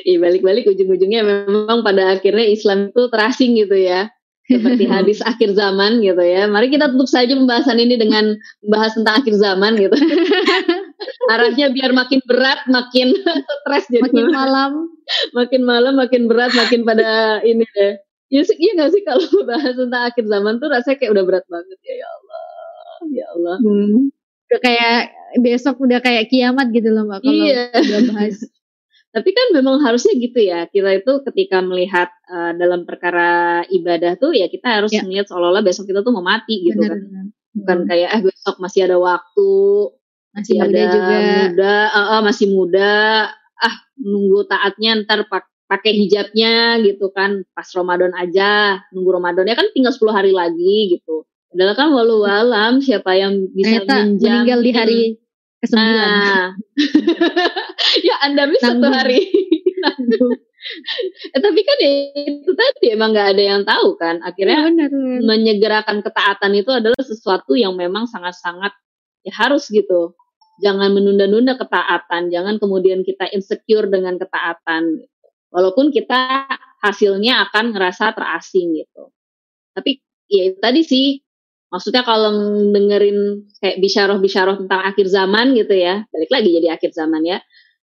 Iya 0.05 0.17
balik-balik 0.21 0.65
ujung-ujungnya 0.69 1.21
memang 1.25 1.83
pada 1.83 2.17
akhirnya 2.17 2.47
Islam 2.47 2.91
itu 2.91 3.03
terasing 3.11 3.59
gitu 3.59 3.77
ya. 3.77 4.09
Seperti 4.45 4.85
hadis 4.95 5.19
akhir 5.25 5.57
zaman 5.57 6.05
gitu 6.05 6.21
ya. 6.21 6.45
Mari 6.47 6.69
kita 6.69 6.93
tutup 6.93 7.09
saja 7.09 7.33
pembahasan 7.33 7.81
ini 7.81 7.97
dengan 7.97 8.37
membahas 8.61 8.93
tentang 8.97 9.15
akhir 9.25 9.35
zaman 9.37 9.73
gitu. 9.81 9.97
Arahnya 11.33 11.73
biar 11.73 11.91
makin 11.93 12.21
berat, 12.29 12.65
makin 12.69 13.15
stres 13.65 13.85
jadi 13.91 14.05
Makin 14.05 14.27
malam 14.31 14.71
makin 15.37 15.63
malam 15.65 15.95
makin 16.01 16.23
berat 16.31 16.53
makin 16.57 16.81
pada 16.85 17.41
ini 17.45 17.65
deh 17.77 17.93
ya 18.33 18.41
sih 18.41 18.57
iya 18.57 18.73
gak 18.81 18.91
sih 18.97 19.05
kalau 19.05 19.21
bahas 19.45 19.77
tentang 19.77 20.03
akhir 20.09 20.25
zaman 20.25 20.57
tuh 20.57 20.73
rasanya 20.73 20.97
kayak 20.97 21.13
udah 21.13 21.25
berat 21.29 21.45
banget 21.45 21.79
ya 21.85 21.95
ya 22.01 22.09
Allah 22.09 22.45
ya 23.13 23.27
Allah 23.37 23.57
Hmm. 23.61 24.09
Udah 24.55 24.61
kayak 24.61 24.99
besok 25.37 25.77
udah 25.79 25.99
kayak 25.99 26.31
kiamat 26.31 26.71
gitu 26.71 26.89
loh 26.89 27.05
Mbak 27.05 27.19
kalau 27.21 27.35
Iya. 27.35 27.63
udah 27.75 28.01
bahas. 28.09 28.39
tapi 29.15 29.31
kan 29.31 29.47
memang 29.53 29.79
harusnya 29.79 30.15
gitu 30.15 30.39
ya 30.39 30.67
kita 30.67 30.91
itu 30.97 31.13
ketika 31.23 31.59
melihat 31.59 32.11
uh, 32.27 32.51
dalam 32.53 32.83
perkara 32.83 33.63
ibadah 33.69 34.15
tuh 34.15 34.31
ya 34.31 34.47
kita 34.47 34.79
harus 34.79 34.91
Ya. 34.91 35.03
melihat 35.03 35.27
seolah-olah 35.27 35.63
besok 35.63 35.87
kita 35.87 36.03
tuh 36.03 36.11
mau 36.11 36.23
mati 36.23 36.63
gitu 36.63 36.79
Benar, 36.79 36.91
kan 36.91 37.01
benar. 37.01 37.25
bukan 37.55 37.79
kayak 37.87 38.09
eh 38.11 38.23
besok 38.25 38.57
masih 38.59 38.81
ada 38.85 38.97
waktu 38.97 39.51
Masih 40.33 40.55
masih 40.55 40.55
muda 40.59 40.79
ada 40.79 40.91
juga. 40.91 41.17
muda 41.41 41.75
ah, 41.89 42.07
ah, 42.11 42.21
masih 42.23 42.47
muda 42.51 42.93
ah 43.57 43.75
nunggu 43.97 44.39
taatnya 44.47 44.91
ntar 45.03 45.27
pak 45.27 45.47
pakai 45.65 45.95
hijabnya 45.97 46.55
gitu 46.83 47.09
kan 47.11 47.47
pas 47.51 47.71
Ramadan 47.71 48.11
aja 48.15 48.83
nunggu 48.91 49.11
Ramadan 49.13 49.47
ya 49.47 49.55
kan 49.55 49.71
tinggal 49.71 49.91
10 49.91 50.11
hari 50.11 50.31
lagi 50.31 50.99
gitu 50.99 51.23
padahal 51.55 51.75
kan 51.79 51.89
walau 51.95 52.27
alam 52.27 52.83
siapa 52.83 53.15
yang 53.15 53.47
bisa 53.55 53.87
Ternyata 53.87 53.95
meninggal 54.19 54.61
di 54.61 54.71
hari 54.75 55.01
ke-9. 55.63 55.75
nah 55.79 56.51
ya 58.11 58.15
anda 58.27 58.51
bisa 58.51 58.75
satu 58.75 58.89
hari 58.91 59.23
eh, 61.31 61.41
tapi 61.41 61.61
kan 61.63 61.77
ya 61.79 61.91
itu 62.27 62.51
tadi 62.51 62.91
emang 62.91 63.15
nggak 63.15 63.39
ada 63.39 63.43
yang 63.55 63.63
tahu 63.63 63.95
kan 63.95 64.19
akhirnya 64.27 64.67
benar. 64.67 64.91
benar. 64.91 65.21
menyegerakan 65.23 66.03
ketaatan 66.03 66.53
itu 66.59 66.75
adalah 66.75 66.99
sesuatu 66.99 67.55
yang 67.55 67.79
memang 67.79 68.11
sangat-sangat 68.11 68.75
ya 69.25 69.33
harus 69.33 69.67
gitu. 69.73 70.13
Jangan 70.63 70.95
menunda-nunda 70.95 71.59
ketaatan, 71.59 72.31
jangan 72.31 72.63
kemudian 72.63 73.03
kita 73.03 73.27
insecure 73.35 73.91
dengan 73.91 74.15
ketaatan. 74.21 75.03
Walaupun 75.51 75.91
kita 75.91 76.47
hasilnya 76.79 77.51
akan 77.51 77.75
ngerasa 77.75 78.15
terasing 78.15 78.79
gitu. 78.79 79.11
Tapi 79.75 79.99
ya 80.31 80.55
itu 80.55 80.59
tadi 80.63 80.81
sih, 80.87 81.07
maksudnya 81.75 82.07
kalau 82.07 82.31
dengerin 82.71 83.51
kayak 83.59 83.83
bisyarah-bisyarah 83.83 84.63
tentang 84.63 84.81
akhir 84.87 85.11
zaman 85.11 85.59
gitu 85.59 85.75
ya, 85.75 86.07
balik 86.15 86.31
lagi 86.31 86.49
jadi 86.55 86.79
akhir 86.79 86.95
zaman 86.95 87.27
ya. 87.27 87.43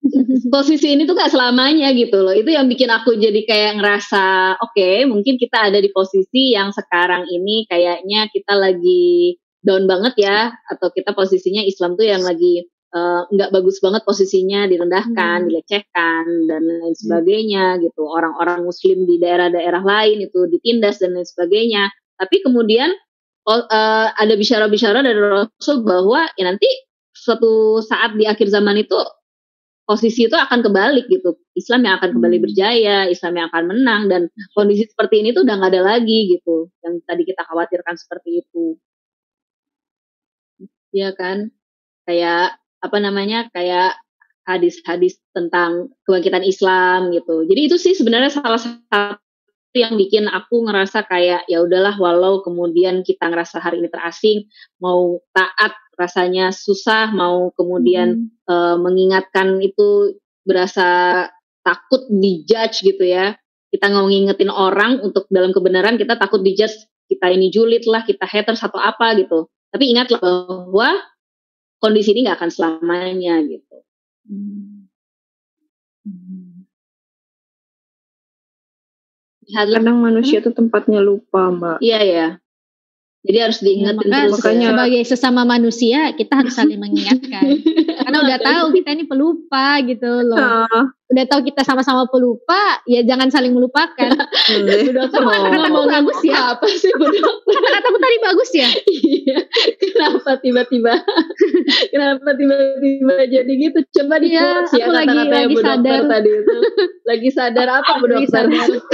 Posisi 0.54 0.94
ini 0.94 1.04
tuh 1.04 1.18
gak 1.18 1.34
selamanya 1.34 1.92
gitu 1.92 2.24
loh. 2.24 2.32
Itu 2.32 2.48
yang 2.52 2.70
bikin 2.72 2.88
aku 2.88 3.20
jadi 3.20 3.42
kayak 3.44 3.72
ngerasa, 3.82 4.56
oke 4.64 5.04
mungkin 5.10 5.36
kita 5.36 5.68
ada 5.68 5.78
di 5.82 5.90
posisi 5.92 6.54
yang 6.56 6.70
sekarang 6.72 7.28
ini 7.28 7.66
kayaknya 7.68 8.30
kita 8.32 8.54
lagi 8.56 9.36
down 9.66 9.84
banget 9.90 10.14
ya, 10.16 10.54
atau 10.72 10.94
kita 10.94 11.10
posisinya 11.12 11.60
Islam 11.66 11.98
tuh 11.98 12.06
yang 12.06 12.22
lagi 12.22 12.64
eh, 12.96 13.22
nggak 13.28 13.50
bagus 13.50 13.82
banget 13.82 14.06
posisinya, 14.06 14.64
direndahkan, 14.70 15.38
Hmm. 15.42 15.46
dilecehkan 15.50 16.24
dan 16.48 16.62
lain 16.64 16.94
sebagainya 16.96 17.82
gitu. 17.82 18.06
Orang-orang 18.08 18.62
Muslim 18.64 19.04
di 19.04 19.20
daerah-daerah 19.20 19.82
lain 19.84 20.22
itu 20.22 20.48
ditindas 20.48 21.02
dan 21.02 21.12
lain 21.18 21.26
sebagainya. 21.26 21.92
Tapi 22.16 22.40
kemudian 22.46 22.88
eh, 23.46 24.08
ada 24.10 24.34
bicara-bicara 24.34 25.00
dari 25.06 25.20
Rasul 25.20 25.86
bahwa 25.86 26.26
ya 26.34 26.50
nanti 26.50 26.66
suatu 27.14 27.80
saat 27.82 28.14
di 28.18 28.26
akhir 28.26 28.50
zaman 28.50 28.82
itu 28.82 28.94
posisi 29.86 30.26
itu 30.26 30.34
akan 30.34 30.66
kebalik 30.66 31.06
gitu. 31.06 31.38
Islam 31.54 31.86
yang 31.86 31.94
akan 32.02 32.10
kembali 32.18 32.38
berjaya, 32.42 33.06
Islam 33.06 33.38
yang 33.38 33.46
akan 33.54 33.64
menang 33.70 34.02
dan 34.10 34.22
kondisi 34.52 34.90
seperti 34.90 35.22
ini 35.22 35.30
tuh 35.30 35.46
udah 35.46 35.54
nggak 35.62 35.72
ada 35.72 35.82
lagi 35.96 36.36
gitu. 36.36 36.68
Yang 36.82 36.94
tadi 37.06 37.22
kita 37.22 37.42
khawatirkan 37.46 37.94
seperti 37.94 38.42
itu. 38.42 38.76
Iya 40.90 41.14
kan? 41.14 41.54
Kayak 42.04 42.58
apa 42.82 42.98
namanya? 42.98 43.46
Kayak 43.54 43.94
hadis-hadis 44.46 45.18
tentang 45.34 45.90
kebangkitan 46.06 46.46
Islam 46.46 47.10
gitu. 47.14 47.46
Jadi 47.46 47.60
itu 47.66 47.76
sih 47.78 47.94
sebenarnya 47.94 48.30
salah 48.30 48.58
satu 48.58 49.25
yang 49.76 49.94
bikin 49.94 50.26
aku 50.26 50.64
ngerasa 50.64 51.04
kayak 51.04 51.44
ya 51.46 51.60
udahlah 51.60 51.94
walau 52.00 52.40
kemudian 52.40 53.04
kita 53.04 53.28
ngerasa 53.28 53.60
hari 53.60 53.84
ini 53.84 53.88
terasing, 53.92 54.48
mau 54.80 55.20
taat 55.36 55.76
rasanya 55.96 56.52
susah, 56.52 57.12
mau 57.12 57.52
kemudian 57.52 58.32
eh, 58.48 58.76
mengingatkan 58.80 59.60
itu 59.60 60.16
berasa 60.46 60.88
takut 61.66 62.06
dijudge 62.08 62.86
gitu 62.86 63.04
ya. 63.04 63.36
Kita 63.70 63.90
nggak 63.90 64.06
ngingetin 64.06 64.52
orang 64.52 65.02
untuk 65.02 65.26
dalam 65.28 65.50
kebenaran 65.50 65.98
kita 65.98 66.16
takut 66.16 66.40
dijudge 66.40 66.86
kita 67.06 67.30
ini 67.30 67.50
julid 67.50 67.86
lah, 67.86 68.02
kita 68.02 68.26
haters 68.26 68.62
atau 68.62 68.78
apa 68.78 69.14
gitu. 69.18 69.46
Tapi 69.70 69.84
ingatlah 69.94 70.18
bahwa 70.22 70.98
kondisi 71.78 72.14
ini 72.14 72.26
nggak 72.26 72.38
akan 72.38 72.50
selamanya 72.50 73.42
gitu. 73.46 73.76
Lihatlah, 79.46 79.78
kadang 79.78 79.98
manusia 79.98 80.38
tuh 80.38 80.50
tempatnya 80.50 80.98
lupa 80.98 81.48
mbak 81.48 81.78
iya 81.78 82.00
ya. 82.02 82.28
Jadi 83.22 83.38
harus 83.38 83.58
Ya, 83.58 83.64
diingetin 83.64 84.06
maka 84.06 84.18
terus. 84.20 84.32
makanya- 84.34 84.62
ya. 84.62 84.70
sebagai 84.70 85.02
sesama 85.04 85.42
manusia 85.42 86.00
kita 86.12 86.32
harus 86.38 86.54
saling 86.54 86.78
mengingatkan. 86.84 87.42
Karena 87.98 88.18
udah 88.22 88.38
tahu 88.38 88.64
kita 88.72 88.88
ini 88.92 89.04
pelupa 89.04 89.82
gitu 89.82 90.06
loh. 90.22 90.66
Ah, 91.06 91.12
Udah 91.14 91.24
tahu 91.24 91.40
kita 91.44 91.62
sama-sama 91.62 92.02
pelupa, 92.06 92.58
ya 92.82 92.98
jangan 93.00 93.30
saling 93.30 93.54
melupakan. 93.54 94.10
dokter 94.90 95.22
mau 95.22 95.38
Kata-kataku 95.38 95.86
bagus 95.86 96.18
ya. 96.20 96.34
apa 96.50 96.66
sih? 96.66 96.90
Kata-kataku 96.90 97.96
tadi 97.96 98.16
bagus 98.20 98.50
ya. 98.52 98.68
Iya. 99.06 99.38
Kenapa 99.76 100.30
tiba-tiba 100.38 100.92
Kenapa 101.92 102.30
tiba-tiba 102.32 103.14
jadi 103.24 103.52
gitu? 103.54 103.78
Coba 103.92 104.18
di 104.18 104.34
Iya, 104.34 104.66
ya 104.66 104.82
aku 104.82 104.90
lagi- 104.92 105.06
kata-katanya 105.06 105.30
lagi 105.36 105.46
Bu 105.46 105.60
dokter 105.60 105.70
sadar. 105.94 106.02
tadi 106.08 106.30
itu. 106.32 106.54
Lagi 107.06 107.28
sadar 107.30 107.68
apa 107.72 107.92
Bu 107.96 108.06
dokter? 108.08 108.42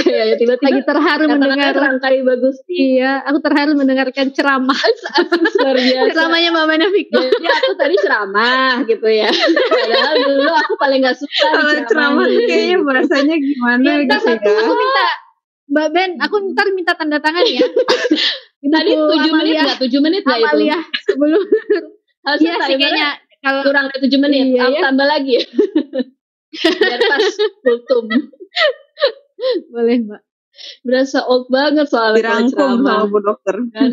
ya, 0.05 0.23
tiba-tiba 0.37 0.69
Lagi 0.69 0.81
terharu 0.85 1.23
mendengar. 1.27 1.71
terangkai 1.73 2.17
bagus. 2.21 2.55
Iya, 2.67 3.11
aku 3.25 3.37
terharu 3.41 3.71
mendengarkan 3.73 4.27
ceramah. 4.29 4.77
Asik 4.77 5.57
luar 5.57 5.77
biasa. 5.77 6.09
Ceramahnya 6.13 6.49
Mbak 6.51 6.65
Manafiko. 6.67 7.21
Jadi 7.25 7.47
aku 7.47 7.71
tadi 7.73 7.95
ceramah 7.97 8.73
gitu 8.85 9.07
ya. 9.09 9.29
Padahal 9.73 10.15
dulu 10.19 10.51
aku 10.53 10.73
paling 10.77 11.01
gak 11.01 11.17
suka 11.17 11.47
ceramah 12.03 12.25
tuh 12.27 12.41
kayaknya 12.43 12.77
bahasanya 12.81 13.35
gimana 13.37 13.81
Ya, 13.81 13.93
gitu 14.03 14.27
ya 14.27 14.53
aku 14.59 14.73
minta 14.75 15.05
Mbak 15.63 15.87
Ben, 15.89 16.11
aku 16.19 16.35
ntar 16.51 16.67
minta 16.71 16.93
tanda 16.93 17.17
tangan 17.17 17.41
ya. 17.43 17.63
Tadi 18.73 18.91
7 18.93 19.09
menit 19.31 19.55
Amalia- 19.55 19.65
gak? 19.65 19.77
7 19.81 19.99
menit 19.99 20.21
gak 20.21 20.37
itu? 20.37 20.45
Amalia 20.45 20.77
sebelum 21.03 21.41
Harusnya 22.27 22.51
Iya 22.53 22.65
sih 22.67 22.75
kayaknya 22.77 23.07
kalau 23.39 23.61
kurang 23.63 23.85
dari 23.89 23.99
7 24.05 24.19
menit. 24.19 24.43
Iya, 24.49 24.61
Aku 24.61 24.75
ya. 24.75 24.81
tambah 24.83 25.07
lagi 25.07 25.31
ya. 25.33 25.43
Biar 26.79 26.99
pas 27.01 27.27
kultum. 27.59 28.05
boleh 29.69 29.97
Mbak. 30.05 30.21
Berasa 30.85 31.25
old 31.25 31.49
banget 31.49 31.89
soalnya 31.89 32.21
Dirangkum 32.21 32.85
sama 32.85 33.09
Bu 33.09 33.17
Dokter. 33.19 33.55
kan 33.73 33.91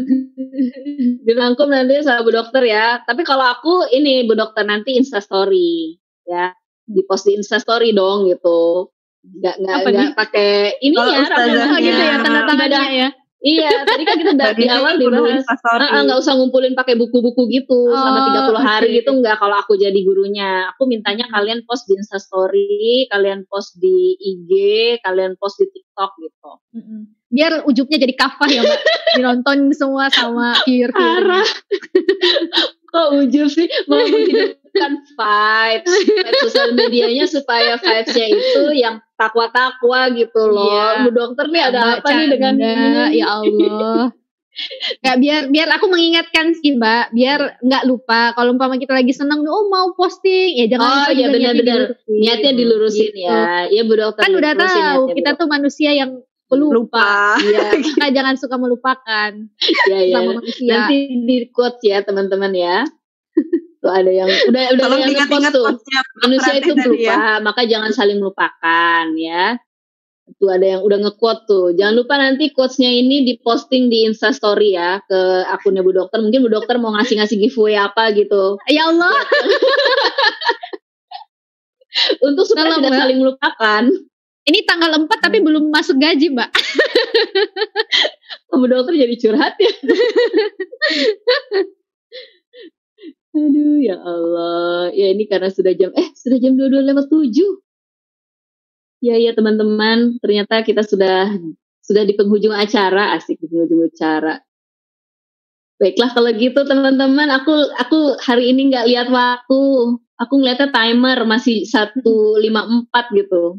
dirangkum 1.25 1.67
nanti 1.67 2.05
sama 2.05 2.21
Bu 2.21 2.31
Dokter 2.31 2.63
ya. 2.63 3.01
Tapi 3.01 3.25
kalau 3.25 3.49
aku 3.49 3.89
ini 3.89 4.23
Bu 4.23 4.37
Dokter 4.37 4.63
nanti 4.63 4.95
Instastory 4.95 5.97
ya. 6.23 6.53
Di 6.91 7.07
post 7.07 7.31
di 7.31 7.39
Instastory 7.39 7.95
dong 7.95 8.27
gitu. 8.27 8.91
Nggak 9.21 9.55
nggak 9.63 9.77
nggak 9.87 10.11
pakai 10.19 10.51
ini 10.83 10.97
ya 10.99 11.23
Oh 11.31 11.79
gitu 11.79 12.01
ya 12.03 12.17
tanda 12.19 12.41
tangannya 12.51 12.83
ya. 12.91 13.09
Iya, 13.41 13.89
tadi 13.89 14.05
kan 14.05 14.21
kita 14.21 14.37
udah 14.37 14.53
di 14.53 14.69
awal 14.69 15.01
dibahas. 15.01 15.41
Instastory. 15.41 15.81
Ah, 15.81 15.97
ah, 15.97 16.01
nggak 16.05 16.21
usah 16.21 16.37
ngumpulin 16.37 16.77
pakai 16.77 16.93
buku-buku 17.01 17.49
gitu 17.49 17.89
selama 17.89 18.53
Oh, 18.53 18.53
30 18.53 18.61
hari 18.61 18.89
oke. 18.93 18.97
gitu 19.01 19.11
nggak 19.17 19.37
kalau 19.41 19.57
aku 19.57 19.81
jadi 19.81 19.97
gurunya. 20.05 20.69
Aku 20.77 20.85
mintanya 20.85 21.25
kalian 21.33 21.65
post 21.65 21.89
di 21.89 21.97
Instastory, 21.97 23.09
kalian 23.09 23.49
post 23.49 23.81
di 23.81 24.13
IG, 24.21 24.53
kalian 25.01 25.41
post 25.41 25.57
di 25.57 25.73
TikTok 25.73 26.11
gitu. 26.21 26.53
Biar 27.33 27.65
ujungnya 27.65 27.97
jadi 27.97 28.13
kafah 28.13 28.49
ya 28.53 28.61
mbak. 28.61 28.81
Ditonton 29.17 29.59
semua 29.73 30.13
sama 30.13 30.61
viewer 30.69 30.93
Parah. 30.93 31.49
Kok 32.93 33.09
ujub 33.25 33.49
sih 33.49 33.71
mau 33.89 34.05
menghidupkan 34.71 34.93
vibes, 35.19 35.91
vibes 36.07 36.41
sosial 36.47 36.69
medianya 36.73 37.27
supaya 37.27 37.75
vibesnya 37.77 38.27
itu 38.31 38.63
yang 38.73 39.03
takwa-takwa 39.19 40.09
gitu 40.15 40.43
loh. 40.47 40.71
Iya. 40.97 41.05
Bu 41.05 41.11
dokter 41.11 41.47
nih 41.51 41.63
ada 41.69 41.81
apa 41.99 42.09
nih 42.09 42.27
dengan 42.31 42.55
ya 43.11 43.27
Allah. 43.29 44.11
Nggak 45.01 45.17
biar 45.23 45.43
biar 45.49 45.69
aku 45.79 45.87
mengingatkan 45.87 46.53
sih 46.59 46.75
mbak, 46.75 47.15
biar 47.15 47.63
nggak 47.63 47.87
lupa 47.87 48.35
kalau 48.35 48.51
umpama 48.51 48.77
kita 48.77 48.99
lagi 48.99 49.15
seneng, 49.15 49.47
oh 49.47 49.71
mau 49.71 49.95
posting, 49.95 50.59
ya 50.59 50.67
jangan 50.67 50.85
Oh, 50.85 50.91
lupa 50.91 51.11
iya, 51.15 51.15
niatnya 51.15 51.31
benar-benar. 51.31 51.65
dilurusin. 51.87 52.19
niatnya 52.19 52.53
dilurusin 52.59 53.11
Gitu. 53.15 53.25
ya. 53.25 53.71
Iya 53.71 53.83
Bu 53.87 53.95
dokter. 53.95 54.23
Kan 54.27 54.33
udah 54.35 54.53
tahu 54.53 54.67
niatnya, 54.75 55.15
kita 55.17 55.31
tuh 55.39 55.47
manusia 55.47 55.91
yang 55.95 56.11
pelupa. 56.51 56.75
Lupa. 56.83 57.11
Iya, 57.39 57.63
Maka 57.95 58.09
jangan 58.11 58.35
suka 58.35 58.57
melupakan 58.59 59.31
iya, 59.87 59.99
iya. 60.03 60.15
sama 60.19 60.31
manusia. 60.43 60.67
Nanti 60.67 60.97
di 61.23 61.37
quotes 61.55 61.81
ya 61.87 61.99
teman-teman 62.03 62.51
ya. 62.53 62.77
Tuh 63.81 63.89
ada 63.89 64.13
yang 64.13 64.29
udah 64.29 64.77
udah 64.77 64.85
Tolong 64.85 65.01
yang 65.01 65.13
ingat-ingat 65.17 65.53
tuh. 65.57 65.65
Manusia 66.21 66.53
itu 66.61 66.77
pelupa, 66.77 67.01
ya. 67.01 67.41
maka 67.41 67.65
jangan 67.65 67.97
saling 67.97 68.21
melupakan 68.21 69.09
ya. 69.17 69.57
Tuh 70.37 70.53
ada 70.53 70.79
yang 70.79 70.85
udah 70.85 71.09
nge-quote 71.09 71.43
tuh. 71.49 71.73
Jangan 71.75 71.97
lupa 71.97 72.21
nanti 72.21 72.53
quotes-nya 72.53 72.93
ini 72.93 73.25
diposting 73.25 73.89
di 73.89 74.05
Instastory 74.07 74.77
ya 74.77 75.01
ke 75.03 75.49
akunnya 75.49 75.81
Bu 75.81 75.97
Dokter. 75.97 76.21
Mungkin 76.21 76.45
Bu 76.45 76.53
Dokter 76.53 76.77
mau 76.77 76.93
ngasih-ngasih 76.95 77.41
giveaway 77.41 77.81
apa 77.81 78.13
gitu. 78.15 78.61
Ya 78.69 78.87
Allah, 78.93 79.11
Untuk 82.23 82.47
supaya 82.47 82.71
Tolong, 82.71 82.79
tidak 82.79 82.91
Mbak. 82.95 83.01
saling 83.03 83.19
melupakan. 83.19 83.83
ini 84.41 84.65
tanggal 84.67 84.91
4 85.05 85.21
tapi 85.21 85.45
belum 85.45 85.69
masuk 85.69 86.01
gaji 86.01 86.33
mbak. 86.33 86.49
Bu 88.51 88.67
Dokter 88.67 88.97
jadi 88.97 89.15
curhat 89.21 89.55
ya. 89.61 89.69
Aduh 93.41 93.81
ya 93.81 93.97
Allah. 93.97 94.93
Ya 94.93 95.07
ini 95.17 95.25
karena 95.25 95.49
sudah 95.49 95.73
jam 95.73 95.91
eh 95.97 96.13
sudah 96.13 96.37
jam 96.37 96.61
22 96.61 96.89
lewat 96.93 97.07
7. 97.09 97.33
Ya 99.01 99.17
ya 99.17 99.33
teman-teman, 99.33 100.21
ternyata 100.21 100.61
kita 100.61 100.85
sudah 100.85 101.33
sudah 101.81 102.05
di 102.05 102.13
penghujung 102.13 102.53
acara, 102.53 103.17
asik 103.17 103.41
di 103.41 103.49
penghujung 103.49 103.89
acara. 103.89 104.45
Baiklah 105.81 106.13
kalau 106.13 106.29
gitu 106.37 106.61
teman-teman, 106.69 107.33
aku 107.33 107.57
aku 107.81 108.21
hari 108.21 108.53
ini 108.53 108.69
nggak 108.69 108.87
lihat 108.93 109.09
waktu. 109.09 109.97
Aku 110.21 110.37
ngeliatnya 110.37 110.69
timer 110.69 111.25
masih 111.25 111.65
1.54 111.65 112.05
gitu. 113.17 113.57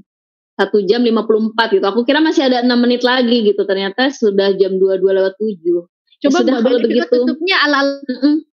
Satu 0.54 0.78
jam 0.86 1.02
54 1.02 1.74
gitu. 1.74 1.86
Aku 1.90 2.06
kira 2.06 2.22
masih 2.22 2.46
ada 2.46 2.62
6 2.62 2.70
menit 2.78 3.02
lagi 3.02 3.50
gitu. 3.50 3.66
Ternyata 3.66 4.14
sudah 4.14 4.54
jam 4.62 4.78
22 4.78 5.02
lewat 5.18 5.34
7. 5.42 5.58
Ya 6.22 6.30
Coba 6.30 6.38
sudah 6.46 6.54
mbak, 6.62 6.70
kalau 6.70 6.80
begitu. 6.86 7.10
tutupnya 7.10 7.58
ala. 7.66 7.80
Ala-ala 7.82 8.51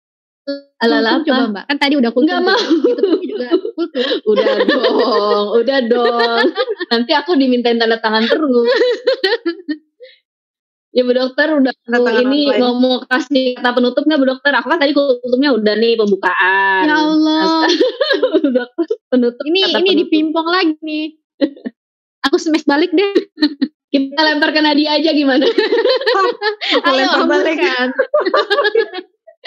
coba 1.26 1.38
apa? 1.38 1.50
mbak. 1.52 1.64
Kan 1.68 1.76
tadi 1.78 1.94
udah 2.00 2.10
kultum. 2.12 2.28
Nggak 2.28 2.40
tuh. 2.40 2.48
mau. 2.48 2.60
Ditutupnya 2.60 3.26
juga 3.28 3.46
kultum. 3.76 4.06
Udah 4.28 4.54
dong, 4.64 5.46
udah 5.60 5.78
dong. 5.88 6.46
Nanti 6.88 7.12
aku 7.12 7.30
dimintain 7.36 7.76
tanda 7.76 7.98
tangan 8.00 8.24
terus. 8.26 8.68
Ya 10.88 11.04
Bu 11.04 11.12
Dokter 11.12 11.52
udah 11.52 11.70
Tanda 11.84 11.98
tangan 12.00 12.24
ini 12.26 12.48
mau 12.58 12.72
mau 12.74 13.04
kasih 13.06 13.60
kata 13.60 13.70
penutup 13.76 14.02
nggak 14.08 14.18
Bu 14.18 14.26
Dokter? 14.34 14.52
Aku 14.56 14.66
kan 14.72 14.80
tadi 14.80 14.92
tutupnya 14.96 15.52
udah 15.54 15.74
nih 15.76 15.94
pembukaan. 16.00 16.82
Ya 16.88 16.96
Allah. 16.96 17.68
Bu 18.42 18.48
Dokter 18.48 18.86
penutup 19.12 19.44
Ini 19.44 19.58
kata 19.68 19.78
ini 19.78 19.84
penutup. 19.84 20.00
dipimpong 20.08 20.46
lagi 20.48 20.74
nih. 20.80 21.06
Aku 22.26 22.40
smash 22.40 22.64
balik 22.64 22.90
deh. 22.96 23.12
Kita 23.92 24.20
lempar 24.20 24.52
ke 24.52 24.60
Nadia 24.60 25.00
aja 25.00 25.16
gimana? 25.16 25.48
Aku 25.48 26.90
lempar 26.92 27.24
balik. 27.24 27.56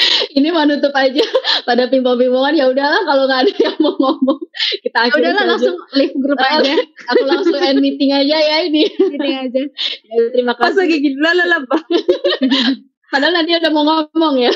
ini 0.37 0.47
mau 0.49 0.65
nutup 0.65 0.93
aja 0.95 1.23
pada 1.67 1.87
pimpong-pimpongan 1.89 2.53
ya 2.57 2.65
udahlah 2.69 3.01
kalau 3.05 3.23
nggak 3.29 3.41
ada 3.47 3.53
yang 3.57 3.77
mau 3.79 3.95
ngomong 3.97 4.39
kita 4.81 4.97
Ya 4.97 5.05
akhiri 5.09 5.21
udahlah 5.23 5.43
langsung 5.55 5.75
leave 5.97 6.15
grup 6.17 6.39
aja. 6.39 6.73
aku 7.11 7.23
langsung 7.25 7.57
end 7.61 7.79
meeting 7.81 8.11
aja 8.13 8.37
ya 8.37 8.57
ini 8.65 8.83
Ini 8.89 9.29
aja. 9.47 9.61
Ya, 10.07 10.15
terima 10.33 10.53
Pas 10.57 10.73
kasih 10.73 10.85
lagi 10.87 10.95
gini, 11.01 11.17
lalala, 11.19 11.63
Padahal 13.11 13.33
nanti 13.35 13.51
udah 13.57 13.71
mau 13.75 13.83
ngomong 13.83 14.35
ya. 14.39 14.53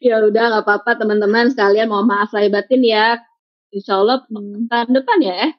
ya 0.00 0.14
udah 0.24 0.44
nggak 0.56 0.64
apa-apa 0.64 0.90
teman-teman 1.04 1.52
sekalian 1.52 1.92
mohon 1.92 2.08
maaf 2.08 2.32
lahir 2.32 2.48
batin 2.48 2.80
ya. 2.80 3.20
Insya 3.68 4.00
Allah 4.00 4.24
tahun 4.72 4.90
depan 4.96 5.18
ya 5.20 5.34
eh. 5.48 5.52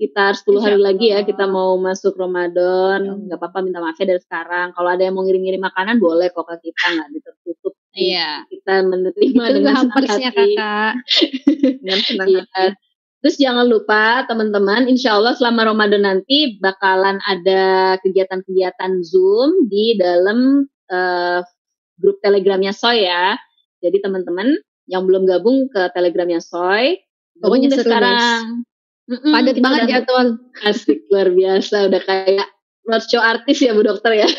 Kita 0.00 0.32
harus 0.32 0.40
10 0.48 0.64
hari 0.64 0.80
Insya 0.80 0.86
lagi 0.88 1.06
ya 1.12 1.20
kita 1.28 1.44
mau 1.44 1.76
masuk 1.76 2.16
Ramadan. 2.16 3.04
Ya 3.04 3.12
nggak 3.12 3.36
apa-apa 3.36 3.60
minta 3.60 3.84
maaf 3.84 4.00
ya 4.00 4.08
dari 4.08 4.22
sekarang. 4.24 4.72
Kalau 4.72 4.88
ada 4.88 5.02
yang 5.04 5.12
mau 5.12 5.28
ngirim-ngirim 5.28 5.60
makanan 5.60 6.00
boleh 6.00 6.32
kok 6.32 6.48
ke 6.48 6.72
kita 6.72 6.84
nggak 6.96 7.08
ditertutup. 7.12 7.74
Iya. 7.92 8.48
Kita 8.48 8.74
menerima 8.80 9.44
Itu 9.44 9.54
dengan 9.60 9.74
senang 9.76 9.92
hati. 10.08 10.32
kakak. 10.32 10.92
Dengan 11.84 12.00
senang 12.00 12.28
Iya. 12.32 12.44
Terus 13.20 13.36
jangan 13.36 13.68
lupa 13.68 14.24
teman-teman, 14.24 14.88
insya 14.88 15.20
Allah 15.20 15.36
selama 15.36 15.68
Ramadan 15.68 16.08
nanti 16.08 16.56
bakalan 16.56 17.20
ada 17.28 18.00
kegiatan-kegiatan 18.00 19.04
Zoom 19.04 19.68
di 19.68 20.00
dalam 20.00 20.64
eh, 20.88 21.44
grup 22.00 22.16
Telegramnya 22.24 22.72
Soy 22.72 23.04
ya. 23.04 23.36
Jadi 23.84 24.00
teman-teman 24.00 24.56
yang 24.88 25.04
belum 25.04 25.28
gabung 25.28 25.68
ke 25.68 25.92
Telegramnya 25.92 26.40
Soy, 26.40 26.96
gabung 27.36 27.60
sekarang. 27.84 28.64
Mm-mm, 29.10 29.32
Padat 29.34 29.56
banget 29.58 29.82
jadwal. 29.90 30.38
Asik 30.62 31.02
luar 31.10 31.34
biasa, 31.34 31.90
udah 31.90 32.02
kayak 32.06 32.46
roadshow 32.86 33.18
artis 33.18 33.58
ya 33.58 33.74
Bu 33.74 33.82
Dokter 33.82 34.14
ya. 34.14 34.28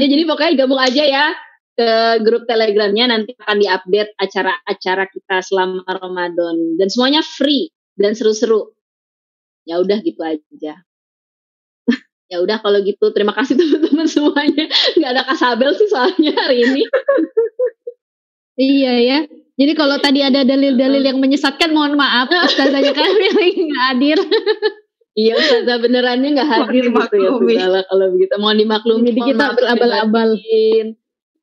Ya, 0.00 0.06
jadi 0.10 0.26
pokoknya 0.26 0.64
gabung 0.64 0.80
aja 0.82 1.04
ya 1.06 1.26
ke 1.74 2.18
grup 2.26 2.44
Telegramnya 2.50 3.10
nanti 3.14 3.34
akan 3.38 3.56
diupdate 3.62 4.14
acara-acara 4.18 5.04
kita 5.06 5.36
selama 5.42 5.86
Ramadan 5.86 6.78
dan 6.78 6.88
semuanya 6.90 7.22
free 7.22 7.70
dan 7.94 8.16
seru-seru. 8.18 8.74
Ya 9.68 9.78
udah 9.80 10.02
gitu 10.02 10.18
aja. 10.24 10.74
ya 12.32 12.36
udah 12.42 12.58
kalau 12.58 12.82
gitu 12.82 13.12
terima 13.14 13.32
kasih 13.36 13.54
teman-teman 13.60 14.08
semuanya. 14.08 14.66
Nggak 14.98 15.10
ada 15.14 15.22
Kasabel 15.28 15.70
sih 15.78 15.88
soalnya 15.92 16.32
hari 16.34 16.64
ini. 16.64 16.82
Iya 18.54 18.94
ya. 19.02 19.18
Jadi 19.54 19.72
kalau 19.78 19.96
tadi 20.02 20.18
ada 20.22 20.42
dalil-dalil 20.42 21.02
yang 21.02 21.18
menyesatkan 21.22 21.70
mohon 21.70 21.94
maaf. 21.94 22.26
Ustazahnya 22.26 22.90
kami 22.90 23.26
lagi 23.30 23.52
nggak 23.70 23.82
hadir. 23.90 24.18
Iya 25.14 25.32
Ustazah 25.38 25.78
benerannya 25.78 26.28
nggak 26.34 26.50
hadir 26.50 26.90
Mohon 26.90 27.06
gitu 27.06 27.16
ya. 27.22 27.30
Sudahlah 27.38 27.82
kalau 27.86 28.06
begitu 28.18 28.34
mohon 28.42 28.58
dimaklumi. 28.58 29.10
Mohon 29.14 29.28
kita 29.30 29.44
berabal-abal. 29.54 30.28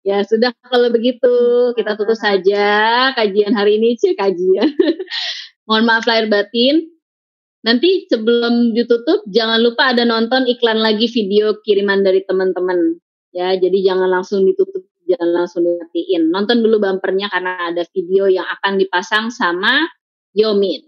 Ya 0.01 0.17
sudah 0.25 0.51
kalau 0.65 0.89
begitu 0.89 1.33
kita 1.77 1.93
tutup 1.93 2.17
saja 2.17 2.65
kajian 3.13 3.53
hari 3.53 3.77
ini 3.77 3.95
sih 3.95 4.17
kajian. 4.17 4.73
Mohon 5.69 5.83
maaf 5.87 6.03
lahir 6.09 6.25
batin. 6.27 6.89
Nanti 7.61 8.09
sebelum 8.09 8.73
ditutup 8.73 9.21
jangan 9.29 9.61
lupa 9.61 9.93
ada 9.93 10.01
nonton 10.01 10.49
iklan 10.49 10.81
lagi 10.81 11.05
video 11.05 11.61
kiriman 11.61 12.01
dari 12.01 12.25
teman-teman. 12.25 12.97
Ya, 13.31 13.55
jadi 13.55 13.93
jangan 13.93 14.11
langsung 14.11 14.43
ditutup, 14.43 14.83
jangan 15.11 15.29
langsung 15.43 15.67
dimatiin. 15.67 16.31
Nonton 16.31 16.63
dulu 16.63 16.79
bumpernya 16.79 17.27
karena 17.27 17.71
ada 17.71 17.83
video 17.91 18.31
yang 18.31 18.47
akan 18.47 18.79
dipasang 18.79 19.27
sama 19.29 19.87
Yomin. 20.31 20.87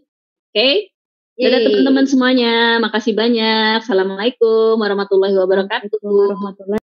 Oke? 0.51 0.93
Dadah 1.33 1.59
Yeay. 1.59 1.65
teman-teman 1.65 2.05
semuanya. 2.05 2.77
Makasih 2.77 3.17
banyak. 3.17 3.81
Assalamualaikum 3.81 4.77
warahmatullahi 4.77 5.33
wabarakatuh. 5.33 5.97
Warahmatullahi 5.99 6.82